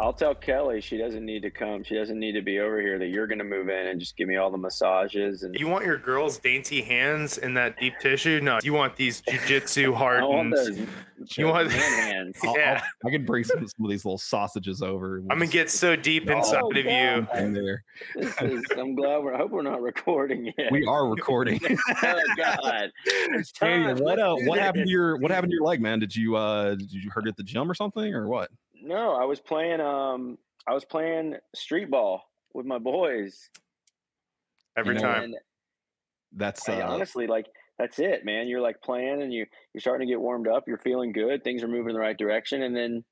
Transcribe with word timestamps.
I'll 0.00 0.14
tell 0.14 0.34
Kelly 0.34 0.80
she 0.80 0.96
doesn't 0.96 1.24
need 1.26 1.42
to 1.42 1.50
come. 1.50 1.84
She 1.84 1.94
doesn't 1.94 2.18
need 2.18 2.32
to 2.32 2.40
be 2.40 2.58
over 2.58 2.80
here. 2.80 2.98
That 2.98 3.08
you're 3.08 3.26
going 3.26 3.38
to 3.38 3.44
move 3.44 3.68
in 3.68 3.86
and 3.88 4.00
just 4.00 4.16
give 4.16 4.28
me 4.28 4.36
all 4.36 4.50
the 4.50 4.56
massages 4.56 5.42
and 5.42 5.54
You 5.54 5.68
want 5.68 5.84
your 5.84 5.98
girl's 5.98 6.38
dainty 6.38 6.80
hands 6.80 7.36
in 7.36 7.52
that 7.54 7.78
deep 7.78 7.92
tissue? 8.00 8.40
No, 8.42 8.58
you 8.62 8.72
want 8.72 8.96
these 8.96 9.20
jujitsu 9.22 9.84
I 9.86 9.88
want 9.90 9.98
hardened. 10.56 10.88
You 11.36 11.46
want- 11.48 11.68
man 11.68 11.78
hands. 11.80 12.38
I'll- 12.42 12.56
Yeah. 12.56 12.80
I'll- 12.82 13.08
I 13.08 13.10
can 13.12 13.26
bring 13.26 13.44
some, 13.44 13.58
some 13.58 13.84
of 13.84 13.90
these 13.90 14.04
little 14.06 14.16
sausages 14.18 14.80
over. 14.80 15.20
we'll 15.20 15.30
I'm 15.32 15.38
gonna 15.38 15.50
get 15.50 15.70
so 15.70 15.96
deep 15.96 16.30
inside 16.30 16.62
Oh, 16.62 16.70
of 16.70 16.76
you. 16.76 16.82
God. 16.84 17.28
in 17.38 17.52
there. 17.52 17.84
I'm 18.78 18.94
glad 18.94 19.18
we're. 19.18 19.34
I 19.34 19.38
hope 19.38 19.50
we're 19.50 19.60
not 19.62 19.82
recording 19.82 20.52
yet. 20.56 20.72
We 20.72 20.86
are 20.86 21.08
recording. 21.08 21.60
oh 22.02 22.20
God! 22.36 22.90
It's 23.04 23.52
Daniel, 23.52 23.94
time. 23.96 24.04
what 24.04 24.18
uh, 24.18 24.34
what 24.46 24.58
happened 24.58 24.86
to 24.86 24.90
your 24.90 25.16
what 25.18 25.30
happened 25.30 25.50
to 25.50 25.54
your 25.56 25.64
leg, 25.66 25.80
man? 25.82 25.98
Did 25.98 26.14
you 26.16 26.36
uh 26.36 26.74
did 26.74 26.90
you 26.92 27.10
hurt 27.10 27.26
it 27.26 27.30
at 27.30 27.36
the 27.36 27.42
gym 27.42 27.70
or 27.70 27.74
something 27.74 28.14
or 28.14 28.26
what? 28.28 28.50
No, 28.82 29.12
I 29.12 29.24
was 29.24 29.40
playing. 29.40 29.80
Um, 29.80 30.38
I 30.66 30.74
was 30.74 30.84
playing 30.84 31.36
street 31.54 31.90
ball 31.90 32.22
with 32.54 32.66
my 32.66 32.78
boys. 32.78 33.48
Every 34.76 34.94
You 34.94 35.02
know, 35.02 35.08
time. 35.08 35.34
That's 36.32 36.68
uh, 36.68 36.82
honestly, 36.86 37.26
like 37.26 37.46
that's 37.78 37.98
it, 37.98 38.24
man. 38.24 38.46
You're 38.46 38.60
like 38.60 38.82
playing, 38.82 39.22
and 39.22 39.32
you 39.32 39.46
you're 39.74 39.80
starting 39.80 40.06
to 40.06 40.12
get 40.12 40.20
warmed 40.20 40.48
up. 40.48 40.64
You're 40.66 40.78
feeling 40.78 41.12
good. 41.12 41.42
Things 41.42 41.62
are 41.62 41.68
moving 41.68 41.90
in 41.90 41.94
the 41.94 42.00
right 42.00 42.16
direction, 42.16 42.62
and 42.62 42.76
then, 42.76 43.04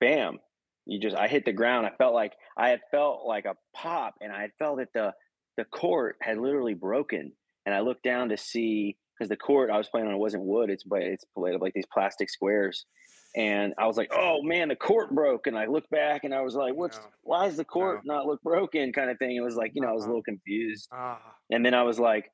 bam! 0.00 0.38
You 0.86 0.98
just 0.98 1.16
I 1.16 1.28
hit 1.28 1.44
the 1.44 1.52
ground. 1.52 1.86
I 1.86 1.90
felt 1.96 2.14
like 2.14 2.32
I 2.56 2.70
had 2.70 2.80
felt 2.90 3.26
like 3.26 3.44
a 3.44 3.54
pop, 3.74 4.14
and 4.20 4.32
I 4.32 4.40
had 4.40 4.50
felt 4.58 4.78
that 4.78 4.92
the 4.92 5.12
the 5.56 5.64
court 5.64 6.16
had 6.22 6.38
literally 6.38 6.74
broken. 6.74 7.32
And 7.66 7.74
I 7.74 7.80
looked 7.80 8.02
down 8.02 8.30
to 8.30 8.38
see 8.38 8.96
because 9.18 9.28
the 9.28 9.36
court 9.36 9.70
I 9.70 9.76
was 9.76 9.88
playing 9.88 10.06
on 10.06 10.14
it 10.14 10.18
wasn't 10.18 10.44
wood. 10.44 10.70
It's 10.70 10.84
but 10.84 11.02
it's 11.02 11.24
made 11.36 11.54
of 11.54 11.60
like 11.60 11.74
these 11.74 11.86
plastic 11.92 12.30
squares. 12.30 12.86
And 13.38 13.72
I 13.78 13.86
was 13.86 13.96
like, 13.96 14.10
"Oh 14.12 14.42
man, 14.42 14.68
the 14.68 14.76
court 14.76 15.14
broke!" 15.14 15.46
And 15.46 15.56
I 15.56 15.66
looked 15.66 15.90
back, 15.90 16.24
and 16.24 16.34
I 16.34 16.40
was 16.42 16.54
like, 16.56 16.74
"What's? 16.74 16.98
No. 16.98 17.04
Why 17.22 17.46
is 17.46 17.56
the 17.56 17.64
court 17.64 18.00
not 18.04 18.26
look 18.26 18.42
broken?" 18.42 18.92
Kind 18.92 19.10
of 19.10 19.18
thing. 19.18 19.36
It 19.36 19.40
was 19.40 19.54
like, 19.54 19.72
you 19.74 19.80
know, 19.80 19.88
I 19.88 19.92
was 19.92 20.02
a 20.02 20.06
Uh-uh. 20.06 20.08
little 20.10 20.22
confused. 20.24 20.88
Ah, 20.92 21.20
And 21.50 21.64
then 21.64 21.72
I 21.72 21.82
was 21.84 21.98
like, 22.00 22.30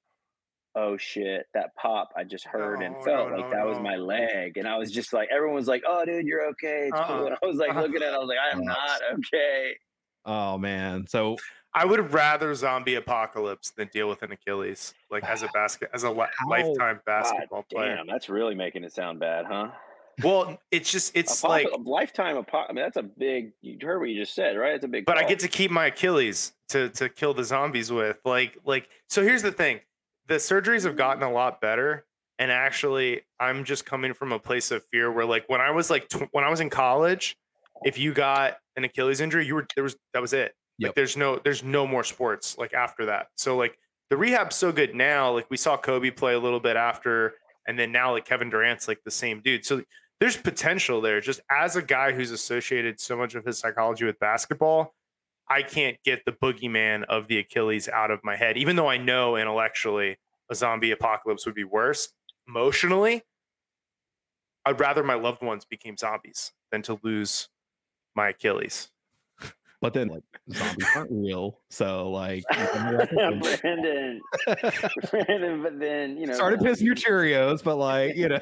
oh 0.77 0.97
shit, 0.97 1.47
that 1.55 1.71
pop 1.77 2.09
I 2.17 2.25
just 2.25 2.45
heard 2.47 2.83
and 2.83 2.97
felt 3.05 3.31
no, 3.31 3.37
like 3.37 3.51
no, 3.51 3.57
that 3.57 3.67
was 3.67 3.79
my 3.79 3.95
leg. 3.97 4.57
And 4.57 4.67
I 4.67 4.77
was 4.77 4.91
just 4.91 5.13
like, 5.13 5.29
everyone 5.31 5.55
was 5.55 5.69
like, 5.69 5.85
oh, 5.87 6.05
dude, 6.05 6.27
you're 6.27 6.47
okay. 6.49 6.89
It's 6.93 7.01
cool. 7.07 7.17
Uh-uh. 7.17 7.27
And 7.27 7.37
I 7.43 7.47
was 7.47 7.57
like, 7.59 7.75
looking 7.77 7.97
at 8.03 8.09
it, 8.09 8.15
I 8.15 8.19
was 8.19 8.27
like, 8.29 8.39
I 8.39 8.51
am 8.57 8.65
Nuts. 8.65 8.79
not 9.01 9.01
okay. 9.19 9.77
oh 10.25 10.59
man. 10.59 11.07
So 11.07 11.37
I 11.75 11.85
would 11.85 12.13
rather 12.15 12.55
zombie 12.55 12.95
apocalypse 12.95 13.71
than 13.73 13.89
deal 13.93 14.09
with 14.09 14.23
an 14.23 14.33
Achilles, 14.33 14.95
like 15.11 15.23
as 15.25 15.43
a 15.43 15.49
basket, 15.55 15.91
as 15.93 16.03
a 16.05 16.11
li- 16.11 16.25
How- 16.39 16.49
lifetime 16.49 16.97
God 16.97 17.01
basketball 17.05 17.65
player. 17.71 17.97
damn, 17.97 18.07
that's 18.07 18.29
really 18.31 18.55
making 18.55 18.85
it 18.85 18.93
sound 18.93 19.21
bad, 19.21 19.45
huh? 19.47 19.69
Well, 20.23 20.59
it's 20.71 20.91
just 20.91 21.17
it's 21.17 21.43
Apoc- 21.43 21.49
like, 21.49 21.67
lifetime 21.85 22.37
apo- 22.37 22.67
I 22.69 22.73
mean, 22.73 22.85
that's 22.85 22.97
a 22.97 23.03
big, 23.03 23.53
you 23.63 23.79
heard 23.83 23.99
what 23.99 24.09
you 24.09 24.21
just 24.21 24.35
said, 24.35 24.57
right? 24.57 24.75
It's 24.75 24.85
a 24.85 24.89
big, 24.89 25.07
but 25.07 25.19
I 25.19 25.25
get 25.25 25.41
to 25.41 25.49
keep 25.49 25.71
my 25.71 25.87
Achilles 25.87 26.53
to 26.69 26.89
to 26.91 27.09
kill 27.09 27.35
the 27.35 27.45
zombies 27.45 27.91
with. 27.91 28.19
Like 28.25 28.59
like 28.65 28.89
so. 29.09 29.23
Here's 29.23 29.43
the 29.43 29.53
thing: 29.53 29.81
the 30.27 30.35
surgeries 30.35 30.85
have 30.85 30.97
gotten 30.97 31.23
a 31.23 31.33
lot 31.33 31.61
better, 31.61 32.05
and 32.39 32.51
actually, 32.51 33.23
I'm 33.41 33.65
just 33.65 33.87
coming 33.87 34.15
from 34.15 34.33
a 34.33 34.39
place 34.39 34.71
of 34.71 34.85
fear 34.91 35.11
where, 35.11 35.27
like, 35.27 35.49
when 35.49 35.61
I 35.61 35.71
was 35.71 35.91
like 35.91 36.09
tw- 36.09 36.29
when 36.33 36.45
I 36.45 36.51
was 36.51 36.61
in 36.61 36.71
college, 36.71 37.37
if 37.85 37.99
you 37.99 38.13
got 38.13 38.59
an 38.77 38.85
Achilles 38.85 39.21
injury, 39.21 39.47
you 39.47 39.55
were 39.55 39.67
there 39.75 39.85
was 39.85 39.97
that 40.13 40.23
was 40.23 40.33
it. 40.33 40.55
Like 40.81 40.95
there's 40.95 41.17
no 41.17 41.39
there's 41.43 41.63
no 41.63 41.87
more 41.87 42.03
sports 42.05 42.59
like 42.59 42.75
after 42.75 43.07
that. 43.07 43.29
So 43.37 43.57
like 43.57 43.79
the 44.11 44.17
rehab's 44.17 44.57
so 44.57 44.73
good 44.73 44.95
now. 44.95 45.33
Like 45.33 45.49
we 45.51 45.57
saw 45.57 45.77
Kobe 45.77 46.11
play 46.11 46.35
a 46.35 46.39
little 46.39 46.61
bit 46.61 46.77
after, 46.77 47.35
and 47.67 47.79
then 47.79 47.93
now 47.93 48.13
like 48.13 48.25
Kevin 48.25 48.51
Durant's 48.51 48.89
like 48.89 49.03
the 49.05 49.11
same 49.11 49.41
dude. 49.41 49.65
So 49.65 49.83
there's 50.25 50.39
potential 50.39 51.03
there. 51.03 51.21
Just 51.21 51.41
as 51.51 51.77
a 51.77 51.83
guy 51.83 52.13
who's 52.13 52.31
associated 52.31 52.99
so 52.99 53.15
much 53.15 53.35
of 53.35 53.45
his 53.45 53.59
psychology 53.59 54.07
with 54.07 54.19
basketball, 54.19 54.95
I 55.51 55.61
can't 55.61 55.99
get 56.03 56.25
the 56.25 56.33
boogeyman 56.33 57.05
of 57.11 57.29
the 57.29 57.37
Achilles 57.37 57.91
out 57.91 58.11
of 58.11 58.25
my 58.25 58.35
head, 58.35 58.57
even 58.57 58.75
though 58.75 58.89
I 58.89 58.97
know 58.97 59.37
intellectually 59.37 60.17
a 60.51 60.55
zombie 60.55 60.93
apocalypse 60.93 61.45
would 61.45 61.55
be 61.55 61.65
worse. 61.65 62.09
Emotionally, 62.49 63.23
I'd 64.65 64.81
rather 64.81 65.05
my 65.05 65.13
loved 65.13 65.43
ones 65.43 65.67
became 65.67 65.99
zombies 65.99 66.53
than 66.73 66.81
to 66.85 66.99
lose 67.03 67.51
my 68.17 68.31
Achilles. 68.31 68.89
But 69.85 69.93
then 69.93 70.09
like 70.09 70.23
zombies 70.51 70.87
aren't 70.97 71.11
real. 71.13 71.61
So 71.69 72.11
like 72.11 72.43
Brandon, 72.53 74.21
Brandon, 75.11 75.63
but 75.63 75.79
then, 75.79 76.17
you 76.17 76.27
know, 76.27 76.33
started 76.33 76.61
pissing 76.61 76.85
your 76.87 76.95
Cheerios, 76.95 77.63
but 77.63 77.77
like, 77.77 78.17
you 78.17 78.29
know, 78.31 78.39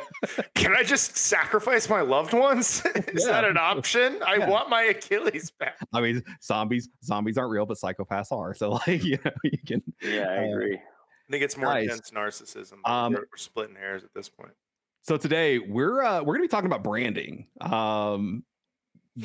Can 0.55 0.73
I 0.77 0.85
just 0.85 1.17
sacrifice 1.17 1.89
my 1.89 2.01
loved 2.01 2.33
ones? 2.33 2.87
Is 3.09 3.25
that 3.27 3.43
an 3.45 3.57
option? 3.57 4.21
I 4.25 4.37
Yeah. 4.37 4.49
want 4.49 4.71
my 4.71 4.83
Achilles 4.83 5.51
back. 5.51 5.79
I 5.93 6.01
mean 6.01 6.23
zombies 6.41 6.89
zombies 7.03 7.37
aren't 7.37 7.51
real, 7.51 7.67
but 7.67 7.77
psychopaths 7.77 8.31
are. 8.31 8.55
So 8.55 8.71
like, 8.87 9.03
you 9.03 9.19
know, 9.25 9.33
you 9.43 9.59
can 9.67 9.83
yeah, 10.01 10.27
I 10.29 10.37
Uh, 10.37 10.53
agree. 10.53 10.77
I 10.77 11.33
think 11.33 11.43
it's 11.43 11.57
more 11.57 11.71
Nice. 11.75 11.85
intense 11.85 12.11
narcissism. 12.13 12.89
Um, 12.89 13.15
we're, 13.15 13.19
we're 13.21 13.37
splitting 13.37 13.75
hairs 13.75 14.05
at 14.05 14.15
this 14.15 14.29
point. 14.29 14.53
So 15.01 15.17
today 15.17 15.59
we're 15.59 16.05
uh, 16.05 16.23
we're 16.23 16.35
gonna 16.35 16.45
be 16.45 16.49
talking 16.49 16.67
about 16.67 16.85
branding. 16.85 17.49
Um, 17.61 18.45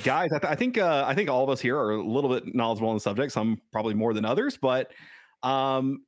guys, 0.03 0.31
I, 0.31 0.39
th- 0.39 0.51
I 0.51 0.55
think 0.55 0.77
uh, 0.77 1.03
I 1.07 1.15
think 1.15 1.29
all 1.29 1.43
of 1.43 1.49
us 1.49 1.59
here 1.59 1.77
are 1.77 1.91
a 1.91 2.03
little 2.03 2.29
bit 2.29 2.53
knowledgeable 2.53 2.89
on 2.89 2.95
the 2.95 3.01
subject. 3.01 3.31
Some 3.31 3.61
probably 3.71 3.93
more 3.93 4.13
than 4.13 4.25
others, 4.25 4.57
but 4.57 4.91
um, 5.43 6.03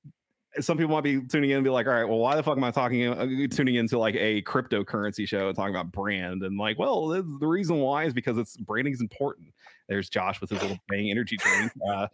some 0.59 0.77
people 0.77 0.95
might 0.95 1.03
be 1.03 1.21
tuning 1.21 1.51
in 1.51 1.57
and 1.57 1.63
be 1.63 1.69
like, 1.69 1.87
"All 1.87 1.93
right, 1.93 2.07
well, 2.07 2.19
why 2.19 2.35
the 2.35 2.43
fuck 2.43 2.57
am 2.57 2.63
I 2.63 2.71
talking 2.71 3.07
uh, 3.07 3.27
tuning 3.51 3.75
into 3.75 3.97
like 3.97 4.15
a 4.15 4.41
cryptocurrency 4.43 5.27
show 5.27 5.47
and 5.47 5.55
talking 5.55 5.73
about 5.75 5.91
brand?" 5.91 6.43
And 6.43 6.57
like, 6.57 6.79
well, 6.79 7.07
the 7.07 7.21
the 7.39 7.47
reason 7.47 7.77
why 7.77 8.05
is 8.05 8.13
because 8.13 8.37
it's 8.37 8.57
branding 8.57 8.93
is 8.93 9.01
important. 9.01 9.49
There's 9.87 10.09
Josh 10.09 10.41
with 10.41 10.49
his 10.49 10.61
little 10.61 10.77
Bang 10.87 11.09
energy 11.09 11.37
drink. 11.37 11.71
Uh, 11.87 12.07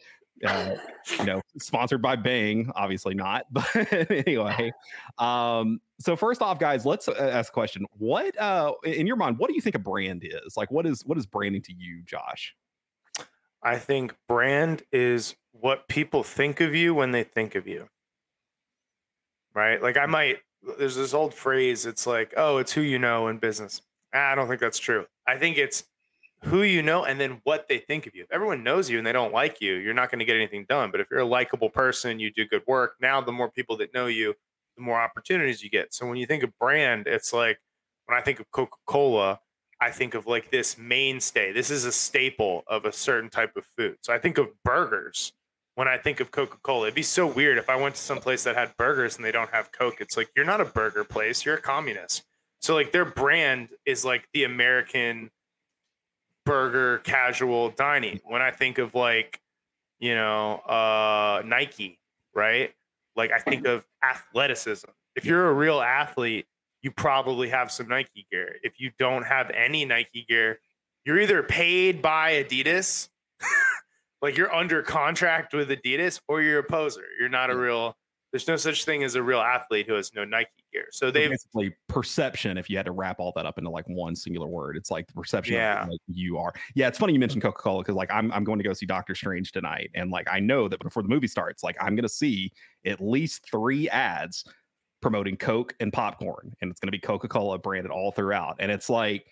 uh, 0.46 0.76
you 1.20 1.26
know, 1.26 1.42
sponsored 1.59 2.02
by 2.02 2.16
Bang, 2.16 2.72
obviously 2.76 3.16
not, 3.16 3.46
but 3.52 3.66
anyway. 4.12 4.72
Um, 5.18 5.80
so 6.00 6.16
first 6.16 6.41
off, 6.41 6.59
guys, 6.59 6.85
let's 6.85 7.07
uh, 7.07 7.13
ask 7.13 7.51
a 7.51 7.53
question. 7.53 7.85
What, 7.97 8.39
uh, 8.39 8.73
in 8.83 9.07
your 9.07 9.16
mind, 9.16 9.38
what 9.38 9.50
do 9.50 9.56
you 9.56 9.61
think 9.61 9.75
a 9.75 9.79
brand 9.79 10.23
is? 10.23 10.57
Like, 10.57 10.72
what 10.72 10.85
is 10.85 11.06
what 11.06 11.17
is 11.17 11.25
branding 11.25 11.61
to 11.63 11.73
you, 11.73 12.03
Josh? 12.03 12.56
I 13.63 13.78
think 13.78 14.16
brand 14.28 14.84
is 14.91 15.35
what 15.51 15.88
people 15.88 16.23
think 16.23 16.61
of 16.61 16.75
you 16.75 16.94
when 16.94 17.11
they 17.11 17.23
think 17.23 17.55
of 17.55 17.67
you. 17.67 17.88
Right? 19.53 19.81
Like 19.81 19.97
I 19.97 20.05
might 20.05 20.39
there's 20.78 20.95
this 20.95 21.13
old 21.13 21.34
phrase 21.34 21.85
it's 21.85 22.05
like, 22.05 22.34
"Oh, 22.38 22.57
it's 22.57 22.73
who 22.73 22.81
you 22.81 23.00
know 23.00 23.28
in 23.28 23.38
business." 23.38 23.81
Ah, 24.13 24.31
I 24.31 24.35
don't 24.35 24.47
think 24.47 24.59
that's 24.59 24.79
true. 24.79 25.05
I 25.28 25.38
think 25.38 25.57
it's 25.57 25.85
who 26.44 26.61
you 26.61 26.84
know 26.84 27.05
and 27.05 27.19
then 27.19 27.41
what 27.44 27.67
they 27.67 27.79
think 27.79 28.05
of 28.05 28.16
you. 28.16 28.23
If 28.23 28.31
everyone 28.31 28.63
knows 28.63 28.89
you 28.89 28.97
and 28.97 29.07
they 29.07 29.11
don't 29.11 29.34
like 29.34 29.61
you, 29.61 29.75
you're 29.75 29.94
not 29.94 30.11
going 30.11 30.19
to 30.19 30.25
get 30.25 30.35
anything 30.35 30.66
done. 30.69 30.91
But 30.91 31.00
if 31.00 31.07
you're 31.09 31.22
a 31.22 31.25
likable 31.25 31.69
person, 31.69 32.19
you 32.19 32.31
do 32.31 32.45
good 32.45 32.63
work, 32.67 32.95
now 33.01 33.22
the 33.22 33.31
more 33.31 33.50
people 33.50 33.78
that 33.78 33.94
know 33.94 34.07
you, 34.07 34.35
the 34.75 34.84
more 34.84 35.00
opportunities 35.00 35.63
you 35.63 35.69
get. 35.69 35.94
So 35.94 36.06
when 36.08 36.18
you 36.18 36.25
think 36.25 36.44
of 36.44 36.58
brand, 36.59 37.08
it's 37.08 37.34
like 37.34 37.59
when 38.06 38.18
I 38.18 38.22
think 38.22 38.40
of 38.40 38.52
Coca-Cola, 38.52 39.40
I 39.81 39.91
think 39.91 40.13
of 40.13 40.25
like 40.25 40.52
this 40.52 40.78
mainstay. 40.78 41.52
This 41.52 41.69
is 41.69 41.86
a 41.86 41.91
staple 41.91 42.63
of 42.68 42.85
a 42.85 42.91
certain 42.91 43.30
type 43.30 43.56
of 43.56 43.66
food. 43.78 43.97
So 44.02 44.14
I 44.14 44.19
think 44.19 44.38
of 44.38 44.47
burgers 44.64 45.34
when 45.75 45.88
I 45.88 45.97
think 45.97 46.19
of 46.19 46.31
Coca 46.31 46.58
Cola. 46.64 46.85
It'd 46.85 46.96
be 46.96 47.03
so 47.03 47.28
weird 47.28 47.58
if 47.58 47.69
I 47.69 47.75
went 47.75 47.96
to 47.96 48.02
some 48.02 48.19
place 48.19 48.44
that 48.46 48.56
had 48.56 48.75
burgers 48.78 49.18
and 49.18 49.25
they 49.25 49.31
don't 49.31 49.50
have 49.52 49.72
Coke. 49.72 49.97
It's 50.00 50.18
like, 50.18 50.30
you're 50.35 50.46
not 50.46 50.62
a 50.62 50.66
burger 50.66 51.03
place, 51.03 51.46
you're 51.46 51.56
a 51.56 51.62
communist. 51.62 52.24
So, 52.62 52.74
like, 52.74 52.91
their 52.91 53.06
brand 53.06 53.69
is 53.85 54.03
like 54.06 54.28
the 54.34 54.46
American 54.46 55.30
burger 56.46 57.00
casual 57.00 57.70
dining. 57.72 58.22
When 58.23 58.41
I 58.41 58.52
think 58.52 58.78
of 58.78 58.96
like, 58.96 59.41
you 59.99 60.16
know, 60.16 60.59
uh, 60.59 61.44
Nike, 61.46 61.99
right? 62.34 62.73
Like, 63.16 63.32
I 63.32 63.40
think 63.40 63.66
of 63.67 63.85
athleticism. 64.03 64.90
If 65.16 65.26
you're 65.26 65.50
a 65.50 65.53
real 65.53 65.82
athlete, 65.82 66.46
you 66.82 66.91
probably 66.91 67.50
have 67.50 67.72
some 67.72 67.88
Nike 67.88 68.28
gear. 68.32 68.58
If 68.62 68.79
you 68.79 68.91
don't 69.00 69.23
have 69.23 69.50
any 69.50 69.85
Nike 69.85 70.26
gear, 70.28 70.59
you're 71.06 71.20
either 71.20 71.41
paid 71.41 72.02
by 72.02 72.44
Adidas, 72.44 73.09
like 74.22 74.38
you're 74.38 74.53
under 74.53 74.82
contract 74.84 75.53
with 75.53 75.70
Adidas, 75.70 76.20
or 76.28 76.41
you're 76.41 76.59
a 76.59 76.64
poser. 76.64 77.06
You're 77.20 77.29
not 77.29 77.50
a 77.50 77.58
real. 77.58 77.96
There's 78.35 78.49
no 78.49 78.58
such 78.58 78.84
thing 78.84 79.02
as 79.05 79.16
a 79.16 79.23
real 79.23 79.40
athlete 79.40 79.87
who 79.87 79.93
has 79.93 80.14
no 80.14 80.26
Nike 80.26 80.49
gear. 80.73 80.87
So 80.91 81.09
they've 81.09 81.29
basically 81.29 81.73
perception. 81.87 82.58
If 82.58 82.70
you 82.70 82.76
had 82.76 82.85
to 82.85 82.91
wrap 82.91 83.17
all 83.17 83.32
that 83.37 83.46
up 83.46 83.58
into 83.58 83.70
like 83.70 83.87
one 83.87 84.14
singular 84.14 84.46
word, 84.46 84.76
it's 84.76 84.91
like 84.91 85.08
the 85.08 85.14
perception 85.14 85.55
Yeah. 85.55 85.84
of 85.84 85.87
like 85.87 86.02
you 86.08 86.37
are. 86.37 86.53
Yeah, 86.73 86.90
it's 86.90 86.97
funny 86.97 87.14
you 87.14 87.20
mentioned 87.20 87.43
Coca 87.43 87.61
Cola 87.61 87.82
because 87.82 87.96
like 87.96 88.11
I'm 88.11 88.34
I'm 88.34 88.43
going 88.43 88.58
to 88.59 88.66
go 88.66 88.73
see 88.73 88.85
Doctor 88.85 89.16
Strange 89.16 89.53
tonight, 89.53 89.90
and 89.96 90.11
like 90.11 90.28
I 90.29 90.41
know 90.41 90.67
that 90.67 90.82
before 90.82 91.02
the 91.02 91.08
movie 91.08 91.28
starts, 91.29 91.64
like 91.64 91.78
I'm 91.79 91.96
going 91.96 92.03
to 92.03 92.09
see 92.09 92.52
at 92.85 92.99
least 92.99 93.49
three 93.49 93.87
ads 93.87 94.43
promoting 95.02 95.37
Coke 95.37 95.73
and 95.79 95.93
popcorn, 95.93 96.53
and 96.59 96.70
it's 96.70 96.82
going 96.82 96.87
to 96.90 96.91
be 96.91 96.99
Coca 96.99 97.29
Cola 97.29 97.58
branded 97.58 97.90
all 97.93 98.11
throughout, 98.11 98.58
and 98.59 98.70
it's 98.70 98.90
like. 98.90 99.28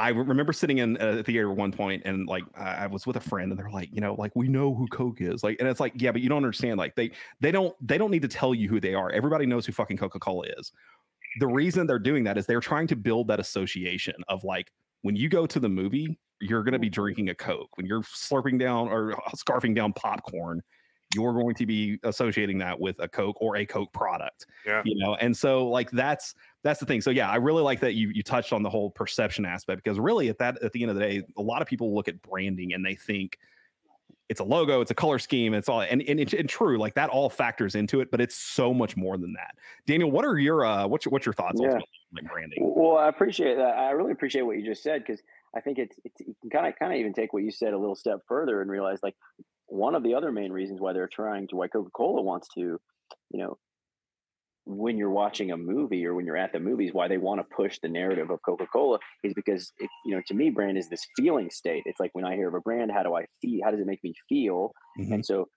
I 0.00 0.08
remember 0.08 0.52
sitting 0.52 0.78
in 0.78 0.96
uh, 1.00 1.18
a 1.18 1.22
theater 1.22 1.50
at 1.50 1.56
one 1.56 1.72
point 1.72 2.02
and 2.06 2.26
like 2.26 2.44
I 2.56 2.86
was 2.86 3.06
with 3.06 3.16
a 3.16 3.20
friend 3.20 3.52
and 3.52 3.58
they're 3.58 3.70
like, 3.70 3.90
you 3.92 4.00
know, 4.00 4.14
like 4.14 4.32
we 4.34 4.48
know 4.48 4.74
who 4.74 4.86
Coke 4.88 5.20
is. 5.20 5.44
Like, 5.44 5.58
and 5.60 5.68
it's 5.68 5.80
like, 5.80 5.92
yeah, 5.96 6.10
but 6.10 6.22
you 6.22 6.28
don't 6.28 6.38
understand. 6.38 6.78
Like 6.78 6.94
they 6.96 7.10
they 7.40 7.52
don't 7.52 7.74
they 7.86 7.98
don't 7.98 8.10
need 8.10 8.22
to 8.22 8.28
tell 8.28 8.54
you 8.54 8.68
who 8.68 8.80
they 8.80 8.94
are. 8.94 9.10
Everybody 9.10 9.46
knows 9.46 9.66
who 9.66 9.72
fucking 9.72 9.98
Coca-Cola 9.98 10.46
is. 10.58 10.72
The 11.38 11.46
reason 11.46 11.86
they're 11.86 11.98
doing 11.98 12.24
that 12.24 12.38
is 12.38 12.46
they're 12.46 12.60
trying 12.60 12.86
to 12.88 12.96
build 12.96 13.28
that 13.28 13.40
association 13.40 14.14
of 14.28 14.42
like 14.42 14.72
when 15.02 15.16
you 15.16 15.28
go 15.28 15.46
to 15.46 15.60
the 15.60 15.68
movie, 15.68 16.18
you're 16.40 16.62
going 16.62 16.72
to 16.72 16.78
be 16.78 16.88
mm-hmm. 16.88 17.02
drinking 17.02 17.28
a 17.28 17.34
Coke. 17.34 17.76
When 17.76 17.86
you're 17.86 18.02
slurping 18.02 18.58
down 18.58 18.88
or 18.88 19.12
uh, 19.12 19.30
scarfing 19.36 19.74
down 19.74 19.92
popcorn, 19.92 20.62
you're 21.14 21.32
going 21.32 21.54
to 21.56 21.66
be 21.66 21.98
associating 22.04 22.58
that 22.58 22.78
with 22.78 22.98
a 23.00 23.08
Coke 23.08 23.36
or 23.40 23.56
a 23.56 23.66
Coke 23.66 23.92
product. 23.92 24.46
Yeah. 24.64 24.82
You 24.84 24.96
know, 24.96 25.16
and 25.16 25.36
so 25.36 25.68
like 25.68 25.90
that's 25.90 26.34
that's 26.62 26.78
the 26.78 26.86
thing. 26.86 27.00
So 27.00 27.10
yeah, 27.10 27.30
I 27.30 27.36
really 27.36 27.62
like 27.62 27.80
that 27.80 27.94
you 27.94 28.10
you 28.10 28.22
touched 28.22 28.52
on 28.52 28.62
the 28.62 28.70
whole 28.70 28.90
perception 28.90 29.44
aspect 29.44 29.82
because 29.82 29.98
really 29.98 30.28
at 30.28 30.38
that 30.38 30.62
at 30.62 30.72
the 30.72 30.82
end 30.82 30.90
of 30.90 30.96
the 30.96 31.02
day, 31.02 31.22
a 31.36 31.42
lot 31.42 31.62
of 31.62 31.68
people 31.68 31.94
look 31.94 32.08
at 32.08 32.20
branding 32.22 32.74
and 32.74 32.84
they 32.84 32.94
think 32.94 33.38
it's 34.28 34.38
a 34.38 34.44
logo, 34.44 34.80
it's 34.80 34.92
a 34.92 34.94
color 34.94 35.18
scheme, 35.18 35.54
it's 35.54 35.68
all 35.68 35.80
and 35.80 36.02
and, 36.02 36.20
it's 36.20 36.32
and 36.32 36.48
true, 36.48 36.78
like 36.78 36.94
that 36.94 37.10
all 37.10 37.28
factors 37.28 37.74
into 37.74 38.00
it, 38.00 38.12
but 38.12 38.20
it's 38.20 38.36
so 38.36 38.72
much 38.72 38.96
more 38.96 39.18
than 39.18 39.32
that. 39.32 39.56
Daniel, 39.86 40.10
what 40.12 40.24
are 40.24 40.38
your 40.38 40.64
uh 40.64 40.86
what's 40.86 41.04
your, 41.04 41.10
what's 41.10 41.26
your 41.26 41.32
thoughts 41.32 41.60
Yeah. 41.60 41.72
on 41.72 41.82
like 42.12 42.30
branding? 42.30 42.58
Well, 42.60 42.96
I 42.98 43.08
appreciate 43.08 43.56
that. 43.56 43.76
I 43.76 43.90
really 43.90 44.12
appreciate 44.12 44.42
what 44.42 44.56
you 44.56 44.64
just 44.64 44.84
said 44.84 45.02
because 45.04 45.20
I 45.56 45.60
think 45.60 45.78
it's, 45.78 45.96
it's 46.04 46.20
you 46.20 46.36
can 46.42 46.50
kind 46.50 46.66
of 46.68 46.78
kind 46.78 46.92
of 46.92 47.00
even 47.00 47.12
take 47.12 47.32
what 47.32 47.42
you 47.42 47.50
said 47.50 47.72
a 47.72 47.78
little 47.78 47.96
step 47.96 48.20
further 48.28 48.62
and 48.62 48.70
realize 48.70 49.00
like 49.02 49.16
one 49.70 49.94
of 49.94 50.02
the 50.02 50.14
other 50.14 50.32
main 50.32 50.52
reasons 50.52 50.80
why 50.80 50.92
they're 50.92 51.08
trying 51.08 51.48
to 51.48 51.56
why 51.56 51.68
Coca 51.68 51.90
Cola 51.90 52.22
wants 52.22 52.48
to, 52.54 52.60
you 52.60 52.80
know, 53.34 53.58
when 54.66 54.98
you're 54.98 55.10
watching 55.10 55.50
a 55.50 55.56
movie 55.56 56.04
or 56.06 56.14
when 56.14 56.26
you're 56.26 56.36
at 56.36 56.52
the 56.52 56.60
movies, 56.60 56.92
why 56.92 57.08
they 57.08 57.18
want 57.18 57.40
to 57.40 57.54
push 57.56 57.78
the 57.82 57.88
narrative 57.88 58.30
of 58.30 58.40
Coca 58.44 58.66
Cola 58.66 58.98
is 59.24 59.32
because 59.34 59.72
it, 59.78 59.88
you 60.04 60.14
know 60.14 60.22
to 60.26 60.34
me, 60.34 60.50
brand 60.50 60.78
is 60.78 60.88
this 60.88 61.04
feeling 61.16 61.50
state. 61.50 61.82
It's 61.86 61.98
like 61.98 62.10
when 62.14 62.24
I 62.24 62.36
hear 62.36 62.48
of 62.48 62.54
a 62.54 62.60
brand, 62.60 62.92
how 62.92 63.02
do 63.02 63.14
I 63.14 63.24
feel? 63.40 63.60
How 63.64 63.70
does 63.70 63.80
it 63.80 63.86
make 63.86 64.04
me 64.04 64.14
feel? 64.28 64.72
Mhm. 64.98 65.12
And 65.14 65.24
so 65.24 65.48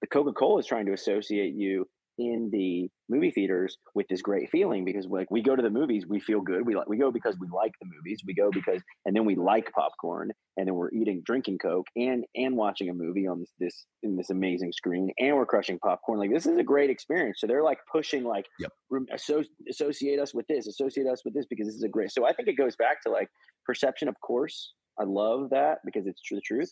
the 0.00 0.08
Coca 0.08 0.32
Cola 0.32 0.60
is 0.60 0.66
trying 0.66 0.86
to 0.86 0.92
associate 0.92 1.54
you 1.54 1.88
in 2.18 2.50
the 2.52 2.88
movie 3.08 3.30
theaters 3.30 3.76
with 3.94 4.06
this 4.08 4.22
great 4.22 4.50
feeling 4.50 4.84
because 4.84 5.06
like 5.06 5.30
we 5.30 5.42
go 5.42 5.56
to 5.56 5.62
the 5.62 5.70
movies, 5.70 6.06
we 6.06 6.20
feel 6.20 6.40
good. 6.40 6.66
We 6.66 6.74
like 6.74 6.88
we 6.88 6.96
go 6.98 7.10
because 7.10 7.36
we 7.40 7.48
like 7.52 7.72
the 7.80 7.88
movies. 7.94 8.22
We 8.26 8.34
go 8.34 8.50
because 8.50 8.80
and 9.06 9.16
then 9.16 9.24
we 9.24 9.34
like 9.34 9.70
popcorn 9.72 10.30
and 10.56 10.66
then 10.66 10.74
we're 10.74 10.90
eating 10.92 11.22
drinking 11.24 11.58
Coke 11.58 11.86
and 11.96 12.24
and 12.36 12.56
watching 12.56 12.88
a 12.90 12.94
movie 12.94 13.26
on 13.26 13.40
this 13.40 13.52
this 13.58 13.86
in 14.02 14.16
this 14.16 14.30
amazing 14.30 14.72
screen 14.72 15.10
and 15.18 15.36
we're 15.36 15.46
crushing 15.46 15.78
popcorn. 15.78 16.18
Like 16.18 16.30
this 16.32 16.46
is 16.46 16.58
a 16.58 16.62
great 16.62 16.90
experience. 16.90 17.40
So 17.40 17.46
they're 17.46 17.62
like 17.64 17.78
pushing 17.90 18.24
like 18.24 18.46
Yep. 18.58 18.72
rem- 18.90 19.06
asso- 19.12 19.42
associate 19.70 20.18
us 20.18 20.34
with 20.34 20.46
this, 20.48 20.66
associate 20.66 21.06
us 21.06 21.22
with 21.24 21.34
this 21.34 21.46
because 21.48 21.66
this 21.66 21.76
is 21.76 21.82
a 21.82 21.88
great. 21.88 22.12
So 22.12 22.26
I 22.26 22.32
think 22.32 22.48
it 22.48 22.56
goes 22.56 22.76
back 22.76 23.02
to 23.04 23.10
like 23.10 23.28
perception, 23.66 24.08
of 24.08 24.14
course. 24.20 24.74
I 25.00 25.04
love 25.04 25.48
that 25.50 25.78
because 25.86 26.06
it's 26.06 26.20
tr- 26.20 26.34
the 26.34 26.42
truth. 26.42 26.70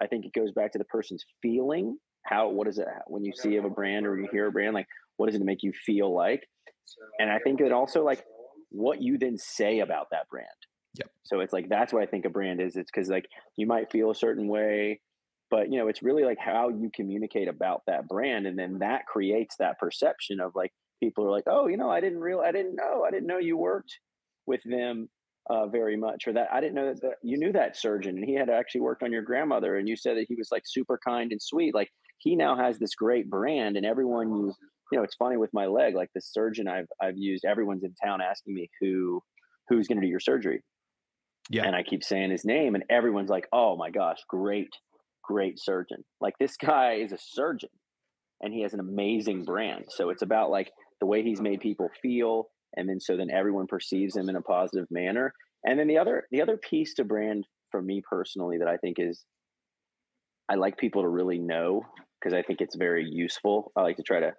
I 0.00 0.06
think 0.06 0.26
it 0.26 0.32
goes 0.34 0.52
back 0.52 0.72
to 0.72 0.78
the 0.78 0.84
person's 0.84 1.24
feeling. 1.40 1.96
How 2.24 2.48
what 2.50 2.68
is 2.68 2.78
it 2.78 2.86
when 3.06 3.24
you 3.24 3.32
see 3.34 3.56
of 3.56 3.64
a 3.64 3.70
brand 3.70 4.06
or 4.06 4.18
you 4.18 4.28
hear 4.30 4.46
a 4.46 4.52
brand 4.52 4.74
like 4.74 4.86
what 5.16 5.26
does 5.26 5.34
it 5.34 5.44
make 5.44 5.62
you 5.62 5.72
feel 5.86 6.14
like? 6.14 6.42
And 7.18 7.30
I 7.30 7.38
think 7.38 7.60
it 7.60 7.72
also 7.72 8.04
like 8.04 8.24
what 8.70 9.00
you 9.00 9.18
then 9.18 9.38
say 9.38 9.80
about 9.80 10.08
that 10.10 10.28
brand. 10.30 10.48
Yep. 10.98 11.10
So 11.24 11.40
it's 11.40 11.52
like 11.52 11.68
that's 11.68 11.92
what 11.92 12.02
I 12.02 12.06
think 12.06 12.24
a 12.24 12.30
brand 12.30 12.60
is. 12.60 12.76
It's 12.76 12.90
because 12.92 13.08
like 13.08 13.26
you 13.56 13.66
might 13.66 13.90
feel 13.90 14.10
a 14.10 14.14
certain 14.14 14.48
way, 14.48 15.00
but 15.50 15.70
you 15.70 15.78
know 15.78 15.88
it's 15.88 16.02
really 16.02 16.24
like 16.24 16.38
how 16.38 16.68
you 16.68 16.90
communicate 16.94 17.48
about 17.48 17.82
that 17.86 18.08
brand, 18.08 18.46
and 18.46 18.58
then 18.58 18.78
that 18.80 19.06
creates 19.06 19.56
that 19.58 19.78
perception 19.78 20.40
of 20.40 20.52
like 20.54 20.72
people 21.00 21.26
are 21.26 21.30
like, 21.30 21.44
oh, 21.46 21.66
you 21.66 21.76
know, 21.76 21.90
I 21.90 22.00
didn't 22.00 22.20
real, 22.20 22.40
I 22.40 22.52
didn't 22.52 22.76
know, 22.76 23.04
I 23.06 23.10
didn't 23.10 23.26
know 23.26 23.38
you 23.38 23.56
worked 23.56 23.98
with 24.46 24.60
them 24.64 25.08
uh, 25.50 25.66
very 25.66 25.96
much, 25.96 26.26
or 26.26 26.32
that 26.34 26.48
I 26.52 26.60
didn't 26.60 26.74
know 26.74 26.86
that, 26.86 27.00
that 27.02 27.14
you 27.22 27.38
knew 27.38 27.52
that 27.52 27.76
surgeon 27.76 28.16
and 28.16 28.24
he 28.24 28.34
had 28.34 28.50
actually 28.50 28.82
worked 28.82 29.02
on 29.02 29.12
your 29.12 29.22
grandmother, 29.22 29.76
and 29.76 29.88
you 29.88 29.96
said 29.96 30.16
that 30.16 30.26
he 30.28 30.34
was 30.34 30.48
like 30.52 30.62
super 30.66 30.98
kind 31.06 31.32
and 31.32 31.40
sweet. 31.40 31.74
Like 31.74 31.88
he 32.22 32.36
now 32.36 32.56
has 32.56 32.78
this 32.78 32.94
great 32.94 33.28
brand, 33.28 33.76
and 33.76 33.84
everyone 33.84 34.28
you 34.28 34.54
you 34.92 34.98
know, 34.98 35.04
it's 35.04 35.14
funny 35.14 35.38
with 35.38 35.50
my 35.54 35.66
leg, 35.66 35.94
like 35.94 36.10
the 36.14 36.20
surgeon 36.20 36.68
I've 36.68 36.86
I've 37.00 37.16
used, 37.16 37.44
everyone's 37.44 37.82
in 37.82 37.94
town 38.04 38.20
asking 38.20 38.54
me 38.54 38.70
who 38.80 39.22
who's 39.68 39.88
going 39.88 40.00
to 40.00 40.06
do 40.06 40.10
your 40.10 40.20
surgery. 40.20 40.62
Yeah. 41.50 41.64
And 41.64 41.74
I 41.74 41.82
keep 41.82 42.04
saying 42.04 42.30
his 42.30 42.44
name, 42.44 42.74
and 42.74 42.84
everyone's 42.90 43.30
like, 43.30 43.48
"Oh 43.52 43.76
my 43.76 43.90
gosh, 43.90 44.18
great, 44.28 44.68
great 45.24 45.58
surgeon!" 45.58 46.04
Like 46.20 46.34
this 46.38 46.56
guy 46.56 46.94
is 46.94 47.12
a 47.12 47.18
surgeon, 47.18 47.70
and 48.42 48.52
he 48.52 48.62
has 48.62 48.74
an 48.74 48.80
amazing 48.80 49.44
brand. 49.44 49.86
So 49.88 50.10
it's 50.10 50.22
about 50.22 50.50
like 50.50 50.70
the 51.00 51.06
way 51.06 51.22
he's 51.22 51.40
made 51.40 51.60
people 51.60 51.88
feel, 52.00 52.48
and 52.76 52.88
then 52.88 53.00
so 53.00 53.16
then 53.16 53.30
everyone 53.30 53.66
perceives 53.66 54.14
him 54.14 54.28
in 54.28 54.36
a 54.36 54.42
positive 54.42 54.86
manner. 54.90 55.32
And 55.64 55.78
then 55.78 55.88
the 55.88 55.98
other 55.98 56.24
the 56.30 56.42
other 56.42 56.58
piece 56.58 56.94
to 56.94 57.04
brand 57.04 57.46
for 57.70 57.80
me 57.80 58.02
personally 58.08 58.58
that 58.58 58.68
I 58.68 58.76
think 58.76 58.98
is 58.98 59.24
I 60.50 60.56
like 60.56 60.76
people 60.76 61.02
to 61.02 61.08
really 61.08 61.38
know 61.38 61.86
because 62.22 62.34
I 62.34 62.42
think 62.42 62.60
it's 62.60 62.76
very 62.76 63.04
useful. 63.04 63.72
I 63.76 63.82
like 63.82 63.96
to 63.96 64.02
try 64.02 64.20
to 64.20 64.32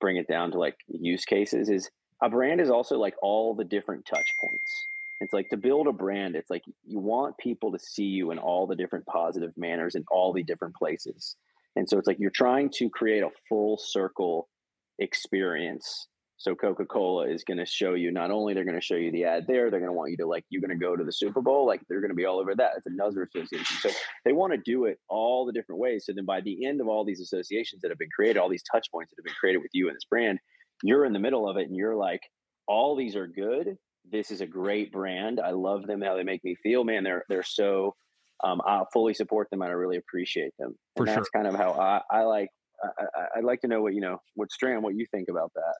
bring 0.00 0.16
it 0.16 0.28
down 0.28 0.52
to 0.52 0.58
like 0.58 0.76
use 0.88 1.24
cases 1.24 1.68
is 1.68 1.90
a 2.22 2.28
brand 2.28 2.60
is 2.60 2.70
also 2.70 2.98
like 2.98 3.14
all 3.22 3.54
the 3.54 3.64
different 3.64 4.06
touch 4.06 4.26
points. 4.40 4.86
It's 5.20 5.32
like 5.32 5.48
to 5.50 5.56
build 5.56 5.86
a 5.86 5.92
brand, 5.92 6.36
it's 6.36 6.50
like 6.50 6.62
you 6.84 6.98
want 6.98 7.38
people 7.38 7.72
to 7.72 7.78
see 7.78 8.04
you 8.04 8.30
in 8.30 8.38
all 8.38 8.66
the 8.66 8.76
different 8.76 9.06
positive 9.06 9.52
manners 9.56 9.94
in 9.94 10.04
all 10.10 10.32
the 10.32 10.42
different 10.42 10.74
places. 10.74 11.36
And 11.74 11.88
so 11.88 11.98
it's 11.98 12.06
like 12.06 12.18
you're 12.18 12.30
trying 12.30 12.70
to 12.74 12.90
create 12.90 13.22
a 13.22 13.30
full 13.48 13.78
circle 13.78 14.48
experience. 14.98 16.08
So 16.38 16.54
Coca-Cola 16.54 17.28
is 17.28 17.44
going 17.44 17.58
to 17.58 17.66
show 17.66 17.94
you 17.94 18.12
not 18.12 18.30
only 18.30 18.52
they're 18.52 18.64
going 18.64 18.78
to 18.78 18.84
show 18.84 18.94
you 18.94 19.10
the 19.10 19.24
ad 19.24 19.46
there, 19.46 19.70
they're 19.70 19.80
going 19.80 19.90
to 19.90 19.96
want 19.96 20.10
you 20.10 20.18
to 20.18 20.26
like 20.26 20.44
you're 20.50 20.60
going 20.60 20.78
to 20.78 20.84
go 20.84 20.94
to 20.94 21.02
the 21.02 21.12
Super 21.12 21.40
Bowl, 21.40 21.66
like 21.66 21.80
they're 21.88 22.00
going 22.00 22.10
to 22.10 22.16
be 22.16 22.26
all 22.26 22.38
over 22.38 22.54
that. 22.54 22.72
It's 22.76 22.86
another 22.86 23.22
association. 23.22 23.76
So 23.80 23.90
they 24.24 24.32
want 24.32 24.52
to 24.52 24.58
do 24.58 24.84
it 24.84 24.98
all 25.08 25.46
the 25.46 25.52
different 25.52 25.80
ways. 25.80 26.04
So 26.04 26.12
then 26.14 26.26
by 26.26 26.42
the 26.42 26.66
end 26.66 26.80
of 26.80 26.88
all 26.88 27.04
these 27.04 27.20
associations 27.20 27.80
that 27.82 27.90
have 27.90 27.98
been 27.98 28.10
created, 28.14 28.38
all 28.38 28.50
these 28.50 28.62
touch 28.70 28.90
points 28.92 29.10
that 29.10 29.20
have 29.20 29.24
been 29.24 29.34
created 29.40 29.62
with 29.62 29.70
you 29.72 29.88
and 29.88 29.96
this 29.96 30.04
brand, 30.04 30.38
you're 30.82 31.06
in 31.06 31.14
the 31.14 31.18
middle 31.18 31.48
of 31.48 31.56
it 31.56 31.68
and 31.68 31.76
you're 31.76 31.96
like, 31.96 32.20
all 32.68 32.96
these 32.96 33.16
are 33.16 33.26
good. 33.26 33.76
This 34.10 34.30
is 34.30 34.42
a 34.42 34.46
great 34.46 34.92
brand. 34.92 35.40
I 35.40 35.50
love 35.50 35.86
them, 35.86 36.02
how 36.02 36.16
they 36.16 36.22
make 36.22 36.44
me 36.44 36.54
feel. 36.62 36.84
Man, 36.84 37.02
they're 37.02 37.24
they're 37.28 37.42
so 37.42 37.94
um, 38.44 38.60
I 38.66 38.82
fully 38.92 39.14
support 39.14 39.48
them 39.50 39.62
and 39.62 39.70
I 39.70 39.74
really 39.74 39.96
appreciate 39.96 40.52
them. 40.58 40.74
For 40.96 41.04
And 41.04 41.08
sure. 41.08 41.16
that's 41.16 41.30
kind 41.30 41.46
of 41.46 41.54
how 41.54 41.72
I, 41.72 42.02
I 42.10 42.22
like 42.24 42.50
I, 42.84 43.02
I, 43.02 43.38
I'd 43.38 43.44
like 43.44 43.62
to 43.62 43.68
know 43.68 43.80
what 43.80 43.94
you 43.94 44.00
know, 44.00 44.18
what 44.34 44.52
Strand, 44.52 44.82
what 44.82 44.94
you 44.94 45.06
think 45.10 45.28
about 45.30 45.50
that. 45.54 45.74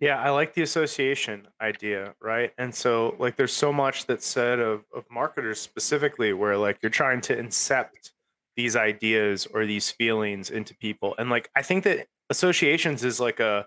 Yeah, 0.00 0.20
I 0.20 0.30
like 0.30 0.54
the 0.54 0.62
association 0.62 1.48
idea, 1.60 2.14
right? 2.20 2.52
And 2.56 2.72
so 2.74 3.16
like 3.18 3.36
there's 3.36 3.52
so 3.52 3.72
much 3.72 4.06
that's 4.06 4.26
said 4.26 4.60
of 4.60 4.84
of 4.94 5.04
marketers 5.10 5.60
specifically 5.60 6.32
where 6.32 6.56
like 6.56 6.78
you're 6.82 6.90
trying 6.90 7.20
to 7.22 7.36
incept 7.36 8.12
these 8.56 8.76
ideas 8.76 9.46
or 9.46 9.66
these 9.66 9.90
feelings 9.90 10.50
into 10.50 10.76
people. 10.76 11.14
And 11.18 11.30
like 11.30 11.50
I 11.56 11.62
think 11.62 11.84
that 11.84 12.06
associations 12.30 13.02
is 13.02 13.18
like 13.18 13.40
a 13.40 13.66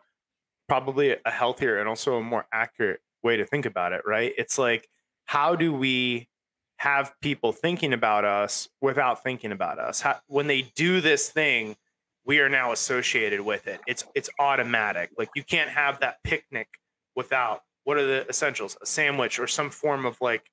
probably 0.69 1.17
a 1.25 1.31
healthier 1.31 1.79
and 1.79 1.89
also 1.89 2.15
a 2.15 2.23
more 2.23 2.45
accurate 2.53 3.01
way 3.23 3.35
to 3.35 3.45
think 3.45 3.65
about 3.65 3.91
it, 3.91 4.01
right? 4.05 4.33
It's 4.38 4.57
like 4.57 4.88
how 5.25 5.55
do 5.55 5.73
we 5.73 6.29
have 6.77 7.13
people 7.21 7.51
thinking 7.51 7.93
about 7.93 8.25
us 8.25 8.69
without 8.81 9.21
thinking 9.21 9.51
about 9.51 9.79
us? 9.79 10.01
How, 10.01 10.19
when 10.27 10.47
they 10.47 10.61
do 10.75 11.01
this 11.01 11.29
thing, 11.29 11.75
we 12.25 12.39
are 12.39 12.49
now 12.49 12.71
associated 12.71 13.41
with 13.41 13.67
it. 13.67 13.81
It's 13.87 14.05
it's 14.15 14.29
automatic. 14.39 15.09
Like 15.17 15.29
you 15.35 15.43
can't 15.43 15.69
have 15.69 15.99
that 16.01 16.17
picnic 16.23 16.67
without 17.15 17.61
what 17.83 17.97
are 17.97 18.05
the 18.05 18.27
essentials? 18.29 18.77
A 18.81 18.85
sandwich 18.85 19.39
or 19.39 19.47
some 19.47 19.69
form 19.69 20.05
of 20.05 20.17
like 20.21 20.43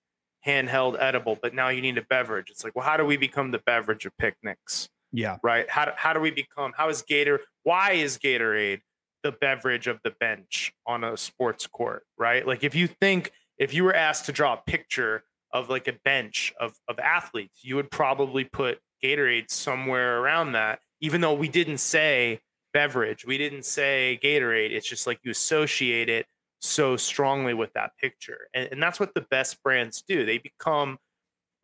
handheld 0.47 0.97
edible, 0.99 1.39
but 1.41 1.55
now 1.55 1.69
you 1.69 1.83
need 1.83 1.99
a 1.99 2.03
beverage. 2.03 2.51
It's 2.51 2.65
like, 2.65 2.75
well, 2.75 2.85
how 2.85 2.97
do 2.97 3.05
we 3.05 3.17
become 3.17 3.51
the 3.51 3.59
beverage 3.59 4.07
of 4.07 4.17
picnics? 4.19 4.89
Yeah. 5.13 5.39
Right? 5.43 5.69
How 5.69 5.87
do, 5.87 5.93
how 5.97 6.13
do 6.13 6.21
we 6.21 6.31
become 6.31 6.73
how 6.77 6.89
is 6.89 7.03
Gator 7.03 7.41
why 7.65 7.93
is 7.93 8.19
Gatorade 8.19 8.81
the 9.23 9.33
beverage 9.33 9.87
of 9.87 10.01
the 10.05 10.11
bench 10.11 10.73
on 10.87 11.03
a 11.03 11.17
sports 11.17 11.67
court, 11.67 12.05
right? 12.17 12.47
Like 12.47 12.65
if 12.65 12.75
you 12.75 12.87
think 12.87 13.33
if 13.59 13.75
you 13.75 13.85
were 13.85 13.95
asked 13.95 14.27
to 14.27 14.33
draw 14.33 14.55
a 14.55 14.63
picture 14.67 15.25
of 15.53 15.69
like 15.69 15.89
a 15.89 15.95
bench 16.05 16.53
of 16.61 16.75
of 16.89 16.99
athletes, 16.99 17.61
you 17.63 17.77
would 17.77 17.91
probably 17.91 18.45
put 18.45 18.79
Gatorade 19.03 19.51
somewhere 19.51 20.21
around 20.21 20.53
that, 20.53 20.81
even 21.01 21.21
though 21.21 21.35
we 21.35 21.49
didn't 21.49 21.79
say 21.79 22.41
beverage, 22.73 23.25
we 23.25 23.39
didn't 23.39 23.65
say 23.65 24.19
Gatorade. 24.23 24.73
It's 24.73 24.89
just 24.89 25.07
like 25.07 25.21
you 25.23 25.31
associate 25.31 26.09
it 26.09 26.27
so 26.61 26.97
strongly 26.97 27.55
with 27.55 27.73
that 27.75 27.93
picture. 28.01 28.49
And, 28.55 28.69
and 28.73 28.83
that's 28.83 28.99
what 28.99 29.15
the 29.15 29.21
best 29.23 29.63
brands 29.63 30.03
do. 30.07 30.27
They 30.27 30.39
become 30.39 30.99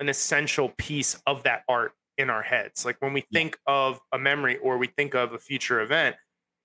an 0.00 0.08
essential 0.08 0.72
piece 0.76 1.20
of 1.26 1.42
that 1.44 1.62
art 1.68 1.92
in 2.16 2.30
our 2.30 2.42
heads. 2.42 2.84
Like 2.84 2.96
when 3.00 3.12
we 3.12 3.24
think 3.32 3.58
of 3.66 4.00
a 4.12 4.18
memory 4.18 4.56
or 4.58 4.78
we 4.78 4.86
think 4.86 5.14
of 5.14 5.32
a 5.32 5.38
future 5.38 5.80
event, 5.80 6.16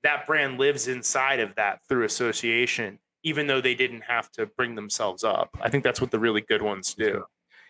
that 0.04 0.28
brand 0.28 0.60
lives 0.60 0.88
inside 0.88 1.40
of 1.40 1.56
that 1.56 1.80
through 1.88 2.06
association, 2.06 3.00
even 3.24 3.48
though 3.48 3.62
they 3.62 3.76
didn't 3.76 4.02
have 4.02 4.32
to 4.32 4.46
bring 4.46 4.76
themselves 4.76 5.24
up. 5.24 5.50
I 5.62 5.70
think 5.70 5.84
that's 5.84 6.00
what 6.00 6.12
the 6.12 6.20
really 6.20 6.42
good 6.42 6.62
ones 6.62 6.94
do. 6.94 7.26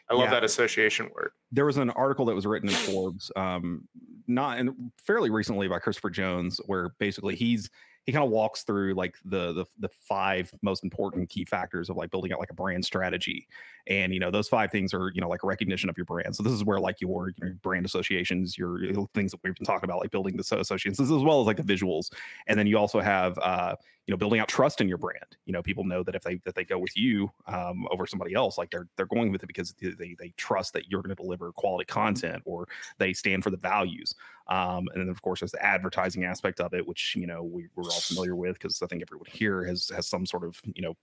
I 0.09 0.15
love 0.15 0.25
Yeah. 0.25 0.31
that 0.31 0.43
association 0.43 1.09
word. 1.15 1.31
there 1.51 1.65
was 1.65 1.77
an 1.77 1.89
article 1.91 2.25
that 2.25 2.35
was 2.35 2.45
written 2.45 2.69
in 2.69 2.75
Forbes, 2.75 3.31
um, 3.35 3.87
not 4.27 4.57
and 4.59 4.91
fairly 4.97 5.29
recently 5.29 5.67
by 5.67 5.79
Christopher 5.79 6.09
Jones, 6.09 6.59
where 6.65 6.89
basically 6.99 7.35
he's 7.35 7.69
he 8.05 8.11
kind 8.13 8.23
of 8.25 8.31
walks 8.31 8.63
through 8.63 8.95
like 8.95 9.15
the, 9.25 9.53
the 9.53 9.65
the 9.79 9.89
five 9.89 10.51
most 10.63 10.83
important 10.83 11.29
key 11.29 11.45
factors 11.45 11.89
of 11.89 11.97
like 11.97 12.09
building 12.09 12.31
out 12.33 12.39
like 12.39 12.49
a 12.49 12.55
brand 12.55 12.83
strategy, 12.83 13.47
and 13.89 14.13
you 14.13 14.19
know 14.19 14.31
those 14.31 14.47
five 14.47 14.71
things 14.71 14.93
are 14.93 15.11
you 15.13 15.19
know 15.19 15.27
like 15.27 15.43
recognition 15.43 15.89
of 15.89 15.97
your 15.97 16.05
brand. 16.05 16.35
So 16.35 16.43
this 16.43 16.53
is 16.53 16.63
where 16.63 16.79
like 16.79 17.01
your, 17.01 17.33
your 17.41 17.55
brand 17.61 17.85
associations 17.85 18.57
your, 18.57 18.81
your 18.83 19.07
things 19.13 19.31
that 19.31 19.39
we've 19.43 19.55
been 19.55 19.65
talking 19.65 19.89
about 19.89 19.99
like 19.99 20.11
building 20.11 20.37
the 20.37 20.41
associations 20.41 20.99
as 20.99 21.09
well 21.09 21.41
as 21.41 21.47
like 21.47 21.57
the 21.57 21.63
visuals. 21.63 22.11
And 22.47 22.57
then 22.57 22.67
you 22.67 22.77
also 22.77 22.99
have 22.99 23.37
uh 23.39 23.75
you 24.05 24.13
know 24.13 24.17
building 24.17 24.39
out 24.39 24.47
trust 24.47 24.79
in 24.79 24.87
your 24.87 24.97
brand. 24.97 25.37
You 25.45 25.53
know 25.53 25.63
people 25.63 25.83
know 25.83 26.03
that 26.03 26.15
if 26.15 26.21
they 26.21 26.39
that 26.45 26.55
they 26.55 26.63
go 26.63 26.77
with 26.77 26.95
you 26.95 27.31
um, 27.47 27.87
over 27.91 28.05
somebody 28.05 28.33
else 28.33 28.57
like 28.57 28.69
they're 28.69 28.87
they're 28.95 29.07
going 29.07 29.31
with 29.31 29.43
it 29.43 29.47
because 29.47 29.73
they 29.79 30.15
they 30.17 30.33
trust 30.37 30.73
that 30.73 30.89
you're 30.89 31.01
going 31.01 31.15
to 31.15 31.21
deliver 31.21 31.51
quality 31.51 31.85
content 31.85 32.43
or 32.45 32.67
they 32.99 33.13
stand 33.13 33.43
for 33.43 33.49
the 33.49 33.57
values. 33.57 34.13
Um, 34.47 34.87
and 34.93 35.01
then 35.01 35.09
of 35.09 35.21
course 35.21 35.41
there's 35.41 35.51
the 35.51 35.63
advertising 35.63 36.23
aspect 36.23 36.59
of 36.59 36.73
it 36.73 36.87
which 36.87 37.15
you 37.15 37.27
know 37.27 37.43
we, 37.43 37.67
we're 37.75 37.83
all 37.83 38.01
familiar 38.01 38.35
with 38.35 38.53
because 38.53 38.81
i 38.81 38.87
think 38.87 39.03
everyone 39.03 39.27
here 39.31 39.63
has 39.63 39.89
has 39.89 40.07
some 40.07 40.25
sort 40.25 40.43
of 40.43 40.59
you 40.73 40.81
know 40.81 40.97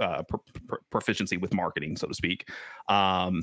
uh, 0.00 0.22
proficiency 0.90 1.36
with 1.36 1.54
marketing, 1.54 1.96
so 1.96 2.06
to 2.06 2.14
speak. 2.14 2.48
Um, 2.88 3.42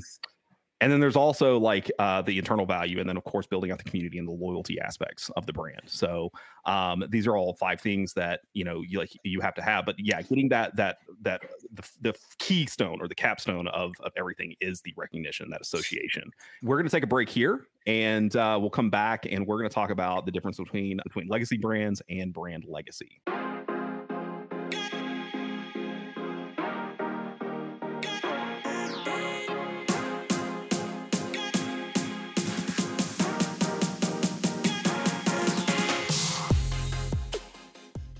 and 0.80 0.90
then 0.90 0.98
there's 0.98 1.16
also 1.16 1.58
like 1.58 1.90
uh, 1.98 2.22
the 2.22 2.38
internal 2.38 2.64
value, 2.64 3.00
and 3.00 3.08
then 3.08 3.16
of 3.16 3.24
course 3.24 3.46
building 3.46 3.70
out 3.70 3.78
the 3.78 3.84
community 3.84 4.18
and 4.18 4.26
the 4.26 4.32
loyalty 4.32 4.80
aspects 4.80 5.30
of 5.36 5.44
the 5.44 5.52
brand. 5.52 5.82
So 5.86 6.30
um, 6.64 7.04
these 7.10 7.26
are 7.26 7.36
all 7.36 7.54
five 7.54 7.80
things 7.80 8.14
that 8.14 8.40
you 8.54 8.64
know 8.64 8.82
you 8.82 8.98
like 8.98 9.12
you 9.22 9.40
have 9.40 9.54
to 9.54 9.62
have. 9.62 9.84
But 9.84 9.96
yeah, 9.98 10.22
getting 10.22 10.48
that 10.48 10.74
that 10.76 10.98
that 11.22 11.42
the, 11.74 11.88
the 12.00 12.14
keystone 12.38 13.00
or 13.00 13.08
the 13.08 13.14
capstone 13.14 13.68
of 13.68 13.92
of 14.00 14.12
everything 14.16 14.54
is 14.60 14.80
the 14.80 14.94
recognition, 14.96 15.50
that 15.50 15.60
association. 15.60 16.30
We're 16.62 16.82
to 16.82 16.88
take 16.88 17.04
a 17.04 17.08
break 17.08 17.28
here, 17.28 17.66
and 17.86 18.34
uh, 18.34 18.56
we'll 18.58 18.70
come 18.70 18.90
back 18.90 19.26
and 19.30 19.46
we're 19.46 19.62
to 19.62 19.68
talk 19.68 19.90
about 19.90 20.24
the 20.24 20.32
difference 20.32 20.56
between 20.56 20.98
between 21.04 21.28
legacy 21.28 21.58
brands 21.58 22.00
and 22.08 22.32
brand 22.32 22.64
legacy. 22.66 23.20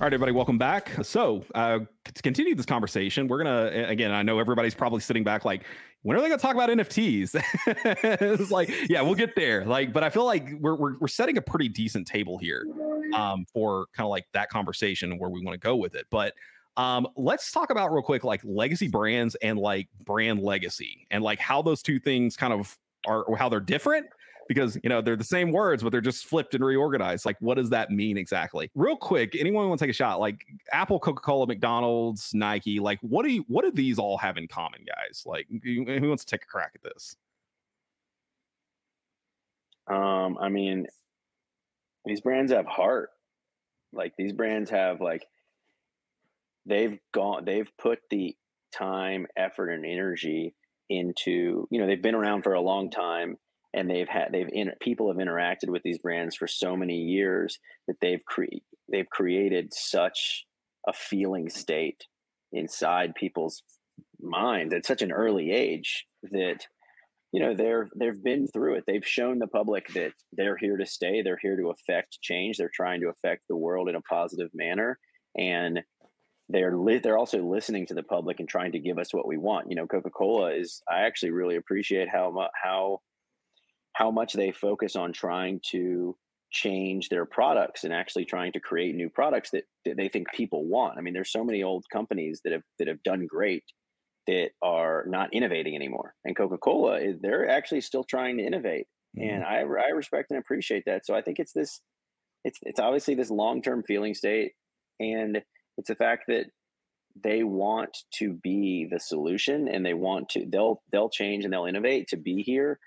All 0.01 0.07
right, 0.07 0.15
everybody, 0.15 0.33
welcome 0.33 0.57
back. 0.57 0.93
So, 1.03 1.45
uh, 1.55 1.81
to 2.07 2.23
continue 2.23 2.55
this 2.55 2.65
conversation, 2.65 3.29
we're 3.29 3.45
gonna 3.45 3.85
again. 3.87 4.13
I 4.13 4.23
know 4.23 4.39
everybody's 4.39 4.75
probably 4.75 5.01
sitting 5.01 5.25
back 5.25 5.45
like, 5.45 5.65
when 6.01 6.17
are 6.17 6.23
they 6.23 6.29
gonna 6.31 6.41
talk 6.41 6.55
about 6.55 6.71
NFTs? 6.71 7.39
it's 7.67 8.51
like, 8.51 8.71
yeah, 8.89 9.03
we'll 9.03 9.15
get 9.15 9.37
there. 9.37 9.63
Like, 9.67 9.93
but 9.93 10.03
I 10.03 10.09
feel 10.09 10.25
like 10.25 10.49
we're 10.59 10.75
we're, 10.75 10.99
we're 11.01 11.07
setting 11.07 11.37
a 11.37 11.43
pretty 11.43 11.69
decent 11.69 12.07
table 12.07 12.39
here 12.39 12.65
um, 13.13 13.45
for 13.53 13.89
kind 13.93 14.07
of 14.07 14.11
like 14.11 14.25
that 14.33 14.49
conversation 14.49 15.19
where 15.19 15.29
we 15.29 15.45
want 15.45 15.53
to 15.53 15.63
go 15.63 15.77
with 15.77 15.95
it. 15.95 16.07
But 16.11 16.33
um, 16.79 17.07
let's 17.15 17.53
talk 17.53 17.69
about 17.69 17.93
real 17.93 18.03
quick 18.03 18.25
like 18.25 18.41
legacy 18.43 18.89
brands 18.89 19.35
and 19.43 19.59
like 19.59 19.89
brand 20.07 20.41
legacy 20.41 21.07
and 21.11 21.23
like 21.23 21.39
how 21.39 21.61
those 21.61 21.83
two 21.83 22.01
things 22.01 22.39
kind 22.39 22.55
of 22.55 22.79
are 23.07 23.27
how 23.37 23.51
they're 23.51 23.61
different 23.61 24.07
because 24.51 24.77
you 24.83 24.91
know 24.91 25.01
they're 25.01 25.15
the 25.15 25.23
same 25.23 25.53
words, 25.53 25.81
but 25.81 25.93
they're 25.93 26.01
just 26.01 26.27
flipped 26.27 26.57
and 26.57 26.65
reorganized. 26.65 27.25
Like, 27.25 27.37
what 27.39 27.55
does 27.55 27.71
that 27.71 27.93
mean 27.93 28.19
exactly? 28.19 28.69
Real 28.75 28.97
quick, 28.97 29.37
anyone 29.39 29.69
want 29.69 29.79
to 29.79 29.85
take 29.85 29.93
a 29.93 29.97
shot? 29.97 30.19
Like 30.19 30.45
Apple, 30.73 30.99
Coca 30.99 31.23
Cola, 31.23 31.47
McDonald's, 31.47 32.35
Nike. 32.35 32.81
Like, 32.81 32.99
what 33.01 33.25
do 33.25 33.31
you? 33.31 33.45
What 33.47 33.65
do 33.65 33.71
these 33.71 33.97
all 33.97 34.19
have 34.19 34.37
in 34.37 34.49
common, 34.49 34.81
guys? 34.85 35.23
Like, 35.25 35.47
who 35.63 36.09
wants 36.09 36.25
to 36.25 36.37
take 36.37 36.43
a 36.43 36.49
crack 36.49 36.73
at 36.75 36.83
this? 36.83 37.15
Um, 39.87 40.37
I 40.41 40.49
mean, 40.49 40.89
these 42.05 42.21
brands 42.21 42.51
have 42.51 42.67
heart. 42.67 43.11
Like 43.93 44.15
these 44.19 44.33
brands 44.33 44.71
have 44.71 45.01
like 45.01 45.29
they've 46.67 46.99
gone 47.15 47.45
they've 47.45 47.71
put 47.79 48.01
the 48.11 48.35
time, 48.75 49.29
effort, 49.37 49.69
and 49.69 49.87
energy 49.87 50.57
into 50.89 51.69
you 51.71 51.81
know 51.81 51.87
they've 51.87 52.03
been 52.03 52.17
around 52.17 52.43
for 52.43 52.55
a 52.55 52.61
long 52.61 52.91
time 52.91 53.37
and 53.75 53.89
they've 53.89 54.09
had 54.09 54.29
they've 54.33 54.49
in, 54.53 54.73
people 54.81 55.09
have 55.09 55.19
interacted 55.19 55.69
with 55.69 55.83
these 55.83 55.99
brands 55.99 56.37
for 56.37 56.47
so 56.47 56.77
many 56.77 56.97
years 56.97 57.59
that 57.87 57.97
they've 58.01 58.25
cre- 58.27 58.45
they've 58.91 59.09
created 59.09 59.73
such 59.73 60.45
a 60.89 60.93
feeling 60.93 61.49
state 61.49 62.05
inside 62.53 63.15
people's 63.15 63.63
minds 64.21 64.75
at 64.75 64.87
such 64.87 65.03
an 65.03 65.13
early 65.13 65.53
age 65.53 66.07
that 66.31 66.67
you 67.33 67.41
know 67.41 67.55
they're 67.55 67.89
they've 67.97 68.23
been 68.23 68.49
through 68.49 68.75
it. 68.75 68.85
They've 68.87 69.07
shown 69.07 69.39
the 69.39 69.47
public 69.47 69.87
that 69.95 70.13
they're 70.33 70.57
here 70.57 70.77
to 70.77 70.87
stay. 70.87 71.23
They're 71.23 71.39
here 71.41 71.57
to 71.57 71.71
affect 71.71 72.21
change. 72.21 72.57
They're 72.57 72.71
trying 72.75 73.01
to 73.03 73.09
affect 73.09 73.43
the 73.49 73.57
world 73.57 73.89
in 73.89 73.95
a 73.95 74.01
positive 74.03 74.51
manner. 74.53 74.99
And 75.39 75.81
they're 76.49 76.77
li- 76.77 76.99
they're 76.99 77.19
also 77.19 77.39
listening 77.39 77.87
to 77.87 77.95
the 77.95 78.03
public 78.03 78.41
and 78.41 78.49
trying 78.49 78.73
to 78.73 78.81
give 78.81 78.99
us 78.99 79.15
what 79.15 79.29
we 79.29 79.37
want. 79.37 79.71
You 79.71 79.77
know 79.77 79.87
coca-cola 79.87 80.55
is 80.55 80.83
i 80.91 81.03
actually 81.03 81.31
really 81.31 81.57
appreciate 81.57 82.09
how 82.09 82.49
how 82.61 83.01
how 84.01 84.11
much 84.11 84.33
they 84.33 84.51
focus 84.51 84.97
on 84.97 85.13
trying 85.13 85.61
to 85.73 86.17
change 86.51 87.11
their 87.11 87.27
products 87.27 87.85
and 87.85 87.93
actually 87.93 88.25
trying 88.25 88.51
to 88.51 88.59
create 88.59 88.95
new 88.95 89.11
products 89.11 89.51
that, 89.51 89.65
that 89.85 89.99
they 89.99 90.09
think 90.09 90.27
people 90.33 90.65
want. 90.65 90.97
I 90.97 91.03
mean, 91.03 91.13
there's 91.13 91.31
so 91.31 91.45
many 91.45 91.63
old 91.63 91.85
companies 91.93 92.41
that 92.45 92.53
have 92.55 92.63
that 92.79 92.89
have 92.89 93.03
done 93.03 93.27
great 93.27 93.63
that 94.27 94.51
are 94.63 95.05
not 95.07 95.35
innovating 95.35 95.75
anymore. 95.77 96.15
And 96.25 96.35
Coca-Cola 96.35 96.99
they're 97.21 97.49
actually 97.49 97.83
still 97.83 98.05
trying 98.05 98.39
to 98.39 98.45
innovate. 98.45 98.87
Mm-hmm. 99.19 99.29
And 99.29 99.45
I 99.45 99.59
I 99.59 99.91
respect 99.95 100.31
and 100.31 100.39
appreciate 100.39 100.85
that. 100.87 101.05
So 101.05 101.15
I 101.15 101.21
think 101.21 101.39
it's 101.39 101.53
this 101.53 101.83
it's 102.43 102.59
it's 102.63 102.81
obviously 102.81 103.15
this 103.15 103.31
long-term 103.31 103.85
feeling 103.87 104.15
state 104.15 104.53
and 104.99 105.43
it's 105.77 105.89
the 105.89 105.95
fact 105.95 106.25
that 106.29 106.47
they 107.23 107.43
want 107.43 107.99
to 108.15 108.33
be 108.33 108.89
the 108.91 109.01
solution 109.01 109.69
and 109.69 109.85
they 109.85 109.95
want 109.95 110.31
to 110.31 110.47
they'll 110.51 110.83
they'll 110.91 111.11
change 111.11 111.45
and 111.45 111.53
they'll 111.53 111.67
innovate 111.67 112.09
to 112.09 112.17
be 112.17 112.43
here 112.43 112.79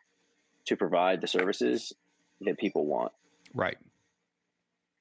to 0.66 0.76
provide 0.76 1.22
the 1.22 1.28
services 1.28 1.94
that 2.42 2.58
people 2.58 2.86
want. 2.86 3.12
Right. 3.54 3.78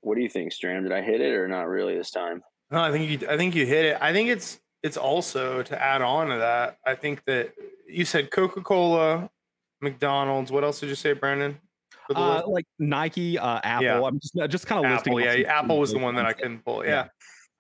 What 0.01 0.17
do 0.17 0.23
you 0.23 0.29
think, 0.29 0.53
Stram? 0.53 0.83
Did 0.83 0.93
I 0.93 1.03
hit 1.03 1.21
it 1.21 1.33
or 1.35 1.49
not 1.49 1.69
really 1.69 1.97
this 1.97 2.11
time? 2.11 2.43
No, 2.71 2.81
I 2.81 2.91
think 2.91 3.09
you 3.09 3.29
I 3.29 3.37
think 3.37 3.55
you 3.55 3.67
hit 3.67 3.85
it. 3.85 3.99
I 4.01 4.13
think 4.13 4.29
it's 4.29 4.61
it's 4.83 4.97
also 4.97 5.63
to 5.63 5.83
add 5.83 6.03
on 6.03 6.29
to 6.29 6.37
that. 6.37 6.79
I 6.85 6.95
think 6.95 7.25
that 7.27 7.53
you 7.87 8.05
said 8.05 8.31
Coca-Cola, 8.31 9.31
McDonald's. 9.81 10.51
What 10.51 10.65
else 10.65 10.81
did 10.81 10.89
you 10.89 10.95
say, 10.95 11.13
Brandon? 11.13 11.59
Uh, 12.15 12.43
like 12.47 12.67
Nike, 12.79 13.39
uh, 13.39 13.61
Apple. 13.63 13.85
Yeah. 13.85 14.03
I'm 14.03 14.19
just 14.19 14.51
just 14.51 14.67
kind 14.67 14.85
of 14.85 14.91
Apple. 14.91 15.21
Yeah, 15.21 15.35
Apple 15.49 15.79
was 15.79 15.93
the 15.93 15.99
one 15.99 16.17
that 16.17 16.27
I 16.27 16.33
couldn't 16.33 16.65
pull. 16.65 16.85
Yeah. 16.85 16.91
yeah. 16.91 17.09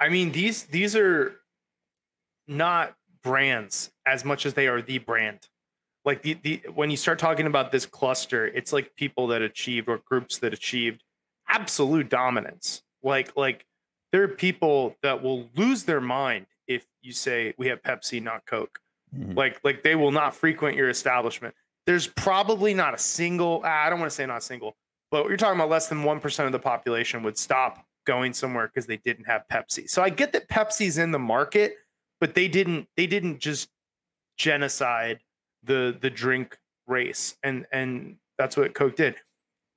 I 0.00 0.08
mean 0.08 0.32
these 0.32 0.64
these 0.64 0.96
are 0.96 1.36
not 2.48 2.94
brands 3.22 3.92
as 4.04 4.24
much 4.24 4.46
as 4.46 4.54
they 4.54 4.66
are 4.66 4.82
the 4.82 4.98
brand 4.98 5.46
like 6.04 6.22
the, 6.22 6.34
the 6.42 6.62
when 6.74 6.90
you 6.90 6.96
start 6.96 7.18
talking 7.18 7.46
about 7.46 7.72
this 7.72 7.86
cluster 7.86 8.46
it's 8.46 8.72
like 8.72 8.94
people 8.96 9.28
that 9.28 9.42
achieved 9.42 9.88
or 9.88 9.98
groups 9.98 10.38
that 10.38 10.52
achieved 10.52 11.02
absolute 11.48 12.08
dominance. 12.08 12.82
Like 13.02 13.36
like 13.36 13.66
there 14.10 14.22
are 14.22 14.28
people 14.28 14.96
that 15.02 15.22
will 15.22 15.48
lose 15.54 15.84
their 15.84 16.00
mind 16.00 16.46
if 16.66 16.84
you 17.02 17.12
say 17.12 17.54
we 17.58 17.68
have 17.68 17.82
pepsi 17.82 18.22
not 18.22 18.46
coke. 18.46 18.78
Mm-hmm. 19.14 19.34
like 19.34 19.60
like 19.62 19.82
they 19.82 19.94
will 19.94 20.12
not 20.12 20.34
frequent 20.34 20.76
your 20.76 20.88
establishment. 20.88 21.54
There's 21.84 22.06
probably 22.06 22.74
not 22.74 22.94
a 22.94 22.98
single 22.98 23.60
i 23.64 23.90
don't 23.90 23.98
want 23.98 24.10
to 24.10 24.14
say 24.14 24.24
not 24.24 24.42
single 24.42 24.76
but 25.10 25.28
you're 25.28 25.36
talking 25.36 25.58
about 25.58 25.68
less 25.68 25.88
than 25.88 26.04
1% 26.04 26.46
of 26.46 26.52
the 26.52 26.58
population 26.58 27.22
would 27.22 27.36
stop 27.36 27.84
going 28.06 28.32
somewhere 28.32 28.66
because 28.66 28.86
they 28.86 28.96
didn't 28.96 29.26
have 29.26 29.42
pepsi. 29.52 29.90
So 29.90 30.02
i 30.02 30.08
get 30.08 30.32
that 30.32 30.48
pepsi's 30.48 30.96
in 30.96 31.10
the 31.10 31.18
market 31.18 31.76
but 32.20 32.34
they 32.34 32.48
didn't 32.48 32.88
they 32.96 33.06
didn't 33.06 33.40
just 33.40 33.68
genocide 34.38 35.18
the 35.62 35.96
the 36.00 36.10
drink 36.10 36.58
race 36.86 37.36
and 37.42 37.66
and 37.72 38.16
that's 38.38 38.56
what 38.56 38.74
coke 38.74 38.96
did. 38.96 39.16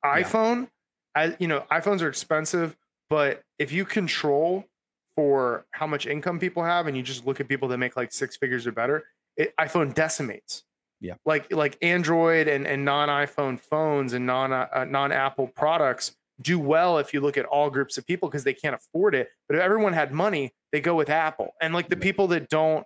Iphone 0.04 0.70
I, 1.15 1.36
you 1.39 1.48
know 1.48 1.65
iphones 1.72 2.01
are 2.01 2.10
expensive 2.10 2.75
but 3.10 3.42
if 3.58 3.72
you 3.72 3.86
control 3.86 4.65
for 5.15 5.65
how 5.72 5.88
much 5.88 6.06
income 6.06 6.39
people 6.39 6.63
have 6.63 6.88
and 6.88 6.98
you 6.98 7.04
just 7.04 7.25
look 7.25 7.39
at 7.39 7.48
people 7.48 7.68
that 7.70 7.77
make 7.77 7.96
like 7.96 8.12
six 8.12 8.36
figures 8.36 8.68
or 8.68 8.72
better 8.72 9.06
it, 9.38 9.54
iphone 9.60 9.94
decimates. 9.94 10.63
Yeah. 11.01 11.15
Like 11.25 11.51
like 11.51 11.77
android 11.82 12.48
and 12.48 12.65
and 12.65 12.86
non-iphone 12.86 13.60
phones 13.60 14.13
and 14.13 14.25
non 14.25 14.54
uh, 14.54 14.86
non-apple 14.88 15.48
products 15.48 16.15
do 16.42 16.60
well 16.60 16.98
if 16.98 17.13
you 17.13 17.22
look 17.22 17.38
at 17.38 17.46
all 17.46 17.70
groups 17.70 17.98
of 17.98 18.06
people 18.06 18.30
because 18.30 18.44
they 18.44 18.54
can't 18.54 18.75
afford 18.75 19.15
it. 19.15 19.30
But 19.48 19.58
if 19.58 19.62
everyone 19.62 19.94
had 19.94 20.12
money 20.12 20.54
they 20.72 20.82
go 20.82 20.96
with 20.96 21.10
apple. 21.10 21.54
And 21.62 21.74
like 21.74 21.89
the 21.89 21.98
people 21.98 22.27
that 22.27 22.50
don't 22.50 22.86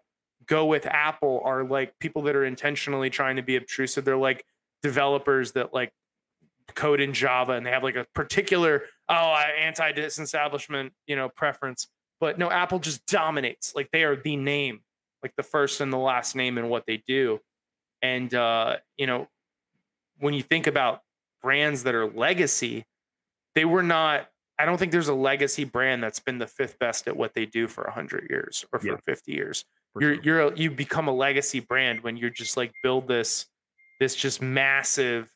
go 0.50 0.66
with 0.66 0.86
Apple 0.88 1.42
are 1.46 1.64
like 1.64 1.98
people 2.00 2.24
that 2.24 2.36
are 2.36 2.44
intentionally 2.44 3.10
trying 3.10 3.36
to 3.36 3.44
be 3.44 3.56
obtrusive. 3.56 4.04
They're 4.04 4.18
like 4.18 4.44
developers 4.82 5.54
that 5.54 5.74
like 5.74 5.94
code 6.76 7.00
in 7.00 7.14
Java 7.14 7.54
and 7.54 7.66
they 7.66 7.72
have 7.72 7.84
like 7.84 7.96
a 7.96 8.06
particular 8.14 8.84
oh 9.08 9.36
anti 9.60 9.92
disestablishment 9.92 10.92
you 11.08 11.16
know 11.16 11.30
preference. 11.30 11.88
But 12.20 12.38
no, 12.38 12.52
Apple 12.52 12.80
just 12.80 13.06
dominates. 13.06 13.74
Like 13.76 13.92
they 13.92 14.04
are 14.04 14.16
the 14.16 14.36
name, 14.36 14.82
like 15.24 15.34
the 15.38 15.44
first 15.44 15.80
and 15.80 15.94
the 15.94 15.98
last 15.98 16.36
name 16.36 16.58
in 16.58 16.68
what 16.68 16.86
they 16.86 17.02
do. 17.08 17.40
And 18.02 18.34
uh, 18.34 18.78
you 18.98 19.08
know, 19.08 19.28
when 20.20 20.34
you 20.34 20.42
think 20.42 20.68
about 20.68 21.02
brands 21.42 21.84
that 21.84 21.96
are 21.96 22.10
legacy, 22.10 22.86
they 23.56 23.66
were 23.66 23.84
not. 23.84 24.28
I 24.58 24.66
don't 24.66 24.78
think 24.78 24.92
there's 24.92 25.08
a 25.08 25.14
legacy 25.14 25.64
brand 25.64 26.04
that's 26.04 26.20
been 26.20 26.38
the 26.38 26.48
fifth 26.48 26.80
best 26.80 27.08
at 27.08 27.16
what 27.16 27.34
they 27.34 27.46
do 27.46 27.66
for 27.70 27.86
100 27.86 28.28
years 28.30 28.66
or 28.74 28.80
for 28.80 28.88
yeah. 28.88 28.98
50 29.06 29.32
years 29.32 29.64
you're 30.00 30.16
sure. 30.16 30.24
you're 30.24 30.42
a, 30.42 30.58
you 30.58 30.72
become 30.72 31.08
a 31.08 31.14
legacy 31.14 31.60
brand 31.60 32.02
when 32.02 32.18
you're 32.18 32.30
just 32.30 32.58
like 32.58 32.72
build 32.84 33.08
this 33.08 33.46
this 34.00 34.16
just 34.16 34.42
massive 34.42 35.30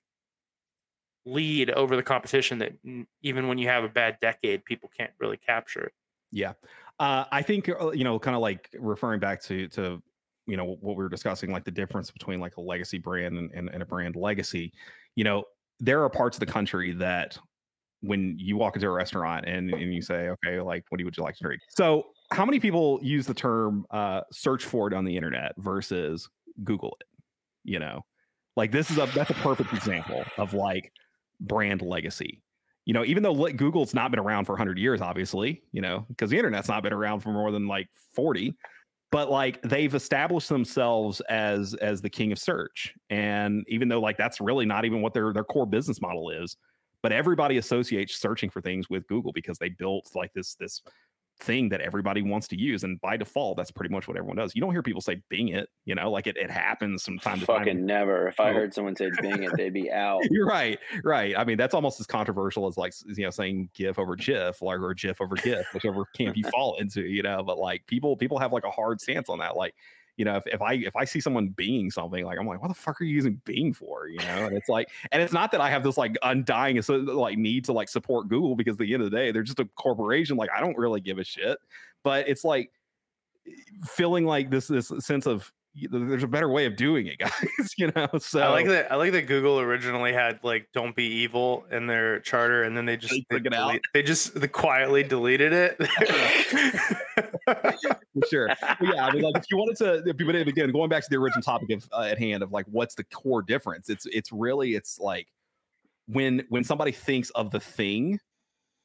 lead 1.25 1.69
over 1.71 1.95
the 1.95 2.03
competition 2.03 2.59
that 2.59 2.73
even 3.21 3.47
when 3.47 3.57
you 3.57 3.67
have 3.67 3.83
a 3.83 3.89
bad 3.89 4.17
decade 4.21 4.63
people 4.65 4.89
can't 4.97 5.11
really 5.19 5.37
capture 5.37 5.89
Yeah. 6.31 6.53
Uh, 6.99 7.25
I 7.31 7.41
think 7.41 7.69
uh, 7.69 7.91
you 7.91 8.03
know, 8.03 8.19
kind 8.19 8.35
of 8.35 8.41
like 8.41 8.69
referring 8.79 9.19
back 9.19 9.41
to 9.43 9.67
to 9.69 10.01
you 10.45 10.57
know 10.57 10.77
what 10.81 10.95
we 10.95 11.03
were 11.03 11.09
discussing, 11.09 11.51
like 11.51 11.63
the 11.63 11.71
difference 11.71 12.11
between 12.11 12.39
like 12.39 12.57
a 12.57 12.61
legacy 12.61 12.97
brand 12.97 13.37
and, 13.37 13.51
and, 13.53 13.69
and 13.69 13.81
a 13.81 13.85
brand 13.85 14.15
legacy. 14.15 14.73
You 15.15 15.23
know, 15.23 15.43
there 15.79 16.03
are 16.03 16.09
parts 16.09 16.37
of 16.37 16.39
the 16.39 16.45
country 16.45 16.91
that 16.93 17.37
when 18.01 18.35
you 18.37 18.57
walk 18.57 18.75
into 18.75 18.87
a 18.87 18.91
restaurant 18.91 19.45
and, 19.47 19.73
and 19.73 19.93
you 19.93 20.01
say, 20.01 20.29
okay, 20.29 20.59
like 20.59 20.83
what 20.89 20.97
do 20.97 21.03
you 21.03 21.05
would 21.05 21.15
you 21.15 21.23
like 21.23 21.35
to 21.37 21.43
drink? 21.43 21.61
So 21.69 22.07
how 22.33 22.45
many 22.45 22.59
people 22.59 22.99
use 23.01 23.25
the 23.25 23.33
term 23.33 23.85
uh, 23.91 24.21
search 24.31 24.65
for 24.65 24.87
it 24.87 24.93
on 24.93 25.05
the 25.05 25.15
internet 25.15 25.53
versus 25.57 26.29
Google 26.63 26.97
it? 26.99 27.07
You 27.63 27.79
know, 27.79 28.05
like 28.55 28.71
this 28.71 28.91
is 28.91 28.97
a 28.97 29.05
that's 29.13 29.29
a 29.29 29.35
perfect 29.35 29.73
example 29.73 30.23
of 30.37 30.53
like 30.53 30.91
brand 31.39 31.81
legacy 31.81 32.43
you 32.85 32.93
know, 32.93 33.05
even 33.05 33.23
though 33.23 33.47
Google's 33.51 33.93
not 33.93 34.11
been 34.11 34.19
around 34.19 34.45
for 34.45 34.53
100 34.53 34.77
years, 34.77 35.01
obviously, 35.01 35.61
you 35.71 35.81
know, 35.81 36.05
because 36.09 36.29
the 36.29 36.37
internet's 36.37 36.67
not 36.67 36.83
been 36.83 36.93
around 36.93 37.21
for 37.21 37.29
more 37.29 37.51
than 37.51 37.67
like 37.67 37.87
40, 38.13 38.55
but 39.09 39.29
like 39.31 39.61
they've 39.61 39.93
established 39.93 40.49
themselves 40.49 41.21
as 41.21 41.75
as 41.75 42.01
the 42.01 42.09
king 42.09 42.31
of 42.31 42.39
search. 42.39 42.93
And 43.09 43.63
even 43.69 43.87
though 43.87 44.01
like 44.01 44.17
that's 44.17 44.41
really 44.41 44.65
not 44.65 44.85
even 44.85 45.01
what 45.01 45.13
their 45.13 45.31
their 45.31 45.45
core 45.45 45.65
business 45.65 46.01
model 46.01 46.29
is, 46.29 46.57
but 47.01 47.13
everybody 47.13 47.57
associates 47.57 48.17
searching 48.17 48.49
for 48.49 48.59
things 48.59 48.89
with 48.89 49.07
Google 49.07 49.31
because 49.31 49.57
they 49.59 49.69
built 49.69 50.09
like 50.13 50.33
this 50.33 50.55
this 50.55 50.81
thing 51.39 51.69
that 51.69 51.81
everybody 51.81 52.21
wants 52.21 52.47
to 52.47 52.59
use. 52.59 52.83
And 52.83 53.01
by 53.01 53.17
default, 53.17 53.57
that's 53.57 53.71
pretty 53.71 53.93
much 53.93 54.07
what 54.07 54.15
everyone 54.17 54.37
does. 54.37 54.55
You 54.55 54.61
don't 54.61 54.71
hear 54.71 54.83
people 54.83 55.01
say 55.01 55.21
Bing 55.29 55.49
it, 55.49 55.67
you 55.85 55.93
know, 55.95 56.09
like 56.11 56.27
it, 56.27 56.37
it 56.37 56.49
happens 56.49 57.03
from 57.03 57.19
time 57.19 57.39
to 57.39 57.45
time. 57.45 57.59
Fucking 57.59 57.85
never. 57.85 58.27
If 58.27 58.39
I 58.39 58.51
Oh. 58.51 58.53
heard 58.53 58.73
someone 58.73 58.95
say 58.95 59.09
Bing 59.21 59.43
it, 59.43 59.51
they'd 59.57 59.73
be 59.73 59.91
out. 59.91 60.21
You're 60.31 60.45
right, 60.45 60.79
right. 61.03 61.37
I 61.37 61.43
mean, 61.43 61.57
that's 61.57 61.73
almost 61.73 61.99
as 61.99 62.05
controversial 62.07 62.67
as 62.67 62.77
like 62.77 62.93
you 63.17 63.23
know 63.25 63.29
saying 63.29 63.69
GIF 63.73 63.99
over 63.99 64.15
GIF, 64.15 64.61
like 64.61 64.79
or 64.79 64.93
GIF 64.93 65.19
over 65.19 65.35
GIF, 65.35 65.65
whichever 65.73 66.05
camp 66.15 66.37
you 66.37 66.43
fall 66.49 66.75
into, 66.77 67.01
you 67.01 67.23
know. 67.23 67.43
But 67.43 67.57
like 67.57 67.85
people, 67.87 68.15
people 68.15 68.37
have 68.39 68.53
like 68.53 68.63
a 68.63 68.71
hard 68.71 69.01
stance 69.01 69.27
on 69.29 69.39
that. 69.39 69.55
Like, 69.57 69.73
you 70.17 70.25
know, 70.25 70.35
if, 70.35 70.45
if 70.47 70.61
I 70.61 70.73
if 70.73 70.95
I 70.95 71.05
see 71.05 71.19
someone 71.19 71.49
being 71.49 71.89
something, 71.89 72.23
like 72.23 72.37
I'm 72.39 72.45
like, 72.45 72.61
what 72.61 72.67
the 72.67 72.75
fuck 72.75 73.01
are 73.01 73.03
you 73.03 73.15
using 73.15 73.41
Bing 73.45 73.73
for? 73.73 74.07
You 74.07 74.19
know, 74.19 74.45
and 74.45 74.55
it's 74.55 74.69
like, 74.69 74.89
and 75.11 75.21
it's 75.21 75.33
not 75.33 75.51
that 75.51 75.61
I 75.61 75.69
have 75.69 75.83
this 75.83 75.97
like 75.97 76.15
undying 76.21 76.81
like 76.87 77.37
need 77.37 77.65
to 77.65 77.73
like 77.73 77.89
support 77.89 78.27
Google 78.27 78.55
because 78.55 78.73
at 78.73 78.79
the 78.79 78.93
end 78.93 79.01
of 79.01 79.09
the 79.09 79.17
day, 79.17 79.31
they're 79.31 79.43
just 79.43 79.59
a 79.59 79.65
corporation. 79.75 80.37
Like 80.37 80.51
I 80.55 80.59
don't 80.59 80.77
really 80.77 81.01
give 81.01 81.17
a 81.17 81.23
shit, 81.23 81.57
but 82.03 82.27
it's 82.27 82.43
like 82.43 82.71
feeling 83.85 84.25
like 84.25 84.51
this 84.51 84.67
this 84.67 84.91
sense 84.99 85.25
of 85.25 85.51
there's 85.89 86.23
a 86.23 86.27
better 86.27 86.49
way 86.49 86.65
of 86.65 86.75
doing 86.75 87.07
it, 87.07 87.17
guys. 87.19 87.73
You 87.77 87.91
know, 87.95 88.07
so 88.19 88.39
i 88.41 88.49
like 88.49 88.67
that 88.67 88.91
i 88.91 88.95
like 88.95 89.11
that 89.13 89.23
google 89.23 89.59
originally 89.59 90.13
had 90.13 90.39
like 90.43 90.67
don't 90.73 90.95
be 90.95 91.05
evil 91.05 91.65
in 91.71 91.87
their 91.87 92.19
charter 92.19 92.61
and 92.63 92.77
then 92.77 92.85
they 92.85 92.95
just 92.97 93.13
They 93.13 93.25
they, 93.29 93.39
took 93.39 93.53
out. 93.53 93.67
delete- 93.69 93.81
they 93.93 94.03
just 94.03 94.39
they 94.39 94.47
quietly 94.47 95.01
deleted 95.03 95.51
it 95.53 95.77
for 97.45 98.21
sure. 98.29 98.47
But 98.61 98.77
yeah, 98.81 99.05
I 99.07 99.11
mean, 99.13 99.23
like 99.23 99.37
if 99.37 99.45
you 99.51 99.57
wanted 99.57 99.77
to, 99.77 100.09
if 100.09 100.19
you, 100.19 100.25
but 100.25 100.35
again, 100.35 100.71
going 100.71 100.89
back 100.89 101.03
to 101.03 101.09
the 101.09 101.17
original 101.17 101.41
topic 101.41 101.71
of 101.71 101.87
uh, 101.91 102.01
at 102.03 102.17
hand 102.19 102.43
of 102.43 102.51
like 102.51 102.65
what's 102.69 102.95
the 102.95 103.03
core 103.05 103.41
difference? 103.41 103.89
It's 103.89 104.05
it's 104.05 104.31
really 104.31 104.75
it's 104.75 104.99
like 104.99 105.27
when 106.07 106.43
when 106.49 106.63
somebody 106.63 106.91
thinks 106.91 107.29
of 107.31 107.51
the 107.51 107.59
thing 107.59 108.19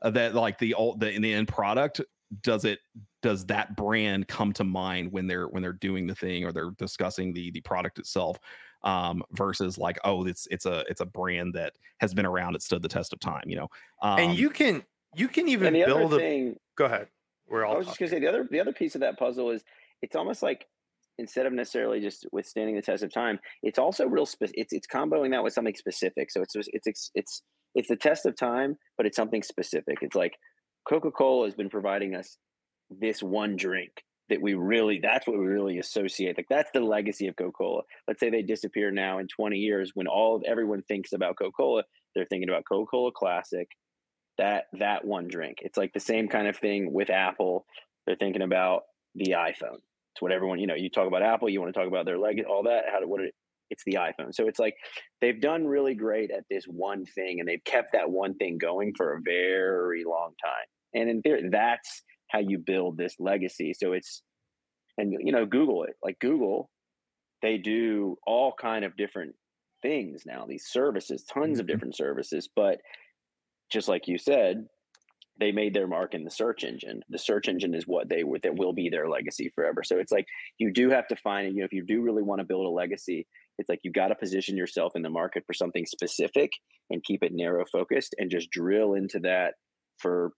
uh, 0.03 0.11
that 0.11 0.35
like 0.35 0.59
the 0.59 0.75
ult 0.75 1.01
the, 1.01 1.11
in 1.13 1.23
the 1.23 1.33
end 1.33 1.49
product, 1.49 2.01
does 2.43 2.65
it 2.65 2.79
does 3.23 3.47
that 3.47 3.77
brand 3.77 4.29
come 4.29 4.53
to 4.55 4.65
mind 4.65 5.13
when 5.13 5.27
they're 5.27 5.49
when 5.49 5.63
they're 5.63 5.73
doing 5.73 6.07
the 6.07 6.15
thing 6.15 6.45
or 6.45 6.53
they're 6.53 6.71
discussing 6.79 7.33
the 7.33 7.51
the 7.51 7.61
product 7.61 7.99
itself? 7.99 8.39
Um, 8.85 9.25
versus 9.33 9.77
like, 9.77 9.99
oh, 10.05 10.25
it's 10.27 10.47
it's 10.51 10.65
a 10.65 10.85
it's 10.89 11.01
a 11.01 11.07
brand 11.07 11.55
that 11.55 11.73
has 12.01 12.15
been 12.15 12.27
around, 12.27 12.55
it 12.55 12.63
stood 12.63 12.81
the 12.81 12.89
test 12.89 13.13
of 13.13 13.19
time, 13.19 13.43
you 13.47 13.57
know. 13.57 13.69
Um, 14.03 14.19
and 14.21 14.39
you 14.39 14.51
can 14.51 14.85
you 15.17 15.27
can 15.27 15.49
even 15.49 15.73
the 15.73 15.85
build 15.85 16.13
other 16.13 16.23
a 16.23 16.55
go 16.77 16.85
ahead 16.85 17.09
we're 17.49 17.65
all 17.65 17.75
I 17.75 17.79
was 17.79 17.87
just 17.87 17.99
gonna 17.99 18.11
say 18.11 18.21
the 18.21 18.29
other 18.29 18.47
the 18.51 18.61
other 18.61 18.73
piece 18.73 18.95
of 18.95 19.01
that 19.01 19.19
puzzle 19.19 19.51
is 19.51 19.65
it's 20.03 20.15
almost 20.15 20.43
like 20.43 20.67
instead 21.19 21.47
of 21.47 21.53
necessarily 21.53 22.01
just 22.01 22.27
withstanding 22.31 22.77
the 22.77 22.83
test 22.83 23.03
of 23.03 23.13
time, 23.13 23.41
it's 23.63 23.79
also 23.79 24.07
real. 24.07 24.27
Spe- 24.27 24.55
it's 24.55 24.73
it's 24.73 24.87
comboing 24.87 25.33
that 25.33 25.43
with 25.43 25.53
something 25.53 25.75
specific. 25.75 26.31
So 26.31 26.43
it's 26.43 26.53
just- 26.55 26.71
it's 26.73 26.87
it's 26.87 27.11
it's 27.15 27.43
it's 27.75 27.89
the 27.89 27.97
test 27.97 28.27
of 28.27 28.37
time, 28.37 28.77
but 28.97 29.07
it's 29.07 29.17
something 29.17 29.43
specific. 29.43 29.99
It's 30.03 30.15
like 30.15 30.37
Coca 30.89 31.11
Cola 31.11 31.47
has 31.47 31.55
been 31.55 31.69
providing 31.69 32.15
us 32.15 32.39
this 32.91 33.23
one 33.23 33.57
drink 33.57 34.03
that 34.29 34.43
we 34.43 34.55
really 34.55 35.01
that's 35.03 35.27
what 35.27 35.39
we 35.39 35.47
really 35.47 35.79
associate. 35.79 36.37
Like 36.37 36.49
that's 36.51 36.71
the 36.73 36.81
legacy 36.81 37.29
of 37.29 37.37
Coca 37.37 37.53
Cola. 37.53 37.83
Let's 38.07 38.21
say 38.21 38.31
they 38.31 38.43
disappear 38.43 38.91
now 38.91 39.19
in 39.19 39.27
20 39.29 39.57
years 39.57 39.93
when 39.95 40.07
all 40.07 40.43
everyone 40.47 40.83
thinks 40.83 41.13
about 41.13 41.37
Coca 41.39 41.53
Cola, 41.53 41.83
they're 42.15 42.27
thinking 42.27 42.49
about 42.49 42.65
Coca 42.69 42.91
Cola 42.91 43.11
Classic, 43.13 43.69
that 44.37 44.65
that 44.79 45.05
one 45.05 45.29
drink. 45.29 45.59
It's 45.63 45.79
like 45.79 45.93
the 45.93 46.01
same 46.01 46.29
kind 46.29 46.47
of 46.47 46.57
thing 46.57 46.93
with 46.93 47.11
Apple. 47.11 47.65
They're 48.07 48.17
thinking 48.17 48.43
about 48.43 48.83
the 49.15 49.33
iPhone. 49.33 49.81
It's 50.15 50.23
what 50.23 50.33
everyone, 50.33 50.59
you 50.59 50.67
know, 50.67 50.75
you 50.75 50.91
talk 50.91 51.07
about 51.07 51.23
Apple, 51.23 51.49
you 51.49 51.61
want 51.61 51.73
to 51.73 51.79
talk 51.79 51.89
about 51.89 52.07
their 52.07 52.19
leg, 52.19 52.43
all 52.49 52.65
that, 52.65 52.85
how 52.91 52.99
to 52.99 53.07
what 53.07 53.21
it 53.21 53.35
it's 53.71 53.85
the 53.85 53.99
iPhone. 54.01 54.35
So 54.35 54.49
it's 54.49 54.59
like 54.59 54.75
they've 55.21 55.41
done 55.41 55.67
really 55.67 55.95
great 55.95 56.31
at 56.31 56.45
this 56.51 56.65
one 56.65 57.05
thing 57.05 57.41
and 57.41 57.49
they've 57.49 57.63
kept 57.65 57.93
that 57.93 58.11
one 58.11 58.35
thing 58.35 58.59
going 58.59 58.95
for 58.97 59.15
a 59.15 59.21
very 59.21 60.05
long 60.05 60.33
time. 60.43 60.67
And 60.95 61.11
in 61.11 61.23
theory, 61.23 61.49
that's 61.51 62.03
how 62.29 62.41
you 62.41 62.59
build 62.59 62.97
this 62.99 63.17
legacy. 63.19 63.75
So 63.75 63.93
it's 63.93 64.23
and 64.99 65.13
you 65.21 65.33
know, 65.33 65.47
Google 65.47 65.85
it. 65.85 65.97
Like 66.03 66.19
Google, 66.21 66.71
they 67.43 67.59
do 67.59 68.17
all 68.27 68.53
kind 68.53 68.85
of 68.85 68.97
different 68.97 69.37
things 69.83 70.25
now, 70.27 70.47
these 70.47 70.67
services, 70.67 71.25
tons 71.25 71.61
of 71.61 71.67
Mhm. 71.67 71.69
different 71.69 71.97
services, 71.97 72.49
but 72.55 72.81
just 73.71 73.89
like 73.89 74.09
you 74.09 74.19
said, 74.19 74.67
they 75.41 75.53
made 75.53 75.75
their 75.75 75.87
mark 75.87 76.15
in 76.15 76.25
the 76.25 76.31
search 76.31 76.65
engine. 76.65 77.03
The 77.11 77.19
search 77.19 77.49
engine 77.49 77.75
is 77.75 77.87
what 77.87 78.09
they 78.09 78.25
that 78.43 78.57
will 78.57 78.73
be 78.73 78.89
their 78.89 79.09
legacy 79.09 79.51
forever. 79.55 79.85
So 79.85 79.99
it's 79.99 80.13
like 80.13 80.27
you 80.59 80.73
do 80.73 80.91
have 80.91 81.07
to 81.09 81.17
find, 81.17 81.47
it, 81.47 81.55
you 81.55 81.61
know, 81.61 81.65
if 81.67 81.73
you 81.73 81.85
do 81.85 82.03
really 82.03 82.23
want 82.23 82.41
to 82.41 82.47
build 82.47 82.67
a 82.67 82.71
legacy, 82.71 83.27
it's 83.59 83.69
like 83.69 83.81
you 83.85 83.93
got 83.93 84.09
to 84.09 84.17
position 84.17 84.57
yourself 84.57 84.93
in 84.97 85.03
the 85.03 85.11
market 85.11 85.45
for 85.47 85.55
something 85.55 85.87
specific 85.87 86.51
and 86.91 87.05
keep 87.05 87.23
it 87.23 87.33
narrow 87.33 87.65
focused 87.71 88.15
and 88.19 88.31
just 88.31 88.51
drill 88.51 88.95
into 88.95 89.21
that 89.21 89.55
for 89.99 90.33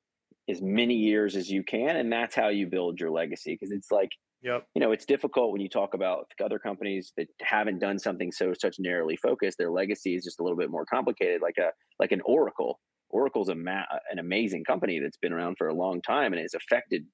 as 0.51 0.61
many 0.61 0.95
years 0.95 1.37
as 1.37 1.51
you 1.51 1.63
can. 1.63 1.97
And 1.97 2.13
that's 2.13 2.35
how 2.35 2.49
you 2.49 2.67
build 2.67 3.01
your 3.01 3.11
legacy. 3.11 3.57
Cause 3.57 3.71
it's 3.71 3.91
like, 3.91 4.11
yep 4.43 4.67
you 4.75 4.81
know, 4.81 4.93
it's 4.93 5.05
difficult 5.05 5.53
when 5.53 5.61
you 5.61 5.69
talk 5.69 5.95
about 5.95 6.27
other 6.43 6.59
companies 6.59 7.13
that 7.17 7.27
haven't 7.43 7.79
done 7.79 7.99
something 7.99 8.33
so 8.33 8.53
such 8.59 8.77
narrowly 8.79 9.17
focused. 9.17 9.59
Their 9.59 9.71
legacy 9.71 10.15
is 10.15 10.25
just 10.25 10.41
a 10.41 10.43
little 10.43 10.57
bit 10.59 10.71
more 10.71 10.87
complicated, 10.87 11.43
like 11.43 11.59
a 11.59 11.71
like 11.99 12.13
an 12.13 12.23
Oracle. 12.25 12.81
Oracle's 13.11 13.49
a 13.49 13.55
ma- 13.55 13.85
an 14.11 14.19
amazing 14.19 14.65
company 14.65 15.01
that's 15.01 15.19
been 15.19 15.33
around 15.33 15.57
for 15.59 15.69
a 15.69 15.75
long 15.75 16.01
time 16.01 16.33
and 16.33 16.41
has 16.41 16.55
affected 16.55 17.05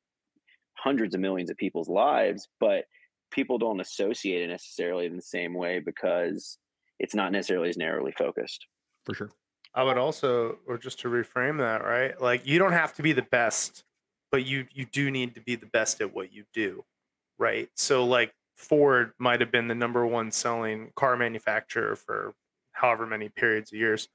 hundreds 0.79 1.15
of 1.15 1.21
millions 1.21 1.51
of 1.51 1.57
people's 1.57 1.89
lives, 1.89 2.47
but 2.61 2.85
people 3.31 3.59
don't 3.59 3.81
associate 3.81 4.43
it 4.43 4.49
necessarily 4.49 5.07
in 5.07 5.17
the 5.17 5.23
same 5.23 5.55
way 5.55 5.81
because 5.85 6.59
it's 6.99 7.15
not 7.15 7.33
necessarily 7.33 7.69
as 7.69 7.77
narrowly 7.77 8.13
focused. 8.13 8.67
for 9.05 9.15
sure. 9.15 9.31
I 9.77 9.83
would 9.83 9.99
also, 9.99 10.59
or 10.67 10.79
just 10.79 11.01
to 11.01 11.09
reframe 11.09 11.59
that, 11.59 11.85
right? 11.85 12.21
Like 12.21 12.47
you 12.47 12.59
don't 12.59 12.73
have 12.73 12.95
to 12.95 13.03
be 13.03 13.13
the 13.13 13.23
best, 13.23 13.85
but 14.33 14.47
you 14.47 14.67
you 14.73 14.87
do 14.87 15.11
need 15.11 15.35
to 15.35 15.41
be 15.43 15.55
the 15.55 15.67
best 15.67 16.01
at 16.01 16.15
what 16.15 16.33
you 16.33 16.45
do, 16.55 16.85
right? 17.39 17.69
So 17.75 18.07
like 18.07 18.33
Ford 18.57 19.13
might 19.19 19.41
have 19.41 19.53
been 19.53 19.69
the 19.69 19.75
number 19.75 20.05
one 20.07 20.33
selling 20.33 20.93
car 20.97 21.17
manufacturer 21.19 21.95
for 21.95 22.33
however 22.73 23.07
many 23.07 23.29
periods 23.29 23.71
of 23.71 23.79
years. 23.79 24.09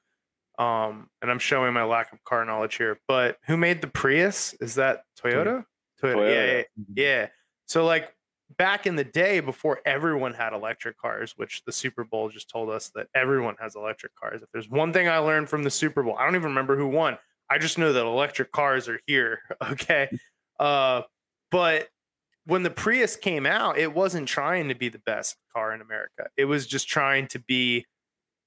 Um, 0.57 1.09
and 1.21 1.29
I'm 1.29 1.39
showing 1.39 1.73
my 1.73 1.83
lack 1.83 2.11
of 2.11 2.23
car 2.23 2.43
knowledge 2.43 2.75
here, 2.75 2.97
but 3.07 3.37
who 3.45 3.55
made 3.55 3.81
the 3.81 3.87
Prius? 3.87 4.53
Is 4.59 4.75
that 4.75 5.03
Toyota? 5.23 5.65
Toyota. 6.01 6.33
Yeah, 6.33 6.57
yeah, 6.57 6.63
yeah. 6.95 7.27
So 7.67 7.85
like 7.85 8.13
back 8.57 8.85
in 8.85 8.95
the 8.95 9.03
day 9.03 9.39
before 9.39 9.79
everyone 9.85 10.33
had 10.33 10.53
electric 10.53 10.97
cars, 10.97 11.33
which 11.35 11.63
the 11.65 11.71
Super 11.71 12.03
Bowl 12.03 12.29
just 12.29 12.49
told 12.49 12.69
us 12.69 12.91
that 12.95 13.07
everyone 13.15 13.55
has 13.59 13.75
electric 13.75 14.15
cars. 14.15 14.41
If 14.41 14.49
there's 14.51 14.69
one 14.69 14.93
thing 14.93 15.07
I 15.07 15.17
learned 15.17 15.49
from 15.49 15.63
the 15.63 15.69
Super 15.69 16.03
Bowl, 16.03 16.15
I 16.17 16.25
don't 16.25 16.35
even 16.35 16.49
remember 16.49 16.77
who 16.77 16.87
won. 16.87 17.17
I 17.49 17.57
just 17.57 17.77
know 17.77 17.93
that 17.93 18.05
electric 18.05 18.51
cars 18.51 18.87
are 18.87 18.99
here. 19.05 19.39
Okay. 19.71 20.09
Uh, 20.59 21.01
but 21.49 21.87
when 22.45 22.63
the 22.63 22.69
Prius 22.69 23.15
came 23.15 23.45
out, 23.45 23.77
it 23.77 23.93
wasn't 23.93 24.27
trying 24.27 24.69
to 24.69 24.75
be 24.75 24.89
the 24.89 25.01
best 25.05 25.37
car 25.53 25.73
in 25.73 25.81
America. 25.81 26.27
It 26.37 26.45
was 26.45 26.67
just 26.67 26.87
trying 26.87 27.27
to 27.29 27.39
be 27.39 27.85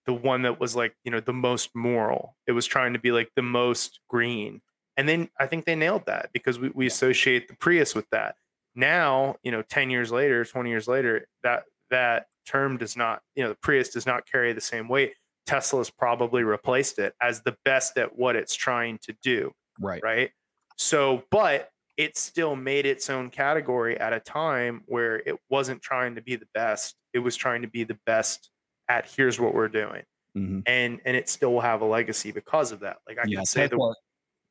the 0.06 0.14
one 0.14 0.42
that 0.42 0.60
was 0.60 0.76
like, 0.76 0.94
you 1.04 1.10
know, 1.10 1.20
the 1.20 1.32
most 1.32 1.70
moral. 1.74 2.36
It 2.46 2.52
was 2.52 2.66
trying 2.66 2.92
to 2.92 2.98
be 2.98 3.10
like 3.10 3.30
the 3.36 3.42
most 3.42 4.00
green. 4.08 4.60
And 4.96 5.08
then 5.08 5.28
I 5.40 5.46
think 5.46 5.64
they 5.64 5.74
nailed 5.74 6.06
that 6.06 6.30
because 6.32 6.58
we, 6.58 6.70
we 6.70 6.86
associate 6.86 7.48
the 7.48 7.56
Prius 7.56 7.94
with 7.94 8.08
that 8.10 8.36
now 8.74 9.36
you 9.42 9.50
know 9.52 9.62
10 9.62 9.90
years 9.90 10.10
later 10.12 10.44
20 10.44 10.70
years 10.70 10.88
later 10.88 11.26
that 11.42 11.64
that 11.90 12.26
term 12.46 12.76
does 12.76 12.96
not 12.96 13.22
you 13.34 13.42
know 13.42 13.50
the 13.50 13.56
prius 13.56 13.90
does 13.90 14.06
not 14.06 14.26
carry 14.30 14.52
the 14.52 14.60
same 14.60 14.88
weight 14.88 15.14
tesla's 15.46 15.90
probably 15.90 16.42
replaced 16.42 16.98
it 16.98 17.14
as 17.20 17.42
the 17.42 17.56
best 17.64 17.96
at 17.98 18.16
what 18.16 18.36
it's 18.36 18.54
trying 18.54 18.98
to 18.98 19.14
do 19.22 19.52
Right. 19.80 20.02
right 20.02 20.30
so 20.76 21.24
but 21.30 21.70
it 21.96 22.16
still 22.18 22.56
made 22.56 22.86
its 22.86 23.08
own 23.08 23.30
category 23.30 23.98
at 24.00 24.12
a 24.12 24.18
time 24.18 24.82
where 24.86 25.16
it 25.16 25.38
wasn't 25.48 25.80
trying 25.80 26.16
to 26.16 26.20
be 26.22 26.34
the 26.34 26.48
best. 26.52 26.96
It 27.12 27.20
was 27.20 27.36
trying 27.36 27.62
to 27.62 27.68
be 27.68 27.84
the 27.84 27.96
best 28.04 28.50
at 28.88 29.06
here's 29.08 29.38
what 29.38 29.54
we're 29.54 29.68
doing. 29.68 30.02
Mhm. 30.36 30.64
And 30.66 31.00
and 31.04 31.16
it 31.16 31.28
still 31.28 31.52
will 31.52 31.60
have 31.60 31.82
a 31.82 31.84
legacy 31.84 32.32
because 32.32 32.72
of 32.72 32.80
that. 32.80 32.98
Like 33.06 33.18
I 33.18 33.22
yeah, 33.26 33.36
can 33.36 33.46
say 33.46 33.68
the 33.68 33.76
Tesla, 33.76 33.94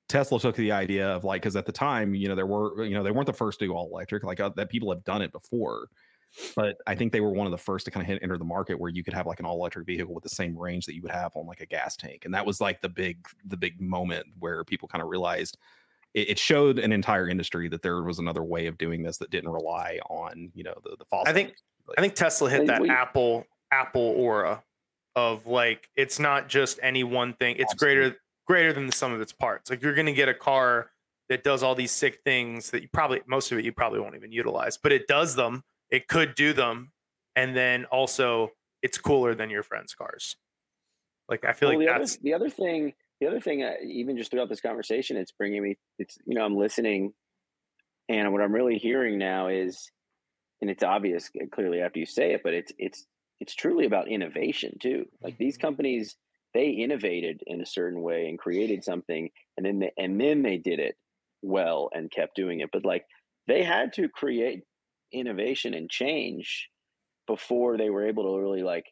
Tesla 0.10 0.40
took 0.40 0.56
the 0.56 0.72
idea 0.72 1.08
of 1.08 1.24
like 1.24 1.42
because 1.42 1.56
at 1.56 1.66
the 1.66 1.72
time, 1.72 2.14
you 2.14 2.28
know, 2.28 2.36
there 2.36 2.46
were 2.46 2.84
you 2.84 2.94
know 2.94 3.04
they 3.04 3.12
weren't 3.12 3.28
the 3.28 3.34
first 3.34 3.60
to 3.60 3.68
go 3.68 3.76
all 3.76 3.90
electric. 3.92 4.24
Like 4.24 4.40
uh, 4.40 4.50
that 4.56 4.70
people 4.70 4.92
have 4.92 5.04
done 5.04 5.22
it 5.22 5.32
before, 5.32 5.88
but 6.56 6.78
I 6.88 6.96
think 6.96 7.12
they 7.12 7.22
were 7.22 7.32
one 7.32 7.48
of 7.48 7.52
the 7.52 7.58
first 7.58 7.86
to 7.86 7.92
kind 7.92 8.02
of 8.04 8.08
hit, 8.08 8.20
enter 8.22 8.38
the 8.38 8.44
market 8.44 8.80
where 8.80 8.90
you 8.90 9.04
could 9.04 9.14
have 9.14 9.28
like 9.28 9.40
an 9.40 9.46
all 9.46 9.58
electric 9.58 9.86
vehicle 9.86 10.14
with 10.14 10.24
the 10.24 10.30
same 10.30 10.58
range 10.58 10.86
that 10.86 10.96
you 10.96 11.02
would 11.02 11.12
have 11.12 11.32
on 11.36 11.46
like 11.46 11.62
a 11.62 11.66
gas 11.66 11.96
tank, 11.96 12.26
and 12.26 12.34
that 12.34 12.46
was 12.46 12.60
like 12.62 12.82
the 12.82 12.90
big 12.90 13.26
the 13.46 13.58
big 13.58 13.80
moment 13.80 14.26
where 14.40 14.64
people 14.64 14.88
kind 14.88 15.02
of 15.02 15.10
realized 15.10 15.58
it, 16.14 16.32
it 16.32 16.40
showed 16.40 16.80
an 16.80 16.92
entire 16.92 17.28
industry 17.28 17.68
that 17.70 17.82
there 17.82 18.04
was 18.04 18.20
another 18.20 18.44
way 18.44 18.68
of 18.68 18.78
doing 18.78 19.04
this 19.04 19.18
that 19.18 19.30
didn't 19.30 19.50
rely 19.50 20.00
on 20.10 20.52
you 20.54 20.64
know 20.64 20.76
the 20.84 20.96
the 20.98 21.06
fossil. 21.06 21.30
I 21.30 21.34
think 21.34 21.54
I 21.98 22.02
think 22.02 22.16
Tesla 22.16 22.50
hit 22.50 22.68
that 22.68 22.82
we- 22.82 22.90
Apple 22.90 23.46
Apple 23.72 24.14
aura 24.18 24.64
of 25.16 25.46
like 25.46 25.90
it's 25.96 26.20
not 26.20 26.50
just 26.50 26.80
any 26.82 27.04
one 27.04 27.34
thing. 27.34 27.56
It's 27.58 27.74
greater 27.74 28.18
greater 28.46 28.74
than 28.74 28.86
the 28.88 28.94
sum 28.94 29.14
of 29.14 29.22
its 29.22 29.32
parts. 29.32 29.70
Like 29.70 29.82
you're 29.82 29.94
going 29.94 30.08
to 30.08 30.14
get 30.14 30.30
a 30.30 30.34
car 30.34 30.92
that 31.30 31.44
does 31.44 31.64
all 31.64 31.76
these 31.76 31.92
sick 31.92 32.20
things 32.26 32.72
that 32.72 32.82
you 32.82 32.90
probably 32.92 33.22
most 33.28 33.52
of 33.52 33.58
it 33.58 33.66
you 33.66 33.72
probably 33.72 34.00
won't 34.00 34.16
even 34.16 34.32
utilize, 34.32 34.78
but 34.78 34.92
it 34.92 35.08
does 35.08 35.36
them. 35.36 35.64
It 35.90 36.08
could 36.08 36.36
do 36.36 36.54
them, 36.54 36.92
and 37.36 37.56
then 37.56 37.86
also 37.86 38.52
it's 38.82 38.98
cooler 38.98 39.36
than 39.36 39.50
your 39.50 39.64
friends' 39.64 39.94
cars. 39.94 40.36
Like 41.30 41.46
I 41.46 41.54
feel 41.54 41.70
well, 41.70 41.78
like 41.78 41.88
the 41.88 41.94
that's 41.94 42.16
other 42.16 42.24
the 42.24 42.34
other 42.34 42.50
thing 42.50 42.94
the 43.24 43.28
other 43.28 43.40
thing 43.40 43.64
uh, 43.64 43.74
even 43.86 44.18
just 44.18 44.32
throughout 44.32 44.50
this 44.50 44.60
conversation 44.60 45.16
it's 45.16 45.32
bringing 45.32 45.64
me 45.64 45.78
it's 45.98 46.18
you 46.26 46.36
know 46.36 46.44
i'm 46.44 46.58
listening 46.58 47.14
and 48.10 48.32
what 48.34 48.42
i'm 48.42 48.52
really 48.52 48.78
hearing 48.78 49.18
now 49.18 49.48
is 49.48 49.90
and 50.62 50.70
it's 50.70 50.84
obvious 50.84 51.30
uh, 51.42 51.46
clearly 51.52 51.80
after 51.80 52.00
you 52.00 52.06
say 52.06 52.34
it 52.34 52.42
but 52.44 52.54
it's 52.54 52.74
it's 52.78 53.06
it's 53.40 53.56
truly 53.56 53.86
about 53.86 54.10
innovation 54.10 54.78
too 54.80 55.06
like 55.22 55.38
these 55.38 55.58
companies 55.58 56.18
they 56.54 56.70
innovated 56.70 57.42
in 57.48 57.62
a 57.62 57.66
certain 57.66 58.02
way 58.02 58.28
and 58.28 58.40
created 58.40 58.84
something 58.84 59.30
and 59.58 59.66
then 59.66 59.80
they, 59.80 59.92
and 59.98 60.20
then 60.20 60.42
they 60.42 60.58
did 60.58 60.80
it 60.80 60.96
well 61.42 61.90
and 61.94 62.12
kept 62.12 62.36
doing 62.36 62.60
it 62.60 62.70
but 62.72 62.86
like 62.86 63.06
they 63.48 63.64
had 63.64 63.94
to 63.94 64.08
create 64.10 64.64
innovation 65.12 65.74
and 65.74 65.90
change 65.90 66.70
before 67.28 67.78
they 67.78 67.90
were 67.90 68.08
able 68.08 68.24
to 68.24 68.42
really 68.42 68.64
like 68.64 68.86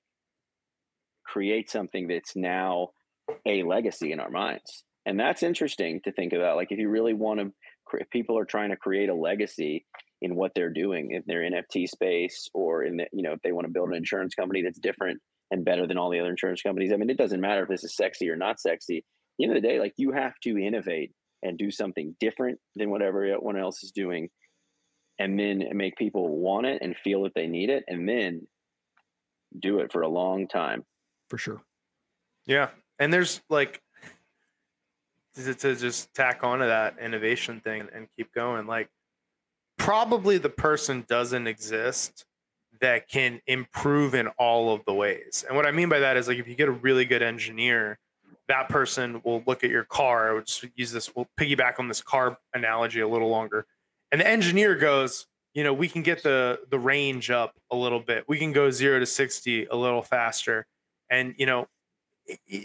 create 1.26 1.69
something 1.69 2.08
that's 2.08 2.36
now 2.36 2.89
a 3.45 3.63
legacy 3.63 4.12
in 4.12 4.19
our 4.19 4.30
minds 4.30 4.84
and 5.06 5.19
that's 5.19 5.43
interesting 5.43 6.02
to 6.04 6.12
think 6.12 6.34
about 6.34 6.56
like 6.56 6.71
if 6.71 6.80
you 6.80 6.89
really 6.89 7.13
want 7.13 7.39
to 7.39 7.52
if 7.93 8.10
people 8.10 8.38
are 8.38 8.45
trying 8.45 8.69
to 8.69 8.78
create 8.78 9.10
a 9.10 9.13
legacy 9.13 9.86
in 10.21 10.36
what 10.36 10.52
they're 10.56 10.71
doing 10.71 11.10
if 11.12 11.24
they're 11.26 11.43
in 11.43 11.54
their 11.54 11.63
nft 11.63 11.88
space 11.88 12.50
or 12.54 12.84
in 12.84 12.97
the 12.97 13.06
you 13.12 13.24
know 13.24 13.34
if 13.34 13.41
they 13.41 13.52
want 13.52 13.65
to 13.65 13.71
build 13.71 13.89
an 13.89 13.95
insurance 13.95 14.34
company 14.36 14.62
that's 14.62 14.80
different 14.80 15.19
and 15.52 15.66
better 15.66 15.86
than 15.86 15.98
all 15.98 16.10
the 16.10 16.20
other 16.20 16.30
insurance 16.30 16.62
companies 16.62 16.92
i 16.92 16.98
mean 16.98 17.10
it 17.10 17.18
doesn't 17.18 17.42
matter 17.42 17.64
if 17.64 17.70
this 17.70 17.84
is 17.84 17.96
sexy 17.96 18.30
or 18.30 18.36
not 18.36 18.60
sexy 18.60 18.98
at 18.98 19.04
the 19.38 19.46
end 19.46 19.56
of 19.56 19.62
the 19.62 19.68
day 19.68 19.80
like 19.80 19.94
you 19.98 20.12
have 20.12 20.34
to 20.42 20.58
innovate 20.58 21.12
and 21.44 21.58
do 21.58 21.72
something 21.72 22.16
different 22.20 22.60
than 22.76 22.90
what 22.90 23.02
everyone 23.02 23.58
else 23.58 23.84
is 23.84 23.92
doing 23.92 24.30
and 25.20 25.40
then 25.40 25.64
make 25.74 25.96
people 25.98 26.28
want 26.40 26.66
it 26.66 26.82
and 26.82 26.96
feel 26.98 27.24
that 27.24 27.34
they 27.36 27.48
need 27.48 27.70
it 27.70 27.84
and 27.88 28.08
then 28.08 28.48
do 29.60 29.80
it 29.80 29.92
for 29.92 30.02
a 30.02 30.08
long 30.08 30.48
time 30.48 30.84
for 31.32 31.38
sure. 31.38 31.62
Yeah, 32.46 32.72
and 33.00 33.14
there's 33.14 33.42
like 33.50 33.82
to, 35.36 35.54
to 35.54 35.76
just 35.78 36.14
tack 36.14 36.44
onto 36.44 36.66
that 36.66 36.98
innovation 37.02 37.62
thing 37.62 37.88
and 37.96 38.08
keep 38.18 38.34
going. 38.34 38.68
Like, 38.68 38.90
probably 39.78 40.38
the 40.38 40.50
person 40.50 41.06
doesn't 41.08 41.48
exist 41.48 42.26
that 42.82 43.08
can 43.08 43.41
improve 43.48 44.13
in 44.13 44.28
all 44.38 44.74
of 44.74 44.84
the 44.86 44.94
ways. 44.94 45.46
And 45.48 45.56
what 45.56 45.65
I 45.65 45.72
mean 45.72 45.89
by 45.89 46.00
that 46.00 46.17
is 46.17 46.28
like 46.28 46.39
if 46.39 46.48
you 46.48 46.56
get 46.56 46.67
a 46.67 46.74
really 46.74 47.06
good 47.06 47.22
engineer, 47.22 48.00
that 48.48 48.70
person 48.70 49.22
will 49.24 49.44
look 49.46 49.63
at 49.63 49.70
your 49.70 49.84
car. 49.84 50.32
I 50.32 50.34
would 50.34 50.48
just 50.48 50.65
use 50.76 50.91
this. 50.91 51.15
We'll 51.15 51.30
piggyback 51.39 51.80
on 51.80 51.88
this 51.88 52.02
car 52.02 52.38
analogy 52.54 53.00
a 53.00 53.08
little 53.08 53.30
longer. 53.30 53.65
And 54.12 54.20
the 54.20 54.28
engineer 54.28 54.76
goes, 54.76 55.28
you 55.54 55.63
know, 55.63 55.74
we 55.74 55.88
can 55.88 56.02
get 56.02 56.24
the 56.24 56.60
the 56.70 56.80
range 56.80 57.30
up 57.30 57.56
a 57.72 57.76
little 57.76 58.00
bit. 58.00 58.26
We 58.28 58.38
can 58.38 58.52
go 58.52 58.72
zero 58.72 59.00
to 59.00 59.06
sixty 59.06 59.65
a 59.65 59.76
little 59.76 60.02
faster. 60.02 60.65
And 61.10 61.36
you 61.38 61.46
know, 61.46 61.67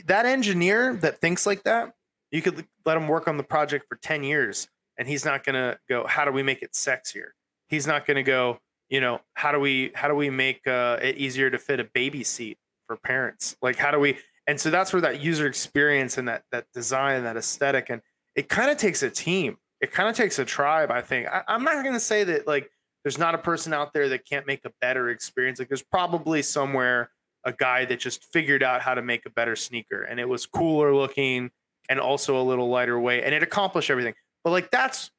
that 0.07 0.27
engineer 0.27 0.95
that 1.03 1.21
thinks 1.21 1.47
like 1.47 1.65
that, 1.65 1.93
you 2.31 2.43
could 2.43 2.67
let 2.85 2.97
him 2.97 3.09
work 3.09 3.29
on 3.29 3.37
the 3.37 3.43
project 3.43 3.87
for 3.89 3.97
10 3.97 4.25
years 4.25 4.69
and 4.99 5.09
he's 5.09 5.25
not 5.25 5.45
to 5.55 5.79
go 5.89 6.07
how 6.07 6.25
do 6.25 6.33
we 6.33 6.43
make 6.43 6.63
it 6.63 6.73
sexier 6.73 7.29
he's 7.69 7.87
not 7.87 8.07
to 8.17 8.23
go 8.23 8.59
you 8.89 9.01
know 9.01 9.21
how 9.35 9.53
do 9.53 9.61
we 9.61 9.93
how 9.95 10.09
do 10.09 10.15
we 10.15 10.31
make 10.31 10.67
uh, 10.67 10.99
it 11.03 11.17
easier 11.17 11.51
to 11.51 11.59
fit 11.59 11.81
a 11.81 11.85
baby 11.85 12.25
seat 12.25 12.59
for 12.87 12.97
parents? 12.97 13.57
Like 13.63 13.77
how 13.77 13.91
do 13.91 13.99
we 13.99 14.19
and 14.47 14.61
so 14.61 14.71
that's 14.71 14.93
where 14.93 15.03
that 15.03 15.21
user 15.21 15.47
experience 15.47 16.19
and 16.19 16.29
that 16.29 16.45
that 16.53 16.67
design 16.73 17.17
and 17.17 17.27
that 17.27 17.37
aesthetic 17.37 17.91
and 17.91 18.03
it 18.35 18.49
kind 18.49 18.71
of 18.71 18.77
takes 18.77 19.03
a 19.03 19.11
team. 19.11 19.57
It 19.81 19.93
kind 19.93 20.09
of 20.09 20.17
takes 20.17 20.39
a 20.39 20.45
tribe 20.45 20.91
i 20.91 21.01
think. 21.01 21.27
I, 21.29 21.43
i'm 21.49 21.65
not 21.65 21.83
going 21.83 21.95
to 21.95 22.01
say 22.01 22.25
that 22.25 22.47
like 22.47 22.71
there's 23.05 23.19
not 23.19 23.35
a 23.35 23.39
person 23.39 23.73
out 23.73 23.93
there 23.93 24.09
that 24.09 24.29
can't 24.29 24.47
make 24.47 24.65
a 24.65 24.73
better 24.81 25.11
experience. 25.11 25.59
Like 25.59 25.69
there's 25.69 25.83
probably 25.83 26.43
somewhere 26.43 27.11
a 27.45 27.53
guy 27.53 27.85
that 27.85 28.01
just 28.01 28.25
figured 28.33 28.65
out 28.65 28.83
how 28.83 28.95
to 28.95 29.03
make 29.03 29.25
a 29.27 29.31
better 29.31 29.55
sneaker 29.55 30.03
and 30.03 30.19
it 30.19 30.29
was 30.29 30.47
cooler 30.47 30.93
looking 30.95 31.51
and 31.89 32.01
also 32.01 32.41
a 32.41 32.43
little 32.43 32.69
lighter 32.69 32.99
weight 32.99 33.23
and 33.23 33.35
it 33.35 33.43
accomplished 33.43 33.91
everything. 33.91 34.15
But 34.43 34.51
like 34.51 34.71
that's 34.71 35.11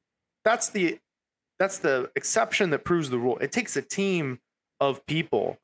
that's 0.43 0.69
the 0.69 0.99
that's 1.59 1.79
the 1.79 2.11
exception 2.15 2.69
that 2.71 2.85
proves 2.85 3.09
the 3.09 3.17
rule. 3.17 3.37
It 3.39 3.51
takes 3.51 3.75
a 3.75 3.81
team 3.81 4.39
of 4.79 5.05
people 5.05 5.57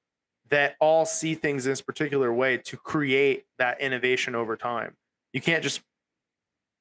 that 0.49 0.75
all 0.79 1.05
see 1.05 1.35
things 1.35 1.65
in 1.65 1.71
this 1.71 1.81
particular 1.81 2.33
way 2.33 2.57
to 2.57 2.77
create 2.77 3.45
that 3.57 3.79
innovation 3.81 4.35
over 4.35 4.55
time. 4.55 4.95
You 5.31 5.41
can't 5.41 5.63
just 5.63 5.81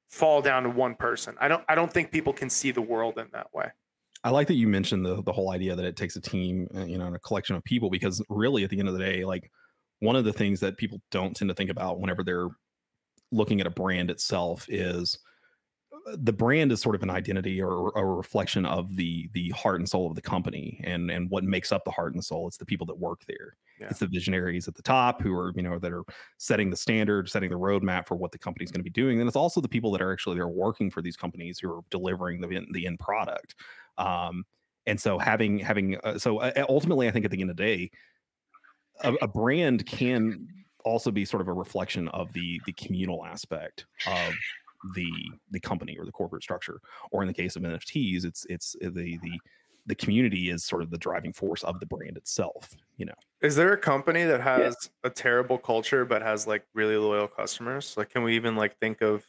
fall 0.09 0.41
down 0.41 0.63
to 0.63 0.69
one 0.69 0.95
person. 0.95 1.35
I 1.39 1.47
don't 1.47 1.63
i 1.67 1.75
don't 1.75 1.91
think 1.91 2.11
people 2.11 2.33
can 2.33 2.49
see 2.49 2.71
the 2.71 2.81
world 2.81 3.17
in 3.17 3.27
that 3.33 3.47
way. 3.53 3.69
I 4.23 4.29
like 4.29 4.47
that 4.47 4.55
you 4.55 4.67
mentioned 4.67 5.05
the 5.05 5.21
the 5.23 5.31
whole 5.31 5.51
idea 5.51 5.75
that 5.75 5.85
it 5.85 5.95
takes 5.95 6.15
a 6.15 6.21
team, 6.21 6.67
uh, 6.75 6.85
you 6.85 6.97
know, 6.97 7.07
and 7.07 7.15
a 7.15 7.19
collection 7.19 7.55
of 7.55 7.63
people 7.63 7.89
because 7.89 8.23
really 8.29 8.63
at 8.63 8.69
the 8.69 8.79
end 8.79 8.87
of 8.87 8.93
the 8.93 9.03
day, 9.03 9.25
like 9.25 9.49
one 9.99 10.15
of 10.15 10.23
the 10.23 10.33
things 10.33 10.59
that 10.59 10.77
people 10.77 11.01
don't 11.11 11.35
tend 11.35 11.49
to 11.49 11.55
think 11.55 11.69
about 11.69 11.99
whenever 11.99 12.23
they're 12.23 12.49
looking 13.31 13.59
at 13.59 13.67
a 13.67 13.71
brand 13.71 14.11
itself 14.11 14.65
is 14.69 15.17
the 16.15 16.33
brand 16.33 16.71
is 16.71 16.81
sort 16.81 16.95
of 16.95 17.03
an 17.03 17.09
identity 17.09 17.61
or 17.61 17.91
a 17.95 18.05
reflection 18.05 18.65
of 18.65 18.95
the 18.95 19.29
the 19.33 19.49
heart 19.49 19.79
and 19.79 19.89
soul 19.89 20.07
of 20.07 20.15
the 20.15 20.21
company 20.21 20.81
and 20.83 21.09
and 21.09 21.29
what 21.29 21.43
makes 21.43 21.71
up 21.71 21.83
the 21.85 21.91
heart 21.91 22.13
and 22.13 22.23
soul. 22.23 22.47
It's 22.47 22.57
the 22.57 22.65
people 22.65 22.85
that 22.87 22.97
work 22.97 23.21
there. 23.27 23.55
Yeah. 23.79 23.87
it's 23.89 23.99
the 23.99 24.07
visionaries 24.07 24.67
at 24.67 24.75
the 24.75 24.83
top 24.83 25.21
who 25.21 25.35
are 25.35 25.51
you 25.55 25.63
know 25.63 25.79
that 25.79 25.91
are 25.91 26.03
setting 26.37 26.69
the 26.69 26.77
standard 26.77 27.29
setting 27.29 27.49
the 27.49 27.57
roadmap 27.57 28.07
for 28.07 28.15
what 28.15 28.31
the 28.31 28.37
company's 28.37 28.71
going 28.71 28.81
to 28.81 28.83
be 28.83 28.89
doing. 28.89 29.19
And 29.19 29.27
it's 29.27 29.35
also 29.35 29.61
the 29.61 29.69
people 29.69 29.91
that 29.91 30.01
are 30.01 30.11
actually 30.11 30.35
there 30.35 30.47
working 30.47 30.91
for 30.91 31.01
these 31.01 31.17
companies 31.17 31.59
who 31.59 31.71
are 31.71 31.81
delivering 31.89 32.41
the 32.41 32.55
end, 32.55 32.67
the 32.73 32.85
end 32.85 32.99
product. 32.99 33.55
Um 33.97 34.45
and 34.85 34.99
so 34.99 35.17
having 35.17 35.59
having 35.59 35.97
uh, 36.03 36.17
so 36.17 36.39
uh, 36.39 36.65
ultimately 36.67 37.07
i 37.07 37.11
think 37.11 37.23
at 37.23 37.31
the 37.31 37.39
end 37.39 37.49
of 37.49 37.55
the 37.55 37.63
day 37.63 37.91
a, 39.01 39.13
a 39.21 39.27
brand 39.27 39.85
can 39.85 40.47
also 40.83 41.11
be 41.11 41.25
sort 41.25 41.41
of 41.41 41.47
a 41.47 41.53
reflection 41.53 42.07
of 42.09 42.33
the 42.33 42.59
the 42.65 42.73
communal 42.73 43.25
aspect 43.25 43.85
of 44.07 44.33
the 44.95 45.09
the 45.51 45.59
company 45.59 45.97
or 45.97 46.05
the 46.05 46.11
corporate 46.11 46.43
structure 46.43 46.79
or 47.11 47.21
in 47.21 47.27
the 47.27 47.33
case 47.33 47.55
of 47.55 47.61
nfts 47.63 48.25
it's 48.25 48.45
it's 48.49 48.75
uh, 48.83 48.89
the 48.93 49.17
the 49.23 49.39
the 49.85 49.95
community 49.95 50.49
is 50.49 50.63
sort 50.63 50.81
of 50.81 50.89
the 50.89 50.97
driving 50.97 51.33
force 51.33 51.63
of 51.63 51.79
the 51.79 51.85
brand 51.85 52.15
itself 52.17 52.69
you 52.97 53.05
know 53.05 53.13
Is 53.41 53.55
there 53.55 53.73
a 53.73 53.77
company 53.77 54.23
that 54.23 54.41
has 54.41 54.89
a 55.03 55.09
terrible 55.09 55.57
culture 55.57 56.05
but 56.05 56.21
has 56.21 56.47
like 56.47 56.63
really 56.73 56.95
loyal 56.95 57.27
customers? 57.27 57.95
Like, 57.97 58.09
can 58.09 58.23
we 58.23 58.35
even 58.35 58.55
like 58.55 58.77
think 58.79 59.01
of 59.01 59.25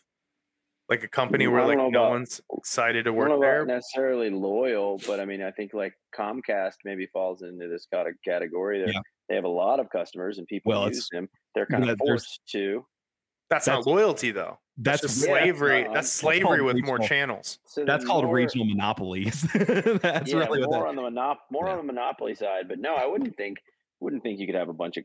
like 0.89 1.03
a 1.03 1.09
company 1.09 1.47
where 1.49 1.67
like 1.67 1.79
know 1.79 1.89
no 1.89 2.01
about- 2.03 2.11
one's 2.11 2.41
excited 2.57 3.05
to 3.07 3.13
work 3.13 3.29
don't 3.31 3.41
there? 3.41 3.63
about 3.63 3.75
necessarily 3.75 4.31
loyal, 4.31 5.01
but 5.07 5.19
I 5.19 5.25
mean, 5.25 5.43
I 5.43 5.51
think 5.51 5.73
like 5.75 5.95
Comcast 6.17 6.75
maybe 6.85 7.07
falls 7.07 7.43
into 7.43 7.67
this 7.69 7.87
kind 7.93 8.07
of 8.07 8.15
category. 8.25 8.79
They're, 8.81 8.89
Yeah. 8.93 9.01
They 9.29 9.35
have 9.37 9.45
a 9.45 9.49
lot 9.49 9.81
of 9.81 9.89
customers 9.91 10.39
and 10.39 10.47
people 10.47 10.71
Well, 10.71 10.87
use 10.89 11.09
them. 11.11 11.29
They're 11.55 11.67
kind 11.67 11.87
Yeah, 11.87 11.93
of 11.93 11.99
forced 11.99 12.41
to. 12.53 12.85
That's, 13.51 13.65
That's- 13.65 13.87
not 13.87 13.91
loyalty 13.93 14.31
though. 14.31 14.59
That's, 14.77 15.03
that's 15.03 15.15
just 15.15 15.27
Yeah, 15.29 15.41
slavery. 15.43 15.83
no, 15.85 15.93
that's 15.93 15.95
that's 15.95 16.13
slavery 16.13 16.59
called 16.59 16.75
with 16.75 16.85
more 16.85 16.99
channels. 16.99 17.59
So 17.65 17.85
that's 17.85 18.05
called 18.05 18.25
more- 18.25 18.35
regional 18.35 18.67
monopolies 18.67 19.43
that's 19.55 20.33
yeah, 20.33 20.39
really 20.39 20.61
more 20.63 20.83
that, 20.83 20.89
on 20.89 20.97
the 20.97 21.03
monop- 21.03 21.37
more 21.51 21.67
Yeah. 21.67 21.73
on 21.73 21.79
the 21.79 21.93
monopoly 21.93 22.35
side. 22.35 22.67
But 22.69 22.79
no, 22.81 22.95
I 22.95 23.07
wouldn't 23.07 23.37
think 23.37 23.59
wouldn't 24.01 24.23
think 24.23 24.41
you 24.41 24.47
could 24.47 24.57
have 24.57 24.69
a 24.69 24.73
bunch 24.75 24.97
of 24.97 25.05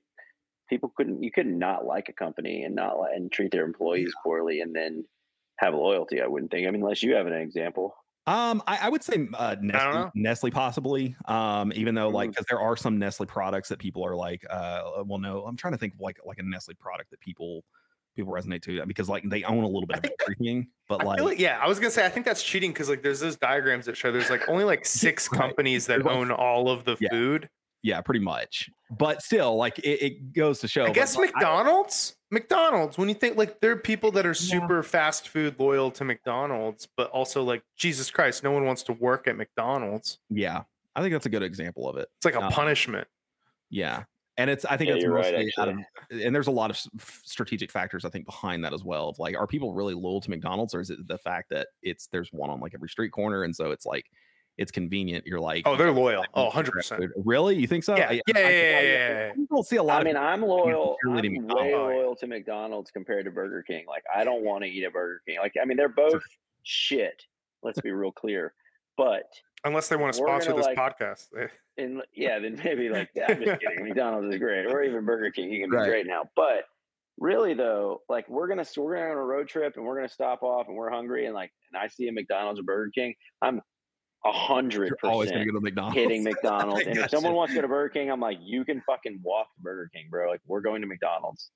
people 0.70 0.92
couldn't 0.98 1.22
you 1.24 1.32
could 1.32 1.48
not 1.48 1.86
like 1.86 2.10
a 2.10 2.14
company 2.14 2.64
and 2.64 2.76
not 2.76 3.00
li- 3.00 3.10
and 3.16 3.32
treat 3.32 3.52
their 3.52 3.66
employees 3.66 4.12
poorly 4.24 4.62
and 4.62 4.76
then 4.76 5.06
have 5.58 5.74
loyalty. 5.74 6.22
I 6.22 6.28
wouldn't 6.28 6.52
think. 6.52 6.68
I 6.68 6.72
mean, 6.72 6.82
unless 6.82 7.04
you 7.04 7.16
have 7.16 7.28
an 7.28 7.34
example. 7.34 7.94
Um, 8.28 8.62
I, 8.68 8.78
I 8.84 8.90
would 8.90 9.04
say 9.04 9.28
uh, 9.34 9.56
Nestle, 9.60 9.92
know. 9.92 10.12
Nestle 10.14 10.52
possibly. 10.52 11.16
Um, 11.26 11.72
even 11.76 11.96
though 11.96 12.10
like 12.10 12.30
because 12.32 12.46
there 12.50 12.60
are 12.60 12.76
some 12.76 13.00
Nestle 13.00 13.26
products 13.26 13.70
that 13.70 13.80
people 13.80 14.06
are 14.06 14.16
like, 14.16 14.46
uh, 14.50 15.04
well, 15.06 15.20
no, 15.20 15.44
I'm 15.46 15.56
trying 15.58 15.74
to 15.74 15.80
think 15.80 15.94
of 15.96 16.00
like 16.00 16.20
like 16.26 16.38
a 16.40 16.44
Nestle 16.44 16.76
product 16.76 17.10
that 17.12 17.20
people 17.20 17.64
people 18.20 18.34
resonate 18.34 18.62
to 18.64 18.78
that 18.78 18.88
because 18.88 19.10
like 19.10 19.24
they 19.30 19.44
own 19.44 19.64
a 19.64 19.68
little 19.68 19.88
bit 19.88 20.06
of 20.06 20.38
King, 20.42 20.68
but 20.88 21.04
like, 21.06 21.20
like 21.22 21.40
yeah, 21.40 21.60
I 21.62 21.68
was 21.68 21.80
gonna 21.80 21.92
say 21.92 22.06
I 22.06 22.10
think 22.10 22.26
that's 22.26 22.44
cheating 22.44 22.72
because 22.72 22.90
like 22.90 23.02
there's 23.04 23.20
those 23.20 23.36
diagrams 23.38 23.86
that 23.88 23.98
show 23.98 24.12
there's 24.12 24.30
like 24.30 24.48
only 24.50 24.64
like 24.64 24.86
six 25.04 25.30
Right. 25.32 25.40
companies 25.42 25.86
that 25.88 25.94
There's, 26.04 26.06
like- 26.06 26.16
own 26.16 26.32
all 26.32 26.70
of 26.70 26.84
the 26.86 26.96
Yeah. 27.00 27.10
food. 27.12 27.50
yeah, 27.82 28.02
pretty 28.02 28.20
much. 28.20 28.70
But 28.92 29.22
still, 29.22 29.56
like 29.56 29.80
it, 29.80 30.02
it 30.02 30.34
goes 30.34 30.60
to 30.60 30.68
show. 30.68 30.84
I 30.84 30.88
but, 30.88 30.96
guess 30.96 31.16
like, 31.16 31.34
McDonald's. 31.34 32.16
McDonald's. 32.32 32.98
When 32.98 33.08
you 33.10 33.16
think 33.16 33.38
like 33.38 33.60
there 33.62 33.72
are 33.72 33.76
people 33.78 34.12
that 34.12 34.26
are 34.26 34.34
super 34.36 34.84
fast 34.84 35.30
food 35.30 35.56
loyal 35.60 35.90
to 35.92 36.04
McDonald's, 36.04 36.88
but 36.98 37.10
also 37.12 37.44
like 37.44 37.64
Jesus 37.78 38.12
Christ, 38.12 38.44
no 38.44 38.52
one 38.52 38.66
wants 38.66 38.84
to 38.84 38.94
work 38.94 39.28
at 39.28 39.36
McDonald's. 39.38 40.20
yeah, 40.30 40.64
I 40.96 41.02
think 41.02 41.14
that's 41.14 41.26
a 41.26 41.30
good 41.30 41.42
example 41.44 41.88
of 41.90 41.98
it. 41.98 42.08
It's 42.18 42.26
like 42.26 42.36
a 42.36 42.42
Um, 42.44 42.52
punishment. 42.52 43.08
Yeah. 43.70 44.04
And 44.40 44.50
it's, 44.50 44.64
I 44.64 44.78
think 44.78 44.88
Yeah, 44.90 44.96
it's 44.96 45.04
you're 45.04 45.14
right, 45.14 45.34
mostly 45.34 45.52
out 45.58 45.68
of, 45.68 45.78
and 46.12 46.34
there's 46.34 46.48
a 46.48 46.52
lot 46.52 46.70
of 46.70 46.82
strategic 47.26 47.70
factors, 47.72 48.06
I 48.06 48.10
think, 48.10 48.26
behind 48.26 48.64
that 48.64 48.74
as 48.74 48.86
well. 48.86 49.10
Of 49.10 49.20
like, 49.20 49.36
are 49.36 49.46
people 49.46 49.74
really 49.74 49.94
loyal 49.94 50.22
to 50.22 50.30
McDonald's 50.30 50.74
or 50.74 50.80
is 50.80 50.90
it 50.90 51.06
the 51.08 51.18
fact 51.18 51.50
that 51.50 51.68
it's, 51.82 52.08
there's 52.08 52.30
one 52.32 52.50
on 52.50 52.62
like 52.62 52.74
every 52.74 52.88
street 52.88 53.10
corner. 53.12 53.44
And 53.44 53.54
so 53.54 53.72
it's 53.72 53.86
like, 53.86 54.10
it's 54.58 54.72
convenient. 54.72 55.28
You're 55.28 55.42
like, 55.42 55.64
Oh, 55.66 55.76
they're 55.76 55.92
loyal. 55.92 56.22
I 56.24 56.26
Oh, 56.36 56.44
100 56.46 56.72
percent. 56.72 57.04
Really? 57.18 57.58
You 57.58 57.68
think 57.68 57.84
so? 57.84 57.98
Yeah, 57.98 58.10
I- 58.10 58.14
yeah, 58.14 58.22
I- 58.36 58.40
yeah, 58.40 58.46
I- 58.48 58.52
yeah, 58.52 58.80
yeah. 58.82 59.32
You 59.36 59.48
don't 59.52 59.66
see 59.66 59.76
a 59.76 59.84
lot 59.84 60.02
I 60.02 60.04
mean, 60.06 60.16
I'm 60.18 60.42
loyal. 60.42 60.96
I'm 61.06 61.14
way 61.48 61.74
loyal 61.76 62.16
to 62.16 62.28
McDonald's 62.28 62.92
compared 62.92 63.26
to 63.26 63.32
Burger 63.32 63.62
King. 63.64 63.86
Like, 63.88 64.04
I 64.14 64.24
don't 64.24 64.44
want 64.44 64.64
to 64.64 64.70
eat 64.70 64.86
at 64.86 64.94
Burger 64.94 65.22
King. 65.28 65.38
Like, 65.40 65.54
I 65.62 65.66
mean, 65.66 65.76
they're 65.76 65.90
both 65.90 66.24
shit. 66.64 67.24
Let's 67.62 67.82
be 67.82 67.92
real 67.92 68.12
clear. 68.14 68.54
But 68.98 69.26
Unless 69.66 69.90
they 69.90 69.96
want 69.96 70.14
to 70.14 70.18
sponsor 70.18 70.54
this 70.54 70.66
like- 70.66 70.78
podcast. 70.78 71.28
In 71.78 72.02
yeah, 72.14 72.40
then 72.40 72.60
maybe 72.64 72.90
like 72.90 73.10
yeah, 73.16 73.26
I'm 73.30 73.44
just 73.44 73.62
kidding. 73.62 73.86
McDonald's 73.88 74.34
is 74.34 74.40
great, 74.40 74.66
or 74.66 74.84
even 74.84 75.06
Burger 75.06 75.32
King. 75.32 75.52
You 75.52 75.62
can 75.62 75.70
be 75.70 75.78
Right. 75.78 75.88
great 75.90 76.08
now. 76.08 76.24
But 76.36 76.64
really 77.18 77.54
though, 77.54 78.02
like 78.10 78.28
we're 78.30 78.48
gonna 78.48 78.66
so 78.66 78.82
we're 78.82 78.96
gonna 78.96 79.12
on 79.12 79.18
a 79.18 79.24
road 79.24 79.48
trip 79.48 79.78
and 79.78 79.86
we're 79.86 79.96
gonna 79.96 80.10
stop 80.10 80.44
off 80.44 80.68
and 80.68 80.76
we're 80.76 80.90
hungry 80.90 81.26
and 81.26 81.34
like 81.36 81.52
and 81.72 81.82
I 81.82 81.88
see 81.88 82.08
a 82.10 82.12
McDonald's 82.12 82.60
or 82.60 82.64
Burger 82.64 82.92
King, 82.94 83.14
I'm 83.42 83.62
a 84.26 84.32
hundred 84.34 84.90
You're 85.02 85.12
always 85.12 85.30
going 85.32 85.46
percent 85.46 85.48
to 85.48 85.52
go 85.54 85.60
to 85.60 85.64
McDonald's. 85.64 85.96
hitting 85.96 86.24
McDonald's. 86.26 86.82
and 86.82 86.92
if 86.92 86.98
Gotcha. 86.98 87.16
someone 87.16 87.34
wants 87.34 87.54
to 87.54 87.56
go 87.56 87.62
to 87.62 87.68
Burger 87.70 87.90
King, 87.90 88.12
I'm 88.12 88.20
like, 88.20 88.38
you 88.42 88.66
can 88.66 88.82
fucking 88.82 89.22
walk 89.24 89.48
to 89.56 89.62
Burger 89.62 89.90
King, 89.96 90.08
bro. 90.10 90.30
Like 90.30 90.42
we're 90.46 90.60
going 90.62 90.82
to 90.82 90.88
McDonald's. 90.88 91.52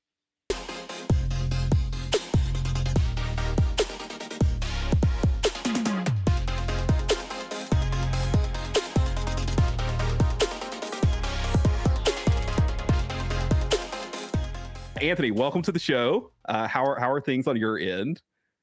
Anthony, 15.01 15.31
welcome 15.31 15.61
to 15.63 15.71
the 15.71 15.79
show. 15.79 16.31
Uh, 16.45 16.67
how 16.67 16.85
are 16.85 16.99
how 16.99 17.11
are 17.11 17.21
things 17.21 17.47
on 17.47 17.57
your 17.57 17.77
end? 17.77 18.21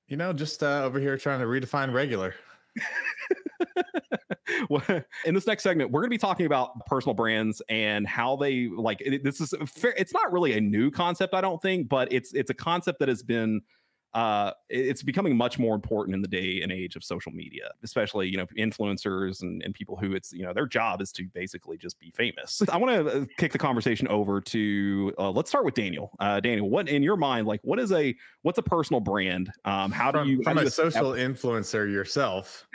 You 0.09 0.17
know, 0.17 0.33
just 0.33 0.63
uh, 0.63 0.83
over 0.85 0.99
here 0.99 1.17
trying 1.17 1.41
to 1.41 1.47
redefine 1.47 1.93
regular. 1.93 2.35
Well, 4.69 4.83
in 5.25 5.35
this 5.35 5.47
next 5.47 5.63
segment, 5.63 5.91
we're 5.91 6.01
going 6.01 6.11
to 6.11 6.15
be 6.15 6.19
talking 6.19 6.47
about 6.47 6.85
personal 6.87 7.15
brands 7.15 7.63
and 7.69 8.07
how 8.07 8.37
they 8.37 8.69
like. 8.69 9.01
It, 9.01 9.25
this 9.25 9.41
is 9.41 9.55
fair, 9.67 9.95
it's 9.97 10.13
not 10.13 10.33
really 10.33 10.53
a 10.53 10.61
new 10.61 10.91
concept, 10.91 11.35
I 11.35 11.41
don't 11.41 11.61
think, 11.63 11.89
but 11.89 12.13
it's 12.13 12.33
it's 12.35 12.51
a 12.51 12.55
concept 12.55 12.99
that 13.01 13.09
has 13.09 13.23
been 13.23 13.63
uh 14.15 14.51
it's 14.69 15.03
becoming 15.03 15.37
much 15.37 15.59
more 15.59 15.75
important 15.75 16.15
in 16.15 16.23
the 16.23 16.29
day 16.29 16.61
and 16.63 16.73
age 16.73 16.97
of 16.97 17.05
social 17.05 17.31
media 17.31 17.71
especially 17.85 18.29
you 18.29 18.37
know 18.37 18.47
influencers 18.59 19.43
and, 19.43 19.63
and 19.63 19.73
people 19.73 19.97
who 19.97 20.13
it's 20.13 20.33
you 20.33 20.43
know 20.43 20.53
their 20.53 20.67
job 20.67 21.01
is 21.01 21.13
to 21.13 21.25
basically 21.33 21.77
just 21.77 21.99
be 22.01 22.11
famous. 22.11 22.61
I 22.71 22.77
want 22.77 23.07
to 23.07 23.27
kick 23.39 23.53
the 23.53 23.59
conversation 23.59 24.09
over 24.09 24.41
to 24.41 25.15
uh, 25.19 25.31
let's 25.31 25.49
start 25.49 25.65
with 25.65 25.75
daniel. 25.75 26.11
Uh 26.19 26.41
daniel 26.41 26.69
what 26.69 26.89
in 26.89 27.03
your 27.03 27.17
mind 27.17 27.47
like 27.47 27.61
what 27.63 27.79
is 27.79 27.93
a 27.93 28.15
what's 28.43 28.59
a 28.59 28.63
personal 28.63 29.01
brand? 29.01 29.53
Um 29.65 29.93
how 29.93 30.11
from, 30.11 30.27
do 30.27 30.33
you 30.33 30.43
from 30.43 30.59
a 30.59 30.71
social 30.71 31.13
influencer 31.13 31.91
yourself, 31.91 32.67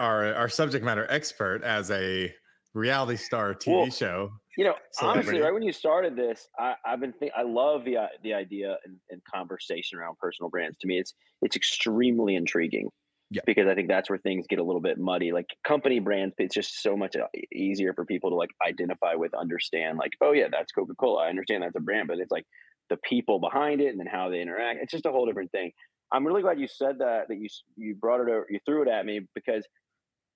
our 0.00 0.34
our 0.34 0.48
subject 0.48 0.84
matter 0.84 1.06
expert 1.10 1.62
as 1.62 1.90
a 1.90 2.32
reality 2.74 3.16
star 3.16 3.54
TV 3.54 3.72
Well, 3.72 3.90
show. 3.90 4.32
You 4.56 4.64
know, 4.64 4.74
honestly, 5.02 5.40
right 5.40 5.52
when 5.52 5.62
you 5.62 5.72
started 5.72 6.16
this, 6.16 6.48
I, 6.58 6.74
I've 6.84 7.00
been 7.00 7.12
think 7.12 7.32
I 7.36 7.42
love 7.42 7.84
the 7.84 7.96
the 8.22 8.34
idea 8.34 8.76
and, 8.84 8.96
and 9.10 9.22
conversation 9.24 9.98
around 9.98 10.18
personal 10.18 10.50
brands. 10.50 10.76
To 10.80 10.86
me, 10.86 10.98
it's 10.98 11.14
it's 11.42 11.56
extremely 11.56 12.36
intriguing. 12.36 12.88
Yeah. 13.32 13.42
Because 13.46 13.68
I 13.68 13.76
think 13.76 13.86
that's 13.86 14.10
where 14.10 14.18
things 14.18 14.46
get 14.48 14.58
a 14.58 14.64
little 14.64 14.80
bit 14.80 14.98
muddy. 14.98 15.30
Like 15.30 15.46
company 15.64 16.00
brands, 16.00 16.34
it's 16.38 16.52
just 16.52 16.82
so 16.82 16.96
much 16.96 17.14
uh, 17.14 17.26
easier 17.52 17.94
for 17.94 18.04
people 18.04 18.30
to 18.30 18.34
like 18.34 18.50
identify 18.66 19.14
with, 19.14 19.32
understand. 19.34 19.98
Like, 19.98 20.10
oh 20.20 20.32
yeah, 20.32 20.48
that's 20.50 20.72
Coca 20.72 20.94
Cola. 20.96 21.26
I 21.26 21.28
understand 21.28 21.62
that's 21.62 21.76
a 21.76 21.80
brand, 21.80 22.08
but 22.08 22.18
it's 22.18 22.32
like 22.32 22.44
the 22.88 22.96
people 23.04 23.38
behind 23.38 23.80
it 23.80 23.90
and 23.90 24.00
then 24.00 24.08
how 24.08 24.30
they 24.30 24.40
interact. 24.40 24.80
It's 24.82 24.90
just 24.90 25.06
a 25.06 25.12
whole 25.12 25.26
different 25.26 25.52
thing. 25.52 25.70
I'm 26.12 26.26
really 26.26 26.42
glad 26.42 26.58
you 26.58 26.66
said 26.66 26.98
that. 26.98 27.28
That 27.28 27.38
you 27.38 27.46
you 27.76 27.94
brought 27.94 28.20
it 28.20 28.28
over, 28.28 28.46
you 28.50 28.58
threw 28.66 28.82
it 28.82 28.88
at 28.88 29.06
me 29.06 29.20
because 29.34 29.64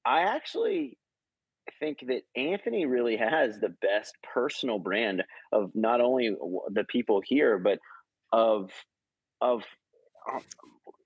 I 0.06 0.20
actually 0.20 0.96
think 1.78 1.98
that 2.08 2.22
Anthony 2.36 2.86
really 2.86 3.16
has 3.16 3.58
the 3.58 3.74
best 3.82 4.14
personal 4.22 4.78
brand 4.78 5.22
of 5.52 5.70
not 5.74 6.00
only 6.00 6.34
the 6.72 6.84
people 6.84 7.22
here, 7.24 7.58
but 7.58 7.78
of 8.32 8.70
of 9.40 9.62
uh, 10.32 10.40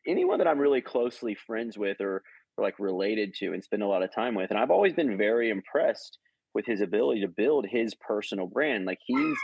anyone 0.07 0.39
that 0.39 0.49
I'm 0.49 0.59
really 0.59 0.81
closely 0.81 1.35
friends 1.35 1.77
with 1.77 2.01
or, 2.01 2.23
or 2.57 2.65
like 2.65 2.79
related 2.79 3.35
to 3.35 3.53
and 3.53 3.63
spend 3.63 3.83
a 3.83 3.89
lot 3.89 4.03
of 4.03 4.15
time 4.15 4.35
with. 4.35 4.51
And 4.51 4.59
I've 4.59 4.71
always 4.71 4.95
been 4.95 5.17
very 5.17 5.51
impressed 5.51 6.19
with 6.55 6.67
his 6.67 6.81
ability 6.81 7.21
to 7.23 7.29
build 7.29 7.67
his 7.69 7.95
personal 7.95 8.47
brand. 8.47 8.85
Like 8.85 8.99
he's 9.05 9.37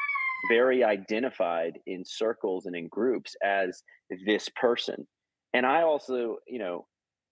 very 0.48 0.84
identified 0.84 1.78
in 1.86 2.04
circles 2.04 2.66
and 2.66 2.76
in 2.76 2.88
groups 2.88 3.34
as 3.42 3.82
this 4.26 4.48
person. 4.56 5.06
And 5.52 5.66
I 5.66 5.82
also, 5.82 6.38
you 6.46 6.58
know, 6.58 6.86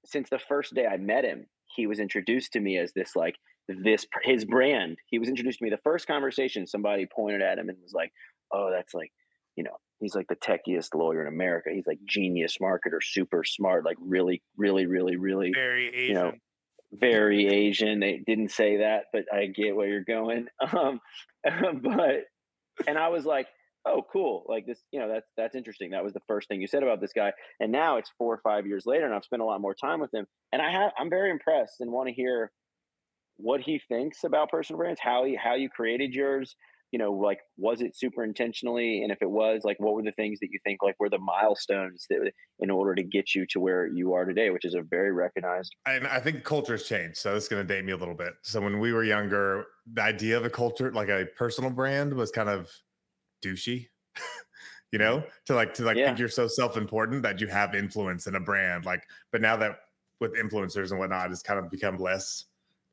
since 0.04 0.28
the 0.30 0.38
first 0.38 0.74
day 0.74 0.86
I 0.86 0.96
met 0.96 1.24
him, 1.24 1.46
he 1.74 1.86
was 1.86 2.00
introduced 2.00 2.52
to 2.52 2.60
me 2.60 2.78
as 2.78 2.92
this 2.92 3.16
like 3.16 3.36
this 3.82 4.06
his 4.22 4.44
brand. 4.44 4.98
He 5.06 5.18
was 5.18 5.28
introduced 5.28 5.58
to 5.58 5.64
me 5.64 5.70
the 5.70 5.78
first 5.78 6.06
conversation. 6.06 6.66
Somebody 6.66 7.06
pointed 7.06 7.42
at 7.42 7.58
him 7.58 7.68
and 7.68 7.78
was 7.82 7.92
like, 7.92 8.12
"Oh, 8.52 8.70
that's 8.70 8.94
like, 8.94 9.12
you 9.56 9.64
know, 9.64 9.76
he's 10.00 10.14
like 10.14 10.26
the 10.28 10.36
techiest 10.36 10.94
lawyer 10.94 11.22
in 11.22 11.28
America. 11.28 11.70
He's 11.72 11.86
like 11.86 11.98
genius 12.06 12.58
marketer, 12.60 13.00
super 13.00 13.44
smart, 13.44 13.84
like 13.84 13.96
really, 14.00 14.42
really, 14.56 14.86
really, 14.86 15.16
really 15.16 15.52
Very 15.54 15.88
Asian. 15.88 16.08
you 16.08 16.14
know, 16.14 16.32
very 16.92 17.48
Asian. 17.48 18.00
They 18.00 18.22
didn't 18.26 18.50
say 18.50 18.78
that, 18.78 19.04
but 19.12 19.24
I 19.32 19.46
get 19.46 19.76
where 19.76 19.88
you're 19.88 20.04
going. 20.04 20.46
Um, 20.72 21.00
but 21.82 22.24
and 22.86 22.96
I 22.96 23.08
was 23.08 23.24
like, 23.24 23.48
oh, 23.84 24.02
cool. 24.12 24.44
Like 24.48 24.66
this, 24.66 24.78
you 24.92 25.00
know, 25.00 25.08
that's 25.08 25.26
that's 25.36 25.54
interesting. 25.54 25.90
That 25.90 26.04
was 26.04 26.12
the 26.12 26.20
first 26.28 26.48
thing 26.48 26.60
you 26.60 26.66
said 26.66 26.82
about 26.82 27.00
this 27.00 27.12
guy. 27.12 27.32
And 27.60 27.72
now 27.72 27.96
it's 27.96 28.10
four 28.16 28.32
or 28.32 28.40
five 28.42 28.66
years 28.66 28.84
later, 28.86 29.04
and 29.04 29.14
I've 29.14 29.24
spent 29.24 29.42
a 29.42 29.44
lot 29.44 29.60
more 29.60 29.74
time 29.74 30.00
with 30.00 30.12
him. 30.14 30.26
And 30.52 30.62
I 30.62 30.70
have 30.70 30.92
I'm 30.98 31.10
very 31.10 31.30
impressed 31.30 31.80
and 31.80 31.90
want 31.90 32.08
to 32.08 32.14
hear 32.14 32.52
what 33.42 33.60
he 33.60 33.80
thinks 33.88 34.24
about 34.24 34.50
personal 34.50 34.78
brands, 34.78 35.00
how 35.02 35.24
he 35.24 35.34
how 35.34 35.54
you 35.54 35.68
created 35.68 36.14
yours. 36.14 36.56
You 36.92 36.98
know, 36.98 37.12
like 37.12 37.40
was 37.56 37.80
it 37.80 37.96
super 37.96 38.22
intentionally? 38.22 39.02
And 39.02 39.10
if 39.10 39.22
it 39.22 39.30
was, 39.30 39.62
like 39.64 39.80
what 39.80 39.94
were 39.94 40.02
the 40.02 40.12
things 40.12 40.38
that 40.40 40.48
you 40.52 40.58
think 40.62 40.82
like 40.82 40.94
were 41.00 41.08
the 41.08 41.18
milestones 41.18 42.06
that 42.10 42.30
in 42.60 42.70
order 42.70 42.94
to 42.94 43.02
get 43.02 43.34
you 43.34 43.46
to 43.50 43.60
where 43.60 43.86
you 43.86 44.12
are 44.12 44.26
today, 44.26 44.50
which 44.50 44.66
is 44.66 44.74
a 44.74 44.82
very 44.82 45.10
recognized 45.10 45.74
And 45.86 46.06
I 46.06 46.20
think 46.20 46.44
culture's 46.44 46.86
changed. 46.86 47.16
So 47.16 47.32
this 47.32 47.44
is 47.44 47.48
going 47.48 47.66
to 47.66 47.74
date 47.74 47.84
me 47.84 47.92
a 47.92 47.96
little 47.96 48.14
bit. 48.14 48.34
So 48.42 48.60
when 48.60 48.78
we 48.78 48.92
were 48.92 49.04
younger, 49.04 49.64
the 49.90 50.02
idea 50.02 50.36
of 50.36 50.44
a 50.44 50.50
culture, 50.50 50.92
like 50.92 51.08
a 51.08 51.26
personal 51.34 51.70
brand, 51.70 52.12
was 52.12 52.30
kind 52.30 52.50
of 52.50 52.70
douchey. 53.42 53.88
you 54.92 54.98
know, 54.98 55.18
mm-hmm. 55.18 55.28
to 55.46 55.54
like 55.54 55.72
to 55.74 55.84
like 55.84 55.96
Yeah. 55.96 56.06
think 56.08 56.18
you're 56.18 56.28
so 56.28 56.46
self-important 56.46 57.22
that 57.22 57.40
you 57.40 57.46
have 57.46 57.74
influence 57.74 58.26
in 58.26 58.34
a 58.34 58.40
brand. 58.40 58.84
Like, 58.84 59.02
but 59.32 59.40
now 59.40 59.56
that 59.56 59.78
with 60.20 60.34
influencers 60.36 60.90
and 60.90 61.00
whatnot, 61.00 61.30
it's 61.30 61.42
kind 61.42 61.58
of 61.58 61.70
become 61.70 61.96
less 61.96 62.44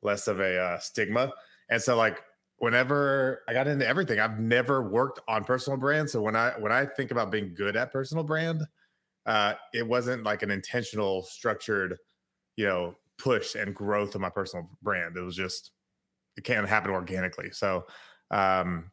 less 0.02 0.28
of 0.28 0.40
a 0.40 0.58
uh, 0.58 0.78
stigma. 0.78 1.32
And 1.70 1.80
so 1.80 1.96
like 1.96 2.20
whenever 2.58 3.42
I 3.48 3.52
got 3.52 3.66
into 3.66 3.86
everything, 3.86 4.20
I've 4.20 4.38
never 4.38 4.88
worked 4.88 5.20
on 5.26 5.44
personal 5.44 5.78
brand. 5.78 6.08
So 6.08 6.22
when 6.22 6.36
I 6.36 6.52
when 6.58 6.72
I 6.72 6.86
think 6.86 7.10
about 7.10 7.30
being 7.30 7.54
good 7.54 7.76
at 7.76 7.92
personal 7.92 8.24
brand, 8.24 8.62
uh, 9.26 9.54
it 9.74 9.86
wasn't 9.86 10.24
like 10.24 10.42
an 10.42 10.50
intentional, 10.50 11.22
structured, 11.22 11.96
you 12.56 12.66
know, 12.66 12.94
push 13.18 13.54
and 13.54 13.74
growth 13.74 14.14
of 14.14 14.20
my 14.20 14.30
personal 14.30 14.68
brand. 14.82 15.16
It 15.16 15.22
was 15.22 15.36
just 15.36 15.72
it 16.36 16.44
can't 16.44 16.68
happen 16.68 16.90
organically. 16.90 17.50
So 17.50 17.86
um, 18.30 18.90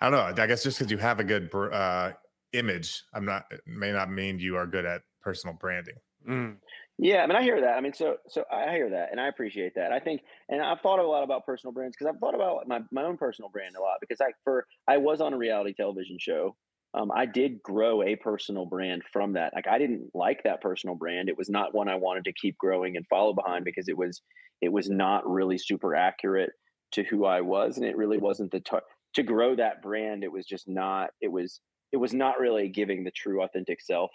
I 0.00 0.10
don't 0.10 0.12
know. 0.12 0.42
I 0.42 0.46
guess 0.46 0.62
just 0.62 0.78
because 0.78 0.90
you 0.90 0.98
have 0.98 1.20
a 1.20 1.24
good 1.24 1.52
uh, 1.54 2.12
image, 2.52 3.02
I'm 3.12 3.24
not 3.24 3.50
may 3.66 3.92
not 3.92 4.10
mean 4.10 4.38
you 4.38 4.56
are 4.56 4.66
good 4.66 4.84
at 4.84 5.02
personal 5.20 5.56
branding. 5.56 5.96
Mm. 6.28 6.56
Yeah, 7.00 7.22
I 7.22 7.26
mean, 7.28 7.36
I 7.36 7.42
hear 7.42 7.60
that. 7.60 7.76
I 7.76 7.80
mean, 7.80 7.92
so 7.92 8.16
so 8.28 8.44
I 8.50 8.72
hear 8.72 8.90
that, 8.90 9.12
and 9.12 9.20
I 9.20 9.28
appreciate 9.28 9.74
that. 9.76 9.92
I 9.92 10.00
think, 10.00 10.22
and 10.48 10.60
I've 10.60 10.80
thought 10.80 10.98
a 10.98 11.06
lot 11.06 11.22
about 11.22 11.46
personal 11.46 11.72
brands 11.72 11.96
because 11.96 12.12
I've 12.12 12.18
thought 12.18 12.34
about 12.34 12.66
my, 12.66 12.80
my 12.90 13.04
own 13.04 13.16
personal 13.16 13.50
brand 13.50 13.76
a 13.76 13.80
lot 13.80 13.98
because 14.00 14.20
I 14.20 14.32
for 14.42 14.66
I 14.88 14.96
was 14.96 15.20
on 15.20 15.32
a 15.32 15.36
reality 15.38 15.74
television 15.74 16.16
show. 16.18 16.56
Um, 16.94 17.12
I 17.14 17.26
did 17.26 17.62
grow 17.62 18.02
a 18.02 18.16
personal 18.16 18.66
brand 18.66 19.02
from 19.12 19.34
that. 19.34 19.52
Like 19.54 19.68
I 19.68 19.78
didn't 19.78 20.10
like 20.14 20.42
that 20.42 20.60
personal 20.60 20.96
brand. 20.96 21.28
It 21.28 21.36
was 21.38 21.48
not 21.48 21.72
one 21.74 21.88
I 21.88 21.94
wanted 21.94 22.24
to 22.24 22.32
keep 22.32 22.56
growing 22.58 22.96
and 22.96 23.06
follow 23.08 23.32
behind 23.32 23.64
because 23.64 23.88
it 23.88 23.96
was 23.96 24.20
it 24.60 24.70
was 24.72 24.90
not 24.90 25.28
really 25.28 25.58
super 25.58 25.94
accurate 25.94 26.50
to 26.92 27.04
who 27.04 27.24
I 27.26 27.42
was, 27.42 27.76
and 27.76 27.86
it 27.86 27.96
really 27.96 28.18
wasn't 28.18 28.50
the 28.50 28.60
tar- 28.60 28.82
to 29.14 29.22
grow 29.22 29.54
that 29.54 29.82
brand. 29.82 30.24
It 30.24 30.32
was 30.32 30.46
just 30.46 30.66
not. 30.66 31.10
It 31.20 31.30
was 31.30 31.60
it 31.92 31.98
was 31.98 32.12
not 32.12 32.40
really 32.40 32.68
giving 32.68 33.04
the 33.04 33.12
true 33.12 33.40
authentic 33.44 33.80
self, 33.80 34.10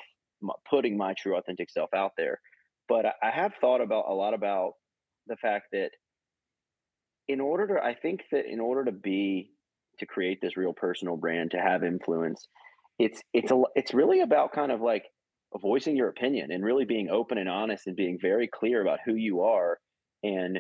putting 0.70 0.98
my 0.98 1.14
true 1.18 1.38
authentic 1.38 1.70
self 1.70 1.90
out 1.94 2.12
there. 2.18 2.40
But 2.88 3.06
I 3.06 3.32
have 3.32 3.54
thought 3.60 3.82
about 3.82 4.06
a 4.08 4.14
lot 4.14 4.34
about 4.34 4.74
the 5.28 5.38
fact 5.38 5.68
that 5.72 5.90
in 7.28 7.40
order 7.40 7.68
to, 7.68 7.84
I 7.84 7.96
think 7.96 8.22
that 8.32 8.46
in 8.52 8.60
order 8.60 8.86
to 8.86 8.92
be 8.92 9.52
to 10.00 10.06
create 10.06 10.40
this 10.42 10.58
real 10.58 10.74
personal 10.74 11.18
brand, 11.18 11.52
to 11.52 11.58
have 11.58 11.84
influence, 11.84 12.48
it's 13.00 13.22
it's 13.34 13.52
a 13.52 13.62
it's 13.76 13.94
really 13.94 14.22
about 14.22 14.54
kind 14.54 14.72
of 14.72 14.82
like 14.82 15.06
voicing 15.62 15.96
your 15.96 16.10
opinion 16.10 16.52
and 16.52 16.64
really 16.64 16.86
being 16.86 17.10
open 17.10 17.38
and 17.38 17.48
honest 17.48 17.88
and 17.88 17.96
being 17.96 18.18
very 18.22 18.48
clear 18.48 18.82
about 18.82 19.00
who 19.06 19.16
you 19.16 19.42
are 19.42 19.78
and 20.24 20.60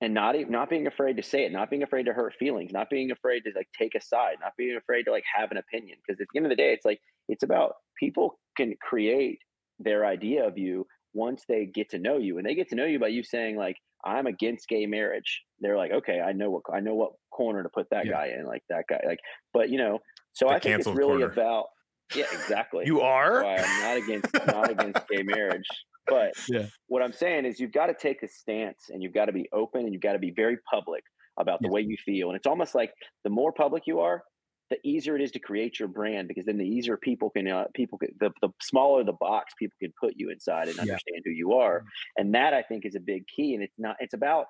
and 0.00 0.14
not 0.14 0.34
not 0.48 0.70
being 0.70 0.86
afraid 0.86 1.16
to 1.16 1.22
say 1.22 1.44
it, 1.44 1.52
not 1.52 1.68
being 1.70 1.82
afraid 1.82 2.06
to 2.06 2.12
hurt 2.12 2.34
feelings, 2.38 2.72
not 2.72 2.88
being 2.88 3.10
afraid 3.10 3.40
to 3.40 3.50
like 3.54 3.68
take 3.78 3.94
a 3.94 4.00
side, 4.00 4.36
not 4.40 4.52
being 4.56 4.76
afraid 4.76 5.04
to 5.04 5.10
like 5.10 5.24
have 5.34 5.50
an 5.50 5.58
opinion. 5.58 5.98
Because 6.06 6.20
at 6.20 6.26
the 6.32 6.38
end 6.38 6.46
of 6.46 6.50
the 6.50 6.56
day, 6.56 6.72
it's 6.72 6.84
like 6.86 7.00
it's 7.28 7.42
about 7.42 7.74
people 7.98 8.38
can 8.56 8.74
create 8.80 9.38
their 9.78 10.06
idea 10.06 10.46
of 10.46 10.56
you 10.56 10.86
once 11.12 11.44
they 11.48 11.66
get 11.66 11.90
to 11.90 11.98
know 11.98 12.18
you, 12.18 12.38
and 12.38 12.46
they 12.46 12.54
get 12.54 12.68
to 12.70 12.76
know 12.76 12.84
you 12.84 12.98
by 12.98 13.08
you 13.08 13.22
saying 13.22 13.56
like 13.56 13.76
I'm 14.04 14.26
against 14.26 14.68
gay 14.68 14.86
marriage. 14.86 15.42
They're 15.60 15.76
like, 15.76 15.92
okay, 15.92 16.20
I 16.20 16.32
know 16.32 16.50
what 16.50 16.62
I 16.72 16.80
know 16.80 16.94
what 16.94 17.12
corner 17.30 17.62
to 17.62 17.68
put 17.68 17.88
that 17.90 18.06
yeah. 18.06 18.12
guy 18.12 18.34
in, 18.38 18.46
like 18.46 18.62
that 18.70 18.84
guy, 18.88 19.00
like. 19.06 19.20
But 19.52 19.70
you 19.70 19.78
know, 19.78 19.98
so 20.32 20.46
the 20.46 20.52
I 20.52 20.58
think 20.58 20.78
it's 20.78 20.86
really 20.86 21.18
corner. 21.18 21.32
about 21.32 21.66
yeah, 22.14 22.26
exactly. 22.32 22.84
You 22.86 23.00
are. 23.00 23.44
I'm 23.44 23.80
not 23.82 23.96
against 23.96 24.46
not 24.46 24.70
against 24.70 25.08
gay 25.08 25.22
marriage. 25.22 25.66
But 26.06 26.32
yeah. 26.48 26.66
what 26.88 27.02
I'm 27.02 27.12
saying 27.12 27.44
is 27.44 27.60
you've 27.60 27.72
got 27.72 27.86
to 27.86 27.94
take 27.94 28.22
a 28.22 28.28
stance 28.28 28.86
and 28.90 29.02
you've 29.02 29.14
got 29.14 29.26
to 29.26 29.32
be 29.32 29.48
open 29.52 29.82
and 29.82 29.92
you've 29.92 30.02
got 30.02 30.14
to 30.14 30.18
be 30.18 30.32
very 30.34 30.58
public 30.70 31.04
about 31.38 31.60
the 31.60 31.68
yeah. 31.68 31.72
way 31.72 31.80
you 31.82 31.96
feel. 32.04 32.28
And 32.28 32.36
it's 32.36 32.46
almost 32.46 32.74
like 32.74 32.92
the 33.24 33.30
more 33.30 33.52
public 33.52 33.84
you 33.86 34.00
are, 34.00 34.22
the 34.70 34.78
easier 34.84 35.16
it 35.16 35.22
is 35.22 35.32
to 35.32 35.38
create 35.40 35.78
your 35.78 35.88
brand 35.88 36.28
because 36.28 36.46
then 36.46 36.56
the 36.56 36.66
easier 36.66 36.96
people 36.96 37.28
can 37.28 37.48
uh, 37.48 37.64
people 37.74 37.98
can, 37.98 38.10
the, 38.20 38.30
the 38.40 38.48
smaller 38.62 39.04
the 39.04 39.12
box 39.12 39.52
people 39.58 39.76
can 39.80 39.92
put 40.00 40.14
you 40.16 40.30
inside 40.30 40.68
and 40.68 40.78
understand 40.78 41.00
yeah. 41.16 41.20
who 41.24 41.32
you 41.32 41.54
are. 41.54 41.80
Mm-hmm. 41.80 41.86
And 42.22 42.34
that 42.34 42.54
I 42.54 42.62
think 42.62 42.86
is 42.86 42.94
a 42.94 43.00
big 43.00 43.26
key. 43.26 43.54
And 43.54 43.62
it's 43.62 43.78
not 43.78 43.96
it's 43.98 44.14
about 44.14 44.46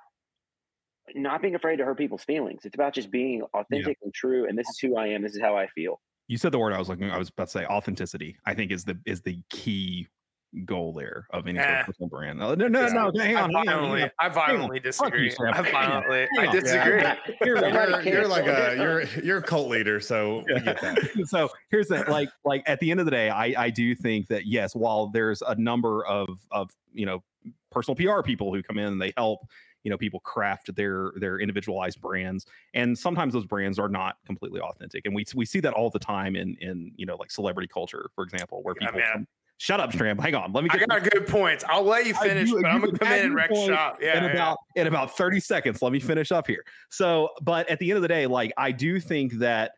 not 1.15 1.43
being 1.43 1.55
afraid 1.55 1.77
to 1.77 1.85
hurt 1.85 1.99
people's 1.99 2.23
feelings. 2.23 2.63
It's 2.65 2.75
about 2.75 2.95
just 2.95 3.11
being 3.11 3.43
authentic 3.55 3.99
yeah. 4.01 4.05
and 4.05 4.15
true. 4.15 4.47
And 4.47 4.59
this 4.59 4.69
is 4.69 4.79
who 4.79 4.97
I 4.97 5.09
am. 5.09 5.23
This 5.23 5.35
is 5.35 5.41
how 5.41 5.57
I 5.57 5.67
feel. 5.69 6.01
You 6.29 6.39
said 6.39 6.53
the 6.53 6.59
word 6.59 6.73
I 6.73 6.79
was 6.79 6.89
looking. 6.89 7.11
I 7.11 7.19
was 7.19 7.31
about 7.31 7.47
to 7.47 7.51
say 7.51 7.65
authenticity. 7.65 8.37
I 8.47 8.55
think 8.55 8.71
is 8.71 8.85
the 8.85 8.99
is 9.07 9.23
the 9.23 9.43
key 9.51 10.07
goal 10.65 10.93
there 10.93 11.27
of 11.31 11.47
any 11.47 11.59
sort 11.59 11.71
of 11.71 11.75
eh. 11.75 11.83
personal 11.85 12.09
brand. 12.09 12.39
No, 12.39 12.55
no, 12.55 12.69
no, 12.69 12.87
no 12.89 13.11
hang 13.17 13.37
on. 13.37 13.55
I 13.55 13.65
violently, 13.65 14.11
I 14.19 14.29
violently 14.29 14.81
disagree. 14.81 15.33
I 15.53 15.63
violently, 15.63 16.29
I 16.39 16.47
disagree. 16.51 17.01
Yeah, 17.01 17.17
you're, 17.45 17.59
you're, 17.69 18.03
you're, 18.03 18.29
like 18.29 18.47
a 18.47 18.75
you're 18.77 19.03
you're 19.25 19.39
a 19.39 19.43
cult 19.43 19.69
leader, 19.69 20.01
so 20.01 20.45
we 20.49 20.61
get 20.61 20.81
that. 20.81 20.99
so 21.27 21.49
here's 21.71 21.89
the 21.89 22.05
like 22.09 22.31
like 22.45 22.63
at 22.67 22.81
the 22.81 22.91
end 22.91 23.01
of 23.01 23.07
the 23.07 23.13
day, 23.13 23.31
I 23.31 23.65
I 23.65 23.71
do 23.71 23.95
think 23.95 24.29
that 24.29 24.47
yes, 24.47 24.75
while 24.75 25.07
there's 25.09 25.43
a 25.43 25.55
number 25.55 26.05
of 26.07 26.29
of 26.51 26.71
you 26.93 27.07
know 27.07 27.23
personal 27.71 27.95
PR 27.95 28.23
people 28.23 28.53
who 28.53 28.63
come 28.63 28.79
in 28.79 28.87
and 28.87 29.01
they 29.01 29.13
help 29.17 29.47
you 29.83 29.91
know 29.91 29.97
people 29.97 30.21
craft 30.21 30.75
their 30.75 31.13
their 31.17 31.39
individualized 31.39 32.01
brands 32.01 32.45
and 32.75 32.99
sometimes 32.99 33.33
those 33.33 33.47
brands 33.47 33.79
are 33.79 33.89
not 33.89 34.17
completely 34.27 34.61
authentic 34.61 35.07
and 35.07 35.15
we 35.15 35.25
we 35.35 35.47
see 35.47 35.59
that 35.61 35.73
all 35.73 35.89
the 35.89 35.99
time 35.99 36.37
in 36.37 36.55
in 36.61 36.93
you 36.97 37.07
know 37.07 37.17
like 37.17 37.31
celebrity 37.31 37.67
culture 37.67 38.11
for 38.15 38.23
example 38.23 38.63
where 38.63 38.75
people 38.75 38.99
yeah, 38.99 39.17
Shut 39.61 39.79
up, 39.79 39.93
Stram. 39.93 40.19
Hang 40.19 40.35
on. 40.35 40.55
Let 40.55 40.65
me. 40.65 40.71
Get 40.71 40.85
I 40.91 41.01
got 41.01 41.11
good 41.11 41.27
points. 41.27 41.65
I'll 41.69 41.85
let 41.85 42.07
you 42.07 42.15
finish, 42.15 42.49
do, 42.49 42.63
but 42.63 42.71
I'm 42.71 42.81
gonna 42.81 42.97
come 42.97 43.13
in 43.13 43.27
and 43.27 43.35
wreck 43.35 43.55
shop. 43.55 43.99
Yeah, 44.01 44.17
in 44.17 44.25
yeah. 44.25 44.31
about 44.31 44.59
in 44.75 44.87
about 44.87 45.15
30 45.15 45.39
seconds. 45.39 45.83
Let 45.83 45.93
me 45.93 46.01
finish 46.01 46.33
up 46.33 46.47
here. 46.47 46.65
So, 46.89 47.29
but 47.43 47.69
at 47.69 47.79
the 47.79 47.91
end 47.91 47.97
of 47.97 48.03
the 48.03 48.09
day, 48.09 48.27
like 48.27 48.55
I 48.57 48.73
do 48.73 48.99
think 48.99 49.35
that 49.35 49.73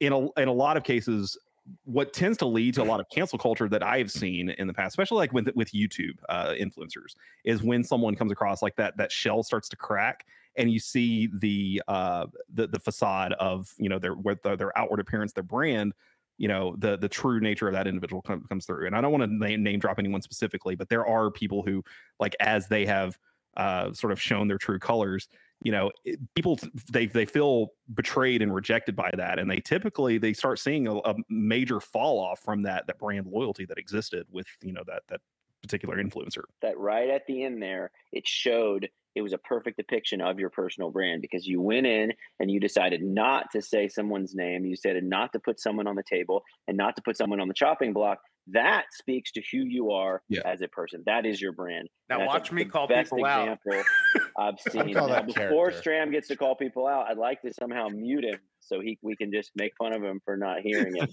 in 0.00 0.14
a 0.14 0.32
in 0.40 0.48
a 0.48 0.52
lot 0.52 0.78
of 0.78 0.82
cases, 0.82 1.36
what 1.84 2.14
tends 2.14 2.38
to 2.38 2.46
lead 2.46 2.72
to 2.76 2.82
a 2.82 2.84
lot 2.84 3.00
of 3.00 3.06
cancel 3.10 3.38
culture 3.38 3.68
that 3.68 3.82
I've 3.82 4.10
seen 4.10 4.48
in 4.48 4.66
the 4.66 4.72
past, 4.72 4.92
especially 4.92 5.18
like 5.18 5.34
with 5.34 5.50
with 5.54 5.72
YouTube 5.72 6.16
uh, 6.30 6.54
influencers, 6.58 7.14
is 7.44 7.62
when 7.62 7.84
someone 7.84 8.14
comes 8.14 8.32
across 8.32 8.62
like 8.62 8.76
that 8.76 8.96
that 8.96 9.12
shell 9.12 9.42
starts 9.42 9.68
to 9.68 9.76
crack, 9.76 10.24
and 10.56 10.70
you 10.72 10.80
see 10.80 11.28
the 11.34 11.82
uh, 11.86 12.24
the 12.54 12.66
the 12.66 12.80
facade 12.80 13.34
of 13.34 13.74
you 13.76 13.90
know 13.90 13.98
their 13.98 14.14
their, 14.42 14.56
their 14.56 14.78
outward 14.78 15.00
appearance, 15.00 15.34
their 15.34 15.42
brand 15.42 15.92
you 16.38 16.48
know 16.48 16.74
the 16.78 16.96
the 16.96 17.08
true 17.08 17.40
nature 17.40 17.68
of 17.68 17.74
that 17.74 17.86
individual 17.86 18.22
com- 18.22 18.44
comes 18.48 18.64
through. 18.64 18.86
And 18.86 18.96
i 18.96 19.00
don't 19.00 19.12
want 19.12 19.24
to 19.24 19.32
name, 19.32 19.62
name 19.62 19.78
drop 19.78 19.98
anyone 19.98 20.22
specifically 20.22 20.74
but 20.74 20.88
there 20.88 21.06
are 21.06 21.30
people 21.30 21.62
who 21.62 21.84
like 22.18 22.34
as 22.40 22.68
they 22.68 22.86
have 22.86 23.18
uh, 23.56 23.92
sort 23.92 24.12
of 24.12 24.20
shown 24.20 24.46
their 24.46 24.58
true 24.58 24.78
colors 24.78 25.28
you 25.62 25.72
know 25.72 25.90
people 26.34 26.58
they 26.90 27.06
they 27.06 27.24
feel 27.24 27.72
betrayed 27.94 28.42
and 28.42 28.54
rejected 28.54 28.94
by 28.94 29.10
that. 29.16 29.38
And 29.38 29.50
they 29.50 29.58
typically 29.58 30.18
they 30.18 30.32
start 30.32 30.58
seeing 30.58 30.86
a, 30.86 30.96
a, 30.96 31.14
major 31.28 31.80
fall 31.80 32.20
off 32.20 32.40
from 32.40 32.62
that 32.62 32.86
that 32.86 32.98
brand 32.98 33.26
loyalty 33.26 33.64
that 33.66 33.78
existed 33.78 34.26
with 34.30 34.46
you 34.62 34.72
know 34.72 34.82
that 34.86 35.02
that 35.08 35.20
particular 35.62 36.02
influencer 36.02 36.42
that 36.62 36.78
right 36.78 37.10
at 37.10 37.26
the 37.26 37.42
end 37.44 37.62
there 37.62 37.90
it 38.12 38.26
showed 38.26 38.88
it 39.18 39.22
was 39.22 39.32
a 39.32 39.38
perfect 39.38 39.76
depiction 39.76 40.20
of 40.20 40.38
your 40.38 40.48
personal 40.48 40.90
brand 40.90 41.22
because 41.22 41.44
you 41.44 41.60
went 41.60 41.86
in 41.86 42.12
and 42.38 42.50
you 42.50 42.60
decided 42.60 43.02
not 43.02 43.50
to 43.50 43.60
say 43.60 43.88
someone's 43.88 44.32
name. 44.32 44.64
You 44.64 44.76
decided 44.76 45.02
not 45.02 45.32
to 45.32 45.40
put 45.40 45.58
someone 45.58 45.88
on 45.88 45.96
the 45.96 46.04
table 46.08 46.44
and 46.68 46.76
not 46.76 46.94
to 46.96 47.02
put 47.02 47.16
someone 47.16 47.40
on 47.40 47.48
the 47.48 47.54
chopping 47.54 47.92
block. 47.92 48.18
That 48.52 48.84
speaks 48.92 49.32
to 49.32 49.42
who 49.52 49.58
you 49.58 49.90
are 49.90 50.22
yeah. 50.28 50.40
as 50.44 50.62
a 50.62 50.68
person. 50.68 51.02
That 51.04 51.26
is 51.26 51.40
your 51.40 51.52
brand. 51.52 51.88
Now 52.08 52.26
watch 52.26 52.52
me 52.52 52.64
call 52.64 52.86
people 52.86 53.26
out. 53.26 53.58
I've 54.38 54.58
seen. 54.70 54.92
now, 54.92 55.22
before 55.22 55.72
Stram 55.72 56.12
gets 56.12 56.28
to 56.28 56.36
call 56.36 56.54
people 56.54 56.86
out, 56.86 57.06
I'd 57.10 57.18
like 57.18 57.42
to 57.42 57.52
somehow 57.52 57.88
mute 57.88 58.24
him 58.24 58.38
so 58.60 58.80
he 58.80 58.98
we 59.02 59.16
can 59.16 59.32
just 59.32 59.50
make 59.56 59.72
fun 59.76 59.92
of 59.92 60.02
him 60.02 60.20
for 60.24 60.36
not 60.36 60.60
hearing 60.60 60.94
it. 60.96 61.10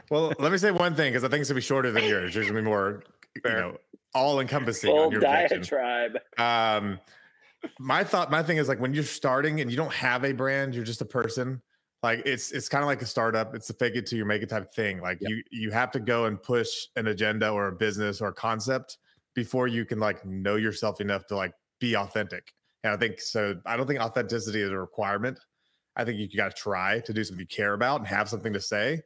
well, 0.10 0.32
let 0.38 0.52
me 0.52 0.58
say 0.58 0.70
one 0.70 0.94
thing 0.94 1.12
because 1.12 1.24
I 1.24 1.28
think 1.28 1.40
it's 1.40 1.50
gonna 1.50 1.58
be 1.58 1.62
shorter 1.62 1.90
than 1.90 2.04
yours. 2.04 2.34
Yours 2.34 2.46
gonna 2.46 2.60
be 2.60 2.64
more, 2.64 3.02
Fair. 3.42 3.52
you 3.52 3.58
know, 3.58 3.78
all 4.14 4.40
encompassing 4.40 4.90
on 4.90 5.12
your 5.12 5.20
diatribe. 5.20 6.18
Um, 6.38 6.98
my 7.78 8.04
thought, 8.04 8.30
my 8.30 8.42
thing 8.42 8.58
is 8.58 8.68
like 8.68 8.80
when 8.80 8.94
you're 8.94 9.04
starting 9.04 9.60
and 9.60 9.70
you 9.70 9.76
don't 9.76 9.92
have 9.92 10.24
a 10.24 10.32
brand, 10.32 10.74
you're 10.74 10.84
just 10.84 11.00
a 11.00 11.06
person. 11.06 11.60
Like 12.02 12.22
it's 12.24 12.52
it's 12.52 12.68
kind 12.68 12.82
of 12.82 12.86
like 12.86 13.02
a 13.02 13.06
startup. 13.06 13.54
It's 13.54 13.70
a 13.70 13.74
fake 13.74 13.96
it 13.96 14.06
till 14.06 14.18
you 14.18 14.24
make 14.24 14.42
it 14.42 14.48
type 14.48 14.72
thing. 14.72 15.00
Like 15.00 15.18
yep. 15.20 15.30
you 15.30 15.42
you 15.50 15.70
have 15.70 15.90
to 15.92 16.00
go 16.00 16.26
and 16.26 16.40
push 16.40 16.68
an 16.96 17.08
agenda 17.08 17.50
or 17.50 17.68
a 17.68 17.72
business 17.72 18.20
or 18.20 18.28
a 18.28 18.32
concept 18.32 18.98
before 19.34 19.66
you 19.66 19.84
can 19.84 19.98
like 19.98 20.24
know 20.24 20.56
yourself 20.56 21.00
enough 21.00 21.26
to 21.26 21.36
like 21.36 21.52
be 21.80 21.96
authentic. 21.96 22.52
And 22.84 22.92
I 22.92 22.96
think 22.96 23.20
so. 23.20 23.56
I 23.66 23.76
don't 23.76 23.86
think 23.86 24.00
authenticity 24.00 24.60
is 24.60 24.70
a 24.70 24.78
requirement. 24.78 25.38
I 25.96 26.04
think 26.04 26.18
you 26.18 26.28
got 26.36 26.54
to 26.54 26.62
try 26.62 27.00
to 27.00 27.12
do 27.12 27.24
something 27.24 27.40
you 27.40 27.46
care 27.46 27.72
about 27.72 28.00
and 28.00 28.06
have 28.06 28.28
something 28.28 28.52
to 28.52 28.60
say. 28.60 29.00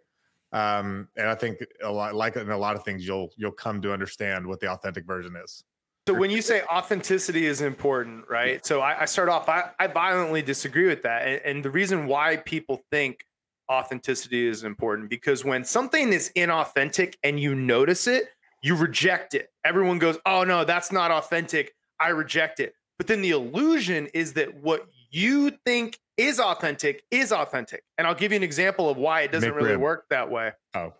Um, 0.52 1.08
and 1.16 1.28
I 1.28 1.34
think 1.34 1.64
a 1.82 1.90
lot, 1.90 2.14
like 2.14 2.36
in 2.36 2.50
a 2.50 2.58
lot 2.58 2.76
of 2.76 2.84
things, 2.84 3.06
you'll 3.06 3.30
you'll 3.36 3.52
come 3.52 3.80
to 3.82 3.92
understand 3.92 4.46
what 4.46 4.60
the 4.60 4.70
authentic 4.70 5.06
version 5.06 5.36
is. 5.36 5.64
So 6.08 6.14
when 6.14 6.30
you 6.30 6.42
say 6.42 6.62
authenticity 6.64 7.46
is 7.46 7.60
important, 7.60 8.24
right? 8.28 8.64
So 8.66 8.80
I, 8.80 9.02
I 9.02 9.04
start 9.04 9.28
off, 9.28 9.48
I, 9.48 9.70
I 9.78 9.86
violently 9.86 10.42
disagree 10.42 10.88
with 10.88 11.02
that, 11.02 11.28
and, 11.28 11.40
and 11.44 11.64
the 11.64 11.70
reason 11.70 12.06
why 12.06 12.38
people 12.38 12.82
think 12.90 13.24
authenticity 13.70 14.48
is 14.48 14.64
important 14.64 15.08
because 15.08 15.44
when 15.44 15.62
something 15.62 16.12
is 16.12 16.32
inauthentic 16.34 17.14
and 17.22 17.38
you 17.38 17.54
notice 17.54 18.08
it, 18.08 18.30
you 18.62 18.74
reject 18.74 19.34
it. 19.34 19.50
Everyone 19.64 19.98
goes, 19.98 20.18
"Oh 20.26 20.42
no, 20.42 20.64
that's 20.64 20.90
not 20.90 21.10
authentic. 21.10 21.74
I 22.00 22.08
reject 22.08 22.60
it." 22.60 22.74
But 22.98 23.06
then 23.06 23.22
the 23.22 23.30
illusion 23.30 24.08
is 24.12 24.32
that 24.34 24.54
what 24.54 24.86
you 25.10 25.52
think 25.64 25.98
is 26.16 26.38
authentic 26.38 27.02
is 27.10 27.32
authentic. 27.32 27.82
And 27.98 28.06
I'll 28.06 28.14
give 28.14 28.32
you 28.32 28.36
an 28.36 28.42
example 28.42 28.88
of 28.88 28.96
why 28.96 29.22
it 29.22 29.32
doesn't 29.32 29.54
really 29.54 29.76
work 29.76 30.06
that 30.10 30.30
way. 30.30 30.52
Oh. 30.74 30.92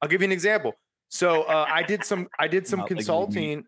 I'll 0.00 0.08
give 0.08 0.20
you 0.20 0.26
an 0.26 0.32
example. 0.32 0.74
So 1.08 1.42
uh, 1.42 1.66
I 1.68 1.82
did 1.82 2.04
some 2.04 2.28
I 2.38 2.48
did 2.48 2.66
some 2.66 2.82
consulting. 2.86 3.64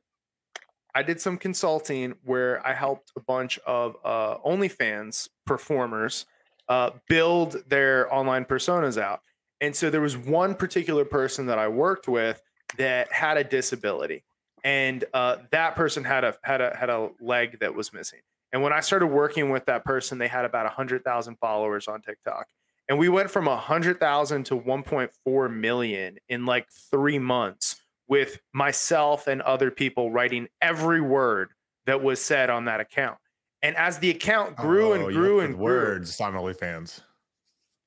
I 0.95 1.03
did 1.03 1.21
some 1.21 1.39
consulting 1.39 2.15
where 2.25 2.67
I 2.67 2.73
helped 2.73 3.13
a 3.17 3.21
bunch 3.21 3.59
of 3.67 3.97
uh, 4.05 4.39
OnlyFans 4.39 5.29
performers 5.47 6.27
uh, 6.69 6.91
build 7.09 7.57
their 7.69 8.13
online 8.13 8.45
personas 8.45 9.01
out. 9.01 9.21
And 9.61 9.77
so 9.77 9.91
there 9.91 10.01
was 10.01 10.17
one 10.17 10.55
particular 10.55 11.05
person 11.05 11.47
that 11.47 11.59
I 11.59 11.69
worked 11.69 12.09
with 12.09 12.43
that 12.79 13.13
had 13.13 13.37
a 13.37 13.45
disability, 13.45 14.25
and 14.65 15.05
uh, 15.15 15.37
that 15.51 15.75
person 15.75 16.05
had 16.05 16.25
a 16.25 16.37
had 16.43 16.61
a 16.61 16.77
had 16.77 16.91
a 16.91 17.11
leg 17.21 17.61
that 17.61 17.75
was 17.75 17.93
missing. 17.93 18.21
And 18.53 18.63
when 18.63 18.73
I 18.73 18.81
started 18.81 19.09
working 19.09 19.51
with 19.51 19.67
that 19.67 19.85
person, 19.85 20.19
they 20.19 20.29
had 20.29 20.45
about 20.45 20.65
100,000 20.65 21.37
followers 21.37 21.87
on 21.87 22.01
TikTok. 22.01 22.47
And 22.89 22.99
we 22.99 23.09
went 23.09 23.31
from 23.31 23.45
100,000 23.45 24.45
to 24.45 24.57
1.4 24.57 25.55
million 25.55 26.17
in 26.29 26.47
like 26.47 26.69
three 26.91 27.19
months 27.19 27.83
with 28.09 28.41
myself 28.55 29.27
and 29.27 29.43
other 29.43 29.71
people 29.71 30.11
writing 30.11 30.49
every 30.63 31.01
word 31.01 31.51
that 31.87 32.03
was 32.03 32.21
said 32.21 32.49
on 32.49 32.65
that 32.65 32.81
account. 32.81 33.19
And 33.63 33.77
as 33.77 33.99
the 33.99 34.11
account 34.11 34.57
grew 34.57 34.91
oh, 34.91 34.93
and 34.93 35.15
grew 35.15 35.41
and 35.41 35.55
grew, 35.55 35.65
words 35.65 36.21
on 36.21 36.33
OnlyFans. 36.33 37.03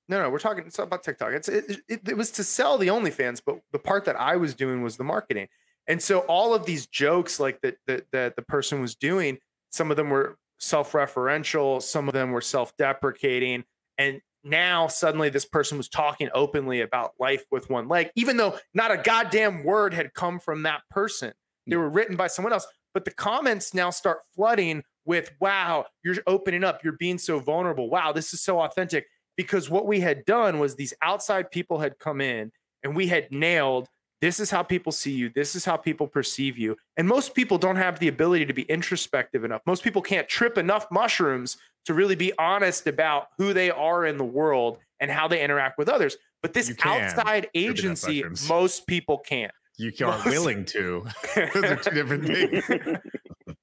No, 0.07 0.21
no, 0.21 0.29
we're 0.29 0.39
talking. 0.39 0.65
It's 0.65 0.77
not 0.77 0.87
about 0.87 1.03
TikTok. 1.03 1.31
It's 1.31 1.47
it, 1.47 1.81
it, 1.87 2.09
it 2.09 2.17
was 2.17 2.31
to 2.31 2.43
sell 2.43 2.77
the 2.77 2.87
OnlyFans, 2.87 3.41
but 3.45 3.59
the 3.71 3.79
part 3.79 4.05
that 4.05 4.19
I 4.19 4.35
was 4.35 4.53
doing 4.53 4.83
was 4.83 4.97
the 4.97 5.03
marketing. 5.03 5.47
And 5.87 6.01
so 6.01 6.19
all 6.21 6.53
of 6.53 6.65
these 6.65 6.85
jokes, 6.85 7.39
like 7.39 7.61
that 7.61 7.77
that 7.87 8.05
that 8.11 8.35
the 8.35 8.41
person 8.41 8.81
was 8.81 8.95
doing, 8.95 9.37
some 9.71 9.89
of 9.89 9.97
them 9.97 10.09
were 10.09 10.37
self-referential 10.61 11.81
some 11.81 12.07
of 12.07 12.13
them 12.13 12.31
were 12.31 12.41
self-deprecating 12.41 13.63
and 13.97 14.21
now 14.43 14.87
suddenly 14.87 15.29
this 15.29 15.45
person 15.45 15.77
was 15.77 15.87
talking 15.87 16.29
openly 16.33 16.81
about 16.81 17.13
life 17.19 17.43
with 17.51 17.69
one 17.69 17.87
leg, 17.87 18.09
even 18.15 18.37
though 18.37 18.57
not 18.73 18.91
a 18.91 18.97
goddamn 18.97 19.63
word 19.63 19.93
had 19.93 20.13
come 20.13 20.39
from 20.39 20.63
that 20.63 20.81
person. 20.89 21.33
They 21.67 21.75
were 21.75 21.89
written 21.89 22.15
by 22.15 22.27
someone 22.27 22.53
else. 22.53 22.67
But 22.93 23.05
the 23.05 23.11
comments 23.11 23.73
now 23.73 23.89
start 23.89 24.19
flooding 24.35 24.83
with, 25.05 25.31
wow, 25.39 25.85
you're 26.03 26.17
opening 26.27 26.63
up. 26.63 26.83
You're 26.83 26.93
being 26.93 27.17
so 27.17 27.39
vulnerable. 27.39 27.89
Wow, 27.89 28.11
this 28.11 28.33
is 28.33 28.41
so 28.41 28.59
authentic. 28.59 29.05
Because 29.37 29.69
what 29.69 29.87
we 29.87 30.01
had 30.01 30.25
done 30.25 30.59
was 30.59 30.75
these 30.75 30.93
outside 31.01 31.51
people 31.51 31.79
had 31.79 31.99
come 31.99 32.19
in 32.19 32.51
and 32.83 32.95
we 32.95 33.07
had 33.07 33.31
nailed 33.31 33.87
this 34.21 34.39
is 34.39 34.51
how 34.51 34.61
people 34.63 34.91
see 34.91 35.11
you. 35.11 35.29
This 35.33 35.55
is 35.55 35.65
how 35.65 35.77
people 35.77 36.07
perceive 36.07 36.57
you. 36.57 36.77
And 36.97 37.07
most 37.07 37.33
people 37.33 37.57
don't 37.57 37.75
have 37.75 37.99
the 37.99 38.07
ability 38.07 38.45
to 38.45 38.53
be 38.53 38.63
introspective 38.63 39.43
enough. 39.43 39.61
Most 39.65 39.83
people 39.83 40.01
can't 40.01 40.27
trip 40.29 40.57
enough 40.57 40.85
mushrooms 40.91 41.57
to 41.85 41.93
really 41.93 42.15
be 42.15 42.31
honest 42.37 42.85
about 42.87 43.29
who 43.39 43.53
they 43.53 43.71
are 43.71 44.05
in 44.05 44.17
the 44.17 44.23
world 44.23 44.77
and 44.99 45.09
how 45.09 45.27
they 45.27 45.43
interact 45.43 45.77
with 45.79 45.89
others. 45.89 46.15
But 46.43 46.53
this 46.53 46.71
outside 46.83 47.47
agency, 47.55 48.23
most 48.47 48.85
people 48.87 49.17
can't. 49.17 49.51
You 49.77 49.91
aren't 50.05 50.25
Most- 50.25 50.27
willing 50.27 50.65
to. 50.65 51.05
Those 51.53 51.63
are 51.63 51.75
two 51.77 51.89
different 51.91 52.25
things. 52.25 52.63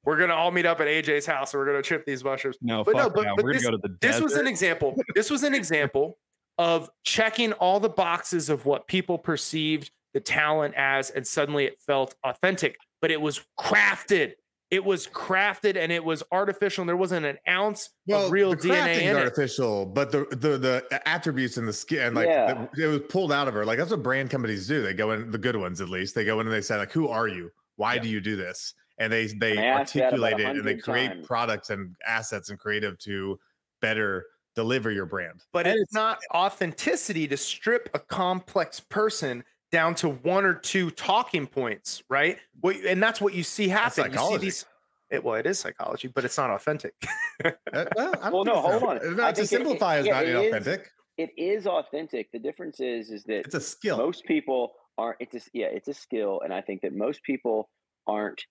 we're 0.04 0.18
gonna 0.18 0.34
all 0.34 0.50
meet 0.50 0.66
up 0.66 0.80
at 0.80 0.88
AJ's 0.88 1.26
house 1.26 1.54
and 1.54 1.60
we're 1.60 1.66
gonna 1.66 1.82
trip 1.82 2.04
these 2.06 2.24
mushrooms. 2.24 2.56
No, 2.60 2.82
But 2.82 2.96
no, 2.96 3.04
fuck 3.04 3.14
but- 3.14 3.26
but 3.36 3.44
We're 3.44 3.52
this- 3.52 3.62
gonna 3.64 3.76
go 3.78 3.82
to 3.86 3.88
the 3.88 3.98
This 4.00 4.20
was 4.20 4.34
an 4.34 4.46
example. 4.48 4.96
This 5.14 5.30
was 5.30 5.44
an 5.44 5.54
example 5.54 6.18
of 6.56 6.90
checking 7.04 7.52
all 7.52 7.78
the 7.78 7.88
boxes 7.88 8.48
of 8.48 8.66
what 8.66 8.88
people 8.88 9.16
perceived 9.18 9.92
the 10.14 10.20
talent 10.20 10.74
as, 10.76 11.10
and 11.10 11.26
suddenly 11.26 11.64
it 11.64 11.80
felt 11.86 12.14
authentic. 12.24 12.76
But 13.00 13.10
it 13.10 13.20
was 13.20 13.40
crafted. 13.58 14.32
It 14.70 14.84
was 14.84 15.06
crafted 15.06 15.76
and 15.78 15.90
it 15.90 16.04
was 16.04 16.22
artificial. 16.30 16.82
And 16.82 16.88
there 16.88 16.96
wasn't 16.96 17.24
an 17.24 17.38
ounce 17.48 17.88
of 18.10 18.30
real 18.30 18.50
the 18.50 18.56
DNA 18.56 18.68
crafting's 18.70 19.02
in 19.10 19.16
it. 19.16 19.20
artificial, 19.20 19.86
but 19.86 20.12
the, 20.12 20.26
the 20.30 20.58
the 20.90 21.08
attributes 21.08 21.56
and 21.56 21.66
the 21.66 21.72
skin, 21.72 22.12
like 22.14 22.26
Yeah. 22.28 22.66
the- 22.74 22.84
it 22.84 22.86
was 22.86 23.00
pulled 23.08 23.32
out 23.32 23.48
of 23.48 23.54
her. 23.54 23.64
Like 23.64 23.78
that's 23.78 23.90
what 23.90 24.02
brand 24.02 24.28
companies 24.30 24.66
do. 24.68 24.82
They 24.82 24.92
go 24.94 25.12
in 25.12 25.30
the 25.30 25.38
good 25.38 25.56
ones, 25.56 25.80
at 25.80 25.88
least. 25.88 26.14
They 26.14 26.24
go 26.26 26.40
in 26.40 26.46
and 26.46 26.54
they 26.54 26.60
say, 26.60 26.76
like, 26.76 26.92
"Who 26.92 27.08
are 27.08 27.28
you? 27.28 27.50
Why 27.76 27.94
Yeah. 27.94 28.02
do 28.02 28.08
you 28.08 28.20
do 28.20 28.36
this?" 28.36 28.74
And 28.98 29.10
they 29.12 29.28
they 29.28 29.52
And 29.52 29.60
I 29.60 29.64
asked 29.64 29.94
that 29.94 30.12
about 30.12 30.32
articulate 30.34 30.40
it 30.40 30.56
and 30.58 30.66
they 30.66 30.76
create 30.76 31.08
times. 31.12 31.26
products 31.26 31.70
and 31.70 31.94
assets 32.06 32.50
and 32.50 32.58
creative 32.58 32.98
to 33.00 33.38
better 33.80 34.26
deliver 34.54 34.90
your 34.90 35.06
brand. 35.06 35.40
but 35.52 35.66
And 35.66 35.78
it's 35.80 35.94
not 35.94 36.18
authenticity 36.34 37.26
to 37.28 37.36
strip 37.36 37.88
a 37.94 38.00
complex 38.00 38.80
person 38.80 39.44
down 39.70 39.94
to 39.96 40.08
one 40.08 40.44
or 40.44 40.54
two 40.54 40.90
talking 40.90 41.46
points, 41.46 42.02
right? 42.08 42.38
What, 42.60 42.76
and 42.76 43.02
that's 43.02 43.20
what 43.20 43.34
you 43.34 43.42
see 43.42 43.68
happen. 43.68 44.04
You 44.04 44.10
see 44.10 44.16
psychology. 44.16 44.44
these. 44.46 44.64
It, 45.10 45.24
well, 45.24 45.36
it 45.36 45.46
is 45.46 45.58
psychology, 45.58 46.08
but 46.08 46.24
it's 46.24 46.36
not 46.38 46.50
authentic. 46.50 46.94
Uh, 47.44 47.84
well, 47.94 48.14
I 48.20 48.30
don't 48.30 48.32
Well, 48.32 48.44
no, 48.44 48.54
think 48.54 48.64
so. 48.64 48.78
hold 48.80 48.82
on. 48.84 48.96
No, 48.96 49.00
to 49.00 49.32
think 49.32 49.38
it- 49.38 49.46
simplify 49.46 49.96
it- 49.96 50.00
is 50.00 50.06
yeah, 50.06 50.12
not 50.14 50.24
it 50.24 50.28
is- 50.34 50.52
inauthentic. 50.66 50.84
it 51.18 51.30
is 51.36 51.66
authentic. 51.68 52.32
The 52.32 52.40
difference 52.40 52.80
is 52.80 53.10
is 53.10 53.22
that 53.24 53.46
It's 53.46 53.54
a 53.54 53.60
skill. 53.60 53.96
most 53.96 54.24
people 54.24 54.72
aren't 54.98 55.18
it's 55.20 55.36
a, 55.36 55.40
yeah 55.52 55.66
it's 55.66 55.86
a 55.86 55.94
skill 55.94 56.40
and 56.44 56.52
i 56.52 56.60
think 56.60 56.80
that 56.82 56.92
most 56.92 57.22
people 57.22 57.70
aren't 58.08 58.42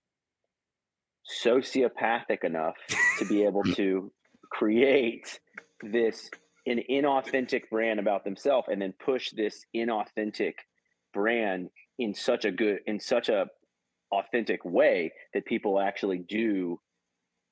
sociopathic 1.44 2.44
enough 2.46 2.76
to 3.20 3.26
be 3.26 3.44
able 3.44 3.64
to 3.64 4.10
create 4.50 5.40
this 5.82 6.30
an 6.66 6.80
inauthentic 6.90 7.64
brand 7.70 8.00
about 8.00 8.24
themselves 8.24 8.68
and 8.72 8.82
then 8.82 8.94
push 9.04 9.32
this 9.32 9.66
inauthentic 9.76 10.54
brand 11.18 11.70
in 11.98 12.14
such 12.14 12.46
a 12.46 12.52
good 12.52 12.78
in 12.86 13.00
such 13.00 13.28
a 13.28 13.48
authentic 14.12 14.64
way 14.64 15.12
that 15.34 15.44
people 15.46 15.80
actually 15.80 16.20
do 16.20 16.80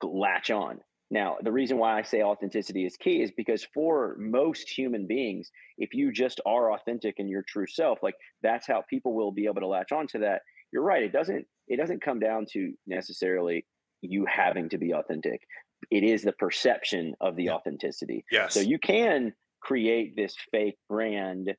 latch 0.03 0.51
on 0.51 0.80
now 1.09 1.36
the 1.41 1.51
reason 1.51 1.80
why 1.80 1.97
i 1.97 2.03
say 2.03 2.22
authenticity 2.22 2.86
is 2.86 2.95
key 2.95 3.24
is 3.24 3.32
because 3.36 3.66
for 3.74 4.16
most 4.20 4.70
human 4.70 5.07
beings 5.07 5.49
if 5.80 5.95
you 5.95 6.11
just 6.11 6.39
are 6.45 6.74
authentic 6.74 7.16
in 7.18 7.28
your 7.28 7.43
true 7.47 7.66
self 7.66 7.97
like 8.03 8.13
that's 8.43 8.68
how 8.68 8.84
people 8.88 9.16
will 9.16 9.32
be 9.32 9.45
able 9.45 9.61
to 9.61 9.68
latch 9.68 9.91
on 9.91 10.05
to 10.05 10.20
that 10.20 10.41
you're 10.72 10.84
right 10.84 11.01
it 11.01 11.11
doesn't 11.11 11.43
it 11.68 11.78
doesn't 11.78 12.03
come 12.03 12.20
down 12.20 12.45
to 12.51 12.72
necessarily 12.86 13.66
you 14.01 14.28
having 14.28 14.70
to 14.70 14.78
be 14.78 14.93
authentic 14.93 15.41
it 15.89 16.03
is 16.03 16.22
the 16.22 16.34
perception 16.34 17.16
of 17.20 17.36
the 17.36 17.45
Yeah. 17.45 17.53
authenticity 17.55 18.24
Yes. 18.32 18.53
so 18.53 18.59
you 18.59 18.78
can 18.78 19.34
create 19.59 20.16
this 20.16 20.36
fake 20.51 20.78
brand 20.88 21.51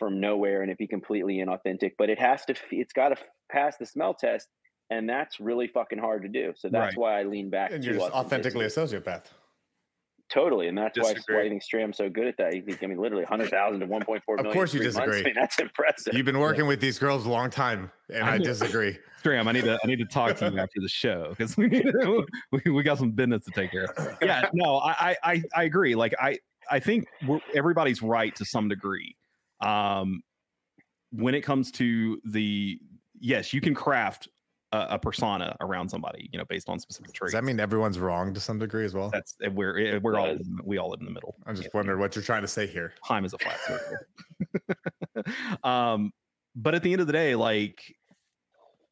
from 0.00 0.18
nowhere 0.18 0.62
and 0.62 0.70
it 0.72 0.78
be 0.78 0.88
completely 0.88 1.36
inauthentic 1.36 1.92
but 1.98 2.10
it 2.10 2.18
has 2.18 2.44
to 2.46 2.54
it's 2.72 2.92
got 2.92 3.10
to 3.10 3.16
pass 3.52 3.76
the 3.76 3.86
smell 3.86 4.14
test 4.14 4.48
and 4.90 5.08
that's 5.08 5.38
really 5.38 5.68
fucking 5.68 5.98
hard 5.98 6.22
to 6.22 6.28
do 6.28 6.52
so 6.56 6.68
that's 6.68 6.96
Right. 6.96 6.98
why 6.98 7.20
i 7.20 7.22
lean 7.22 7.50
back 7.50 7.70
And 7.70 7.80
to 7.82 7.90
you're 7.90 7.98
just 8.00 8.10
authentically 8.12 8.64
a 8.64 8.68
sociopath. 8.68 9.26
totally 10.30 10.68
and 10.68 10.76
that's 10.78 10.98
why, 10.98 11.14
why 11.28 11.42
i 11.42 11.48
think 11.48 11.62
stram's 11.62 11.96
so 11.96 12.08
good 12.08 12.26
at 12.26 12.36
that 12.38 12.54
you 12.56 12.62
think 12.62 12.82
i 12.82 12.86
mean 12.86 12.98
literally 12.98 13.24
100000 13.24 13.80
to 13.80 13.86
1.4 13.86 14.20
million 14.28 14.46
Of 14.46 14.52
course 14.52 14.72
you 14.74 14.80
disagree. 14.80 15.20
I 15.20 15.22
mean, 15.22 15.34
that's 15.34 15.58
impressive. 15.58 16.14
You've 16.14 16.26
been 16.26 16.38
working 16.40 16.66
with 16.66 16.80
these 16.80 16.98
girls 16.98 17.26
a 17.26 17.30
long 17.30 17.50
time, 17.50 17.90
and 18.12 18.24
I 18.24 18.34
I 18.34 18.38
disagree. 18.52 18.98
Stram, 19.22 19.46
I 19.48 19.52
need 19.52 19.64
to 19.64 19.78
I 19.82 19.86
need 19.86 19.98
to 19.98 20.04
talk 20.06 20.36
to 20.36 20.50
you 20.50 20.58
after 20.58 20.80
the 20.80 20.88
show 20.88 21.26
because 21.30 21.56
we 21.56 21.66
need 21.66 21.82
to, 21.82 22.24
we, 22.64 22.70
we 22.70 22.82
got 22.82 22.96
some 22.98 23.10
business 23.10 23.44
to 23.44 23.50
take 23.50 23.70
care 23.72 23.84
of. 23.84 24.16
Yeah, 24.22 24.48
no, 24.54 24.78
I 24.78 24.92
I 25.10 25.16
I, 25.32 25.42
I 25.54 25.62
agree. 25.64 25.94
Like 25.94 26.14
I 26.18 26.38
I 26.70 26.78
think 26.80 27.04
we're, 27.26 27.40
everybody's 27.54 28.00
right 28.02 28.34
to 28.36 28.44
some 28.44 28.68
degree. 28.68 29.16
Um, 29.60 30.22
when 31.12 31.34
it 31.34 31.42
comes 31.42 31.70
to 31.72 32.20
the 32.24 32.78
yes, 33.18 33.52
you 33.52 33.60
can 33.60 33.74
craft 33.74 34.28
a, 34.72 34.86
a 34.90 34.98
persona 34.98 35.56
around 35.60 35.88
somebody, 35.88 36.28
you 36.32 36.38
know, 36.38 36.44
based 36.44 36.68
on 36.68 36.78
specific 36.78 37.12
traits. 37.12 37.32
Does 37.32 37.40
that 37.40 37.44
mean 37.44 37.60
everyone's 37.60 37.98
wrong 37.98 38.32
to 38.34 38.40
some 38.40 38.58
degree 38.58 38.84
as 38.84 38.94
well? 38.94 39.10
That's 39.10 39.36
we're 39.52 39.78
eh, 39.78 39.98
we're 40.02 40.18
all 40.18 40.36
we 40.64 40.78
all 40.78 40.90
live 40.90 41.00
in 41.00 41.06
the 41.06 41.12
middle. 41.12 41.36
I'm 41.46 41.54
just 41.54 41.66
Yeah, 41.66 41.78
wondering 41.78 41.98
what 41.98 42.14
you're 42.14 42.24
trying 42.24 42.42
to 42.42 42.48
say 42.48 42.66
here. 42.66 42.94
time 43.06 43.24
is 43.24 43.34
a 43.34 43.38
flat 43.38 43.58
circle. 43.66 43.96
um, 45.64 46.12
but 46.54 46.74
at 46.74 46.82
the 46.82 46.92
end 46.92 47.00
of 47.00 47.06
the 47.06 47.12
day, 47.12 47.34
like 47.34 47.94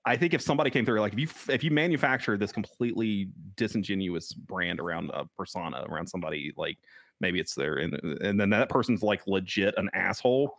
I 0.05 0.16
think 0.16 0.35
if 0.35 0.41
somebody 0.41 0.71
came 0.71 0.85
through, 0.85 1.01
like 1.01 1.12
if 1.12 1.19
you 1.19 1.29
if 1.53 1.62
you 1.62 1.71
manufacture 1.71 2.37
this 2.37 2.53
completely 2.53 3.31
disingenuous 3.57 4.33
brand 4.33 4.81
around 4.81 5.11
a 5.12 5.27
persona 5.37 5.85
around 5.89 6.07
somebody, 6.07 6.53
like 6.57 6.79
maybe 7.21 7.41
it's 7.41 7.55
there, 7.55 7.77
and 7.77 7.95
uh, 7.95 8.16
and 8.21 8.41
then 8.41 8.51
that 8.51 8.69
person's 8.69 9.03
like 9.03 9.27
legit 9.27 9.75
an 9.77 9.91
asshole. 9.95 10.57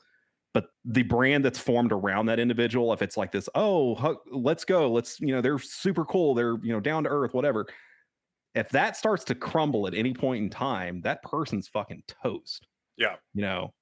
But 0.53 0.65
the 0.83 1.03
brand 1.03 1.45
that's 1.45 1.59
formed 1.59 1.91
around 1.91 2.25
that 2.25 2.39
individual, 2.39 2.91
if 2.91 3.03
it's 3.03 3.17
like 3.17 3.31
this, 3.31 3.47
oh, 3.53 4.17
let's 4.31 4.65
go, 4.65 4.91
let's 4.91 5.19
you 5.19 5.27
know, 5.27 5.41
they're 5.41 5.59
super 5.59 6.05
cool, 6.05 6.33
they're 6.33 6.57
you 6.63 6.73
know 6.73 6.79
down 6.79 7.03
to 7.03 7.09
earth, 7.09 7.33
whatever. 7.33 7.67
If 8.55 8.69
that 8.69 8.97
starts 8.97 9.23
to 9.25 9.35
crumble 9.35 9.85
at 9.87 9.93
any 9.93 10.13
point 10.13 10.43
in 10.43 10.49
time, 10.49 11.01
that 11.01 11.21
person's 11.21 11.67
fucking 11.67 12.03
toast. 12.23 12.67
Yeah. 12.97 13.15
You 13.35 13.43
know, 13.43 13.73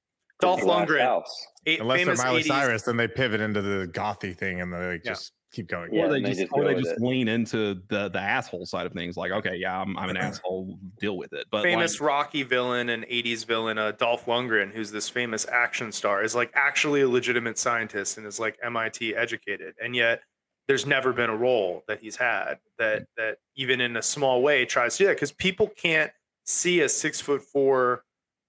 Dolph 0.41 0.61
Glass 0.61 0.87
Lundgren, 0.87 1.01
house. 1.01 1.47
Unless 1.65 2.05
they're 2.05 2.15
Miley 2.15 2.43
80s 2.43 2.47
Cyrus, 2.47 2.83
then 2.83 2.97
they 2.97 3.07
pivot 3.07 3.41
into 3.41 3.61
the 3.61 3.87
gothy 3.87 4.37
thing 4.37 4.61
and 4.61 4.71
they 4.71 4.77
like, 4.77 5.01
Yeah. 5.05 5.11
just 5.11 5.31
keep 5.57 5.67
going. 5.67 5.93
Yeah, 5.93 6.05
or 6.05 6.09
they 6.09 6.17
and 6.17 6.25
they 6.25 6.29
just, 6.29 6.41
just 6.41 6.53
or 6.53 6.63
they 6.63 6.75
just 6.75 7.01
lean 7.01 7.27
into 7.27 7.81
the 7.89 8.09
the 8.09 8.19
asshole 8.19 8.65
side 8.65 8.85
of 8.85 8.93
things. 8.93 9.17
Like, 9.17 9.31
okay, 9.31 9.55
yeah, 9.55 9.81
I'm 9.81 9.97
I'm 9.97 10.09
an 10.09 10.17
asshole, 10.27 10.77
deal 10.99 11.17
with 11.17 11.33
it. 11.33 11.47
But 11.51 11.63
famous 11.63 11.99
like, 11.99 12.07
Rocky 12.07 12.43
villain 12.43 12.89
and 12.89 13.03
80s 13.05 13.45
villain, 13.45 13.77
uh, 13.77 13.91
Dolph 13.91 14.25
Lundgren, 14.25 14.71
who's 14.71 14.91
this 14.91 15.09
famous 15.09 15.45
action 15.51 15.91
star, 15.91 16.23
is 16.23 16.35
like 16.35 16.51
actually 16.53 17.01
a 17.01 17.09
legitimate 17.09 17.57
scientist 17.57 18.17
and 18.17 18.25
is 18.25 18.39
like 18.39 18.57
MIT 18.63 19.15
educated. 19.15 19.75
And 19.83 19.95
yet 19.95 20.21
there's 20.67 20.85
never 20.85 21.11
been 21.11 21.29
a 21.29 21.35
role 21.35 21.83
that 21.87 21.99
he's 21.99 22.15
had 22.15 22.59
that 22.77 23.07
that 23.17 23.37
even 23.55 23.81
in 23.81 23.97
a 23.97 24.01
small 24.01 24.41
way 24.41 24.65
tries 24.65 24.97
to 24.97 25.03
do 25.03 25.07
that 25.07 25.15
because 25.15 25.31
people 25.31 25.67
can't 25.67 26.11
see 26.45 26.81
a 26.81 26.89
six 26.89 27.19
foot 27.19 27.41
four 27.41 28.03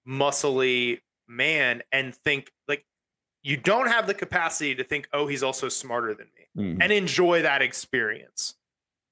muscly 0.07 0.99
man 1.27 1.81
and 1.91 2.15
think 2.15 2.51
like 2.58 2.58
you 3.43 3.57
don't 3.57 3.87
have 3.87 4.07
the 4.07 4.13
capacity 4.13 4.75
to 4.75 4.83
think, 4.83 5.07
oh, 5.13 5.27
he's 5.27 5.43
also 5.43 5.69
smarter 5.69 6.13
than 6.13 6.27
me 6.37 6.63
mhm. 6.63 6.77
and 6.81 6.91
enjoy 6.91 7.41
that 7.41 7.61
experience. 7.61 8.55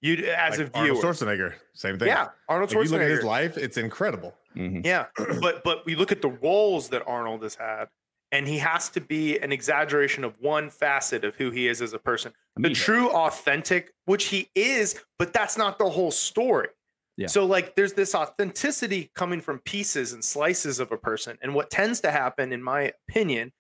You 0.02 0.28
as 0.28 0.60
Like 0.60 0.68
a 0.68 0.72
viewer. 0.72 0.96
Arnold 0.96 1.04
Schwarzenegger, 1.04 1.54
same 1.74 1.98
thing. 1.98 2.10
yeah, 2.10 2.30
Arnold 2.48 2.72
If 2.72 2.76
you 2.76 2.92
look 2.92 3.02
at 3.02 3.10
his 3.10 3.24
life, 3.24 3.58
it's 3.58 3.78
incredible. 3.78 4.36
Mhm. 4.56 4.86
Yeah, 4.86 5.06
but 5.42 5.64
but 5.64 5.86
we 5.86 5.96
look 5.96 6.12
at 6.12 6.22
the 6.22 6.30
roles 6.30 6.90
that 6.90 7.04
Arnold 7.08 7.42
has 7.42 7.56
had, 7.56 7.88
and 8.32 8.48
he 8.48 8.60
has 8.60 8.90
to 8.90 9.02
be 9.02 9.40
an 9.40 9.52
exaggeration 9.52 10.24
of 10.24 10.40
one 10.40 10.70
facet 10.70 11.24
of 11.24 11.36
who 11.38 11.50
he 11.50 11.68
is 11.68 11.82
as 11.82 11.94
a 11.94 12.00
person. 12.00 12.34
The 12.58 12.70
true 12.72 13.10
authentic, 13.10 13.94
which 14.06 14.26
he 14.26 14.50
is, 14.54 15.00
but 15.18 15.34
that's 15.34 15.58
not 15.58 15.80
the 15.80 15.90
whole 15.90 16.12
story. 16.12 16.70
Yeah. 17.18 17.28
So 17.28 17.46
like 17.46 17.76
there's 17.76 17.94
this 17.94 18.14
authenticity 18.14 19.10
coming 19.16 19.42
from 19.42 19.60
pieces 19.60 20.14
and 20.14 20.24
slices 20.24 20.80
of 20.80 20.92
a 20.92 20.98
person. 20.98 21.38
And 21.42 21.56
what 21.56 21.72
tends 21.72 22.00
to 22.02 22.12
happen, 22.12 22.54
in 22.54 22.62
my 22.62 22.94
opinion, 23.10 23.52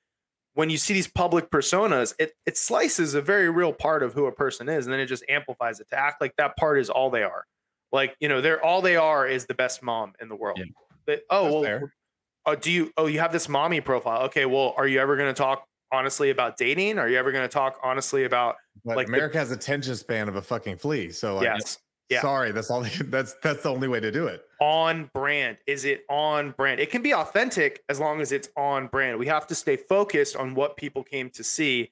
when 0.57 0.71
you 0.71 0.77
see 0.77 0.91
these 0.91 1.07
public 1.07 1.51
personas, 1.51 2.15
it 2.17 2.31
it 2.47 2.57
slices 2.57 3.13
a 3.13 3.21
very 3.21 3.47
real 3.47 3.71
part 3.71 4.01
of 4.01 4.13
who 4.13 4.25
a 4.25 4.31
person 4.31 4.67
is, 4.67 4.87
and 4.87 4.93
then 4.93 4.99
it 4.99 5.05
just 5.05 5.23
amplifies 5.29 5.79
it 5.79 5.87
to 5.91 5.95
act 5.95 6.19
like 6.19 6.35
that 6.37 6.57
part 6.57 6.79
is 6.79 6.89
all 6.89 7.11
they 7.11 7.21
are. 7.21 7.43
Like, 7.91 8.15
you 8.19 8.27
know, 8.27 8.41
they're 8.41 8.63
all 8.65 8.81
they 8.81 8.95
are 8.95 9.27
is 9.27 9.45
the 9.45 9.53
best 9.53 9.83
mom 9.83 10.13
in 10.19 10.29
the 10.29 10.35
world. 10.35 10.57
Yeah. 10.57 10.65
They- 11.05 11.21
oh, 11.29 11.43
That's 11.43 11.53
well, 11.53 11.63
fair. 11.63 11.93
oh, 12.47 12.55
do 12.55 12.71
you 12.71 12.91
oh 12.97 13.05
you 13.05 13.19
have 13.19 13.31
this 13.31 13.47
mommy 13.47 13.81
profile? 13.81 14.23
Okay, 14.23 14.47
well, 14.47 14.73
are 14.77 14.87
you 14.87 14.99
ever 14.99 15.15
gonna 15.15 15.31
talk 15.31 15.63
honestly 15.91 16.31
about 16.31 16.57
dating? 16.57 16.97
Are 16.97 17.07
you 17.07 17.17
ever 17.19 17.31
gonna 17.31 17.47
talk 17.47 17.77
honestly 17.83 18.23
about 18.23 18.55
But 18.83 18.97
Like 18.97 19.05
the- 19.07 19.13
America 19.13 19.37
has 19.37 19.51
a 19.51 19.53
attention 19.53 19.95
span 19.95 20.27
of 20.27 20.37
a 20.37 20.41
fucking 20.41 20.77
flea. 20.77 21.11
So 21.11 21.35
like, 21.35 21.43
yes. 21.43 21.77
Yeah. 22.09 22.21
Sorry, 22.21 22.51
that's 22.51 22.69
all. 22.71 22.85
That's 23.05 23.35
that's 23.43 23.63
the 23.63 23.69
only 23.69 23.87
way 23.87 23.99
to 23.99 24.11
do 24.11 24.27
it. 24.27 24.43
on 24.61 25.09
brand? 25.13 25.57
Is 25.67 25.83
it 25.85 26.05
on 26.09 26.51
brand? 26.51 26.79
It 26.79 26.89
can 26.89 27.01
be 27.01 27.13
authentic 27.13 27.83
as 27.89 27.99
long 27.99 28.21
as 28.21 28.31
it's 28.31 28.49
on 28.55 28.87
brand. 28.87 29.19
We 29.19 29.27
have 29.27 29.45
to 29.47 29.55
stay 29.55 29.75
focused 29.75 30.35
on 30.35 30.55
what 30.55 30.77
people 30.77 31.03
came 31.03 31.29
to 31.31 31.43
see. 31.43 31.91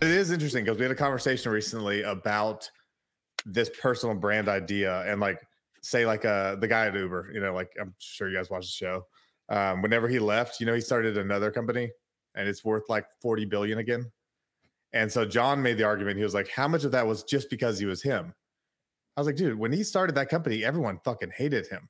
It 0.00 0.08
is 0.10 0.30
interesting 0.30 0.64
because 0.64 0.78
we 0.78 0.84
had 0.84 0.92
a 0.92 0.96
conversation 0.96 1.50
recently 1.50 2.02
about 2.02 2.70
this 3.52 3.70
personal 3.80 4.14
brand 4.14 4.48
idea 4.48 5.02
and 5.10 5.20
like 5.20 5.40
say 5.82 6.06
like 6.06 6.24
uh 6.24 6.56
the 6.56 6.68
guy 6.68 6.86
at 6.86 6.94
Uber, 6.94 7.30
you 7.32 7.40
know, 7.40 7.54
like 7.54 7.70
I'm 7.80 7.94
sure 7.98 8.28
you 8.28 8.36
guys 8.36 8.50
watch 8.50 8.66
the 8.66 8.72
show. 8.72 9.06
Um, 9.48 9.80
whenever 9.82 10.08
he 10.08 10.18
left, 10.18 10.60
you 10.60 10.66
know, 10.66 10.74
he 10.74 10.80
started 10.80 11.16
another 11.16 11.50
company 11.50 11.90
and 12.34 12.48
it's 12.48 12.64
worth 12.64 12.84
like 12.88 13.06
40 13.22 13.46
billion 13.46 13.78
again. 13.78 14.10
And 14.92 15.10
so 15.10 15.24
John 15.24 15.62
made 15.62 15.78
the 15.78 15.84
argument, 15.84 16.16
he 16.18 16.22
was 16.24 16.34
like, 16.34 16.48
How 16.48 16.68
much 16.68 16.84
of 16.84 16.92
that 16.92 17.06
was 17.06 17.22
just 17.24 17.50
because 17.50 17.78
he 17.78 17.86
was 17.86 18.02
him? 18.02 18.34
I 19.16 19.20
was 19.20 19.26
like, 19.26 19.36
dude, 19.36 19.58
when 19.58 19.72
he 19.72 19.82
started 19.82 20.14
that 20.14 20.28
company, 20.28 20.64
everyone 20.64 21.00
fucking 21.04 21.32
hated 21.36 21.66
him, 21.66 21.88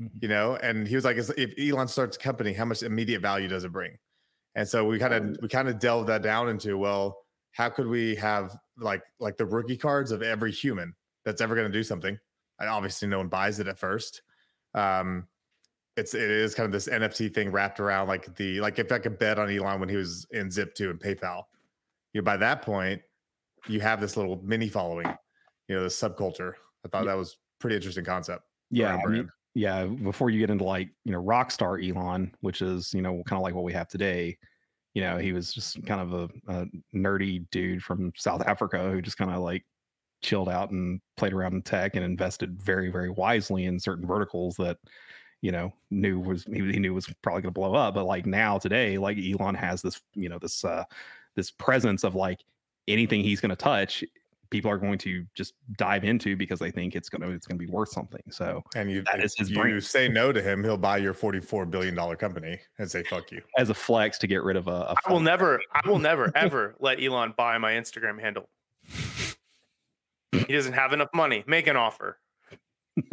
Mhm. 0.00 0.22
you 0.22 0.28
know? 0.28 0.56
And 0.56 0.88
he 0.88 0.94
was 0.94 1.04
like, 1.04 1.18
if 1.18 1.52
Elon 1.58 1.88
starts 1.88 2.16
a 2.16 2.20
company, 2.20 2.54
how 2.54 2.64
much 2.64 2.82
immediate 2.82 3.20
value 3.20 3.48
does 3.48 3.64
it 3.64 3.72
bring? 3.72 3.98
And 4.54 4.66
so 4.66 4.84
we 4.86 4.98
kind 4.98 5.14
of 5.14 5.36
we 5.42 5.48
kind 5.48 5.68
of 5.68 5.78
delved 5.78 6.08
that 6.08 6.22
down 6.22 6.48
into 6.48 6.76
well, 6.78 7.18
how 7.52 7.68
could 7.68 7.86
we 7.86 8.14
have 8.16 8.56
like 8.78 9.02
like 9.18 9.36
the 9.36 9.46
rookie 9.46 9.76
cards 9.76 10.10
of 10.10 10.22
every 10.22 10.50
human 10.52 10.94
that's 11.24 11.40
ever 11.40 11.54
going 11.54 11.70
to 11.70 11.72
do 11.72 11.82
something? 11.82 12.18
And 12.58 12.68
obviously, 12.68 13.08
no 13.08 13.18
one 13.18 13.28
buys 13.28 13.60
it 13.60 13.68
at 13.68 13.78
first. 13.78 14.22
Um, 14.74 15.26
it's 15.96 16.14
it 16.14 16.30
is 16.30 16.54
kind 16.54 16.66
of 16.66 16.72
this 16.72 16.88
NFT 16.88 17.34
thing 17.34 17.50
wrapped 17.50 17.80
around 17.80 18.08
like 18.08 18.34
the 18.36 18.60
like 18.60 18.78
if 18.78 18.92
I 18.92 18.98
could 18.98 19.18
bet 19.18 19.38
on 19.38 19.50
Elon 19.50 19.80
when 19.80 19.88
he 19.88 19.96
was 19.96 20.26
in 20.30 20.48
Zip2 20.48 20.90
and 20.90 21.00
PayPal, 21.00 21.42
you 22.12 22.20
know, 22.20 22.24
by 22.24 22.36
that 22.36 22.62
point, 22.62 23.02
you 23.66 23.80
have 23.80 24.00
this 24.00 24.16
little 24.16 24.40
mini 24.42 24.68
following, 24.68 25.06
you 25.68 25.74
know, 25.76 25.82
the 25.82 25.88
subculture. 25.88 26.54
I 26.84 26.88
thought 26.88 27.04
Yeah. 27.04 27.12
that 27.12 27.16
was 27.18 27.38
pretty 27.58 27.76
interesting 27.76 28.04
concept. 28.04 28.44
Yeah, 28.70 28.98
I 29.04 29.08
mean, 29.08 29.28
yeah. 29.54 29.84
Before 29.84 30.30
you 30.30 30.38
get 30.38 30.48
into 30.50 30.64
like 30.64 30.90
you 31.04 31.12
know 31.12 31.18
rock 31.18 31.50
star 31.50 31.78
Elon, 31.78 32.32
which 32.40 32.62
is 32.62 32.94
you 32.94 33.02
know 33.02 33.22
kind 33.26 33.38
of 33.38 33.42
like 33.42 33.54
what 33.54 33.64
we 33.64 33.72
have 33.72 33.88
today. 33.88 34.38
You 34.94 35.02
know, 35.02 35.18
he 35.18 35.32
was 35.32 35.52
just 35.52 35.84
kind 35.86 36.00
of 36.00 36.12
a, 36.12 36.52
a 36.52 36.66
nerdy 36.94 37.48
dude 37.50 37.82
from 37.82 38.12
South 38.16 38.42
Africa 38.46 38.90
who 38.90 39.00
just 39.02 39.16
kind 39.18 39.30
of 39.30 39.40
like 39.40 39.64
chilled 40.22 40.48
out 40.48 40.70
and 40.70 41.00
played 41.16 41.32
around 41.32 41.54
in 41.54 41.62
tech 41.62 41.96
and 41.96 42.04
invested 42.04 42.60
very 42.62 42.90
very 42.90 43.10
wisely 43.10 43.64
in 43.64 43.78
certain 43.78 44.06
verticals 44.06 44.56
that 44.56 44.78
you 45.40 45.52
know 45.52 45.72
knew 45.90 46.20
was 46.20 46.44
he, 46.44 46.72
he 46.72 46.78
knew 46.78 46.92
was 46.94 47.06
probably 47.22 47.42
going 47.42 47.54
to 47.54 47.58
blow 47.58 47.74
up. 47.74 47.94
But 47.94 48.04
like 48.04 48.26
now 48.26 48.58
today, 48.58 48.98
like 48.98 49.18
Elon 49.18 49.54
has 49.54 49.82
this 49.82 50.00
you 50.14 50.28
know 50.28 50.38
this 50.38 50.64
uh 50.64 50.84
this 51.36 51.50
presence 51.50 52.04
of 52.04 52.14
like 52.14 52.40
anything 52.88 53.22
he's 53.22 53.40
going 53.40 53.50
to 53.50 53.56
touch 53.56 54.04
people 54.50 54.70
are 54.70 54.78
going 54.78 54.98
to 54.98 55.24
just 55.34 55.54
dive 55.78 56.04
into 56.04 56.36
because 56.36 56.58
they 56.58 56.70
think 56.70 56.94
it's 56.94 57.08
gonna 57.08 57.28
it's 57.30 57.46
gonna 57.46 57.58
be 57.58 57.66
worth 57.68 57.88
something. 57.88 58.22
So 58.30 58.62
And 58.74 58.90
you, 58.90 59.02
That 59.02 59.20
if 59.20 59.26
is 59.26 59.34
his 59.38 59.50
you 59.50 59.56
brand. 59.60 59.84
say 59.84 60.08
no 60.08 60.32
to 60.32 60.42
him, 60.42 60.62
he'll 60.62 60.76
buy 60.76 60.98
your 60.98 61.14
forty-four 61.14 61.66
billion 61.66 61.94
dollar 61.94 62.16
company 62.16 62.58
and 62.78 62.90
say 62.90 63.02
"fuck 63.04 63.30
you." 63.30 63.40
as 63.56 63.70
a 63.70 63.74
flex 63.74 64.18
to 64.18 64.26
get 64.26 64.42
rid 64.42 64.56
of 64.56 64.66
a, 64.68 64.70
a 64.70 64.94
I 65.06 65.12
will 65.12 65.20
never, 65.20 65.60
I 65.72 65.88
will 65.88 65.98
never 65.98 66.32
ever 66.34 66.74
let 66.80 67.02
Elon 67.02 67.34
buy 67.36 67.56
my 67.58 67.72
Instagram 67.72 68.20
handle. 68.20 68.48
He 70.32 70.52
doesn't 70.52 70.72
have 70.72 70.92
enough 70.92 71.10
money. 71.14 71.44
Make 71.46 71.66
an 71.66 71.76
offer. 71.76 72.18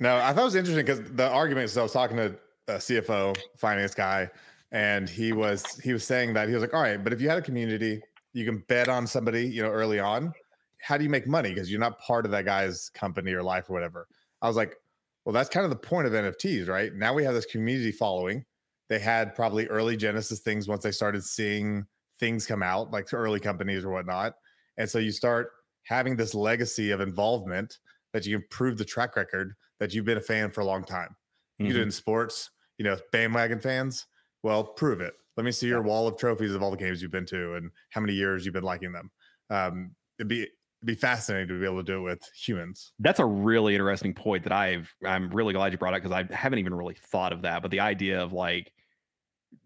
No, 0.00 0.16
I 0.16 0.32
thought 0.32 0.42
it 0.42 0.44
was 0.44 0.54
interesting 0.54 0.84
because 0.84 1.02
the 1.12 1.28
argument. 1.28 1.70
So 1.70 1.80
I 1.80 1.82
was 1.82 1.92
talking 1.92 2.16
to 2.16 2.36
a 2.68 2.74
CFO, 2.74 3.36
finance 3.56 3.94
guy, 3.94 4.30
and 4.70 5.08
he 5.08 5.32
was 5.32 5.78
he 5.80 5.92
was 5.92 6.04
saying 6.04 6.34
that 6.34 6.48
he 6.48 6.54
was 6.54 6.62
like, 6.62 6.74
"All 6.74 6.82
right, 6.82 7.02
but 7.02 7.12
if 7.12 7.20
you 7.20 7.28
had 7.28 7.38
a 7.38 7.42
community, 7.42 8.00
you 8.32 8.44
can 8.44 8.62
bet 8.68 8.88
on 8.88 9.06
somebody, 9.06 9.46
you 9.46 9.62
know, 9.62 9.70
early 9.70 9.98
on. 9.98 10.32
How 10.80 10.96
do 10.96 11.02
you 11.04 11.10
make 11.10 11.26
money? 11.26 11.48
Because 11.48 11.70
you're 11.70 11.80
not 11.80 11.98
part 11.98 12.24
of 12.24 12.30
that 12.30 12.44
guy's 12.44 12.90
company 12.90 13.32
or 13.32 13.42
life 13.42 13.68
or 13.68 13.72
whatever." 13.72 14.06
I 14.40 14.46
was 14.46 14.56
like, 14.56 14.76
"Well, 15.24 15.32
that's 15.32 15.48
kind 15.48 15.64
of 15.64 15.70
the 15.70 15.76
point 15.76 16.06
of 16.06 16.12
NFTs, 16.12 16.68
right? 16.68 16.94
Now 16.94 17.12
we 17.12 17.24
have 17.24 17.34
this 17.34 17.46
community 17.46 17.90
following. 17.90 18.44
They 18.88 19.00
had 19.00 19.34
probably 19.34 19.66
early 19.66 19.96
Genesis 19.96 20.40
things 20.40 20.68
once 20.68 20.84
they 20.84 20.92
started 20.92 21.24
seeing 21.24 21.84
things 22.20 22.46
come 22.46 22.62
out, 22.62 22.92
like 22.92 23.12
early 23.12 23.40
companies 23.40 23.84
or 23.84 23.90
whatnot, 23.90 24.34
and 24.78 24.88
so 24.90 24.98
you 24.98 25.12
start 25.12 25.50
having 25.84 26.16
this 26.16 26.34
legacy 26.34 26.90
of 26.92 27.00
involvement." 27.00 27.78
That 28.14 28.24
you 28.26 28.38
can 28.38 28.48
prove 28.50 28.78
the 28.78 28.86
track 28.86 29.16
record 29.16 29.54
that 29.80 29.92
you've 29.94 30.06
been 30.06 30.16
a 30.18 30.22
fan 30.22 30.50
for 30.50 30.62
a 30.62 30.64
long 30.64 30.82
time. 30.84 31.14
You 31.62 31.72
Mhm. 31.72 31.74
do 31.74 31.80
it 31.80 31.82
in 31.82 31.90
sports, 31.90 32.50
you 32.78 32.84
know, 32.84 32.96
bandwagon 33.12 33.60
fans. 33.60 34.06
Well, 34.42 34.64
prove 34.64 35.02
it. 35.02 35.14
Let 35.36 35.44
me 35.44 35.52
see 35.52 35.68
your 35.68 35.82
wall 35.82 36.08
of 36.08 36.16
trophies 36.16 36.54
of 36.54 36.62
all 36.62 36.70
the 36.70 36.78
games 36.78 37.02
you've 37.02 37.10
been 37.10 37.26
to 37.26 37.54
and 37.54 37.70
how 37.90 38.00
many 38.00 38.14
years 38.14 38.46
you've 38.46 38.54
been 38.54 38.64
liking 38.64 38.92
them. 38.92 39.10
Um, 39.50 39.94
it'd 40.18 40.28
be 40.28 40.42
it'd 40.42 40.52
be 40.86 40.94
fascinating 40.94 41.48
to 41.48 41.60
be 41.60 41.66
able 41.66 41.78
to 41.78 41.82
do 41.82 41.98
it 41.98 42.02
with 42.02 42.22
humans. 42.34 42.94
That's 42.98 43.20
a 43.20 43.26
really 43.26 43.74
interesting 43.74 44.14
point 44.14 44.42
that 44.44 44.52
I've 44.52 44.94
I'm 45.04 45.30
really 45.30 45.52
glad 45.52 45.72
you 45.72 45.78
brought 45.78 45.94
up 45.94 46.02
because 46.02 46.12
I 46.12 46.32
haven't 46.34 46.60
even 46.60 46.74
really 46.74 46.94
thought 46.94 47.32
of 47.32 47.42
that. 47.42 47.62
But 47.62 47.70
the 47.70 47.80
idea 47.80 48.22
of 48.22 48.32
like 48.32 48.72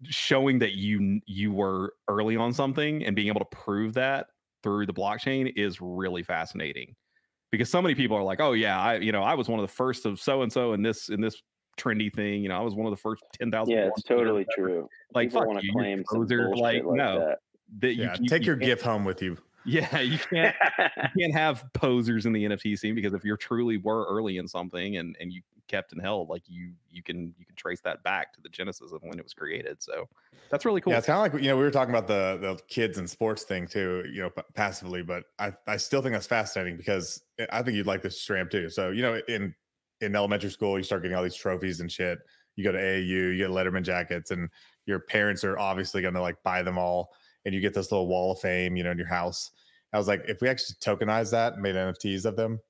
showing 0.04 0.58
that 0.60 0.72
you 0.72 1.20
you 1.26 1.52
were 1.52 1.94
early 2.08 2.36
on 2.36 2.52
something 2.52 3.04
and 3.04 3.14
being 3.16 3.28
able 3.28 3.40
to 3.40 3.46
prove 3.56 3.94
that 3.94 4.28
through 4.62 4.86
the 4.86 4.94
blockchain 4.94 5.52
is 5.56 5.80
really 5.80 6.22
fascinating. 6.22 6.94
Because 7.50 7.70
so 7.70 7.82
many 7.82 7.94
people 7.94 8.16
are 8.16 8.22
like, 8.22 8.40
oh 8.40 8.52
yeah, 8.52 8.80
I 8.80 8.96
you 8.96 9.12
know 9.12 9.22
I 9.22 9.34
was 9.34 9.48
one 9.48 9.60
of 9.60 9.66
the 9.68 9.72
first 9.74 10.06
of 10.06 10.18
so 10.20 10.42
and 10.42 10.52
so 10.52 10.72
in 10.72 10.82
this 10.82 11.08
in 11.10 11.20
this 11.20 11.42
trendy 11.78 12.12
thing. 12.12 12.42
You 12.42 12.48
know, 12.48 12.56
I 12.56 12.60
was 12.62 12.74
one 12.74 12.86
of 12.86 12.90
the 12.92 12.96
first 13.00 13.22
ten 13.38 13.50
thousand. 13.50 13.74
Yeah, 13.74 13.88
it's 13.88 14.02
totally 14.04 14.46
true. 14.56 14.88
Like 15.14 15.28
People 15.28 15.42
fuck 15.42 15.48
want 15.48 15.60
to 15.60 15.66
you, 15.66 15.72
you're 15.74 15.82
claim 15.82 16.04
some 16.10 16.20
poser. 16.20 16.48
Like, 16.56 16.82
like, 16.84 16.96
no, 16.96 17.18
that. 17.20 17.38
that 17.80 17.94
you, 17.94 18.04
Yeah, 18.04 18.16
you- 18.18 18.28
take 18.28 18.42
you 18.42 18.46
your 18.46 18.56
can't- 18.56 18.66
gift 18.66 18.82
home 18.82 19.04
with 19.04 19.20
you. 19.22 19.36
Yeah, 19.64 20.00
you 20.00 20.18
can't 20.18 20.56
you 21.14 21.20
can't 21.22 21.34
have 21.34 21.64
posers 21.72 22.26
in 22.26 22.32
the 22.32 22.42
NFT 22.46 22.76
scene 22.76 22.96
because 22.96 23.14
if 23.14 23.24
you're 23.24 23.36
truly 23.36 23.76
were 23.76 24.06
early 24.10 24.38
in 24.38 24.48
something 24.48 24.96
and 24.96 25.16
and 25.20 25.32
you 25.32 25.40
kept 25.72 25.92
and 25.92 26.02
held, 26.02 26.28
like 26.28 26.42
you 26.46 26.72
you 26.90 27.02
can 27.02 27.34
you 27.38 27.46
can 27.46 27.56
trace 27.56 27.80
that 27.80 28.02
back 28.02 28.32
to 28.34 28.40
the 28.40 28.48
genesis 28.48 28.92
of 28.92 29.02
when 29.02 29.18
it 29.18 29.24
was 29.24 29.32
created. 29.32 29.82
So 29.82 30.08
that's 30.50 30.64
really 30.64 30.80
cool. 30.80 30.92
Yeah, 30.92 30.98
it's 30.98 31.06
kind 31.06 31.26
of 31.26 31.32
like 31.32 31.42
you 31.42 31.48
know 31.48 31.56
we 31.56 31.62
were 31.62 31.70
talking 31.70 31.94
about 31.94 32.06
the 32.06 32.38
the 32.40 32.60
kids 32.68 32.98
and 32.98 33.08
sports 33.08 33.44
thing 33.44 33.66
too, 33.66 34.04
you 34.12 34.20
know, 34.22 34.30
p- 34.30 34.42
passively, 34.54 35.02
but 35.02 35.24
I 35.38 35.52
I 35.66 35.78
still 35.78 36.02
think 36.02 36.12
that's 36.14 36.26
fascinating 36.26 36.76
because 36.76 37.22
I- 37.50 37.62
think 37.62 37.76
you'd 37.76 37.86
like 37.86 38.02
this 38.02 38.22
Stram 38.24 38.50
too. 38.50 38.68
So 38.68 38.90
you 38.90 39.02
know, 39.02 39.20
in 39.28 39.54
in 40.02 40.14
elementary 40.14 40.50
school, 40.50 40.76
you 40.76 40.84
start 40.84 41.02
getting 41.02 41.16
all 41.16 41.22
these 41.22 41.34
trophies 41.34 41.80
and 41.80 41.90
shit. 41.90 42.18
You 42.56 42.64
go 42.64 42.72
to 42.72 42.78
AAU, 42.78 43.06
you 43.06 43.38
get 43.38 43.50
Letterman 43.50 43.82
jackets, 43.82 44.30
and 44.30 44.50
your 44.84 45.00
parents 45.00 45.42
are 45.44 45.58
obviously 45.58 46.02
going 46.02 46.14
to 46.14 46.20
like 46.20 46.42
buy 46.42 46.62
them 46.62 46.76
all, 46.76 47.14
and 47.44 47.54
you 47.54 47.60
get 47.60 47.72
this 47.72 47.90
little 47.90 48.08
wall 48.08 48.32
of 48.32 48.40
fame, 48.40 48.76
you 48.76 48.84
know, 48.84 48.90
in 48.90 48.98
your 48.98 49.06
house. 49.06 49.52
I 49.94 49.98
was 49.98 50.08
like, 50.08 50.22
if 50.26 50.40
we 50.40 50.48
actually 50.48 50.76
tokenize 50.80 51.30
that 51.30 51.54
and 51.54 51.62
made 51.62 51.74
NFTs 51.74 52.24
of 52.24 52.36
them, 52.36 52.60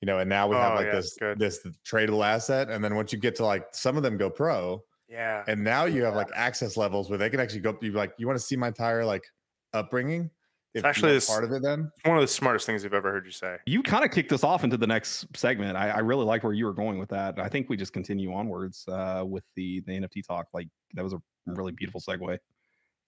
you 0.00 0.06
know, 0.06 0.18
and 0.18 0.28
now 0.28 0.48
we 0.48 0.56
have 0.56 0.72
Oh, 0.72 0.76
like 0.76 0.86
yeah, 0.86 0.94
this 0.94 1.16
good. 1.18 1.38
this 1.38 1.60
tradable 1.84 2.24
asset, 2.24 2.70
and 2.70 2.82
then 2.84 2.94
once 2.94 3.12
you 3.12 3.18
get 3.18 3.34
to 3.36 3.44
like 3.44 3.66
some 3.72 3.96
of 3.96 4.02
them 4.02 4.16
go 4.16 4.30
pro, 4.30 4.82
Yeah. 5.08 5.44
and 5.46 5.62
now 5.62 5.84
you 5.84 6.04
have 6.04 6.14
like 6.14 6.28
access 6.34 6.76
levels 6.76 7.08
where 7.10 7.18
they 7.18 7.28
can 7.30 7.40
actually 7.40 7.60
go 7.60 7.76
you 7.82 7.92
like 7.92 8.12
you 8.18 8.26
want 8.26 8.38
to 8.38 8.44
see 8.44 8.56
my 8.56 8.68
entire 8.68 9.04
like 9.04 9.24
upbringing 9.72 10.30
if 10.74 10.84
actually 10.84 11.12
this- 11.12 11.28
part 11.28 11.42
of 11.44 11.50
it 11.52 11.62
then 11.62 11.90
One 12.04 12.16
of 12.16 12.22
the 12.22 12.28
smartest 12.28 12.64
things 12.64 12.84
I've 12.84 12.94
ever 12.94 13.10
heard 13.10 13.26
you 13.26 13.32
say. 13.32 13.56
you 13.66 13.82
kind 13.82 14.04
of 14.04 14.10
kicked 14.12 14.32
us 14.32 14.44
off 14.44 14.62
into 14.64 14.76
the 14.76 14.86
next 14.86 15.26
segment. 15.36 15.76
I, 15.76 15.90
I 15.90 15.98
really 15.98 16.24
like 16.24 16.44
where 16.44 16.52
you 16.52 16.64
were 16.64 16.72
going 16.72 16.98
with 16.98 17.08
that. 17.10 17.38
I 17.40 17.48
think 17.48 17.68
we 17.68 17.76
just 17.76 17.92
continue 17.92 18.32
onwards 18.32 18.84
uh, 18.88 19.24
with 19.26 19.44
the 19.56 19.80
the 19.86 19.92
NFT 20.00 20.24
talk. 20.26 20.46
Like 20.54 20.68
that 20.94 21.02
was 21.02 21.12
a 21.12 21.20
really 21.46 21.72
beautiful 21.72 22.00
segue. 22.00 22.38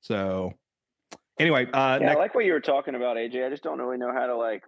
So 0.00 0.52
anyway, 1.38 1.66
uh, 1.72 1.98
Yeah, 2.02 2.12
I 2.12 2.14
like 2.14 2.34
what 2.34 2.44
you 2.44 2.52
were 2.52 2.60
talking 2.60 2.94
about, 2.96 3.16
AJ. 3.16 3.46
I 3.46 3.50
just 3.50 3.62
don't 3.62 3.78
really 3.78 3.96
know 3.96 4.12
how 4.12 4.26
to 4.26 4.36
like 4.36 4.64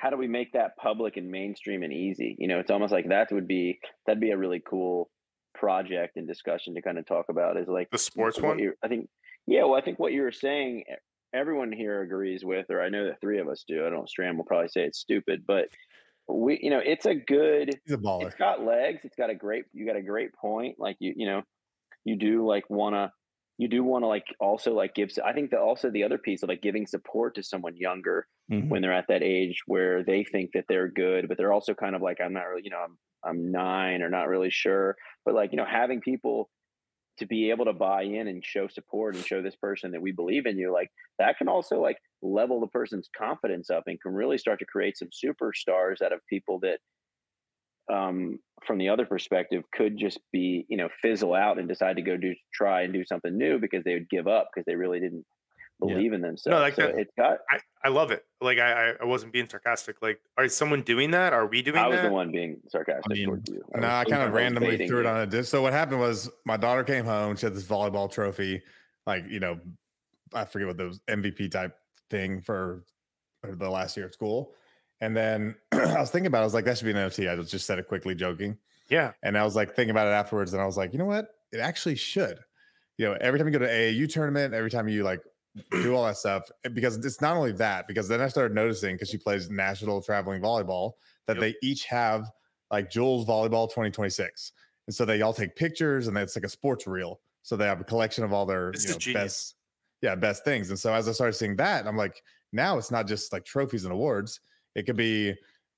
how 0.00 0.08
do 0.08 0.16
we 0.16 0.28
make 0.28 0.52
that 0.54 0.76
public 0.78 1.18
and 1.18 1.30
mainstream 1.30 1.82
and 1.82 1.92
easy? 1.92 2.34
You 2.38 2.48
know, 2.48 2.58
it's 2.58 2.70
almost 2.70 2.92
like 2.92 3.08
that 3.08 3.30
would 3.32 3.46
be 3.46 3.78
that'd 4.06 4.20
be 4.20 4.30
a 4.30 4.36
really 4.36 4.62
cool 4.66 5.10
project 5.54 6.16
and 6.16 6.26
discussion 6.26 6.74
to 6.74 6.82
kind 6.82 6.98
of 6.98 7.06
talk 7.06 7.26
about 7.28 7.58
is 7.58 7.68
like 7.68 7.90
The 7.90 7.98
sports 7.98 8.40
one? 8.40 8.60
I 8.82 8.88
think 8.88 9.08
yeah, 9.46 9.64
well 9.64 9.74
I 9.74 9.82
think 9.82 9.98
what 9.98 10.12
you 10.12 10.22
were 10.22 10.32
saying 10.32 10.84
everyone 11.34 11.70
here 11.70 12.00
agrees 12.00 12.44
with, 12.44 12.66
or 12.70 12.82
I 12.82 12.88
know 12.88 13.04
that 13.06 13.20
three 13.20 13.38
of 13.38 13.48
us 13.48 13.64
do. 13.68 13.86
I 13.86 13.90
don't 13.90 14.08
Stram 14.08 14.36
will 14.36 14.44
probably 14.44 14.68
say 14.68 14.82
it's 14.82 14.98
stupid, 14.98 15.44
but 15.46 15.66
we 16.28 16.58
you 16.62 16.70
know, 16.70 16.80
it's 16.82 17.04
a 17.04 17.14
good 17.14 17.78
he's 17.84 17.94
a 17.94 17.98
baller 17.98 18.26
it's 18.26 18.36
got 18.36 18.64
legs. 18.64 19.04
It's 19.04 19.16
got 19.16 19.28
a 19.28 19.34
great. 19.34 19.64
You 19.74 19.86
got 19.86 19.96
a 19.96 20.02
great 20.02 20.32
point. 20.34 20.76
Like 20.78 20.96
you, 20.98 21.12
you 21.14 21.26
know, 21.26 21.42
you 22.04 22.16
do 22.16 22.46
like 22.46 22.68
want 22.70 22.94
to. 22.94 23.12
You 23.60 23.68
do 23.68 23.84
want 23.84 24.02
to 24.04 24.08
like 24.08 24.24
also 24.40 24.72
like 24.74 24.94
give. 24.94 25.10
I 25.24 25.32
think 25.34 25.50
that 25.50 25.60
also 25.60 25.90
the 25.90 26.04
other 26.04 26.18
piece 26.18 26.42
of 26.42 26.48
like 26.48 26.62
giving 26.62 26.86
support 26.86 27.34
to 27.34 27.42
someone 27.42 27.76
younger 27.76 28.26
Mhm. 28.50 28.68
when 28.70 28.80
they're 28.82 28.92
at 29.00 29.08
that 29.08 29.22
age 29.22 29.58
where 29.66 30.02
they 30.02 30.24
think 30.24 30.50
that 30.54 30.64
they're 30.68 30.88
good, 30.88 31.28
but 31.28 31.36
they're 31.36 31.52
also 31.52 31.74
kind 31.74 31.94
of 31.94 32.02
like 32.02 32.20
I'm 32.20 32.32
not 32.32 32.48
really. 32.48 32.62
You 32.64 32.70
know, 32.70 32.78
I'm 32.86 32.98
I'm 33.22 33.52
nine 33.52 34.00
or 34.02 34.08
not 34.10 34.28
really 34.28 34.50
sure. 34.50 34.96
But 35.24 35.34
like 35.34 35.52
you 35.52 35.58
know, 35.58 35.66
having 35.66 36.00
people 36.00 36.50
to 37.18 37.26
be 37.26 37.50
able 37.50 37.66
to 37.66 37.72
buy 37.74 38.02
in 38.04 38.28
and 38.28 38.42
show 38.44 38.66
support 38.68 39.14
and 39.14 39.24
show 39.24 39.42
this 39.42 39.56
person 39.56 39.90
that 39.92 40.00
we 40.00 40.12
believe 40.12 40.46
in 40.46 40.56
you, 40.58 40.72
like 40.72 40.90
that 41.18 41.36
can 41.38 41.48
also 41.48 41.80
like 41.82 41.98
level 42.22 42.60
the 42.60 42.66
person's 42.68 43.10
confidence 43.14 43.68
up 43.70 43.84
and 43.86 44.00
can 44.00 44.14
really 44.14 44.38
start 44.38 44.58
to 44.60 44.64
create 44.66 44.96
some 44.96 45.10
superstars 45.24 46.00
out 46.02 46.12
of 46.14 46.20
people 46.28 46.58
that 46.60 46.78
um, 47.92 48.38
from 48.66 48.78
the 48.78 48.88
other 48.88 49.06
perspective 49.06 49.64
could 49.72 49.98
just 49.98 50.18
be 50.32 50.64
you 50.68 50.76
know 50.76 50.88
fizzle 51.02 51.34
out 51.34 51.58
and 51.58 51.68
decide 51.68 51.96
to 51.96 52.02
go 52.02 52.16
do 52.16 52.34
try 52.52 52.82
and 52.82 52.92
do 52.92 53.04
something 53.04 53.36
new 53.36 53.58
because 53.58 53.82
they 53.84 53.94
would 53.94 54.08
give 54.10 54.28
up 54.28 54.48
because 54.52 54.64
they 54.66 54.74
really 54.76 55.00
didn't 55.00 55.24
Yeah. 55.82 55.94
believe 55.94 56.12
in 56.12 56.20
themselves. 56.20 56.54
No, 56.54 56.60
like 56.60 56.74
so 56.74 56.82
that- 56.82 56.98
it's 56.98 57.12
got. 57.16 57.38
I, 57.50 57.58
I 57.82 57.88
love 57.88 58.10
it. 58.10 58.24
Like 58.40 58.58
I, 58.58 58.90
I- 58.90 58.94
I 59.00 59.04
wasn't 59.06 59.32
being 59.32 59.48
sarcastic. 59.48 59.96
Like, 60.02 60.20
are 60.36 60.46
someone 60.48 60.82
doing 60.82 61.10
that? 61.12 61.32
Are 61.32 61.46
we 61.46 61.62
doing 61.62 61.78
I 61.78 61.86
was 61.88 61.96
that? 61.96 62.08
the 62.08 62.12
one 62.12 62.30
being 62.30 62.58
sarcastic 62.68 63.10
mean, 63.10 63.26
towards 63.26 63.48
you. 63.50 63.62
No, 63.74 63.80
was- 63.80 63.84
I 63.86 64.04
kind 64.04 64.22
of 64.22 64.32
randomly 64.32 64.70
baiting 64.72 64.88
threw 64.88 65.00
it 65.00 65.04
you. 65.04 65.08
on 65.08 65.20
a 65.22 65.26
disc. 65.26 65.50
So 65.50 65.62
what 65.62 65.72
happened 65.72 66.00
was 66.00 66.30
my 66.44 66.56
daughter 66.58 66.84
came 66.84 67.04
home. 67.06 67.34
She 67.36 67.46
had 67.46 67.54
this 67.54 67.64
volleyball 67.66 68.10
trophy, 68.12 68.62
like 69.06 69.24
you 69.28 69.40
know, 69.40 69.58
I 70.34 70.44
forget 70.44 70.68
what 70.68 70.76
those 70.76 71.00
MVP 71.08 71.50
type 71.50 71.76
thing 72.10 72.42
for, 72.42 72.84
for 73.40 73.54
the 73.56 73.70
last 73.70 73.96
year 73.96 74.06
of 74.06 74.12
school. 74.12 74.54
And 75.00 75.16
then 75.16 75.56
I 75.72 75.98
was 75.98 76.10
thinking 76.10 76.26
about, 76.26 76.38
it, 76.38 76.42
I 76.42 76.44
was 76.44 76.54
like, 76.54 76.64
that 76.66 76.78
should 76.78 76.84
be 76.84 76.90
an 76.90 76.96
NFT. 76.96 77.30
I 77.30 77.42
just 77.42 77.66
said 77.66 77.78
it 77.78 77.88
quickly, 77.88 78.14
joking. 78.14 78.58
Yeah. 78.88 79.12
And 79.22 79.38
I 79.38 79.44
was 79.44 79.56
like 79.56 79.74
thinking 79.74 79.90
about 79.90 80.08
it 80.08 80.10
afterwards, 80.10 80.52
and 80.52 80.60
I 80.60 80.66
was 80.66 80.76
like, 80.76 80.92
you 80.92 80.98
know 80.98 81.04
what? 81.06 81.28
It 81.52 81.58
actually 81.58 81.96
should. 81.96 82.38
You 82.98 83.06
know, 83.06 83.16
every 83.20 83.38
time 83.38 83.48
you 83.48 83.52
go 83.52 83.60
to 83.60 83.70
AAU 83.70 84.12
tournament, 84.12 84.52
every 84.52 84.70
time 84.70 84.88
you 84.88 85.04
like 85.04 85.20
do 85.70 85.94
all 85.94 86.04
that 86.04 86.16
stuff, 86.16 86.50
because 86.74 86.96
it's 86.96 87.20
not 87.20 87.36
only 87.36 87.52
that. 87.52 87.88
Because 87.88 88.08
then 88.08 88.20
I 88.20 88.28
started 88.28 88.54
noticing 88.54 88.94
because 88.96 89.08
she 89.08 89.16
plays 89.18 89.48
national 89.48 90.02
traveling 90.02 90.42
volleyball 90.42 90.92
that 91.26 91.36
Yep. 91.36 91.40
they 91.40 91.54
each 91.66 91.86
have 91.86 92.30
like 92.70 92.90
Jules 92.90 93.26
Volleyball 93.26 93.68
2026, 93.68 94.52
and 94.86 94.94
so 94.94 95.04
they 95.04 95.22
all 95.22 95.32
take 95.32 95.56
pictures, 95.56 96.08
and 96.08 96.16
it's 96.18 96.36
like 96.36 96.44
a 96.44 96.48
sports 96.48 96.86
reel. 96.86 97.20
So 97.42 97.56
they 97.56 97.64
have 97.64 97.80
a 97.80 97.84
collection 97.84 98.22
of 98.22 98.32
all 98.32 98.44
their 98.44 98.72
you 98.74 98.90
know, 98.90 99.12
best, 99.14 99.54
yeah, 100.02 100.14
best 100.14 100.44
things. 100.44 100.68
And 100.68 100.78
so 100.78 100.92
as 100.92 101.08
I 101.08 101.12
started 101.12 101.32
seeing 101.32 101.56
that, 101.56 101.86
I'm 101.86 101.96
like, 101.96 102.22
now 102.52 102.76
it's 102.76 102.90
not 102.90 103.06
just 103.06 103.32
like 103.32 103.44
trophies 103.44 103.84
and 103.84 103.92
awards. 103.92 104.40
It 104.74 104.84
could 104.84 104.96
be 104.96 105.34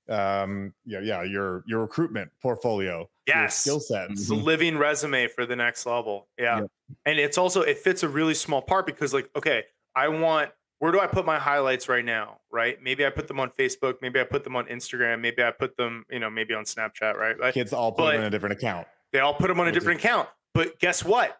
um 0.09 0.73
yeah 0.85 0.99
yeah 0.99 1.23
your 1.23 1.63
your 1.65 1.79
recruitment 1.79 2.29
portfolio 2.41 3.09
Yes. 3.25 3.55
skill 3.55 3.79
sets 3.79 4.11
It's 4.11 4.29
a 4.29 4.35
living 4.35 4.77
resume 4.77 5.27
for 5.27 5.45
the 5.45 5.55
next 5.55 5.85
level. 5.85 6.27
Yeah. 6.37 6.61
Yep. 6.61 6.71
And 7.05 7.19
it's 7.19 7.37
also 7.37 7.61
it 7.61 7.77
fits 7.77 8.03
a 8.03 8.09
really 8.09 8.33
small 8.33 8.61
part 8.61 8.85
because 8.85 9.13
like, 9.13 9.29
okay, 9.35 9.63
I 9.95 10.09
want 10.09 10.51
where 10.79 10.91
do 10.91 10.99
I 10.99 11.07
put 11.07 11.25
my 11.25 11.39
highlights 11.39 11.87
right 11.87 12.03
now? 12.03 12.39
Right. 12.51 12.81
Maybe 12.83 13.05
I 13.05 13.09
put 13.09 13.29
them 13.29 13.39
on 13.39 13.49
Facebook, 13.51 13.95
maybe 14.01 14.19
I 14.19 14.25
put 14.25 14.43
them 14.43 14.57
on 14.57 14.65
Instagram, 14.65 15.21
maybe 15.21 15.41
I 15.41 15.51
put 15.51 15.77
them, 15.77 16.05
you 16.09 16.19
know, 16.19 16.29
maybe 16.29 16.53
on 16.53 16.65
Snapchat, 16.65 17.15
right? 17.15 17.39
Like 17.39 17.53
kids 17.53 17.71
all 17.71 17.93
put 17.93 18.11
them 18.11 18.21
in 18.21 18.27
a 18.27 18.29
different 18.29 18.53
account 18.53 18.87
they 19.13 19.19
all 19.19 19.33
put 19.33 19.47
them 19.47 19.59
on 19.59 19.67
a 19.67 19.71
different 19.71 19.99
account. 19.99 20.27
But 20.53 20.79
guess 20.79 21.05
what? 21.05 21.39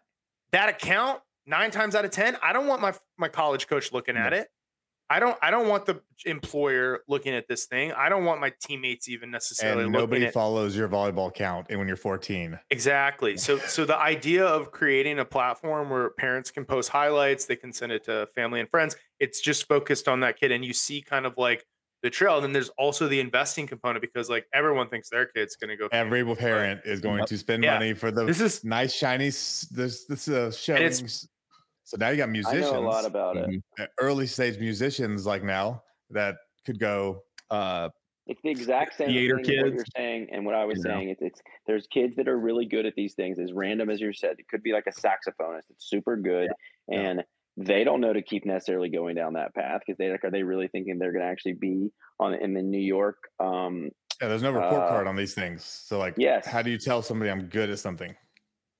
That 0.54 0.70
account, 0.70 1.20
nine 1.46 1.72
times 1.72 1.96
out 1.96 2.06
of 2.06 2.12
ten, 2.12 2.38
I 2.42 2.54
don't 2.54 2.68
want 2.68 2.82
my 2.82 2.94
my 3.18 3.28
college 3.28 3.68
coach 3.68 3.92
looking 3.92 4.16
at 4.16 4.32
it. 4.32 4.48
I 5.10 5.20
don't 5.20 5.38
I 5.42 5.52
don't 5.52 5.68
want 5.68 5.86
the 5.86 6.02
employer 6.26 7.04
looking 7.08 7.34
at 7.34 7.48
this 7.48 7.66
thing. 7.66 7.92
I 7.92 8.10
don't 8.10 8.26
want 8.26 8.42
my 8.42 8.52
teammates 8.62 9.10
even 9.10 9.32
necessarily 9.32 9.84
and 9.84 9.92
nobody 9.92 10.26
at 10.26 10.34
follows 10.34 10.76
your 10.76 10.88
volleyball 10.88 11.34
count 11.34 11.68
and 11.70 11.78
when 11.78 11.88
you're 11.88 11.98
14 11.98 12.60
Exactly. 12.70 13.38
So 13.38 13.58
so 13.68 13.86
the 13.86 13.98
idea 13.98 14.46
of 14.46 14.72
creating 14.72 15.20
a 15.20 15.26
platform 15.26 15.90
where 15.90 16.12
parents 16.12 16.52
can 16.52 16.66
post 16.66 16.90
highlights, 16.90 17.46
they 17.46 17.56
can 17.56 17.74
send 17.74 17.92
it 17.92 18.06
to 18.06 18.28
family 18.34 18.60
and 18.60 18.70
friends. 18.70 18.96
It's 19.20 19.42
just 19.42 19.68
focused 19.68 20.08
on 20.08 20.22
that 20.22 20.40
kid 20.40 20.52
and 20.52 20.64
you 20.66 20.74
see 20.74 21.02
kind 21.02 21.26
of 21.26 21.34
like 21.38 21.66
the 22.02 22.10
trail. 22.10 22.36
And 22.36 22.44
then 22.44 22.54
there's 22.54 22.70
also 22.70 23.08
the 23.08 23.20
investing 23.20 23.68
component 23.68 24.02
because 24.02 24.30
like 24.30 24.46
everyone 24.54 24.90
thinks 24.90 25.10
their 25.10 25.26
kid's 25.26 25.56
going 25.56 25.70
to 25.70 25.78
go 25.78 25.88
every 25.92 26.24
parent 26.36 26.82
is 26.86 27.02
going 27.02 27.26
to 27.26 27.38
spend 27.38 27.64
Yeah. 27.64 27.76
money 27.76 27.94
for 27.94 28.12
the 28.12 28.26
This 28.26 28.42
is 28.42 28.64
nice 28.64 28.94
shiny 28.94 29.26
this 29.28 30.06
this 30.08 30.28
uh 30.28 30.52
showings 30.52 31.28
so 31.84 31.98
now 31.98 32.10
you 32.10 32.18
got 32.18 32.30
musicians. 32.30 32.68
I 32.68 32.72
musicians 32.72 32.82
know 32.82 32.88
a 32.88 32.92
lot 32.92 33.06
about 33.06 33.38
it. 33.38 33.50
Mhm. 33.50 33.62
uh, 33.80 33.88
early 34.00 34.28
stage 34.28 34.58
musicians 34.60 35.26
like 35.26 35.44
now 35.44 35.84
that 36.10 36.36
could 36.66 36.80
go 36.80 37.24
Uh, 37.52 37.90
It's 38.26 38.42
the 38.42 38.50
exact 38.50 38.96
same 38.98 39.10
Theater 39.10 39.38
thing 39.44 39.58
as 39.60 39.64
what 39.66 39.74
you're 39.74 39.86
saying 39.98 40.30
and 40.32 40.46
what 40.46 40.56
I 40.56 40.64
was 40.66 40.78
you 40.78 40.84
saying. 40.84 41.10
It's, 41.10 41.22
it's 41.22 41.42
there's 41.68 41.86
kids 41.88 42.16
that 42.16 42.28
are 42.28 42.40
really 42.40 42.66
good 42.66 42.86
at 42.86 42.96
these 42.96 43.14
things, 43.16 43.38
as 43.38 43.52
random 43.54 43.90
as 43.90 44.00
you 44.00 44.14
said. 44.14 44.38
It 44.40 44.48
could 44.48 44.64
be 44.64 44.72
like 44.72 44.88
a 44.88 44.92
saxophonist 44.92 45.70
It's 45.70 45.86
super 45.90 46.16
good, 46.16 46.50
Yeah. 46.88 47.00
and 47.02 47.24
they 47.58 47.84
don't 47.84 48.02
know 48.02 48.14
to 48.14 48.22
keep 48.24 48.46
necessarily 48.46 48.90
going 48.90 49.16
down 49.16 49.34
that 49.34 49.54
path 49.54 49.82
because 49.86 49.98
they 50.00 50.10
like 50.10 50.24
are 50.24 50.32
they 50.32 50.42
really 50.42 50.68
thinking 50.70 50.98
they're 50.98 51.12
going 51.12 51.24
to 51.24 51.30
actually 51.30 51.54
be 51.54 51.92
on 52.20 52.34
in 52.34 52.54
the 52.54 52.62
New 52.64 52.80
York 52.80 53.18
um, 53.40 53.92
yeah, 54.22 54.28
there's 54.30 54.42
no 54.42 54.52
report 54.52 54.82
Uh, 54.84 54.88
card 54.88 55.06
on 55.06 55.16
these 55.16 55.36
things 55.36 55.64
so 55.66 56.00
like 56.00 56.16
yes. 56.18 56.48
how 56.48 56.62
do 56.64 56.72
you 56.72 56.78
tell 56.78 57.02
somebody 57.04 57.30
i'm 57.30 57.44
good 57.50 57.70
at 57.70 57.78
something 57.78 58.16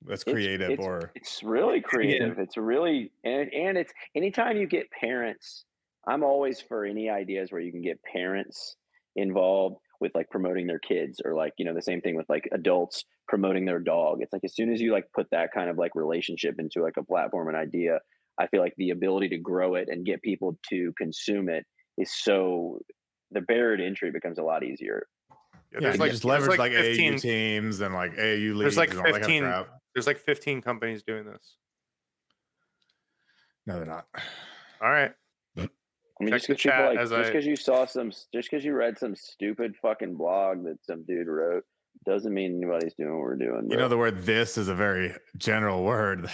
that's 0.04 0.24
creative 0.24 0.70
it's- 0.72 0.86
or 0.86 1.12
It's 1.14 1.42
really 1.42 1.80
creative. 1.80 2.38
It's 2.38 2.56
really 2.56 3.12
and 3.24 3.52
and 3.52 3.78
it's 3.78 3.92
anytime 4.14 4.56
you 4.56 4.66
get 4.66 4.90
parents, 4.90 5.64
I'm 6.06 6.22
always 6.22 6.60
for 6.60 6.84
any 6.84 7.08
ideas 7.08 7.50
where 7.50 7.60
you 7.60 7.72
can 7.72 7.82
get 7.82 8.02
parents 8.02 8.76
involved 9.16 9.76
with 10.00 10.12
like 10.14 10.28
promoting 10.30 10.66
their 10.66 10.80
kids 10.80 11.20
or 11.24 11.34
like, 11.34 11.52
you 11.56 11.64
know, 11.64 11.74
the 11.74 11.80
same 11.82 12.00
thing 12.00 12.16
with 12.16 12.28
like 12.28 12.48
adults 12.52 13.04
promoting 13.28 13.64
their 13.64 13.78
dog. 13.78 14.18
It's 14.20 14.32
like 14.32 14.44
as 14.44 14.54
soon 14.54 14.72
as 14.72 14.80
you 14.80 14.92
like 14.92 15.04
put 15.14 15.28
that 15.30 15.50
kind 15.54 15.70
of 15.70 15.78
like 15.78 15.94
relationship 15.94 16.56
into 16.58 16.82
like 16.82 16.96
a 16.98 17.04
platform 17.04 17.48
and 17.48 17.56
idea, 17.56 18.00
I 18.38 18.48
feel 18.48 18.60
like 18.60 18.74
the 18.76 18.90
ability 18.90 19.28
to 19.30 19.38
grow 19.38 19.76
it 19.76 19.88
and 19.88 20.04
get 20.04 20.20
people 20.22 20.58
to 20.70 20.92
consume 20.98 21.48
it 21.48 21.64
is 21.96 22.12
so 22.12 22.80
the 23.30 23.40
barrier 23.40 23.76
to 23.78 23.86
entry 23.86 24.10
becomes 24.10 24.38
a 24.38 24.42
lot 24.42 24.64
easier. 24.64 25.06
Yeah, 25.74 25.80
yeah, 25.80 25.88
there's 25.88 25.96
you 25.96 26.00
like 26.02 26.10
just 26.12 26.24
leverage 26.24 26.58
like, 26.58 26.72
like 26.72 26.84
15 26.84 27.14
AAU 27.14 27.20
teams 27.20 27.80
and 27.80 27.94
like 27.94 28.16
AAU 28.16 28.54
leagues 28.54 28.60
There's 28.60 28.76
like 28.76 28.90
and 28.90 28.98
all 29.00 29.04
that 29.04 29.12
kind 29.12 29.24
of 29.24 29.28
15 29.28 29.42
crap. 29.42 29.68
there's 29.94 30.06
like 30.06 30.18
15 30.18 30.62
companies 30.62 31.02
doing 31.02 31.24
this. 31.24 31.56
no 33.66 33.76
they're 33.76 33.84
not 33.84 34.06
All 34.80 34.90
right. 34.90 35.12
I 35.58 35.62
mean, 36.20 36.30
Check 36.30 36.42
just 36.42 36.48
because 36.48 36.62
people 36.62 36.86
like, 36.86 36.98
just 36.98 37.32
because 37.32 37.46
you 37.46 37.56
saw 37.56 37.86
some, 37.86 38.10
just 38.32 38.50
because 38.50 38.64
you 38.64 38.74
read 38.74 38.98
some 38.98 39.16
stupid 39.16 39.74
fucking 39.82 40.14
blog 40.14 40.62
that 40.64 40.78
some 40.84 41.02
dude 41.02 41.26
wrote, 41.26 41.64
doesn't 42.06 42.32
mean 42.32 42.56
anybody's 42.56 42.94
doing 42.94 43.10
what 43.10 43.20
we're 43.20 43.36
doing. 43.36 43.68
You 43.68 43.76
know, 43.76 43.88
the 43.88 43.98
word 43.98 44.24
this 44.24 44.56
is 44.56 44.68
a 44.68 44.74
very 44.76 45.12
general 45.38 45.82
word. 45.82 46.30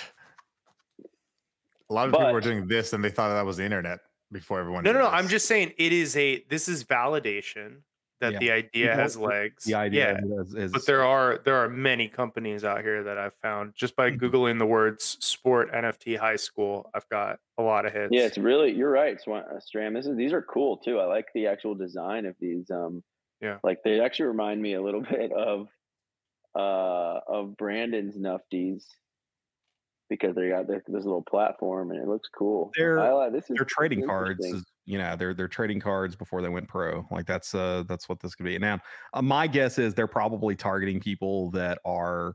A 1.88 1.94
lot 1.94 2.08
of 2.08 2.12
people 2.12 2.30
were 2.30 2.42
doing 2.42 2.68
this 2.68 2.92
and 2.92 3.02
they 3.02 3.08
thought 3.08 3.30
that 3.30 3.46
was 3.46 3.56
the 3.56 3.64
internet 3.64 4.00
before 4.30 4.60
everyone. 4.60 4.84
No, 4.84 4.92
did 4.92 4.98
no, 4.98 5.04
no. 5.06 5.10
I'm 5.10 5.28
just 5.28 5.46
saying 5.46 5.72
it 5.78 5.92
is 5.92 6.14
a 6.16 6.44
this 6.50 6.68
is 6.68 6.84
validation 6.84 7.78
that 8.20 8.34
Yeah. 8.34 8.38
the 8.38 8.50
idea 8.50 8.86
People- 8.88 9.00
has 9.02 9.16
legs. 9.18 9.64
the 9.64 9.74
idea 9.74 10.20
Yeah. 10.24 10.40
is, 10.42 10.54
is 10.54 10.72
But 10.72 10.86
there 10.86 11.04
are 11.04 11.38
there 11.38 11.56
are 11.56 11.68
many 11.68 12.08
companies 12.08 12.64
out 12.64 12.82
here 12.82 13.02
that 13.02 13.18
I've 13.18 13.34
found 13.34 13.74
just 13.74 13.96
by 13.96 14.10
Mhm. 14.10 14.18
googling 14.20 14.58
the 14.58 14.66
words 14.66 15.16
sport 15.24 15.70
NFT 15.72 16.16
high 16.16 16.36
school. 16.36 16.90
I've 16.94 17.08
got 17.08 17.40
a 17.58 17.62
lot 17.62 17.86
of 17.86 17.92
hits. 17.92 18.08
Yeah, 18.12 18.26
it's 18.26 18.38
really 18.38 18.72
you're 18.72 18.90
right, 18.90 19.16
uh, 19.26 19.58
Stram. 19.58 19.94
This 19.94 20.06
is 20.06 20.16
these 20.16 20.32
are 20.32 20.42
cool 20.42 20.76
too. 20.78 20.98
I 21.00 21.04
like 21.06 21.26
the 21.34 21.46
actual 21.46 21.74
design 21.74 22.26
of 22.26 22.36
these. 22.38 22.70
Um, 22.70 23.02
Yeah. 23.40 23.58
like 23.64 23.82
they 23.82 24.00
actually 24.00 24.26
remind 24.26 24.60
me 24.60 24.74
a 24.74 24.82
little 24.82 25.00
bit 25.28 25.32
of 25.32 25.68
uh 26.54 27.20
of 27.26 27.56
Brandon's 27.56 28.16
Nufties 28.18 28.86
because 30.08 30.34
they 30.34 30.48
got 30.48 30.66
this, 30.66 30.82
this 30.88 31.04
little 31.04 31.22
platform 31.22 31.92
and 31.92 32.00
it 32.02 32.08
looks 32.08 32.28
cool. 32.28 32.72
They're- 32.76 32.98
I 32.98 33.12
like 33.12 33.32
this. 33.32 33.48
Is 33.48 33.56
they're 33.56 33.64
trading 33.64 34.04
cards 34.04 34.44
is, 34.44 34.64
you 34.90 34.98
know 34.98 35.16
they're 35.16 35.34
they're 35.34 35.48
trading 35.48 35.80
cards 35.80 36.16
before 36.16 36.42
they 36.42 36.48
went 36.48 36.68
pro 36.68 37.06
like 37.10 37.26
that's 37.26 37.54
uh 37.54 37.82
that's 37.88 38.08
what 38.08 38.20
this 38.20 38.34
could 38.34 38.44
be 38.44 38.58
now 38.58 38.78
uh, 39.14 39.22
my 39.22 39.46
guess 39.46 39.78
is 39.78 39.94
they're 39.94 40.06
probably 40.06 40.56
targeting 40.56 41.00
people 41.00 41.50
that 41.50 41.78
are 41.84 42.34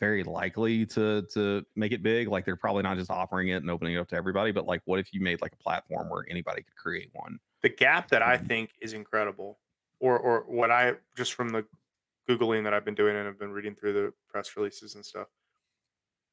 very 0.00 0.24
likely 0.24 0.86
to 0.86 1.22
to 1.32 1.64
make 1.76 1.92
it 1.92 2.02
big 2.02 2.28
like 2.28 2.44
they're 2.44 2.56
probably 2.56 2.82
not 2.82 2.96
just 2.98 3.10
offering 3.10 3.48
it 3.48 3.56
and 3.56 3.70
opening 3.70 3.94
it 3.94 3.98
up 3.98 4.08
to 4.08 4.16
everybody 4.16 4.52
but 4.52 4.66
like 4.66 4.82
what 4.86 5.00
if 5.00 5.12
you 5.12 5.20
made 5.20 5.40
like 5.42 5.52
a 5.52 5.56
platform 5.58 6.08
where 6.10 6.24
anybody 6.30 6.62
could 6.62 6.76
create 6.76 7.10
one 7.14 7.38
the 7.62 7.68
gap 7.68 8.08
that 8.10 8.22
I 8.22 8.36
Mhm. 8.36 8.38
think 8.38 8.74
is 8.80 8.92
incredible, 8.92 9.60
or 10.00 10.18
or 10.18 10.42
what 10.42 10.70
I 10.70 10.96
just 11.16 11.34
from 11.34 11.50
the 11.50 11.66
googling 12.28 12.64
that 12.64 12.74
I've 12.74 12.84
been 12.84 12.94
doing 12.94 13.16
and 13.16 13.26
I've 13.28 13.38
been 13.38 13.52
reading 13.52 13.74
through 13.74 13.94
the 13.94 14.14
press 14.28 14.56
releases 14.56 14.94
and 14.94 15.04
stuff. 15.04 15.28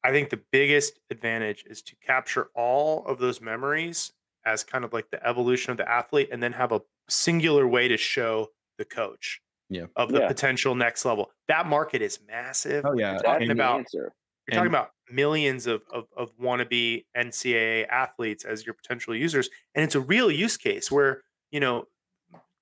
I 0.04 0.10
think 0.12 0.30
the 0.30 0.36
biggest 0.52 1.00
advantage 1.10 1.64
is 1.66 1.82
to 1.82 1.96
capture 1.96 2.50
all 2.54 3.04
of 3.06 3.18
those 3.18 3.40
memories 3.40 4.12
as 4.46 4.64
kind 4.64 4.84
of 4.84 4.92
like 4.92 5.10
the 5.10 5.26
evolution 5.26 5.72
of 5.72 5.76
the 5.76 5.90
athlete, 5.90 6.28
and 6.32 6.42
then 6.42 6.52
have 6.52 6.72
a 6.72 6.80
singular 7.08 7.66
way 7.66 7.88
to 7.88 7.96
show 7.96 8.48
the 8.78 8.84
coach 8.84 9.40
Yeah. 9.68 9.86
of 9.96 10.12
the 10.12 10.20
Yeah. 10.20 10.28
potential 10.28 10.74
next 10.74 11.04
level. 11.04 11.30
That 11.48 11.66
market 11.66 12.00
is 12.00 12.20
massive. 12.26 12.84
oh 12.86 12.90
You're 12.92 13.00
yeah 13.12 13.18
talking 13.18 13.48
the 13.48 13.52
about 13.52 13.84
you're 13.92 14.10
talking 14.50 14.68
about 14.68 14.90
millions 15.10 15.66
of, 15.66 15.82
of 15.92 16.06
of 16.16 16.36
wannabe 16.38 17.04
NCAA 17.16 17.86
athletes 17.88 18.44
as 18.44 18.64
your 18.64 18.74
potential 18.74 19.14
users, 19.14 19.50
and 19.74 19.84
it's 19.84 19.94
a 19.96 20.00
real 20.00 20.30
use 20.30 20.56
case 20.56 20.90
where 20.90 21.22
you 21.50 21.60
know 21.60 21.86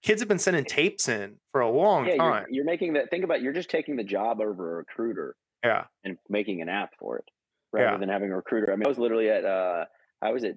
kids 0.02 0.20
have 0.20 0.28
been 0.28 0.38
sending 0.38 0.64
tapes 0.64 1.08
in 1.08 1.36
for 1.52 1.60
a 1.60 1.70
long 1.70 2.06
Yeah, 2.06 2.16
time. 2.16 2.44
you're, 2.48 2.56
you're 2.56 2.64
making 2.64 2.94
that. 2.94 3.10
Think 3.10 3.24
about 3.24 3.42
you're 3.42 3.52
just 3.52 3.70
taking 3.70 3.96
the 3.96 4.04
job 4.04 4.40
over 4.40 4.72
a 4.72 4.76
recruiter 4.76 5.36
Yeah, 5.64 5.84
and 6.04 6.16
making 6.28 6.62
an 6.62 6.68
app 6.68 6.90
for 6.98 7.18
it 7.18 7.24
rather 7.72 7.92
Yeah. 7.92 7.96
than 7.98 8.08
having 8.08 8.30
a 8.30 8.36
recruiter. 8.36 8.72
I 8.72 8.76
mean, 8.76 8.86
I 8.86 8.88
was 8.88 8.98
literally 8.98 9.28
at 9.30 9.44
uh, 9.44 9.84
I 10.22 10.30
was 10.32 10.44
at, 10.44 10.56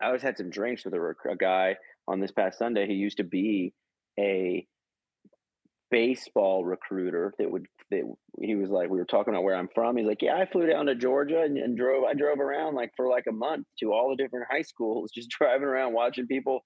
I 0.00 0.12
was 0.12 0.22
had 0.22 0.36
some 0.36 0.50
drinks 0.50 0.84
with 0.84 0.94
a, 0.94 1.14
a 1.30 1.36
guy 1.36 1.76
on 2.08 2.20
this 2.20 2.32
past 2.32 2.58
Sunday 2.58 2.86
who 2.86 2.92
used 2.92 3.18
to 3.18 3.24
be 3.24 3.72
a 4.18 4.66
baseball 5.90 6.64
recruiter 6.64 7.32
that 7.38 7.50
would 7.50 7.66
that 7.90 8.02
he 8.40 8.56
was 8.56 8.70
like 8.70 8.90
we 8.90 8.98
were 8.98 9.04
talking 9.04 9.32
about 9.32 9.44
where 9.44 9.54
I'm 9.54 9.68
from. 9.74 9.96
He's 9.96 10.06
like, 10.06 10.22
yeah, 10.22 10.36
I 10.36 10.46
flew 10.46 10.66
down 10.66 10.86
to 10.86 10.94
Georgia 10.94 11.42
and, 11.42 11.56
and 11.56 11.76
drove. 11.76 12.04
I 12.04 12.14
drove 12.14 12.40
around 12.40 12.74
like 12.74 12.90
for 12.96 13.08
like 13.08 13.24
a 13.28 13.32
month 13.32 13.66
to 13.80 13.92
all 13.92 14.10
the 14.10 14.22
different 14.22 14.46
high 14.50 14.62
schools, 14.62 15.10
just 15.14 15.30
driving 15.30 15.66
around 15.66 15.92
watching 15.92 16.26
people 16.26 16.60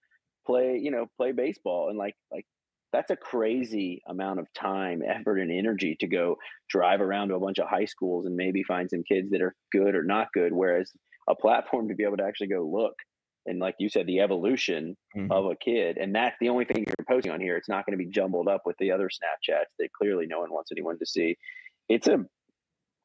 play, 0.47 0.79
you 0.83 0.91
know, 0.91 1.07
play 1.17 1.33
baseball 1.33 1.89
and 1.89 1.99
like 1.99 2.15
like 2.33 2.47
that's 2.93 3.11
a 3.11 3.17
crazy 3.17 4.03
amount 4.09 4.41
of 4.41 4.47
time, 4.53 5.01
effort, 5.07 5.39
and 5.39 5.53
energy 5.53 5.97
to 6.01 6.09
go 6.09 6.37
drive 6.69 7.01
around 7.01 7.29
to 7.29 7.37
a 7.37 7.41
bunch 7.41 7.59
of 7.59 7.69
high 7.69 7.85
schools 7.85 8.27
and 8.27 8.35
maybe 8.35 8.65
find 8.65 8.91
some 8.91 9.05
kids 9.05 9.31
that 9.31 9.43
are 9.43 9.55
good 9.71 9.95
or 9.95 10.03
not 10.03 10.27
good. 10.35 10.53
Whereas 10.53 10.91
a 11.29 11.37
platform 11.37 11.89
to 11.89 11.95
be 11.95 12.03
able 12.03 12.17
to 12.17 12.25
actually 12.25 12.49
go 12.49 12.69
look 12.69 12.95
and 13.47 13.59
like 13.59 13.75
you 13.79 13.89
said, 13.89 14.07
the 14.07 14.21
evolution 14.21 14.97
Mhm. 15.17 15.31
of 15.31 15.47
a 15.47 15.57
kid, 15.57 15.97
and 15.99 16.15
that's 16.15 16.37
the 16.41 16.49
only 16.49 16.65
thing 16.65 16.85
you're 16.87 17.07
posting 17.09 17.33
on 17.33 17.41
here. 17.41 17.57
It's 17.57 17.69
not 17.69 17.87
going 17.87 17.99
to 17.99 18.05
be 18.05 18.11
jumbled 18.11 18.49
up 18.49 18.63
with 18.67 18.77
the 18.79 18.91
other 18.93 19.09
Snapchats 19.09 19.65
that 19.79 19.93
clearly 19.93 20.27
no 20.27 20.41
one 20.41 20.51
wants 20.51 20.71
anyone 20.73 20.99
to 20.99 21.07
see. 21.07 21.37
It's 21.89 22.07
a, 22.07 22.25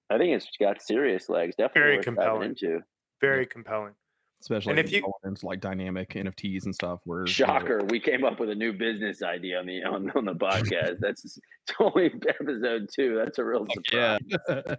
I 0.10 0.18
think 0.18 0.36
it's 0.36 0.48
got 0.60 0.82
serious 0.82 1.30
legs. 1.30 1.56
Definitely 1.56 1.92
Very 1.94 2.04
compelling. 2.04 2.50
into. 2.50 2.82
Very 3.22 3.46
compelling. 3.48 3.94
especially 4.42 4.72
And 4.72 4.80
if 4.80 4.88
if 4.88 4.92
you- 5.02 5.12
into 5.24 5.46
like 5.48 5.60
dynamic 5.62 6.10
NFTs 6.14 6.66
and 6.66 6.76
stuff. 6.76 7.00
Where 7.06 7.22
you 7.22 7.28
Shocker, 7.28 7.82
we 7.90 8.00
came 8.00 8.24
up 8.26 8.40
with 8.40 8.50
a 8.50 8.56
new 8.56 8.74
business 8.74 9.24
idea 9.24 9.58
on 9.58 9.66
the 9.66 9.84
on, 9.84 10.12
on 10.12 10.26
the 10.26 10.36
podcast. 10.36 11.00
That's 11.00 11.24
it's 11.26 11.40
only 11.80 12.14
episode 12.28 12.90
two. 12.94 13.16
That's 13.16 13.40
a 13.40 13.46
real 13.46 13.66
surprise. 13.74 14.20
yeah, 14.50 14.76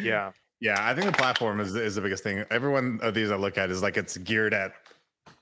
Yeah. 0.00 0.30
Yeah, 0.60 0.76
I 0.80 0.94
think 0.94 1.06
the 1.06 1.12
platform 1.12 1.60
is 1.60 1.74
is 1.76 1.94
the 1.94 2.00
biggest 2.00 2.22
thing. 2.24 2.44
Every 2.50 2.70
one 2.70 2.98
of 3.02 3.14
these 3.14 3.30
I 3.30 3.36
look 3.36 3.58
at 3.58 3.70
is 3.70 3.82
like 3.82 3.96
it's 3.96 4.16
geared 4.18 4.52
at 4.54 4.72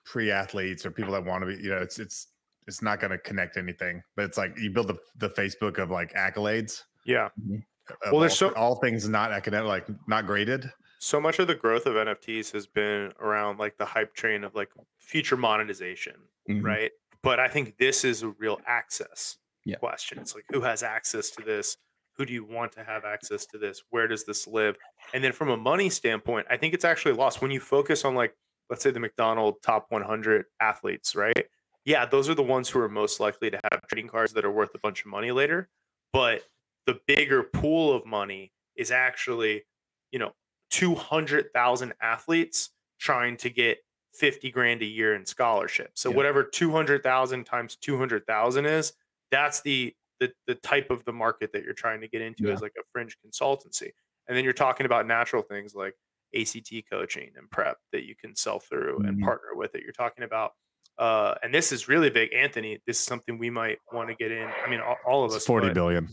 pre-athletes 0.05 0.85
or 0.87 0.91
people 0.91 1.12
that 1.14 1.25
want 1.25 1.43
to 1.43 1.47
be. 1.47 1.62
You 1.62 1.71
know, 1.71 1.79
it's 1.79 1.99
it's 1.99 2.29
it's 2.67 2.83
not 2.83 3.01
going 3.01 3.12
to 3.12 3.19
connect 3.19 3.57
anything. 3.57 4.03
But 4.17 4.25
it's 4.27 4.39
like 4.39 4.59
you 4.59 4.71
build 4.71 4.89
the 4.89 4.99
the 5.17 5.29
Facebook 5.31 5.79
of 5.79 5.91
like 5.91 6.12
accolades. 6.14 6.83
Yeah. 7.05 7.27
of 7.27 8.12
Well, 8.12 8.21
there's 8.21 8.41
all, 8.43 8.51
so- 8.51 8.55
all 8.57 8.75
things 8.77 9.09
not 9.09 9.33
academic, 9.33 9.69
like 9.69 9.87
not 10.09 10.27
graded. 10.27 10.71
So 10.99 11.21
much 11.21 11.39
of 11.39 11.47
the 11.47 11.55
growth 11.55 11.87
of 11.87 11.95
NFTs 11.95 12.53
has 12.53 12.67
been 12.67 13.12
around 13.21 13.59
like 13.59 13.77
the 13.79 13.85
hype 13.85 14.14
train 14.14 14.43
of 14.45 14.55
like 14.55 14.71
future 14.99 15.37
monetization, 15.37 16.14
Mhm. 16.49 16.64
right? 16.64 16.91
But 17.23 17.39
I 17.39 17.49
think 17.49 17.77
this 17.79 18.03
is 18.05 18.23
a 18.23 18.29
real 18.31 18.61
access 18.67 19.37
Yeah. 19.64 19.77
question. 19.77 20.19
It's 20.19 20.35
like 20.35 20.45
who 20.51 20.62
has 20.62 20.83
access 20.83 21.31
to 21.31 21.43
this? 21.43 21.77
Who 22.19 22.25
do 22.25 22.33
you 22.33 22.45
want 22.45 22.73
to 22.73 22.85
have 22.85 23.05
access 23.05 23.45
to 23.47 23.59
this? 23.59 23.83
Where 23.91 24.09
does 24.09 24.25
this 24.25 24.47
live? 24.47 24.77
And 25.12 25.23
then 25.23 25.33
from 25.33 25.51
a 25.51 25.57
money 25.57 25.91
standpoint, 25.91 26.47
I 26.49 26.57
think 26.57 26.73
it's 26.73 26.85
actually 26.85 27.14
lost 27.14 27.43
when 27.43 27.51
you 27.51 27.61
focus 27.61 28.05
on 28.05 28.14
like 28.14 28.35
let's 28.69 28.83
say 28.83 28.91
the 28.91 28.99
McDonald 29.01 29.62
top 29.62 29.87
100 29.91 30.47
athletes, 30.61 31.14
right? 31.14 31.47
Yeah, 31.85 32.05
those 32.05 32.29
are 32.29 32.35
the 32.35 32.43
ones 32.43 32.69
who 32.69 32.81
are 32.81 32.89
most 32.89 33.21
likely 33.21 33.49
to 33.51 33.61
have 33.71 33.87
trading 33.89 34.09
cards 34.09 34.33
that 34.33 34.45
are 34.45 34.51
worth 34.51 34.75
a 34.75 34.79
bunch 34.79 35.03
of 35.05 35.07
money 35.07 35.31
later. 35.31 35.69
But 36.12 36.43
the 36.87 36.99
bigger 37.07 37.45
pool 37.45 37.95
of 37.95 38.05
money 38.05 38.53
is 38.75 38.91
actually, 38.91 39.67
you 40.11 40.19
know, 40.19 40.33
200,000 40.71 41.95
athletes 42.01 42.71
trying 42.99 43.37
to 43.37 43.51
get 43.51 43.79
50 44.14 44.51
grand 44.51 44.83
a 44.83 44.87
year 44.87 45.14
in 45.14 45.27
scholarship. 45.27 45.93
So 45.95 46.11
Yeah. 46.11 46.17
whatever 46.17 46.43
200,000 46.43 47.45
times 47.45 47.77
200,000 47.77 48.67
is, 48.67 48.95
that's 49.31 49.61
the, 49.61 49.95
the 50.21 50.33
the 50.47 50.55
type 50.57 50.91
of 50.91 51.05
the 51.05 51.12
market 51.12 51.53
that 51.53 51.62
you're 51.64 51.75
trying 51.75 52.01
to 52.01 52.09
get 52.09 52.21
into 52.23 52.45
Yeah. 52.45 52.53
as 52.55 52.62
like 52.62 52.75
a 52.79 52.83
fringe 52.93 53.17
consultancy. 53.25 53.91
And 54.29 54.37
then 54.37 54.45
you're 54.45 54.53
talking 54.53 54.87
about 54.87 55.07
natural 55.07 55.43
things 55.43 55.75
like 55.75 55.95
ACT 56.35 56.83
coaching 56.91 57.31
and 57.37 57.51
prep 57.51 57.79
that 57.93 58.05
you 58.05 58.14
can 58.17 58.35
sell 58.35 58.59
through 58.59 58.99
and 59.07 59.19
Mhm. 59.19 59.23
partner 59.25 59.55
with 59.55 59.75
it. 59.75 59.83
You're 59.83 59.93
talking 59.93 60.25
about 60.25 60.53
uh 60.99 61.35
and 61.43 61.53
this 61.55 61.73
is 61.73 61.89
really 61.89 62.09
big 62.11 62.33
Anthony, 62.33 62.81
this 62.87 62.99
is 62.99 63.05
something 63.05 63.37
we 63.39 63.51
might 63.51 63.79
want 63.93 64.09
to 64.09 64.14
get 64.14 64.33
in. 64.33 64.49
I 64.49 64.69
mean 64.71 64.81
all, 64.81 64.97
all 65.07 65.25
of 65.25 65.31
us 65.31 65.37
It's 65.37 65.47
forty 65.47 65.71
billion. 65.73 66.09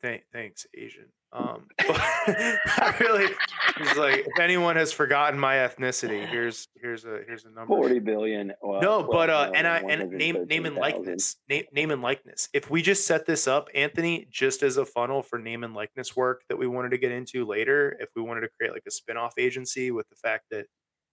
Thank, 0.00 0.24
thanks, 0.32 0.66
Asian. 0.74 1.12
Um, 1.32 1.66
but 1.78 1.96
I 1.96 2.94
really, 3.00 3.34
it's 3.78 3.96
like 3.96 4.26
if 4.26 4.38
anyone 4.38 4.76
has 4.76 4.92
forgotten 4.92 5.40
my 5.40 5.56
ethnicity, 5.56 6.28
here's 6.28 6.68
here's 6.80 7.06
a 7.06 7.20
here's 7.26 7.44
a 7.44 7.50
number. 7.50 7.68
Forty 7.68 8.00
billion. 8.00 8.52
Well, 8.60 8.82
No, 8.82 9.02
but 9.02 9.30
uh, 9.30 9.50
and 9.54 9.66
I 9.66 9.78
and 9.78 10.10
name 10.12 10.44
name 10.46 10.66
and 10.66 10.76
likeness, 10.76 11.36
name 11.48 11.64
name 11.72 11.90
and 11.90 12.02
likeness. 12.02 12.50
If 12.52 12.70
we 12.70 12.82
just 12.82 13.06
set 13.06 13.24
this 13.24 13.48
up, 13.48 13.68
Anthony, 13.74 14.26
just 14.30 14.62
as 14.62 14.76
a 14.76 14.84
funnel 14.84 15.22
for 15.22 15.38
name 15.38 15.64
and 15.64 15.74
likeness 15.74 16.14
work 16.14 16.42
that 16.50 16.58
we 16.58 16.66
wanted 16.66 16.90
to 16.90 16.98
get 16.98 17.12
into 17.12 17.46
later, 17.46 17.96
if 17.98 18.10
we 18.14 18.20
wanted 18.20 18.42
to 18.42 18.48
create 18.58 18.74
like 18.74 18.84
a 18.86 18.90
spin-off 18.90 19.34
agency 19.38 19.90
with 19.90 20.08
the 20.10 20.16
fact 20.16 20.44
that 20.50 20.66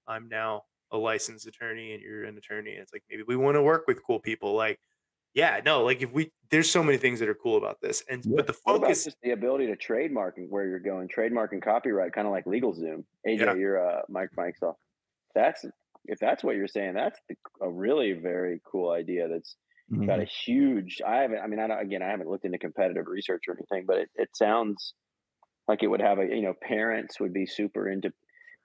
I'm 0.06 0.28
now 0.28 0.64
a 0.92 0.98
licensed 0.98 1.48
attorney 1.48 1.94
and 1.94 2.02
you're 2.02 2.26
an 2.26 2.38
attorney, 2.38 2.72
and 2.74 2.82
it's 2.82 2.92
like 2.92 3.04
maybe 3.10 3.24
we 3.26 3.38
want 3.38 3.56
to 3.56 3.62
work 3.62 3.86
with 3.88 4.04
cool 4.06 4.20
people. 4.20 4.54
Like, 4.54 4.80
yeah, 5.34 5.62
no, 5.64 5.84
like 5.84 6.02
if 6.02 6.12
we 6.12 6.32
there's 6.52 6.70
so 6.70 6.82
many 6.82 6.98
things 6.98 7.20
that 7.20 7.30
are 7.30 7.36
cool 7.36 7.58
about 7.58 7.80
this, 7.82 8.04
and 8.10 8.26
Yeah. 8.26 8.34
but 8.38 8.48
the 8.48 8.54
focus 8.54 9.04
just 9.06 9.18
the 9.22 9.32
ability 9.32 9.68
to 9.68 9.76
trademark 9.76 10.38
and 10.38 10.50
where 10.50 10.66
you're 10.68 10.80
going, 10.80 11.08
trademark 11.08 11.54
and 11.54 11.62
copyright, 11.62 12.14
kind 12.14 12.28
of 12.28 12.32
like 12.32 12.46
LegalZoom. 12.46 13.04
AJ, 13.28 13.40
Yeah. 13.40 13.54
you're 13.56 13.88
uh, 13.90 14.02
Mike 14.10 14.30
Mike's 14.36 14.62
off. 14.64 14.78
That's 15.36 15.66
if 16.06 16.18
that's 16.20 16.44
what 16.44 16.56
you're 16.56 16.68
saying, 16.68 16.94
that's 16.96 17.20
the, 17.30 17.36
a 17.62 17.70
really 17.70 18.14
very 18.14 18.62
cool 18.70 18.92
idea. 18.92 19.28
That's 19.28 19.56
Mhm. 19.92 20.08
got 20.08 20.20
a 20.20 20.26
huge. 20.26 21.02
I 21.06 21.18
haven't. 21.22 21.40
I 21.40 21.48
mean, 21.48 21.60
I 21.60 21.68
don't, 21.68 21.80
again, 21.80 22.02
I 22.04 22.10
haven't 22.10 22.30
looked 22.30 22.46
into 22.46 22.58
competitive 22.60 23.08
research 23.08 23.44
or 23.48 23.56
anything, 23.58 23.86
but 23.88 23.98
it, 24.00 24.10
it 24.16 24.30
sounds 24.36 24.94
like 25.68 25.84
it 25.84 25.88
would 25.88 26.02
have 26.02 26.20
a. 26.20 26.26
You 26.26 26.42
know, 26.42 26.54
parents 26.54 27.20
would 27.20 27.34
be 27.34 27.46
super 27.46 27.88
into. 27.90 28.12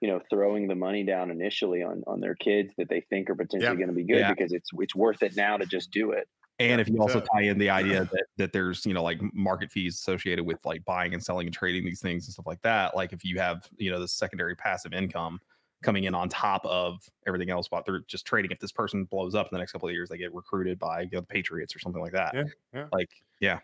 You 0.01 0.09
know, 0.09 0.19
throwing 0.29 0.67
the 0.67 0.75
money 0.75 1.03
down 1.03 1.31
initially 1.31 1.81
on 1.81 2.03
on 2.05 2.19
their 2.19 2.35
kids 2.35 2.73
that 2.77 2.89
they 2.89 3.01
think 3.09 3.29
are 3.29 3.35
potentially 3.35 3.77
going 3.77 3.87
to 3.87 3.93
be 3.93 4.03
good 4.03 4.19
Yeah. 4.19 4.29
because 4.33 4.51
it's 4.51 4.69
it's 4.77 4.93
worth 4.95 5.23
it 5.23 5.35
now 5.37 5.57
to 5.57 5.65
just 5.65 5.89
do 5.91 6.11
it. 6.11 6.27
And 6.57 6.79
if 6.79 6.87
you 6.87 7.01
also 7.01 7.19
tie 7.19 7.41
in 7.41 7.57
the 7.57 7.69
idea 7.69 8.05
that 8.11 8.25
that 8.37 8.53
there's 8.53 8.85
you 8.85 8.93
know 8.93 9.03
like 9.03 9.19
market 9.33 9.71
fees 9.71 9.95
associated 9.95 10.45
with 10.45 10.63
like 10.65 10.83
buying 10.85 11.13
and 11.13 11.23
selling 11.23 11.47
and 11.47 11.53
trading 11.53 11.83
these 11.83 12.01
things 12.01 12.25
and 12.25 12.33
stuff 12.33 12.47
like 12.47 12.61
that, 12.61 12.95
like 12.95 13.13
if 13.13 13.23
you 13.25 13.39
have 13.39 13.69
you 13.77 13.91
know 13.91 13.99
the 13.99 14.07
secondary 14.07 14.55
passive 14.55 14.93
income 14.93 15.39
coming 15.83 16.05
in 16.05 16.15
on 16.15 16.27
top 16.29 16.65
of 16.65 17.07
everything 17.27 17.49
else, 17.49 17.67
but 17.67 17.85
they're 17.85 18.01
just 18.07 18.25
trading. 18.25 18.49
If 18.51 18.59
this 18.59 18.71
person 18.71 19.03
blows 19.03 19.35
up 19.35 19.47
in 19.47 19.49
the 19.51 19.59
next 19.59 19.71
couple 19.71 19.87
of 19.87 19.93
years, 19.93 20.09
they 20.09 20.17
get 20.17 20.33
recruited 20.33 20.79
by 20.79 21.01
you 21.01 21.09
know, 21.13 21.19
the 21.19 21.27
Patriots 21.27 21.75
or 21.75 21.79
something 21.79 22.01
like 22.01 22.13
that. 22.13 22.33
Yeah, 22.33 22.43
yeah. 22.73 22.85
Like 22.91 23.09
yeah, 23.39 23.59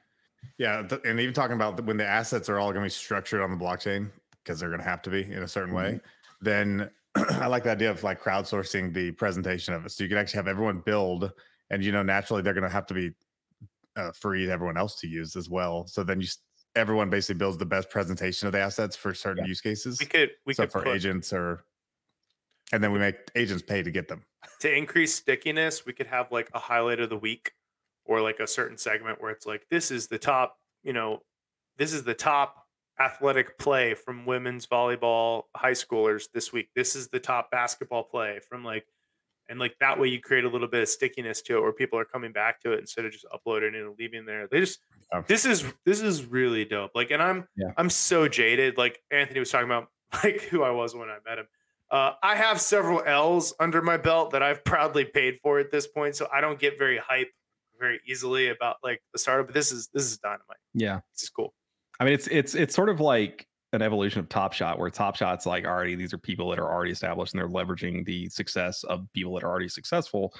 Yeah, 0.57 0.83
th- 0.83 1.01
and 1.05 1.19
even 1.19 1.33
talking 1.33 1.55
about 1.55 1.83
when 1.85 1.97
the 1.97 2.05
assets 2.05 2.49
are 2.49 2.59
all 2.59 2.71
going 2.71 2.83
to 2.83 2.85
be 2.85 2.89
structured 2.89 3.41
on 3.41 3.51
the 3.51 3.57
blockchain 3.57 4.09
because 4.43 4.59
they're 4.59 4.69
going 4.69 4.81
to 4.81 4.87
have 4.87 5.01
to 5.03 5.09
be 5.09 5.23
in 5.23 5.43
a 5.43 5.47
certain 5.47 5.73
way, 5.73 5.93
mm-hmm. 5.93 6.45
then 6.45 6.89
I 7.15 7.47
like 7.47 7.63
the 7.63 7.71
idea 7.71 7.91
of 7.91 8.03
like 8.03 8.21
crowdsourcing 8.21 8.93
the 8.93 9.11
presentation 9.11 9.73
of 9.73 9.85
it. 9.85 9.91
So 9.91 10.03
you 10.03 10.09
can 10.09 10.17
actually 10.17 10.37
have 10.37 10.47
everyone 10.47 10.79
build, 10.79 11.31
and 11.71 11.83
you 11.83 11.91
know 11.91 12.03
naturally 12.03 12.43
they're 12.43 12.53
going 12.53 12.63
to 12.63 12.69
have 12.69 12.85
to 12.85 12.93
be 12.93 13.11
uh, 13.95 14.11
free 14.11 14.45
to 14.45 14.51
everyone 14.51 14.77
else 14.77 14.99
to 14.99 15.07
use 15.07 15.35
as 15.35 15.49
well. 15.49 15.87
So 15.87 16.03
then 16.03 16.21
you 16.21 16.27
everyone 16.75 17.09
basically 17.09 17.37
builds 17.37 17.57
the 17.57 17.65
best 17.65 17.89
presentation 17.89 18.47
of 18.47 18.53
the 18.53 18.59
assets 18.59 18.95
for 18.95 19.13
certain 19.13 19.45
use 19.45 19.61
cases. 19.61 19.99
we 19.99 20.05
could 20.05 20.31
we 20.45 20.53
so 20.53 20.63
could 20.63 20.71
for 20.71 20.81
put, 20.83 20.95
agents 20.95 21.33
or, 21.33 21.63
and 22.71 22.83
then 22.83 22.91
we 22.91 22.99
make 22.99 23.15
agents 23.35 23.63
pay 23.63 23.83
to 23.83 23.91
get 23.91 24.07
them. 24.07 24.23
to 24.59 24.73
increase 24.73 25.15
stickiness, 25.15 25.85
we 25.85 25.93
could 25.93 26.07
have 26.07 26.31
like 26.31 26.49
a 26.53 26.59
highlight 26.59 26.99
of 26.99 27.09
the 27.09 27.17
week 27.17 27.53
or 28.05 28.21
like 28.21 28.39
a 28.39 28.47
certain 28.47 28.77
segment 28.77 29.21
where 29.21 29.31
it's 29.31 29.45
like, 29.45 29.65
this 29.69 29.91
is 29.91 30.07
the 30.07 30.17
top, 30.17 30.57
you 30.83 30.93
know, 30.93 31.19
this 31.77 31.93
is 31.93 32.03
the 32.03 32.13
top 32.13 32.65
athletic 32.99 33.57
play 33.57 33.93
from 33.93 34.25
women's 34.25 34.67
volleyball 34.67 35.43
high 35.55 35.71
schoolers 35.71 36.25
this 36.33 36.53
week. 36.53 36.69
This 36.75 36.95
is 36.95 37.09
the 37.09 37.19
top 37.19 37.51
basketball 37.51 38.03
play 38.03 38.39
from 38.47 38.63
like, 38.63 38.85
and 39.51 39.59
like 39.59 39.75
that 39.81 39.99
way 39.99 40.07
you 40.07 40.19
create 40.19 40.45
a 40.45 40.49
little 40.49 40.67
bit 40.67 40.81
of 40.81 40.87
stickiness 40.89 41.41
to 41.43 41.57
it 41.57 41.61
where 41.61 41.73
people 41.73 41.99
are 41.99 42.05
coming 42.05 42.31
back 42.31 42.61
to 42.61 42.71
it 42.71 42.79
instead 42.79 43.05
of 43.05 43.11
just 43.11 43.25
uploading 43.33 43.75
it 43.75 43.81
and 43.83 43.93
leaving 43.99 44.25
there. 44.25 44.47
They 44.49 44.61
just, 44.61 44.79
this 45.27 45.45
is, 45.45 45.65
this 45.85 45.99
is 46.01 46.25
really 46.25 46.63
dope. 46.65 46.91
Like, 46.95 47.11
and 47.11 47.21
I'm, 47.21 47.47
Yeah. 47.57 47.73
I'm 47.77 47.89
so 47.89 48.27
jaded. 48.29 48.77
Like 48.77 48.99
Anthony 49.11 49.39
was 49.39 49.51
talking 49.51 49.67
about 49.67 49.89
like 50.23 50.41
who 50.43 50.63
I 50.63 50.71
was 50.71 50.95
when 50.95 51.09
I 51.09 51.17
met 51.27 51.37
him. 51.37 51.47
Uh, 51.91 52.13
I 52.23 52.37
have 52.37 52.61
several 52.61 53.03
L's 53.05 53.53
under 53.59 53.81
my 53.81 53.97
belt 53.97 54.31
that 54.31 54.41
I've 54.41 54.63
proudly 54.63 55.03
paid 55.03 55.39
for 55.43 55.59
at 55.59 55.69
this 55.69 55.85
point, 55.87 56.15
so 56.15 56.27
I 56.33 56.39
don't 56.39 56.57
get 56.57 56.79
very 56.79 56.97
hype 56.97 57.27
very 57.77 57.99
easily 58.07 58.47
about 58.47 58.77
like 58.81 59.03
the 59.11 59.19
startup. 59.19 59.47
But 59.47 59.55
this 59.55 59.73
is 59.73 59.89
this 59.93 60.03
is 60.03 60.17
dynamite. 60.17 60.57
yeah. 60.73 61.01
This 61.13 61.23
is 61.23 61.29
cool. 61.29 61.53
I 61.99 62.05
mean, 62.05 62.13
it's 62.13 62.27
it's 62.27 62.55
it's 62.55 62.73
sort 62.73 62.87
of 62.87 63.01
like 63.01 63.45
an 63.73 63.81
evolution 63.81 64.19
of 64.19 64.27
Top 64.29 64.53
Shot, 64.53 64.79
where 64.79 64.89
Top 64.89 65.15
Shot's 65.15 65.45
like 65.45 65.65
already 65.65 65.95
these 65.95 66.13
are 66.13 66.17
people 66.17 66.49
that 66.49 66.59
are 66.59 66.71
already 66.71 66.91
established 66.91 67.33
and 67.33 67.39
they're 67.41 67.47
leveraging 67.49 68.05
the 68.05 68.27
success 68.29 68.83
of 68.83 69.07
people 69.13 69.33
that 69.35 69.43
are 69.43 69.49
already 69.49 69.69
successful. 69.69 70.33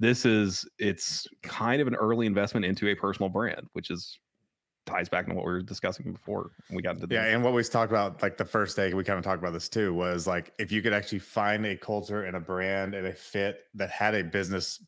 This 0.00 0.24
is 0.24 0.66
it's 0.78 1.26
kind 1.42 1.82
of 1.82 1.88
an 1.88 1.94
early 1.94 2.26
investment 2.26 2.64
into 2.64 2.88
a 2.88 2.94
personal 2.94 3.28
brand, 3.28 3.66
which 3.72 3.90
is 3.90 4.18
ties 4.86 5.08
back 5.08 5.26
to 5.26 5.34
what 5.34 5.44
we 5.44 5.52
were 5.52 5.60
discussing 5.60 6.12
before 6.12 6.50
we 6.70 6.80
got 6.80 6.94
into 6.94 7.06
the 7.06 7.14
Yeah, 7.14 7.24
and 7.26 7.44
what 7.44 7.52
we 7.52 7.62
talked 7.62 7.92
about, 7.92 8.22
like 8.22 8.38
the 8.38 8.44
first 8.44 8.74
day, 8.74 8.94
we 8.94 9.04
kind 9.04 9.18
of 9.18 9.24
talked 9.24 9.42
about 9.42 9.52
this 9.52 9.68
too, 9.68 9.92
was 9.92 10.26
like 10.26 10.54
if 10.58 10.72
you 10.72 10.80
could 10.80 10.94
actually 10.94 11.18
find 11.18 11.66
a 11.66 11.76
culture 11.76 12.24
and 12.24 12.36
a 12.36 12.40
brand 12.40 12.94
and 12.94 13.06
a 13.06 13.12
fit 13.12 13.64
that 13.74 13.90
had 13.90 14.14
a 14.14 14.24
business 14.24 14.82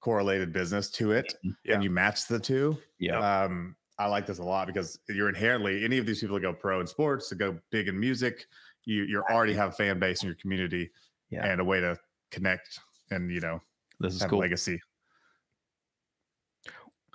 correlated 0.00 0.52
business 0.52 0.90
to 0.90 1.12
it, 1.12 1.34
Yeah. 1.64 1.74
and 1.74 1.82
you 1.82 1.88
match 1.88 2.26
the 2.28 2.38
two. 2.38 2.76
yeah. 2.98 3.44
Um, 3.44 3.74
I 3.98 4.06
like 4.06 4.26
this 4.26 4.38
a 4.38 4.42
lot 4.44 4.66
because 4.68 4.98
you're 5.08 5.28
inherently 5.28 5.84
any 5.84 5.98
of 5.98 6.06
these 6.06 6.20
people 6.20 6.36
that 6.36 6.42
go 6.42 6.52
pro 6.52 6.80
in 6.80 6.86
sports, 6.86 7.28
to 7.30 7.34
go 7.34 7.58
big 7.70 7.88
in 7.88 7.98
music, 7.98 8.46
you 8.84 9.02
you 9.04 9.22
already 9.30 9.54
have 9.54 9.70
a 9.70 9.72
fan 9.72 9.98
base 9.98 10.22
in 10.22 10.28
your 10.28 10.36
community 10.36 10.90
Yeah. 11.30 11.46
and 11.46 11.60
a 11.60 11.64
way 11.64 11.80
to 11.80 11.98
connect 12.30 12.78
and 13.10 13.30
you 13.30 13.40
know 13.40 13.60
This 14.00 14.14
is 14.14 14.20
have 14.20 14.30
cool. 14.30 14.38
legacy. 14.38 14.80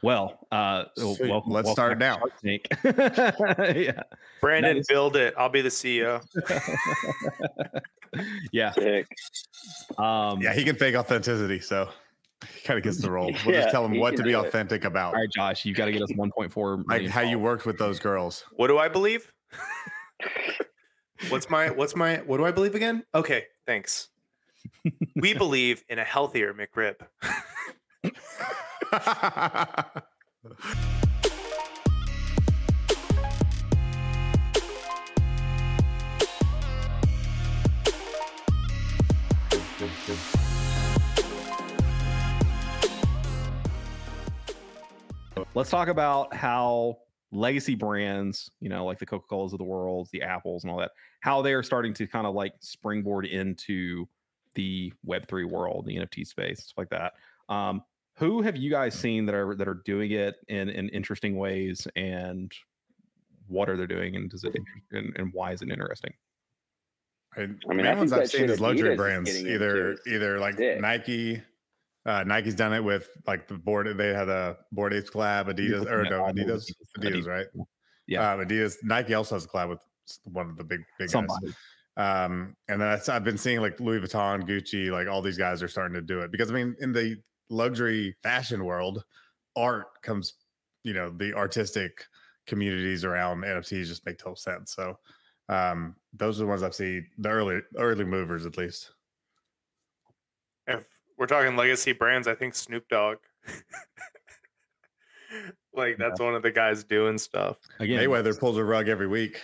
Well, 0.02 0.46
uh, 0.52 0.84
Sweet. 0.98 1.30
welcome, 1.30 1.54
Let's 1.54 1.68
welcome 1.68 1.74
start 1.74 1.98
now. 1.98 2.20
Yeah, 2.44 4.04
Brandon, 4.42 4.76
is- 4.78 4.88
build 4.88 5.16
it. 5.16 5.34
I'll 5.38 5.48
be 5.48 5.62
the 5.62 5.70
CEO. 5.70 6.22
yeah. 8.52 8.72
Sick. 8.74 9.08
Um, 9.98 10.42
Yeah, 10.42 10.54
he 10.54 10.66
can 10.66 10.76
fake 10.76 10.96
authenticity, 10.96 11.62
so 11.62 11.86
he 11.86 11.92
kind 12.64 12.78
of 12.78 12.84
gets 12.84 12.98
the 13.02 13.10
role. 13.12 13.32
We'll 13.46 13.56
Yeah, 13.56 13.62
just 13.62 13.72
tell 13.72 13.86
him 13.86 14.00
what 14.00 14.16
to 14.18 14.24
be 14.24 14.32
do 14.32 14.40
it. 14.40 14.48
authentic 14.48 14.86
about, 14.86 15.14
All 15.14 15.20
right, 15.22 15.30
Josh, 15.36 15.66
you 15.66 15.74
got 15.74 15.86
to 15.86 15.92
get 15.92 16.02
us 16.02 16.12
1.4 16.12 16.84
like 16.88 17.08
how 17.08 17.22
you 17.22 17.40
worked 17.40 17.66
with 17.66 17.78
those 17.78 18.00
girls. 18.00 18.44
What 18.56 18.68
do 18.68 18.78
I 18.78 18.88
believe? 18.88 19.32
What's 21.30 21.50
my 21.50 21.70
what's 21.70 21.96
my 21.96 22.18
what 22.26 22.38
do 22.38 22.46
I 22.46 22.52
believe 22.52 22.76
again? 22.76 23.04
Okay, 23.16 23.46
thanks. 23.66 24.10
we 25.16 25.34
believe 25.38 25.84
in 25.88 25.98
a 26.00 26.04
healthier 26.04 26.54
McRib. 26.54 26.96
Let's 45.56 45.70
talk 45.70 45.88
about 45.88 46.34
how 46.34 46.98
legacy 47.32 47.76
brands, 47.76 48.50
you 48.60 48.70
know, 48.70 48.86
like 48.86 48.98
the 48.98 49.06
Coca 49.06 49.26
Colas 49.28 49.54
of 49.54 49.60
the 49.60 49.64
world, 49.64 50.10
the 50.12 50.24
Apples, 50.24 50.64
and 50.64 50.72
all 50.72 50.80
that, 50.80 50.92
how 51.20 51.44
they 51.44 51.54
are 51.54 51.62
starting 51.62 51.94
to 51.96 52.08
kind 52.08 52.26
of 52.26 52.34
like 52.34 52.54
springboard 52.60 53.26
into 53.26 54.08
the 54.56 54.92
Web3 55.06 55.46
world, 55.50 55.86
the 55.86 55.98
NFT 55.98 56.26
space, 56.26 56.64
stuff 56.64 56.78
like 56.78 56.90
that. 56.90 57.14
Um, 57.50 57.84
who 58.16 58.42
have 58.42 58.56
you 58.56 58.72
guys 58.72 58.98
seen 58.98 59.26
that 59.28 59.36
are 59.36 59.56
that 59.56 59.68
are 59.68 59.82
doing 59.86 60.12
it 60.12 60.36
in 60.48 60.70
in 60.70 60.90
interesting 60.90 61.36
ways, 61.36 61.88
and 61.96 62.52
what 63.48 63.70
are 63.70 63.78
they 63.78 63.88
doing, 63.88 64.16
and 64.16 64.30
does 64.30 64.44
it 64.44 64.56
and, 64.92 65.16
and 65.18 65.34
why 65.34 65.52
is 65.52 65.62
it 65.62 65.70
interesting? 65.70 66.14
And 67.36 67.64
I 67.66 67.74
mean, 67.74 67.86
main 67.86 67.88
I 67.88 67.96
ones 67.96 68.14
I've 68.14 68.30
seen 68.30 68.50
is 68.50 68.60
luxury 68.60 68.96
Adidas 68.96 68.98
brands, 68.98 69.46
either 69.46 69.98
either 70.08 70.40
like 70.40 70.56
sick. 70.56 70.80
Nike. 70.80 71.42
Uh, 72.06 72.24
Nike's 72.26 72.56
done 72.56 72.74
it 72.74 72.84
with 72.84 73.10
like 73.28 73.48
the 73.48 73.56
board. 73.56 73.98
They 73.98 74.14
had 74.14 74.30
a 74.30 74.58
Bored 74.72 74.94
Apes 74.94 75.10
collab. 75.10 75.48
Adidas 75.48 75.90
or 75.90 76.04
no, 76.04 76.24
Adidas. 76.24 76.70
Adidas. 76.98 77.26
Adidas, 77.26 77.28
right? 77.28 77.48
Yeah. 78.08 78.34
Um, 78.34 78.42
Adidas. 78.42 78.76
Nike 78.84 79.14
also 79.14 79.36
has 79.36 79.46
a 79.46 79.48
collab 79.48 79.70
with 79.70 79.80
one 80.26 80.50
of 80.50 80.58
the 80.58 80.64
big 80.64 80.82
big 81.00 81.08
guys. 81.08 81.12
Somebody. 81.12 81.54
Um, 81.96 82.56
and 82.68 82.82
then 82.82 82.88
I, 82.88 83.16
I've 83.16 83.24
been 83.24 83.38
seeing 83.38 83.62
like 83.62 83.80
Louis 83.80 84.00
Vuitton, 84.00 84.48
Gucci, 84.48 84.92
like 84.92 85.08
all 85.08 85.22
these 85.22 85.38
guys 85.38 85.62
are 85.62 85.68
starting 85.68 85.94
to 85.94 86.02
do 86.02 86.20
it 86.22 86.32
because 86.32 86.50
I 86.50 86.54
mean, 86.54 86.76
in 86.80 86.92
the 86.92 87.18
luxury 87.50 88.16
fashion 88.24 88.66
world, 88.66 89.04
art 89.56 90.02
comes, 90.02 90.34
you 90.84 90.94
know, 90.94 91.10
the 91.10 91.34
artistic 91.34 92.06
communities 92.48 93.06
around 93.06 93.42
NFTs 93.44 93.86
just 93.86 94.06
make 94.06 94.18
total 94.18 94.36
sense. 94.36 94.74
So, 94.74 94.98
um, 95.50 95.96
those 96.14 96.40
are 96.40 96.44
the 96.44 96.48
ones 96.48 96.64
I've 96.64 96.76
seen 96.76 97.08
the 97.18 97.30
early 97.30 97.62
early 97.78 98.06
movers 98.06 98.46
at 98.46 98.58
least. 98.58 98.92
If 100.68 100.84
we're 101.24 101.28
talking 101.28 101.56
legacy 101.56 101.94
brands, 101.94 102.28
I 102.28 102.36
think 102.36 102.54
Snoop 102.54 102.86
Dogg. 102.90 103.16
like 105.74 105.98
that's 105.98 106.20
one 106.20 106.36
of 106.36 106.44
the 106.44 106.52
guys 106.52 106.84
doing 106.84 107.18
stuff. 107.18 107.56
Again, 107.80 107.98
Mayweather 107.98 108.38
pulls 108.38 108.58
a 108.58 108.64
rug 108.64 108.90
every 108.90 109.08
week. 109.08 109.42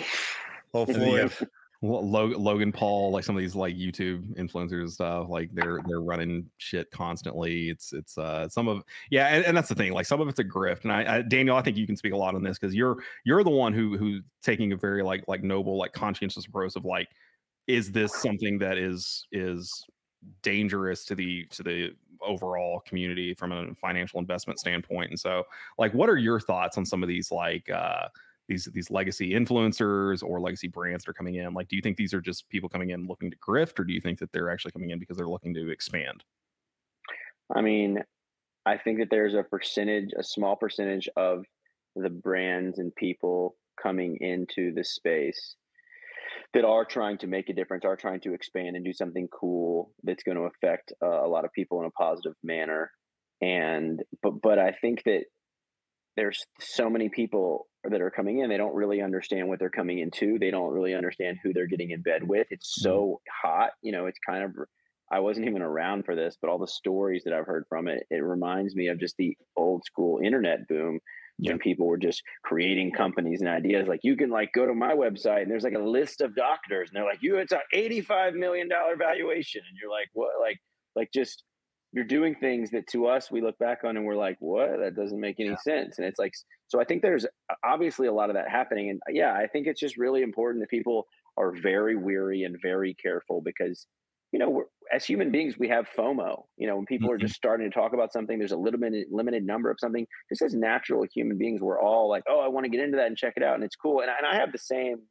Hopefully. 0.72 0.94
And 0.94 1.02
then 1.02 1.02
you 1.02 1.18
Floyd. 1.18 1.20
have 1.20 1.48
Lo- 1.82 2.00
Lo- 2.00 2.38
Logan 2.38 2.72
Paul, 2.72 3.10
like 3.10 3.22
some 3.22 3.36
of 3.36 3.42
these 3.42 3.54
like 3.54 3.76
YouTube 3.76 4.34
influencers 4.38 4.80
and 4.80 4.92
stuff, 4.92 5.28
like 5.28 5.50
they're 5.52 5.80
they're 5.86 6.00
running 6.00 6.48
shit 6.56 6.90
constantly. 6.90 7.68
It's 7.68 7.92
it's 7.92 8.16
uh 8.16 8.48
some 8.48 8.66
of 8.66 8.82
yeah, 9.10 9.26
and, 9.26 9.44
and 9.44 9.54
that's 9.54 9.68
the 9.68 9.74
thing. 9.74 9.92
Like 9.92 10.06
some 10.06 10.22
of 10.22 10.28
it's 10.28 10.38
a 10.38 10.44
grift. 10.44 10.84
And 10.84 10.92
I, 10.92 11.16
I 11.16 11.20
Daniel, 11.20 11.54
I 11.54 11.60
think 11.60 11.76
you 11.76 11.86
can 11.86 11.98
speak 11.98 12.14
a 12.14 12.16
lot 12.16 12.34
on 12.34 12.42
this 12.42 12.58
because 12.58 12.74
you're 12.74 12.96
you're 13.26 13.44
the 13.44 13.50
one 13.50 13.74
who 13.74 13.98
who's 13.98 14.22
taking 14.42 14.72
a 14.72 14.76
very 14.76 15.02
like 15.02 15.22
like 15.28 15.42
noble, 15.42 15.76
like 15.76 15.92
conscientious 15.92 16.46
approach 16.46 16.76
of 16.76 16.86
like, 16.86 17.10
is 17.66 17.92
this 17.92 18.14
something 18.14 18.58
that 18.60 18.78
is 18.78 19.26
is 19.32 19.84
dangerous 20.42 21.04
to 21.06 21.14
the 21.14 21.46
to 21.46 21.62
the 21.62 21.90
overall 22.20 22.80
community 22.80 23.34
from 23.34 23.52
a 23.52 23.74
financial 23.74 24.20
investment 24.20 24.58
standpoint? 24.58 25.10
And 25.10 25.18
so, 25.18 25.44
like, 25.78 25.92
what 25.94 26.08
are 26.08 26.18
your 26.18 26.40
thoughts 26.40 26.78
on 26.78 26.86
some 26.86 27.02
of 27.02 27.08
these 27.08 27.30
like 27.30 27.68
uh 27.70 28.08
these 28.48 28.66
these 28.74 28.90
legacy 28.90 29.30
influencers 29.30 30.22
or 30.22 30.40
legacy 30.40 30.68
brands 30.68 31.04
that 31.04 31.10
are 31.10 31.14
coming 31.14 31.36
in 31.36 31.54
like 31.54 31.68
do 31.68 31.76
you 31.76 31.80
think 31.80 31.96
these 31.96 32.12
are 32.12 32.20
just 32.20 32.48
people 32.48 32.68
coming 32.68 32.90
in 32.90 33.06
looking 33.06 33.30
to 33.30 33.36
grift 33.38 33.78
or 33.78 33.84
do 33.84 33.92
you 33.92 34.00
think 34.00 34.18
that 34.18 34.32
they're 34.32 34.50
actually 34.50 34.72
coming 34.72 34.90
in 34.90 34.98
because 34.98 35.16
they're 35.16 35.28
looking 35.28 35.54
to 35.54 35.70
expand 35.70 36.24
I 37.54 37.60
mean, 37.60 38.02
I 38.64 38.78
think 38.78 38.98
that 38.98 39.10
there's 39.10 39.34
a 39.34 39.42
percentage, 39.42 40.10
a 40.16 40.22
small 40.22 40.56
percentage 40.56 41.08
of 41.16 41.44
the 41.96 42.10
brands 42.10 42.78
and 42.78 42.94
people 42.94 43.56
coming 43.80 44.16
into 44.20 44.72
the 44.72 44.84
space 44.84 45.56
that 46.54 46.64
are 46.64 46.84
trying 46.84 47.18
to 47.18 47.26
make 47.26 47.48
a 47.48 47.54
difference, 47.54 47.84
are 47.84 47.96
trying 47.96 48.20
to 48.20 48.34
expand 48.34 48.76
and 48.76 48.84
do 48.84 48.92
something 48.92 49.28
cool 49.28 49.92
that's 50.02 50.22
going 50.22 50.36
to 50.36 50.44
affect 50.44 50.92
uh, 51.02 51.24
a 51.24 51.28
lot 51.28 51.44
of 51.44 51.52
people 51.52 51.80
in 51.80 51.86
a 51.86 51.90
positive 51.90 52.34
manner. 52.42 52.90
And 53.40 54.02
but 54.22 54.40
but 54.42 54.58
I 54.58 54.72
think 54.80 55.02
that 55.04 55.24
there's 56.16 56.44
so 56.60 56.90
many 56.90 57.08
people 57.08 57.68
that 57.84 58.00
are 58.00 58.10
coming 58.10 58.38
in 58.38 58.48
they 58.48 58.56
don't 58.56 58.74
really 58.74 59.00
understand 59.00 59.48
what 59.48 59.58
they're 59.58 59.70
coming 59.70 59.98
into 59.98 60.38
they 60.38 60.50
don't 60.50 60.72
really 60.72 60.94
understand 60.94 61.38
who 61.42 61.52
they're 61.52 61.66
getting 61.66 61.90
in 61.90 62.02
bed 62.02 62.22
with 62.22 62.46
it's 62.50 62.76
so 62.80 63.20
hot 63.42 63.70
you 63.82 63.92
know 63.92 64.06
it's 64.06 64.18
kind 64.24 64.44
of 64.44 64.52
i 65.10 65.18
wasn't 65.18 65.46
even 65.46 65.62
around 65.62 66.04
for 66.04 66.14
this 66.14 66.36
but 66.40 66.48
all 66.48 66.58
the 66.58 66.68
stories 66.68 67.22
that 67.24 67.32
i've 67.32 67.46
heard 67.46 67.64
from 67.68 67.88
it 67.88 68.04
it 68.10 68.22
reminds 68.22 68.76
me 68.76 68.88
of 68.88 69.00
just 69.00 69.16
the 69.16 69.36
old 69.56 69.84
school 69.84 70.20
internet 70.22 70.68
boom 70.68 71.00
Yeah. 71.38 71.52
when 71.52 71.58
people 71.58 71.86
were 71.86 71.98
just 71.98 72.22
creating 72.44 72.92
companies 72.92 73.40
and 73.40 73.48
ideas 73.48 73.88
like 73.88 74.00
you 74.02 74.16
can 74.16 74.30
like 74.30 74.52
go 74.52 74.66
to 74.66 74.74
my 74.74 74.92
website 74.92 75.42
and 75.42 75.50
there's 75.50 75.64
like 75.64 75.74
a 75.74 75.78
list 75.78 76.20
of 76.20 76.36
doctors 76.36 76.90
and 76.90 76.96
they're 76.96 77.08
like 77.08 77.22
you 77.22 77.38
it's 77.38 77.52
a 77.52 77.60
85 77.72 78.34
million 78.34 78.68
dollar 78.68 78.96
valuation 78.96 79.62
and 79.68 79.76
you're 79.80 79.90
like 79.90 80.08
what? 80.12 80.32
Like 80.40 80.58
like 80.94 81.08
just 81.12 81.42
you're 81.92 82.04
doing 82.04 82.36
things 82.36 82.70
that 82.70 82.86
to 82.88 83.06
us 83.06 83.30
we 83.30 83.40
look 83.40 83.58
back 83.58 83.78
on 83.84 83.96
and 83.96 84.06
we're 84.06 84.14
like 84.14 84.36
what? 84.40 84.78
That 84.78 84.94
doesn't 84.94 85.18
make 85.18 85.40
any 85.40 85.56
sense 85.64 85.98
and 85.98 86.06
it's 86.06 86.18
like 86.18 86.32
so 86.72 86.80
i 86.80 86.84
think 86.84 87.02
there's 87.02 87.26
obviously 87.64 88.06
a 88.06 88.12
lot 88.12 88.30
of 88.30 88.36
that 88.36 88.48
happening 88.48 88.90
and 88.90 89.00
uh, 89.08 89.12
yeah 89.12 89.34
i 89.34 89.46
think 89.46 89.66
it's 89.66 89.80
just 89.80 89.96
really 89.98 90.22
important 90.22 90.62
that 90.62 90.70
people 90.70 91.06
are 91.36 91.52
very 91.62 91.96
weary 91.96 92.42
and 92.42 92.56
very 92.62 92.94
careful 92.94 93.42
because 93.44 93.86
you 94.32 94.38
know 94.38 94.50
we're, 94.50 94.64
as 94.92 95.04
human 95.04 95.30
beings 95.30 95.58
we 95.58 95.68
have 95.68 95.88
fomo 95.96 96.44
you 96.56 96.66
know 96.66 96.76
when 96.76 96.86
people 96.86 97.10
are 97.10 97.18
Mhm. 97.18 97.20
just 97.20 97.34
starting 97.34 97.68
to 97.68 97.74
talk 97.74 97.92
about 97.94 98.12
something 98.12 98.38
there's 98.38 98.52
a 98.52 98.56
little 98.56 98.80
bit 98.80 98.92
limited 99.10 99.44
number 99.44 99.70
of 99.70 99.78
something 99.80 100.06
just 100.28 100.42
as 100.42 100.54
natural 100.54 101.04
human 101.14 101.38
beings 101.38 101.60
we're 101.62 101.80
all 101.80 102.08
like 102.08 102.22
oh 102.28 102.40
i 102.40 102.48
want 102.48 102.64
to 102.64 102.70
get 102.70 102.80
into 102.80 102.96
that 102.96 103.06
and 103.06 103.16
check 103.16 103.34
it 103.36 103.42
out 103.42 103.54
and 103.54 103.64
it's 103.64 103.76
cool 103.76 104.00
and, 104.00 104.10
I- 104.10 104.18
and 104.18 104.26
i 104.26 104.34
have 104.36 104.52
the 104.52 104.58
same 104.58 105.02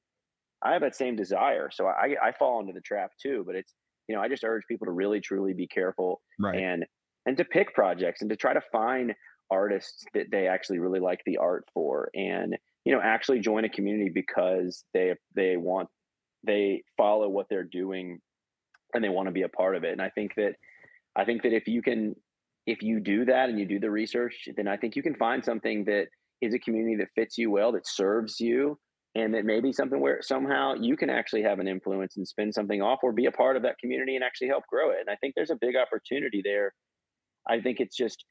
i 0.64 0.74
have 0.74 0.82
that 0.82 0.96
same 0.96 1.16
desire 1.16 1.70
so 1.72 1.88
i 1.88 2.16
i 2.24 2.32
fall 2.32 2.60
into 2.62 2.74
the 2.74 2.82
trap 2.82 3.12
too 3.22 3.44
but 3.46 3.56
it's 3.56 3.74
you 4.08 4.16
know 4.16 4.22
i 4.22 4.28
just 4.28 4.44
urge 4.44 4.64
people 4.68 4.86
to 4.86 4.92
really 4.92 5.20
truly 5.22 5.54
be 5.54 5.68
careful 5.68 6.22
right 6.40 6.62
and 6.62 6.86
and 7.26 7.38
to 7.38 7.46
pick 7.46 7.74
projects 7.74 8.22
and 8.22 8.30
to 8.30 8.36
try 8.36 8.54
to 8.54 8.62
find 8.72 9.14
artists 9.52 10.06
that 10.14 10.28
they 10.32 10.48
actually 10.48 10.80
really 10.80 11.00
like 11.00 11.22
the 11.26 11.38
art 11.38 11.66
for 11.74 12.10
and 12.16 12.58
you 12.86 12.94
know 12.94 13.02
actually 13.02 13.40
join 13.40 13.66
a 13.66 13.70
community 13.70 14.10
because 14.14 14.86
they 14.94 15.16
they 15.36 15.58
want 15.58 15.90
they 16.44 16.84
follow 16.98 17.30
what 17.30 17.48
they're 17.50 17.64
doing 17.64 18.20
and 18.94 19.04
they 19.04 19.10
want 19.10 19.28
to 19.28 19.32
be 19.32 19.44
a 19.44 19.50
part 19.50 19.76
of 19.76 19.84
it. 19.84 19.92
And 19.92 20.02
i 20.02 20.10
think 20.10 20.36
that 20.36 20.54
i 21.16 21.26
think 21.26 21.44
that 21.44 21.54
if 21.54 21.68
you 21.68 21.82
can 21.82 22.16
if 22.68 22.82
you 22.82 23.00
do 23.00 23.26
that 23.26 23.50
and 23.50 23.60
you 23.60 23.66
do 23.66 23.80
the 23.80 23.90
research 23.92 24.48
then 24.56 24.68
i 24.68 24.78
think 24.78 24.96
you 24.96 25.04
can 25.04 25.16
find 25.16 25.44
something 25.44 25.86
that 25.86 26.08
is 26.42 26.54
a 26.54 26.60
community 26.60 26.96
that 26.98 27.10
fits 27.16 27.38
you 27.38 27.52
well 27.52 27.72
that 27.72 27.88
serves 27.88 28.40
you 28.40 28.78
and 29.16 29.34
that 29.34 29.46
maybe 29.46 29.74
something 29.74 30.00
where 30.00 30.22
somehow 30.22 30.74
you 30.74 30.96
can 30.96 31.10
actually 31.10 31.44
have 31.44 31.60
an 31.60 31.68
influence 31.68 32.16
and 32.16 32.28
spin 32.28 32.52
something 32.54 32.82
off 32.82 33.00
or 33.04 33.12
be 33.12 33.26
a 33.26 33.32
part 33.32 33.58
of 33.58 33.64
that 33.64 33.78
community 33.78 34.16
and 34.16 34.24
actually 34.24 34.48
help 34.48 34.64
grow 34.68 34.92
it. 34.92 34.98
And 35.02 35.10
i 35.10 35.16
think 35.16 35.34
there's 35.36 35.50
a 35.52 35.58
big 35.60 35.76
opportunity 35.76 36.42
there. 36.44 36.74
I 37.48 37.60
think 37.60 37.80
it's 37.80 37.98
just 37.98 38.24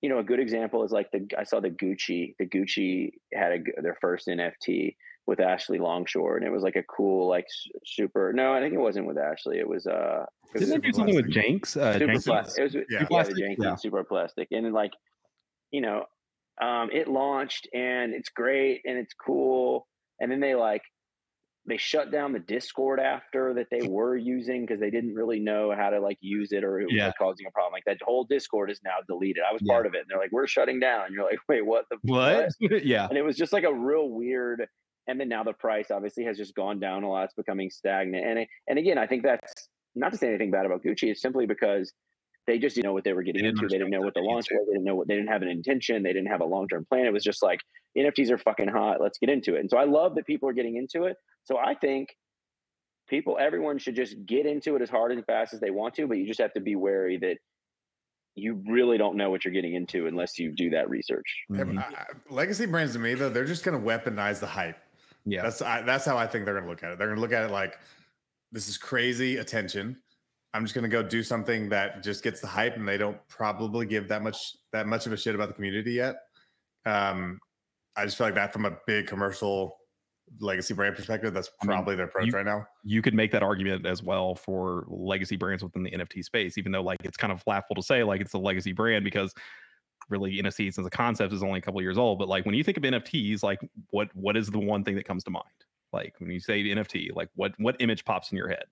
you 0.00 0.08
know 0.08 0.18
a 0.18 0.24
good 0.24 0.40
example 0.40 0.84
is 0.84 0.92
like 0.92 1.10
the 1.12 1.26
i 1.38 1.44
saw 1.44 1.60
the 1.60 1.70
gucci 1.70 2.34
the 2.38 2.46
gucci 2.46 3.12
had 3.32 3.52
a, 3.52 3.82
their 3.82 3.96
first 4.00 4.26
nft 4.26 4.96
with 5.26 5.38
ashley 5.40 5.78
longshore 5.78 6.36
and 6.36 6.44
it 6.46 6.50
was 6.50 6.62
like 6.62 6.74
a 6.76 6.82
cool 6.84 7.28
like 7.28 7.44
s- 7.44 7.68
super 7.86 8.32
no 8.34 8.52
i 8.52 8.60
think 8.60 8.74
it 8.74 8.78
wasn't 8.78 9.06
with 9.06 9.16
ashley 9.16 9.58
it 9.58 9.68
was 9.68 9.86
uh 9.86 10.24
it 10.54 10.58
was 10.60 10.68
didn't 10.68 10.82
they 10.82 10.88
do 10.88 10.92
something 10.92 11.14
with 11.14 11.30
jenks 11.30 11.76
uh 11.76 11.92
super 11.92 12.06
Jenkins? 12.06 12.24
plastic. 12.24 12.58
It 12.60 12.62
was 12.64 12.74
Yeah. 12.74 12.80
yeah, 12.90 12.98
yeah, 13.00 13.06
Plastic? 13.06 13.34
the 13.36 13.40
Jenkins 13.42 13.64
Yeah. 13.64 13.74
super 13.76 14.04
plastic, 14.04 14.48
and 14.50 14.66
then, 14.66 14.72
like, 14.72 14.92
you 15.70 15.80
know, 15.80 16.04
um, 16.60 16.90
it 16.92 17.08
launched 17.08 17.68
and 17.72 18.12
it's 18.12 18.28
great 18.28 18.82
and 18.84 18.98
it's 18.98 19.14
cool, 19.14 19.86
and 20.20 20.30
then 20.30 20.40
they 20.40 20.54
like 20.54 20.82
they 21.64 21.76
shut 21.76 22.10
down 22.10 22.32
the 22.32 22.40
Discord 22.40 22.98
after 22.98 23.54
that 23.54 23.68
they 23.70 23.86
were 23.86 24.16
using 24.16 24.62
because 24.66 24.80
they 24.80 24.90
didn't 24.90 25.14
really 25.14 25.38
know 25.38 25.72
how 25.74 25.88
to 25.90 26.00
like 26.00 26.18
use 26.20 26.50
it 26.50 26.64
or 26.64 26.80
it 26.80 26.86
was 26.86 26.94
Yeah. 26.94 27.06
like, 27.06 27.14
causing 27.16 27.46
a 27.46 27.50
problem. 27.52 27.72
Like 27.72 27.84
that 27.86 27.98
whole 28.02 28.24
Discord 28.24 28.68
is 28.70 28.80
now 28.84 28.96
deleted. 29.06 29.44
I 29.48 29.52
was 29.52 29.62
Yeah. 29.64 29.72
part 29.72 29.86
of 29.86 29.94
it, 29.94 29.98
and 30.00 30.06
they're 30.10 30.18
like, 30.18 30.32
"We're 30.32 30.48
shutting 30.48 30.80
down." 30.80 31.06
And 31.06 31.14
you're 31.14 31.24
like, 31.24 31.38
"Wait, 31.48 31.64
what 31.64 31.86
the 31.88 31.98
what 32.02 32.48
yeah 32.84 33.06
and 33.08 33.16
it 33.16 33.22
was 33.22 33.36
just 33.36 33.52
like 33.52 33.62
a 33.64 33.72
real 33.72 34.08
weird 34.10 34.66
and 35.08 35.18
then 35.20 35.28
now 35.28 35.42
the 35.42 35.52
price 35.52 35.90
obviously 35.90 36.24
has 36.24 36.36
just 36.36 36.54
gone 36.54 36.78
down 36.78 37.02
a 37.02 37.08
lot 37.08 37.24
it's 37.24 37.34
becoming 37.34 37.70
stagnant 37.70 38.24
and 38.24 38.46
and 38.68 38.78
again 38.78 38.98
i 38.98 39.06
think 39.06 39.22
that's 39.22 39.68
not 39.94 40.12
to 40.12 40.18
say 40.18 40.28
anything 40.28 40.50
bad 40.50 40.64
about 40.66 40.82
gucci 40.82 41.10
it's 41.10 41.20
simply 41.20 41.46
because 41.46 41.92
they 42.46 42.58
just 42.58 42.74
didn't 42.74 42.86
know 42.86 42.92
what 42.92 43.04
they 43.04 43.12
were 43.12 43.22
getting 43.22 43.42
They 43.42 43.48
into. 43.50 43.68
They 43.68 43.78
didn't 43.78 43.90
know 43.90 44.00
what 44.00 44.14
the 44.14 44.20
launch 44.20 44.46
was. 44.50 44.66
They 44.66 44.72
didn't 44.72 44.84
know 44.84 44.96
what 44.96 45.06
they 45.06 45.14
didn't 45.14 45.28
have 45.28 45.42
an 45.42 45.48
intention. 45.48 46.02
They 46.02 46.12
didn't 46.12 46.26
have 46.26 46.40
a 46.40 46.44
long 46.44 46.66
term 46.66 46.84
plan. 46.84 47.06
It 47.06 47.12
was 47.12 47.22
just 47.22 47.40
like 47.40 47.60
NFTs 47.96 48.30
are 48.30 48.38
fucking 48.38 48.66
hot. 48.66 49.00
Let's 49.00 49.16
get 49.18 49.30
into 49.30 49.54
it. 49.54 49.60
And 49.60 49.70
so 49.70 49.76
I 49.78 49.84
love 49.84 50.16
that 50.16 50.26
people 50.26 50.48
are 50.48 50.52
getting 50.52 50.74
into 50.74 51.04
it. 51.04 51.18
So 51.44 51.56
I 51.56 51.76
think 51.76 52.08
people, 53.08 53.38
everyone 53.40 53.78
should 53.78 53.94
just 53.94 54.16
get 54.26 54.44
into 54.44 54.74
it 54.74 54.82
as 54.82 54.90
hard 54.90 55.12
and 55.12 55.24
fast 55.24 55.54
as 55.54 55.60
they 55.60 55.70
want 55.70 55.94
to, 55.94 56.08
but 56.08 56.16
you 56.18 56.26
just 56.26 56.40
have 56.40 56.52
to 56.54 56.60
be 56.60 56.74
wary 56.74 57.16
that 57.18 57.36
you 58.34 58.60
really 58.66 58.98
don't 58.98 59.16
know 59.16 59.30
what 59.30 59.44
you're 59.44 59.54
getting 59.54 59.74
into 59.74 60.08
unless 60.08 60.36
you 60.36 60.50
do 60.50 60.70
that 60.70 60.90
research. 60.90 61.44
Every- 61.56 61.74
Mhm. 61.76 61.78
I- 61.94 62.02
I- 62.02 62.06
legacy 62.34 62.66
brands 62.66 62.94
to 62.94 62.98
me 62.98 63.14
though, 63.14 63.28
they're 63.28 63.44
just 63.44 63.64
going 63.64 63.80
to 63.80 63.86
weaponize 63.86 64.40
the 64.40 64.46
hype. 64.48 64.78
Yeah. 65.24 65.42
That's 65.42 65.62
I, 65.62 65.82
that's 65.82 66.04
how 66.04 66.16
I 66.16 66.26
think 66.26 66.44
they're 66.44 66.54
going 66.54 66.64
to 66.64 66.70
look 66.70 66.82
at 66.82 66.92
it. 66.92 66.98
They're 66.98 67.08
going 67.08 67.16
to 67.16 67.22
look 67.22 67.32
at 67.32 67.44
it 67.44 67.50
like 67.50 67.78
this 68.50 68.68
is 68.68 68.76
crazy 68.76 69.38
attention. 69.38 69.96
I'm 70.54 70.64
just 70.64 70.74
going 70.74 70.82
to 70.82 70.88
go 70.88 71.02
do 71.02 71.22
something 71.22 71.68
that 71.70 72.02
just 72.02 72.22
gets 72.22 72.40
the 72.40 72.46
hype, 72.46 72.76
and 72.76 72.86
they 72.86 72.98
don't 72.98 73.16
probably 73.28 73.86
give 73.86 74.08
that 74.08 74.22
much 74.22 74.56
that 74.72 74.86
much 74.86 75.06
of 75.06 75.12
a 75.12 75.16
shit 75.16 75.34
about 75.34 75.48
the 75.48 75.54
community 75.54 75.92
yet. 75.92 76.16
Um, 76.84 77.38
I 77.96 78.04
just 78.04 78.18
feel 78.18 78.26
like 78.26 78.34
that 78.34 78.52
from 78.52 78.66
a 78.66 78.76
big 78.86 79.06
commercial 79.06 79.76
legacy 80.40 80.74
brand 80.74 80.96
perspective, 80.96 81.32
that's 81.32 81.50
I 81.62 81.66
mean, 81.66 81.76
probably 81.76 81.96
their 81.96 82.06
approach 82.06 82.26
you- 82.26 82.32
right 82.32 82.44
now. 82.44 82.66
you 82.84 83.02
could 83.02 83.14
make 83.14 83.30
that 83.32 83.42
argument 83.42 83.86
as 83.86 84.02
well 84.02 84.34
for 84.34 84.84
legacy 84.88 85.36
brands 85.36 85.62
within 85.62 85.82
the 85.82 85.90
NFT 85.90 86.22
space, 86.24 86.58
even 86.58 86.72
though 86.72 86.82
like 86.82 86.98
it's 87.04 87.16
kind 87.16 87.32
of 87.32 87.42
laughable 87.46 87.76
to 87.76 87.82
say 87.82 88.02
like 88.02 88.20
it's 88.20 88.32
a 88.34 88.38
legacy 88.38 88.72
brand 88.72 89.04
because 89.04 89.32
really 90.12 90.40
NFTs 90.40 90.78
as 90.78 90.86
a 90.86 90.90
concept 90.90 91.32
is 91.32 91.42
only 91.42 91.58
a 91.58 91.62
couple 91.62 91.82
years 91.82 91.98
old. 91.98 92.18
But 92.20 92.28
like 92.28 92.46
when 92.46 92.54
you 92.54 92.62
think 92.62 92.76
of 92.76 92.84
NFTs, 92.84 93.42
like 93.42 93.58
what 93.90 94.08
what 94.14 94.36
is 94.36 94.48
the 94.48 94.60
one 94.60 94.84
thing 94.84 94.94
that 94.94 95.04
comes 95.04 95.24
to 95.24 95.30
mind? 95.30 95.46
Like 95.92 96.14
when 96.18 96.30
you 96.30 96.38
say 96.38 96.62
NFT, 96.62 97.14
like 97.16 97.28
what 97.34 97.52
what 97.58 97.76
image 97.80 98.04
pops 98.04 98.30
in 98.30 98.38
your 98.38 98.48
head? 98.48 98.64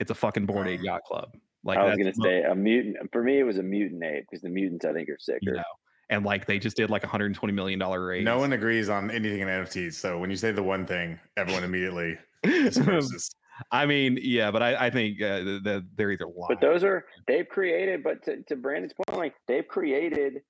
It's 0.00 0.10
a 0.10 0.14
fucking 0.14 0.46
Bored 0.46 0.68
Ape 0.68 0.80
Um, 0.80 0.84
yacht 0.86 1.02
club. 1.04 1.36
Like 1.64 1.78
I 1.78 1.84
was 1.84 1.96
going 1.96 2.12
to 2.12 2.20
say 2.22 2.42
a 2.44 2.54
mutant. 2.54 2.96
For 3.12 3.22
me, 3.22 3.40
it 3.40 3.42
was 3.42 3.58
a 3.58 3.62
mutant 3.62 4.02
ape 4.02 4.24
because 4.30 4.42
the 4.42 4.48
mutants 4.48 4.84
I 4.84 4.92
think 4.92 5.08
are 5.08 5.18
sicker. 5.18 5.38
you 5.42 5.52
know, 5.54 5.62
and 6.08 6.24
like 6.24 6.46
they 6.46 6.58
just 6.58 6.76
did 6.76 6.88
like 6.88 7.02
a 7.04 7.08
hundred 7.08 7.26
and 7.26 7.34
twenty 7.34 7.52
million 7.52 7.78
dollar 7.78 8.04
raise. 8.06 8.24
No 8.24 8.38
one 8.38 8.52
agrees 8.52 8.88
on 8.88 9.10
anything 9.10 9.40
in 9.40 9.48
NFTs. 9.48 9.94
So 9.94 10.18
when 10.18 10.30
you 10.30 10.36
say 10.36 10.52
the 10.52 10.62
one 10.62 10.86
thing, 10.86 11.18
everyone 11.36 11.64
immediately 11.64 12.16
disperses. 12.44 13.28
I 13.70 13.86
mean, 13.86 14.18
yeah, 14.22 14.50
but 14.50 14.62
I, 14.62 14.86
I 14.86 14.90
think 14.90 15.20
uh, 15.20 15.38
that 15.64 15.86
they're 15.96 16.10
either 16.12 16.26
lying. 16.26 16.46
But 16.48 16.60
those 16.60 16.84
are 16.84 17.04
they've 17.26 17.48
created. 17.48 18.02
But 18.02 18.24
to, 18.24 18.42
to 18.44 18.56
Brandon's 18.56 18.92
point, 18.94 19.18
like 19.18 19.34
they've 19.46 19.66
created 19.66 20.42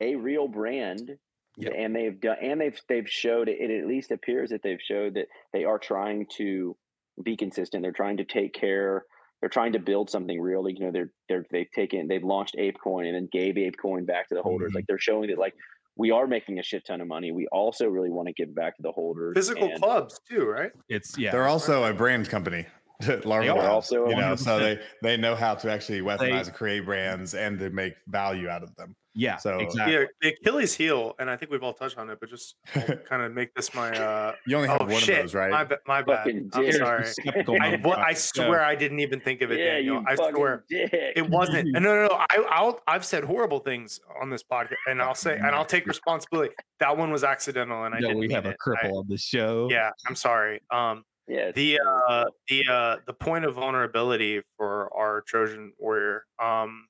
a 0.00 0.16
real 0.16 0.48
brand, 0.48 1.18
Yep. 1.58 1.72
and 1.74 1.96
they've 1.96 2.20
done, 2.20 2.36
and 2.42 2.60
they've 2.60 2.78
they've 2.88 3.08
showed 3.08 3.48
it. 3.48 3.58
It 3.60 3.70
at 3.80 3.86
least 3.86 4.10
appears 4.10 4.50
that 4.50 4.62
they've 4.62 4.80
showed 4.82 5.14
that 5.14 5.28
they 5.54 5.64
are 5.64 5.78
trying 5.78 6.26
to 6.36 6.76
be 7.22 7.34
consistent. 7.36 7.82
They're 7.82 7.92
trying 7.92 8.18
to 8.18 8.24
take 8.24 8.52
care. 8.52 9.04
They're 9.40 9.48
trying 9.48 9.72
to 9.72 9.78
build 9.78 10.10
something 10.10 10.38
real. 10.40 10.62
Like, 10.64 10.78
you 10.78 10.84
know, 10.84 10.92
they're 10.92 11.12
they're 11.30 11.46
they've 11.50 11.70
taken 11.74 12.08
they've 12.08 12.22
launched 12.22 12.56
ApeCoin 12.56 13.06
and 13.06 13.14
then 13.14 13.28
gave 13.32 13.54
ApeCoin 13.54 14.06
back 14.06 14.28
to 14.28 14.34
the 14.34 14.42
holders. 14.42 14.72
Mhm. 14.72 14.74
Like 14.76 14.86
they're 14.86 14.98
showing 14.98 15.30
that 15.30 15.38
like 15.38 15.54
we 15.96 16.10
are 16.10 16.26
making 16.26 16.58
a 16.58 16.62
shit 16.62 16.84
ton 16.86 17.00
of 17.00 17.08
money. 17.08 17.32
We 17.32 17.46
also 17.48 17.86
really 17.86 18.10
want 18.10 18.28
to 18.28 18.34
give 18.34 18.54
back 18.54 18.76
to 18.76 18.82
the 18.82 18.92
holders. 18.92 19.34
Physical 19.34 19.68
and- 19.68 19.80
clubs 19.80 20.20
too, 20.28 20.44
right? 20.44 20.72
it's 20.88 21.16
yeah, 21.18 21.30
They're 21.32 21.46
also 21.48 21.84
a 21.84 21.94
brand 21.94 22.28
company. 22.28 22.66
Larva 23.24 23.44
They 23.44 23.48
are 23.50 23.56
Labs, 23.58 23.68
also 23.68 24.08
you 24.08 24.16
know, 24.16 24.36
so 24.36 24.58
100%. 24.58 24.60
they 24.60 24.80
they 25.02 25.16
know 25.18 25.34
how 25.34 25.54
to 25.54 25.70
actually 25.70 26.00
weaponize 26.00 26.18
They- 26.18 26.32
and 26.32 26.54
create 26.54 26.84
brands 26.86 27.34
and 27.34 27.58
to 27.58 27.70
make 27.70 27.94
value 28.08 28.48
out 28.48 28.62
of 28.62 28.74
them. 28.76 28.94
Yeah, 29.16 29.36
So- 29.38 29.58
exactly. 29.58 29.94
Yeah, 29.94 30.04
the 30.20 30.28
Achilles 30.34 30.74
heel, 30.74 31.14
and 31.18 31.28
I 31.30 31.36
think 31.36 31.50
we've 31.50 31.62
all 31.62 31.72
touched 31.72 31.96
on 31.98 32.10
it, 32.10 32.18
but 32.20 32.28
just 32.28 32.54
kind 33.08 33.22
of 33.22 33.32
make 33.32 33.52
this 33.54 33.74
my. 33.74 33.90
uh 33.90 34.34
You 34.46 34.56
only 34.56 34.68
have 34.68 34.82
Oh 34.82 34.84
one 34.84 35.00
shit! 35.00 35.16
of 35.18 35.22
those, 35.24 35.34
right? 35.34 35.50
My, 35.50 35.64
ba- 35.64 35.78
my 35.86 36.02
bad. 36.02 36.18
Fucking 36.18 36.50
I'm 36.52 36.62
dick. 36.64 36.74
sorry. 36.74 37.04
I, 37.26 37.76
what, 37.82 37.98
I 37.98 38.12
motherfucker. 38.12 38.16
swear 38.16 38.62
I 38.62 38.74
didn't 38.76 39.00
even 39.00 39.18
think 39.20 39.40
of 39.42 39.50
it, 39.50 39.58
Yeah, 39.58 39.76
Daniel. 39.76 39.96
you 39.96 40.04
I 40.06 40.14
swear 40.30 40.64
dick. 40.68 40.90
it 40.92 41.28
wasn't. 41.28 41.68
No, 41.72 41.80
no, 41.80 42.06
no. 42.06 42.14
I, 42.14 42.44
I'll. 42.50 42.80
I've 42.86 43.04
said 43.04 43.24
horrible 43.24 43.58
things 43.60 43.98
on 44.22 44.28
this 44.30 44.42
podcast, 44.44 44.76
and 44.86 45.00
I'll 45.02 45.14
say, 45.14 45.34
and 45.36 45.46
I'll 45.46 45.64
take 45.64 45.86
responsibility. 45.86 46.54
That 46.80 46.96
one 46.96 47.10
was 47.10 47.24
accidental, 47.24 47.84
and 47.84 47.94
I 47.94 47.98
Yeah, 47.98 48.08
didn't. 48.08 48.18
we 48.18 48.28
mean 48.28 48.34
have 48.34 48.46
a 48.46 48.50
it. 48.50 48.56
I- 48.66 48.68
cripple 48.86 48.98
on 48.98 49.06
the 49.08 49.16
show. 49.16 49.68
yeah, 49.70 49.90
I'm 50.06 50.14
sorry. 50.14 50.60
Um, 50.70 51.04
yeah, 51.28 51.50
the 51.52 51.80
uh 51.80 52.24
the 52.48 52.64
uh 52.70 52.96
the 53.06 53.12
point 53.12 53.44
of 53.46 53.54
vulnerability 53.56 54.42
for 54.56 54.88
our 54.96 55.22
trojan 55.26 55.72
warrior 55.78 56.24
um 56.40 56.86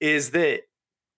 is 0.00 0.30
that 0.30 0.60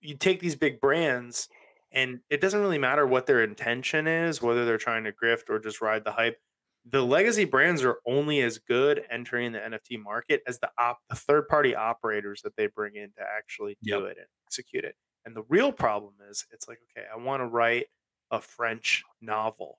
you 0.05 0.17
take 0.17 0.41
these 0.41 0.57
big 0.57 0.81
brands 0.81 1.49
and 1.93 2.21
it 2.31 2.41
doesn't 2.41 2.61
really 2.61 2.79
matter 2.79 3.07
what 3.07 3.27
their 3.27 3.43
intention 3.43 4.07
is 4.07 4.43
whether 4.43 4.65
they're 4.65 4.79
trying 4.79 5.05
to 5.05 5.13
grift 5.13 5.49
or 5.51 5.59
just 5.59 5.81
ride 5.81 6.05
the 6.05 6.13
hype 6.13 6.39
the 6.87 7.03
legacy 7.05 7.45
brands 7.47 7.83
are 7.83 7.99
only 8.07 8.41
as 8.43 8.59
good 8.59 9.05
entering 9.11 9.53
the 9.53 9.59
nft 9.61 9.99
market 10.03 10.43
as 10.47 10.59
the 10.61 10.71
op 10.79 10.99
the 11.09 11.17
third 11.17 11.49
party 11.49 11.75
operators 11.75 12.43
that 12.43 12.57
they 12.57 12.67
bring 12.67 12.97
in 12.97 13.13
to 13.17 13.23
actually 13.23 13.79
do 13.87 14.05
Yep. 14.05 14.07
it 14.07 14.19
and 14.19 14.27
execute 14.47 14.85
it 14.85 14.97
and 15.25 15.35
the 15.37 15.45
real 15.45 15.73
problem 15.73 16.15
is 16.31 16.47
it's 16.51 16.69
like 16.69 16.79
okay 16.97 17.07
i 17.13 17.17
want 17.17 17.41
to 17.41 17.47
write 17.47 17.87
a 18.31 18.41
french 18.41 19.05
novel 19.21 19.79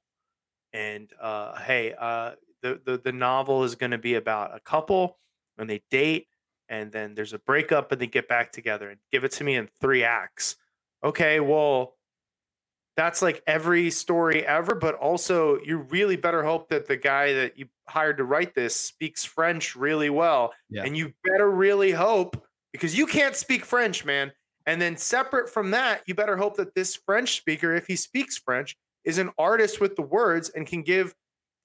and 0.74 1.14
uh 1.20 1.56
hey 1.62 1.94
uh 1.98 2.36
the 2.62 2.82
the, 2.86 2.98
the 2.98 3.12
novel 3.12 3.64
is 3.64 3.76
going 3.76 3.92
to 3.92 3.98
be 3.98 4.16
about 4.16 4.56
a 4.56 4.60
couple 4.60 5.20
and 5.58 5.70
they 5.70 5.84
date 5.90 6.28
and 6.70 6.92
then 6.92 7.16
there's 7.16 7.34
a 7.34 7.40
breakup 7.40 7.92
and 7.92 8.02
they 8.02 8.08
get 8.08 8.28
back 8.28 8.52
together 8.52 8.90
and 8.90 9.00
give 9.12 9.24
it 9.24 9.32
to 9.32 9.44
me 9.44 9.56
in 9.56 9.70
three 9.82 10.04
acts 10.04 10.56
okay 11.04 11.40
well 11.40 11.96
that's 12.98 13.22
like 13.22 13.44
every 13.46 13.90
story 13.92 14.46
ever 14.46 14.74
but 14.76 14.96
also 14.96 15.60
you 15.64 15.78
really 15.78 16.16
better 16.16 16.44
hope 16.44 16.70
that 16.70 16.88
the 16.88 16.98
guy 16.98 17.34
that 17.34 17.58
you 17.58 17.68
hired 17.88 18.18
to 18.18 18.24
write 18.24 18.56
this 18.56 18.76
speaks 18.76 19.24
french 19.24 19.76
really 19.76 20.10
well 20.10 20.54
Yeah. 20.70 20.84
and 20.86 20.96
you 20.98 21.14
better 21.24 21.50
really 21.50 21.92
hope 21.92 22.42
because 22.72 22.98
you 22.98 23.06
can't 23.06 23.36
speak 23.36 23.66
french 23.66 24.06
man 24.06 24.32
and 24.66 24.82
then 24.82 24.98
separate 24.98 25.50
from 25.50 25.72
that 25.72 26.02
you 26.08 26.16
better 26.16 26.38
hope 26.38 26.58
that 26.58 26.74
this 26.76 26.96
french 26.96 27.38
speaker 27.38 27.76
if 27.76 27.88
he 27.88 27.96
speaks 27.96 28.38
french 28.38 28.76
is 29.04 29.18
an 29.20 29.30
artist 29.38 29.80
with 29.80 29.96
the 29.96 30.02
words 30.02 30.50
and 30.50 30.66
can 30.66 30.82
give 30.82 31.14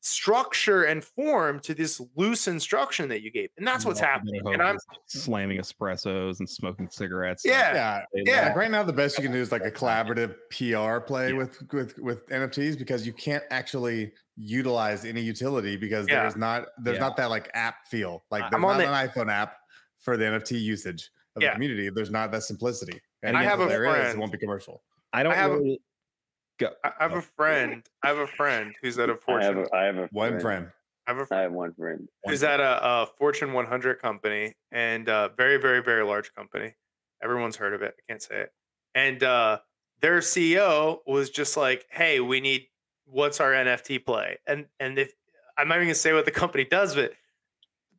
structure 0.02 0.84
and 0.84 1.04
form 1.04 1.60
to 1.60 1.74
this 1.74 2.00
loose 2.16 2.48
instruction 2.48 3.08
that 3.08 3.20
you 3.22 3.30
gave 3.30 3.50
and 3.58 3.66
that's 3.66 3.84
what's 3.84 4.00
happening 4.00 4.40
and 4.46 4.62
i'm 4.62 4.78
slamming 5.06 5.58
espressos 5.58 6.38
and 6.40 6.48
smoking 6.48 6.88
cigarettes. 6.90 7.42
Yeah. 7.44 7.74
yeah, 7.74 8.22
yeah. 8.24 8.46
Like 8.46 8.56
right 8.56 8.70
now, 8.70 8.82
the 8.82 8.92
best 8.92 9.18
you 9.18 9.22
can 9.24 9.32
do 9.32 9.38
is 9.38 9.52
like 9.52 9.64
a 9.64 9.70
collaborative 9.80 10.34
PR 10.50 11.00
play 11.04 11.30
Yeah. 11.30 11.36
with 11.36 11.72
with 11.72 11.98
with 11.98 12.26
NFTs 12.28 12.78
because 12.78 13.06
you 13.06 13.12
can't 13.12 13.44
actually 13.50 14.12
utilize 14.36 15.04
any 15.04 15.20
utility 15.20 15.76
because 15.76 16.06
Yeah. 16.08 16.22
there's 16.22 16.36
not 16.36 16.66
there's 16.82 16.96
Yeah. 16.96 17.00
not 17.08 17.16
that 17.18 17.28
like 17.30 17.50
app 17.54 17.86
feel. 17.86 18.24
Like 18.30 18.44
I'm 18.44 18.50
there's 18.50 18.64
on 18.64 18.78
not 18.78 18.78
the- 18.78 18.88
an 18.88 19.08
iPhone 19.08 19.30
app 19.32 19.56
for 19.98 20.16
the 20.16 20.24
NFT 20.24 20.58
usage 20.60 21.10
of 21.36 21.42
Yeah. 21.42 21.50
the 21.50 21.54
community. 21.54 21.90
There's 21.90 22.10
not 22.10 22.30
that 22.32 22.42
simplicity. 22.44 23.00
And 23.22 23.36
I 23.36 23.40
even 23.40 23.50
have 23.50 23.60
if 23.60 23.66
a 23.66 23.68
there 23.68 24.06
is, 24.08 24.14
it 24.14 24.18
won't 24.18 24.32
be 24.32 24.38
commercial. 24.38 24.82
I 25.12 25.22
don't 25.22 25.32
I 25.32 25.36
have 25.36 25.50
a- 25.50 25.56
really 25.58 25.80
go. 26.60 26.70
I 26.84 26.92
I 27.00 27.02
have 27.02 27.12
a 27.14 27.22
friend. 27.22 27.82
I 28.02 28.08
have 28.08 28.18
a 28.18 28.26
friend 28.26 28.74
who's 28.82 28.98
at 28.98 29.08
a 29.08 29.12
I 29.12 29.14
have 29.14 29.22
Fortune. 29.22 29.66
a, 29.72 29.76
I 29.76 29.84
have 29.84 29.96
a 29.98 30.08
One 30.12 30.40
friend. 30.40 30.68
I 31.06 31.10
have 31.10 31.18
a 31.18 31.22
I 31.22 31.26
friend 31.26 31.42
have 31.42 31.52
one 31.52 31.72
friend. 31.74 32.08
who's 32.24 32.42
at 32.42 32.60
a, 32.60 32.84
a 32.84 33.06
Fortune 33.18 33.52
100 33.52 34.00
company 34.00 34.54
and 34.70 35.08
uh, 35.08 35.30
very, 35.36 35.56
very, 35.56 35.82
very 35.82 36.04
large 36.04 36.32
company. 36.34 36.74
Everyone's 37.22 37.56
heard 37.56 37.74
of 37.74 37.82
it. 37.82 37.94
I 37.98 38.02
can't 38.12 38.22
say 38.22 38.40
it. 38.42 38.52
And 38.94 39.22
uh, 39.22 39.58
their 40.00 40.18
CEO 40.20 40.98
was 41.06 41.30
just 41.30 41.56
like, 41.56 41.86
"Hey, 41.90 42.20
we 42.20 42.40
need 42.40 42.66
what's 43.06 43.40
our 43.40 43.52
NFT 43.52 44.04
play?" 44.04 44.38
And 44.46 44.66
and 44.78 44.98
if 44.98 45.12
I'm 45.58 45.68
not 45.68 45.76
even 45.76 45.88
gonna 45.88 45.94
say 45.94 46.12
what 46.12 46.24
the 46.24 46.30
company 46.30 46.64
does, 46.64 46.94
but 46.94 47.12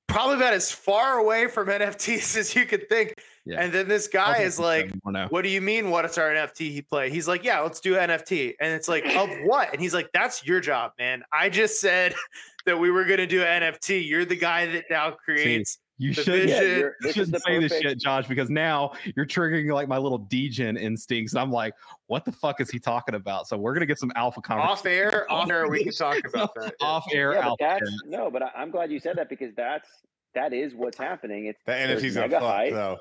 probably 0.07 0.35
about 0.35 0.53
as 0.53 0.71
far 0.71 1.17
away 1.17 1.47
from 1.47 1.67
NFTs 1.67 2.35
as 2.37 2.55
you 2.55 2.65
could 2.65 2.89
think. 2.89 3.13
Yeah. 3.45 3.61
And 3.61 3.73
then 3.73 3.87
this 3.87 4.07
guy 4.07 4.39
is 4.39 4.59
like, 4.59 4.91
what 5.29 5.41
do 5.41 5.49
you 5.49 5.61
mean 5.61 5.89
what 5.89 6.05
is 6.05 6.17
our 6.17 6.29
nft 6.29 6.57
he 6.57 6.81
play 6.81 7.09
he's 7.09 7.27
like 7.27 7.43
yeah 7.43 7.59
let's 7.61 7.79
do 7.79 7.95
nft 7.95 8.53
and 8.59 8.73
it's 8.73 8.87
like 8.87 9.05
of 9.15 9.29
what 9.43 9.71
and 9.73 9.81
he's 9.81 9.93
like 9.93 10.11
that's 10.13 10.45
your 10.45 10.59
job 10.59 10.91
man 10.99 11.23
i 11.33 11.49
just 11.49 11.81
said 11.81 12.13
that 12.65 12.77
we 12.77 12.91
were 12.91 13.03
going 13.03 13.17
to 13.17 13.25
do 13.25 13.41
an 13.41 13.63
nft 13.73 14.07
you're 14.07 14.25
the 14.25 14.35
guy 14.35 14.67
that 14.67 14.85
now 14.89 15.09
creates 15.11 15.79
You 15.97 16.13
should 16.13 16.49
Yeah, 16.49 16.61
you're, 16.61 16.77
you 16.79 16.93
this 17.01 17.09
is 17.09 17.27
shouldn't 17.27 17.43
say 17.43 17.59
this 17.59 17.79
shit, 17.79 17.99
Josh, 17.99 18.27
because 18.27 18.49
now 18.49 18.93
you're 19.15 19.25
triggering 19.25 19.71
like 19.71 19.87
my 19.87 19.99
little 19.99 20.17
degen 20.17 20.75
instincts. 20.75 21.33
And 21.33 21.39
I'm 21.39 21.51
like, 21.51 21.75
what 22.07 22.25
the 22.25 22.31
fuck 22.31 22.59
is 22.59 22.71
he 22.71 22.79
talking 22.79 23.13
about? 23.13 23.47
So 23.47 23.55
we're 23.55 23.75
gonna 23.75 23.85
get 23.85 23.99
some 23.99 24.11
alpha 24.15 24.41
conversation. 24.41 24.71
off 24.71 24.85
air 24.87 25.31
off 25.31 25.49
air 25.51 25.67
we 25.67 25.83
can 25.83 25.93
talk 25.93 26.17
about 26.25 26.55
that. 26.55 26.73
Off 26.81 27.05
air 27.13 27.33
Yeah, 27.33 27.45
alpha. 27.45 27.57
that's 27.59 27.91
no, 28.07 28.31
but 28.31 28.41
I, 28.41 28.49
I'm 28.55 28.71
glad 28.71 28.91
you 28.91 28.99
said 28.99 29.15
that 29.17 29.29
because 29.29 29.53
that's 29.55 29.87
that 30.33 30.53
is 30.53 30.73
what's 30.73 30.97
happening. 30.97 31.45
It's 31.45 31.59
That 31.67 31.85
there's 31.85 32.01
NFT's 32.01 32.15
gonna 32.15 32.29
fuck 32.29 32.69
though. 32.71 32.97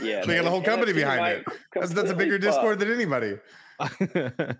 Yeah, 0.00 0.24
They 0.24 0.36
got 0.36 0.44
a 0.44 0.50
whole 0.50 0.62
company 0.62 0.92
behind 0.92 1.38
it. 1.38 1.44
That's, 1.74 1.92
that's 1.92 2.10
a 2.10 2.14
bigger 2.14 2.38
Discord 2.38 2.78
than 2.78 2.92
anybody. 2.92 3.38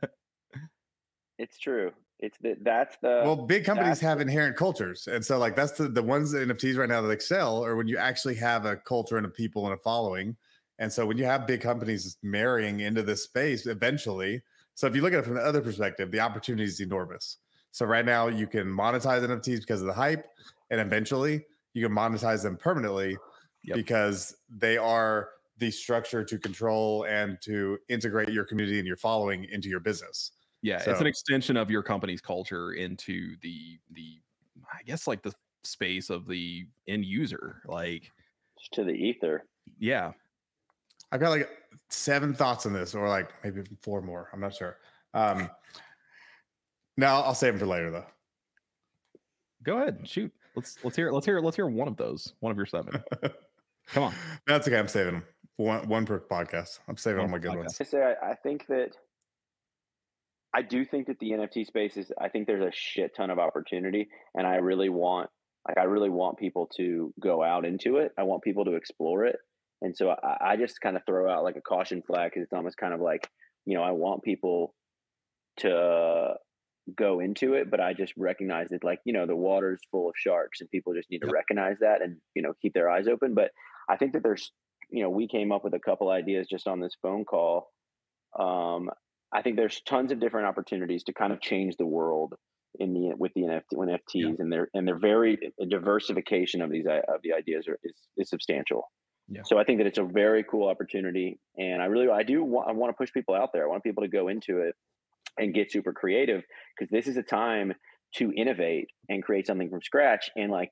It's 1.40 1.58
true. 1.58 1.90
It's 2.18 2.36
the 2.42 2.54
that's 2.60 2.98
the 3.00 3.22
well, 3.24 3.34
big 3.34 3.64
companies 3.64 3.98
have 4.00 4.20
inherent 4.20 4.56
cultures, 4.56 5.08
and 5.10 5.24
so 5.24 5.38
like 5.38 5.56
that's 5.56 5.72
the 5.72 5.88
the 5.88 6.02
ones 6.02 6.32
that 6.32 6.46
NFTs 6.46 6.76
right 6.76 6.88
now 6.88 7.00
that 7.00 7.08
excel 7.08 7.64
are 7.64 7.76
when 7.76 7.88
you 7.88 7.96
actually 7.96 8.34
have 8.34 8.66
a 8.66 8.76
culture 8.76 9.16
and 9.16 9.24
a 9.24 9.30
people 9.30 9.64
and 9.64 9.72
a 9.72 9.78
following. 9.78 10.36
And 10.78 10.92
so 10.92 11.06
when 11.06 11.16
you 11.16 11.24
have 11.24 11.46
big 11.46 11.62
companies 11.62 12.18
marrying 12.22 12.80
into 12.80 13.02
this 13.02 13.22
space, 13.22 13.66
eventually, 13.66 14.42
so 14.74 14.86
if 14.86 14.94
you 14.94 15.00
look 15.00 15.14
at 15.14 15.20
it 15.20 15.24
from 15.24 15.34
the 15.34 15.40
other 15.40 15.62
perspective, 15.62 16.10
the 16.10 16.20
opportunity 16.20 16.64
is 16.64 16.80
enormous. 16.80 17.38
So 17.70 17.86
right 17.86 18.04
now 18.04 18.28
you 18.28 18.46
can 18.46 18.66
monetize 18.66 19.26
NFTs 19.26 19.60
because 19.60 19.80
of 19.80 19.86
the 19.86 19.94
hype, 19.94 20.26
and 20.70 20.78
eventually 20.78 21.46
you 21.72 21.86
can 21.86 21.96
monetize 21.96 22.42
them 22.42 22.58
permanently 22.58 23.16
Yep. 23.64 23.76
because 23.76 24.36
they 24.48 24.78
are 24.78 25.30
the 25.58 25.70
structure 25.70 26.24
to 26.24 26.38
control 26.38 27.04
and 27.04 27.38
to 27.42 27.78
integrate 27.88 28.30
your 28.30 28.44
community 28.44 28.78
and 28.78 28.86
your 28.86 28.96
following 28.96 29.44
into 29.52 29.68
your 29.68 29.80
business. 29.80 30.32
Yeah, 30.62 30.82
it's 30.84 31.00
an 31.00 31.06
extension 31.06 31.56
of 31.56 31.70
your 31.70 31.82
company's 31.82 32.20
culture 32.20 32.72
into 32.72 33.36
the 33.42 33.78
the 33.92 34.18
I 34.72 34.82
guess 34.84 35.06
like 35.06 35.22
the 35.22 35.32
space 35.64 36.10
of 36.10 36.26
the 36.26 36.66
end 36.88 37.04
user. 37.04 37.62
Like, 37.66 38.10
to 38.72 38.84
the 38.84 38.92
ether. 38.92 39.44
yeah, 39.78 40.12
I've 41.12 41.20
got 41.20 41.30
like 41.30 41.48
seven 41.88 42.34
thoughts 42.34 42.66
on 42.66 42.72
this, 42.72 42.94
or 42.94 43.08
like 43.08 43.30
maybe 43.44 43.62
four 43.80 44.02
more. 44.02 44.28
I'm 44.32 44.40
not 44.40 44.54
sure. 44.54 44.76
Um, 45.14 45.50
now 46.96 47.20
I'll 47.22 47.34
save 47.34 47.54
them 47.54 47.60
for 47.60 47.66
later, 47.66 47.90
though. 47.90 48.06
go 49.62 49.78
ahead, 49.78 50.06
shoot. 50.08 50.32
Let's 50.56 50.76
let's 50.84 50.96
hear 50.96 51.10
let's 51.10 51.26
hear 51.26 51.40
let's 51.40 51.56
hear 51.56 51.66
one 51.66 51.88
of 51.88 51.96
those. 51.96 52.34
One 52.40 52.50
of 52.50 52.56
your 52.56 52.66
seven. 52.66 53.02
Come 53.92 54.04
on. 54.04 54.14
That's 54.46 54.66
okay. 54.68 54.78
I'm 54.78 54.88
saving 54.88 55.14
them. 55.14 55.24
One 55.56 55.88
one 55.88 56.06
per 56.06 56.20
podcast. 56.20 56.78
I'm 56.88 56.96
saving 56.96 57.18
all 57.20 57.24
One 57.24 57.32
my 57.32 57.38
good 57.38 57.52
podcast. 57.52 57.56
ones. 57.56 57.78
I 57.80 57.84
say 57.84 58.02
I, 58.22 58.30
I 58.30 58.34
think 58.34 58.66
that 58.68 58.90
I 60.54 60.62
do 60.62 60.84
think 60.84 61.06
that 61.06 61.18
the 61.20 61.30
NFT 61.32 61.66
space 61.66 61.96
is 61.96 62.10
I 62.20 62.28
think 62.28 62.46
there's 62.46 62.64
a 62.64 62.72
shit 62.72 63.14
ton 63.16 63.30
of 63.30 63.38
opportunity 63.38 64.08
and 64.34 64.46
I 64.46 64.56
really 64.56 64.88
want 64.88 65.28
like 65.68 65.78
I 65.78 65.84
really 65.84 66.08
want 66.08 66.38
people 66.38 66.68
to 66.76 67.12
go 67.20 67.42
out 67.42 67.64
into 67.66 67.96
it. 67.98 68.12
I 68.18 68.22
want 68.22 68.42
people 68.42 68.64
to 68.64 68.74
explore 68.74 69.24
it. 69.26 69.36
And 69.82 69.96
so 69.96 70.10
I, 70.10 70.52
I 70.52 70.56
just 70.56 70.80
kind 70.80 70.96
of 70.96 71.02
throw 71.06 71.30
out 71.30 71.44
like 71.44 71.56
a 71.56 71.60
caution 71.60 72.02
flag 72.02 72.30
because 72.30 72.44
it's 72.44 72.52
almost 72.52 72.76
kind 72.78 72.94
of 72.94 73.00
like, 73.00 73.28
you 73.66 73.76
know, 73.76 73.82
I 73.82 73.92
want 73.92 74.22
people 74.22 74.74
to 75.58 76.34
go 76.96 77.20
into 77.20 77.54
it, 77.54 77.70
but 77.70 77.80
I 77.80 77.92
just 77.92 78.12
recognize 78.16 78.68
that 78.70 78.82
like, 78.82 79.00
you 79.04 79.12
know, 79.12 79.26
the 79.26 79.36
water's 79.36 79.80
full 79.90 80.08
of 80.08 80.14
sharks 80.16 80.60
and 80.60 80.70
people 80.70 80.94
just 80.94 81.10
need 81.10 81.20
Yep. 81.22 81.28
to 81.28 81.34
recognize 81.34 81.76
that 81.80 82.02
and, 82.02 82.16
you 82.34 82.42
know, 82.42 82.54
keep 82.60 82.72
their 82.74 82.90
eyes 82.90 83.06
open. 83.06 83.34
But 83.34 83.50
I 83.90 83.96
think 83.96 84.12
that 84.12 84.22
there's, 84.22 84.52
you 84.90 85.02
know, 85.02 85.10
we 85.10 85.26
came 85.26 85.52
up 85.52 85.64
with 85.64 85.74
a 85.74 85.80
couple 85.80 86.10
ideas 86.10 86.46
just 86.48 86.68
on 86.68 86.80
this 86.80 86.96
phone 87.02 87.24
call. 87.24 87.68
Um, 88.38 88.90
I 89.32 89.42
think 89.42 89.56
there's 89.56 89.80
tons 89.82 90.12
of 90.12 90.20
different 90.20 90.46
opportunities 90.46 91.04
to 91.04 91.12
kind 91.12 91.32
of 91.32 91.40
change 91.40 91.76
the 91.76 91.86
world 91.86 92.34
in 92.78 92.94
the 92.94 93.12
with 93.16 93.32
the 93.34 93.42
NFT 93.42 93.62
when 93.72 93.88
NFTs 93.88 94.38
and 94.38 94.52
they're 94.52 94.68
and 94.74 94.86
they're 94.86 94.98
very 94.98 95.38
diversification 95.68 96.62
of 96.62 96.70
these 96.70 96.86
of 96.86 97.20
the 97.22 97.32
ideas 97.32 97.66
are, 97.68 97.78
is 97.82 97.94
is 98.16 98.30
substantial. 98.30 98.84
Yeah. 99.28 99.42
So 99.44 99.58
I 99.58 99.64
think 99.64 99.78
that 99.78 99.86
it's 99.86 99.98
a 99.98 100.04
very 100.04 100.44
cool 100.48 100.68
opportunity, 100.68 101.38
and 101.56 101.82
I 101.82 101.86
really 101.86 102.08
I 102.08 102.22
do 102.22 102.44
want 102.44 102.68
I 102.68 102.72
want 102.72 102.90
to 102.90 102.96
push 102.96 103.12
people 103.12 103.34
out 103.34 103.50
there. 103.52 103.64
I 103.64 103.68
want 103.68 103.82
people 103.82 104.02
to 104.02 104.08
go 104.08 104.28
into 104.28 104.58
it 104.58 104.74
and 105.38 105.54
get 105.54 105.70
super 105.70 105.92
creative 105.92 106.42
because 106.76 106.90
this 106.90 107.06
is 107.06 107.16
a 107.16 107.22
time 107.22 107.72
to 108.16 108.32
innovate 108.36 108.88
and 109.08 109.22
create 109.22 109.46
something 109.46 109.70
from 109.70 109.82
scratch 109.82 110.30
and 110.36 110.50
like 110.50 110.70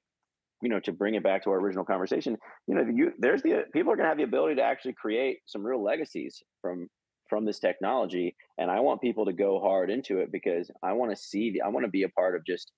you 0.62 0.68
know 0.68 0.80
to 0.80 0.92
bring 0.92 1.14
it 1.14 1.22
back 1.22 1.44
to 1.44 1.50
our 1.50 1.58
original 1.58 1.84
conversation 1.84 2.36
you 2.66 2.74
know 2.74 2.84
you 2.92 3.12
there's 3.18 3.42
the 3.42 3.64
people 3.72 3.92
are 3.92 3.96
going 3.96 4.04
to 4.04 4.08
have 4.08 4.18
the 4.18 4.24
ability 4.24 4.56
to 4.56 4.62
actually 4.62 4.92
create 4.94 5.38
some 5.46 5.64
real 5.64 5.82
legacies 5.82 6.42
from 6.60 6.88
from 7.28 7.44
this 7.44 7.58
technology 7.58 8.34
and 8.58 8.70
i 8.70 8.80
want 8.80 9.00
people 9.00 9.24
to 9.26 9.32
go 9.32 9.60
hard 9.60 9.90
into 9.90 10.18
it 10.18 10.32
because 10.32 10.70
i 10.82 10.92
want 10.92 11.10
to 11.10 11.16
see 11.16 11.50
the, 11.52 11.62
i 11.62 11.68
want 11.68 11.84
to 11.84 11.90
be 11.90 12.02
a 12.02 12.08
part 12.10 12.34
of 12.34 12.44
just 12.44 12.72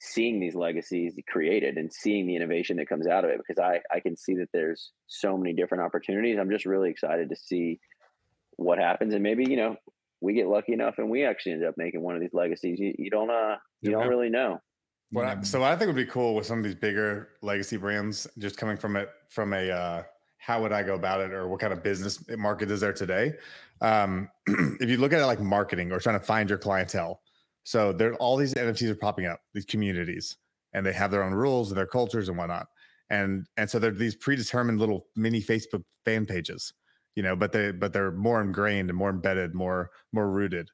seeing 0.00 0.38
these 0.40 0.54
legacies 0.54 1.14
created 1.28 1.76
and 1.78 1.92
seeing 1.92 2.26
the 2.26 2.36
innovation 2.36 2.76
that 2.76 2.88
comes 2.88 3.06
out 3.06 3.24
of 3.24 3.30
it 3.30 3.38
because 3.38 3.58
i 3.62 3.80
i 3.94 4.00
can 4.00 4.16
see 4.16 4.34
that 4.34 4.48
there's 4.52 4.92
so 5.06 5.36
many 5.36 5.54
different 5.54 5.82
opportunities. 5.82 6.36
I'm 6.38 6.50
just 6.50 6.66
really 6.66 6.90
excited 6.90 7.30
to 7.30 7.36
see 7.36 7.80
what 8.56 8.78
happens 8.78 9.14
and 9.14 9.22
maybe 9.22 9.44
you 9.48 9.56
know 9.56 9.76
we 10.20 10.34
get 10.34 10.48
lucky 10.48 10.72
enough 10.72 10.96
and 10.98 11.10
we 11.10 11.24
actually 11.24 11.52
end 11.52 11.64
up 11.64 11.74
making 11.76 12.02
one 12.02 12.14
of 12.14 12.20
these 12.20 12.34
legacies. 12.34 12.78
You, 12.78 12.94
you 12.98 13.10
don't 13.10 13.30
uh 13.30 13.56
you 13.82 13.90
Yeah. 13.90 13.98
don't 13.98 14.08
really 14.08 14.30
know 14.30 14.58
What 15.10 15.26
I, 15.26 15.42
so 15.42 15.60
what 15.60 15.70
I 15.70 15.76
think 15.76 15.88
would 15.88 15.96
be 15.96 16.06
cool 16.06 16.34
with 16.34 16.46
some 16.46 16.58
of 16.58 16.64
these 16.64 16.74
bigger 16.74 17.30
legacy 17.42 17.76
brands, 17.76 18.26
just 18.38 18.56
coming 18.56 18.76
from 18.76 18.96
it 18.96 19.10
from 19.28 19.52
a 19.52 19.70
uh, 19.70 20.02
how 20.38 20.60
would 20.60 20.72
I 20.72 20.82
go 20.82 20.94
about 20.94 21.20
it, 21.20 21.32
or 21.32 21.48
what 21.48 21.60
kind 21.60 21.72
of 21.72 21.82
business 21.82 22.22
market 22.36 22.70
is 22.70 22.80
there 22.80 22.92
today? 22.92 23.32
Um, 23.80 24.28
if 24.46 24.90
you 24.90 24.98
look 24.98 25.12
at 25.12 25.20
it 25.20 25.26
like 25.26 25.40
marketing 25.40 25.92
or 25.92 26.00
trying 26.00 26.18
to 26.18 26.24
find 26.24 26.48
your 26.48 26.58
clientele, 26.58 27.20
so 27.62 27.92
there 27.92 28.14
all 28.16 28.36
these 28.36 28.54
NFTs 28.54 28.90
are 28.90 28.96
popping 28.96 29.26
up, 29.26 29.40
these 29.54 29.64
communities, 29.64 30.36
and 30.72 30.84
they 30.84 30.92
have 30.92 31.10
their 31.10 31.22
own 31.22 31.32
rules 31.32 31.70
and 31.70 31.78
their 31.78 31.86
cultures 31.86 32.28
and 32.28 32.36
whatnot, 32.36 32.66
and 33.08 33.46
and 33.56 33.70
so 33.70 33.78
they're 33.78 33.90
these 33.90 34.16
predetermined 34.16 34.78
little 34.78 35.06
mini 35.16 35.40
Facebook 35.40 35.84
fan 36.04 36.26
pages, 36.26 36.74
you 37.14 37.22
know, 37.22 37.36
but 37.36 37.52
they 37.52 37.72
but 37.72 37.92
they're 37.92 38.12
more 38.12 38.42
ingrained 38.42 38.90
and 38.90 38.98
more 38.98 39.10
embedded, 39.10 39.54
more 39.54 39.90
more 40.12 40.30
rooted. 40.30 40.68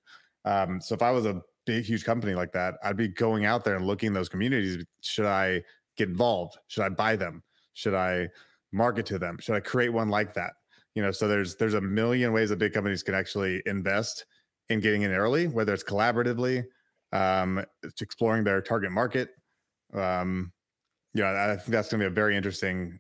Um, 0.44 0.80
so 0.80 0.94
if 0.94 1.02
I 1.02 1.10
was 1.10 1.26
a 1.26 1.42
big 1.66 1.84
huge 1.84 2.04
company 2.04 2.34
like 2.34 2.52
that 2.52 2.74
i'd 2.84 2.96
be 2.96 3.06
going 3.06 3.44
out 3.44 3.64
there 3.64 3.76
and 3.76 3.86
looking 3.86 4.08
in 4.08 4.12
those 4.12 4.28
communities 4.28 4.84
should 5.02 5.26
i 5.26 5.62
get 6.00 6.08
involved? 6.08 6.56
Should 6.68 6.84
i 6.84 6.88
buy 6.88 7.16
them? 7.16 7.42
Should 7.74 7.94
i 7.94 8.28
market 8.72 9.06
to 9.06 9.18
them? 9.18 9.38
Should 9.40 9.54
i 9.54 9.60
create 9.60 9.90
one 9.90 10.08
like 10.08 10.34
that? 10.34 10.52
You 10.94 11.02
know 11.02 11.12
so 11.12 11.28
there's 11.28 11.56
there's 11.56 11.74
a 11.74 11.80
million 11.80 12.32
ways 12.32 12.48
that 12.48 12.58
big 12.58 12.72
companies 12.72 13.02
can 13.02 13.14
actually 13.14 13.62
invest 13.66 14.24
in 14.70 14.80
getting 14.80 15.02
in 15.02 15.12
early 15.12 15.46
whether 15.46 15.72
it's 15.72 15.84
collaboratively 15.84 16.64
um 17.12 17.64
it's 17.82 18.02
exploring 18.02 18.44
their 18.44 18.60
target 18.60 18.90
market 18.92 19.30
um 19.94 20.52
know 21.14 21.26
i 21.26 21.56
think 21.56 21.68
that's 21.68 21.90
going 21.90 22.00
to 22.00 22.04
be 22.04 22.12
a 22.12 22.14
very 22.14 22.36
interesting 22.36 22.98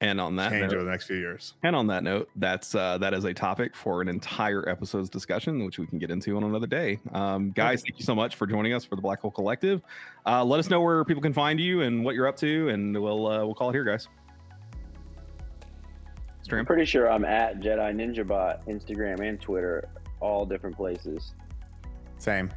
And 0.00 0.20
on 0.20 0.36
that 0.36 0.50
change 0.50 0.70
note, 0.70 0.74
over 0.74 0.84
the 0.84 0.90
next 0.92 1.06
few 1.06 1.16
years 1.16 1.54
and 1.64 1.74
on 1.74 1.88
that 1.88 2.04
note, 2.04 2.30
that's 2.36 2.74
uh, 2.74 2.98
that 2.98 3.12
is 3.14 3.24
a 3.24 3.34
topic 3.34 3.74
for 3.74 4.00
an 4.00 4.08
entire 4.08 4.68
episode's 4.68 5.10
discussion, 5.10 5.64
which 5.64 5.78
we 5.80 5.86
can 5.88 5.98
get 5.98 6.10
into 6.10 6.36
on 6.36 6.44
another 6.44 6.68
day. 6.68 7.00
Um, 7.12 7.50
guys, 7.50 7.82
thank 7.82 7.98
you 7.98 8.04
so 8.04 8.14
much 8.14 8.36
for 8.36 8.46
joining 8.46 8.74
us 8.74 8.84
for 8.84 8.94
the 8.94 9.02
Black 9.02 9.20
Hole 9.20 9.32
Collective. 9.32 9.82
Uh, 10.24 10.44
let 10.44 10.60
us 10.60 10.70
know 10.70 10.80
where 10.80 11.04
people 11.04 11.22
can 11.22 11.32
find 11.32 11.58
you 11.58 11.82
and 11.82 12.04
what 12.04 12.14
you're 12.14 12.28
up 12.28 12.36
to, 12.36 12.68
and 12.68 13.00
we'll 13.00 13.26
uh, 13.26 13.44
we'll 13.44 13.54
call 13.54 13.70
it 13.70 13.72
here, 13.72 13.84
guys. 13.84 14.08
i'm 16.50 16.64
pretty 16.64 16.86
sure 16.86 17.10
i'm 17.12 17.26
at 17.26 17.60
jedi 17.60 17.94
ninja 17.94 18.26
bot 18.26 18.66
instagram 18.68 19.20
and 19.20 19.38
twitter 19.38 19.86
all 20.20 20.46
different 20.46 20.74
places 20.74 21.34
same 22.18 22.50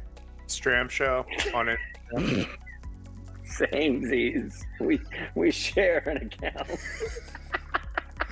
Stram 0.52 0.90
Show 0.90 1.24
on 1.54 1.68
it. 1.68 1.78
Same 3.56 4.04
Z's. 4.06 4.64
We 4.80 5.00
we 5.34 5.50
share 5.50 5.98
an 6.08 6.16
account. 6.18 6.68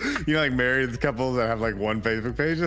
you 0.27 0.35
know 0.35 0.41
like 0.41 0.53
married 0.53 0.99
couples 1.01 1.37
that 1.37 1.47
have 1.47 1.61
like 1.61 1.77
one 1.77 2.01
facebook 2.01 2.37
page 2.37 2.59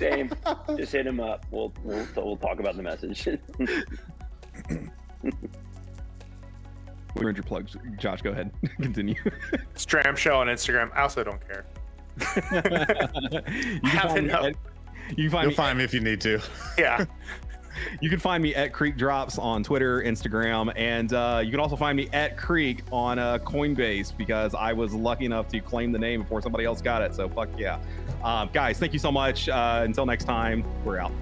Same. 0.00 0.30
Just 0.76 0.92
hit 0.92 1.06
him 1.06 1.20
up. 1.20 1.46
We'll 1.50 1.72
we'll 1.82 2.06
we'll 2.16 2.36
talk 2.36 2.60
about 2.60 2.76
the 2.76 2.82
message. 2.82 3.28
We 7.14 7.24
read 7.24 7.36
your 7.36 7.42
plugs, 7.42 7.76
Josh. 7.96 8.22
Go 8.22 8.30
ahead, 8.30 8.52
continue. 8.80 9.16
Stram 9.74 10.16
Show 10.16 10.36
on 10.38 10.46
Instagram. 10.46 10.92
I 10.94 11.00
also 11.02 11.24
don't 11.24 11.40
care. 11.48 11.66
you 12.20 13.80
can 13.80 13.82
Have 13.82 14.10
find 14.12 14.14
me 14.26 14.30
enough. 14.30 14.44
at, 14.44 14.54
you 15.16 15.24
can 15.24 15.30
find 15.30 15.42
you'll 15.42 15.50
me 15.50 15.54
find 15.54 15.78
me 15.78 15.84
if 15.84 15.92
you 15.94 16.00
need 16.00 16.20
to 16.20 16.40
Yeah. 16.78 17.06
You 18.00 18.10
can 18.10 18.18
find 18.18 18.42
me 18.42 18.54
at 18.54 18.72
Creek 18.72 18.96
Drops 18.96 19.38
on 19.38 19.62
Twitter, 19.62 20.02
Instagram, 20.02 20.72
and 20.76 21.12
uh, 21.12 21.40
you 21.44 21.50
can 21.50 21.60
also 21.60 21.76
find 21.76 21.96
me 21.96 22.08
at 22.12 22.36
Creek 22.36 22.82
on 22.90 23.18
uh, 23.18 23.38
Coinbase 23.38 24.16
because 24.16 24.54
I 24.54 24.72
was 24.72 24.94
lucky 24.94 25.24
enough 25.24 25.48
to 25.48 25.60
claim 25.60 25.92
the 25.92 25.98
name 25.98 26.22
before 26.22 26.42
somebody 26.42 26.64
else 26.64 26.80
got 26.80 27.02
it. 27.02 27.14
So 27.14 27.28
fuck 27.28 27.48
yeah, 27.58 27.78
um, 28.22 28.50
guys! 28.52 28.78
Thank 28.78 28.92
you 28.92 28.98
so 28.98 29.12
much. 29.12 29.48
Uh, 29.48 29.82
until 29.84 30.06
next 30.06 30.24
time, 30.24 30.64
we're 30.84 30.98
out. 30.98 31.12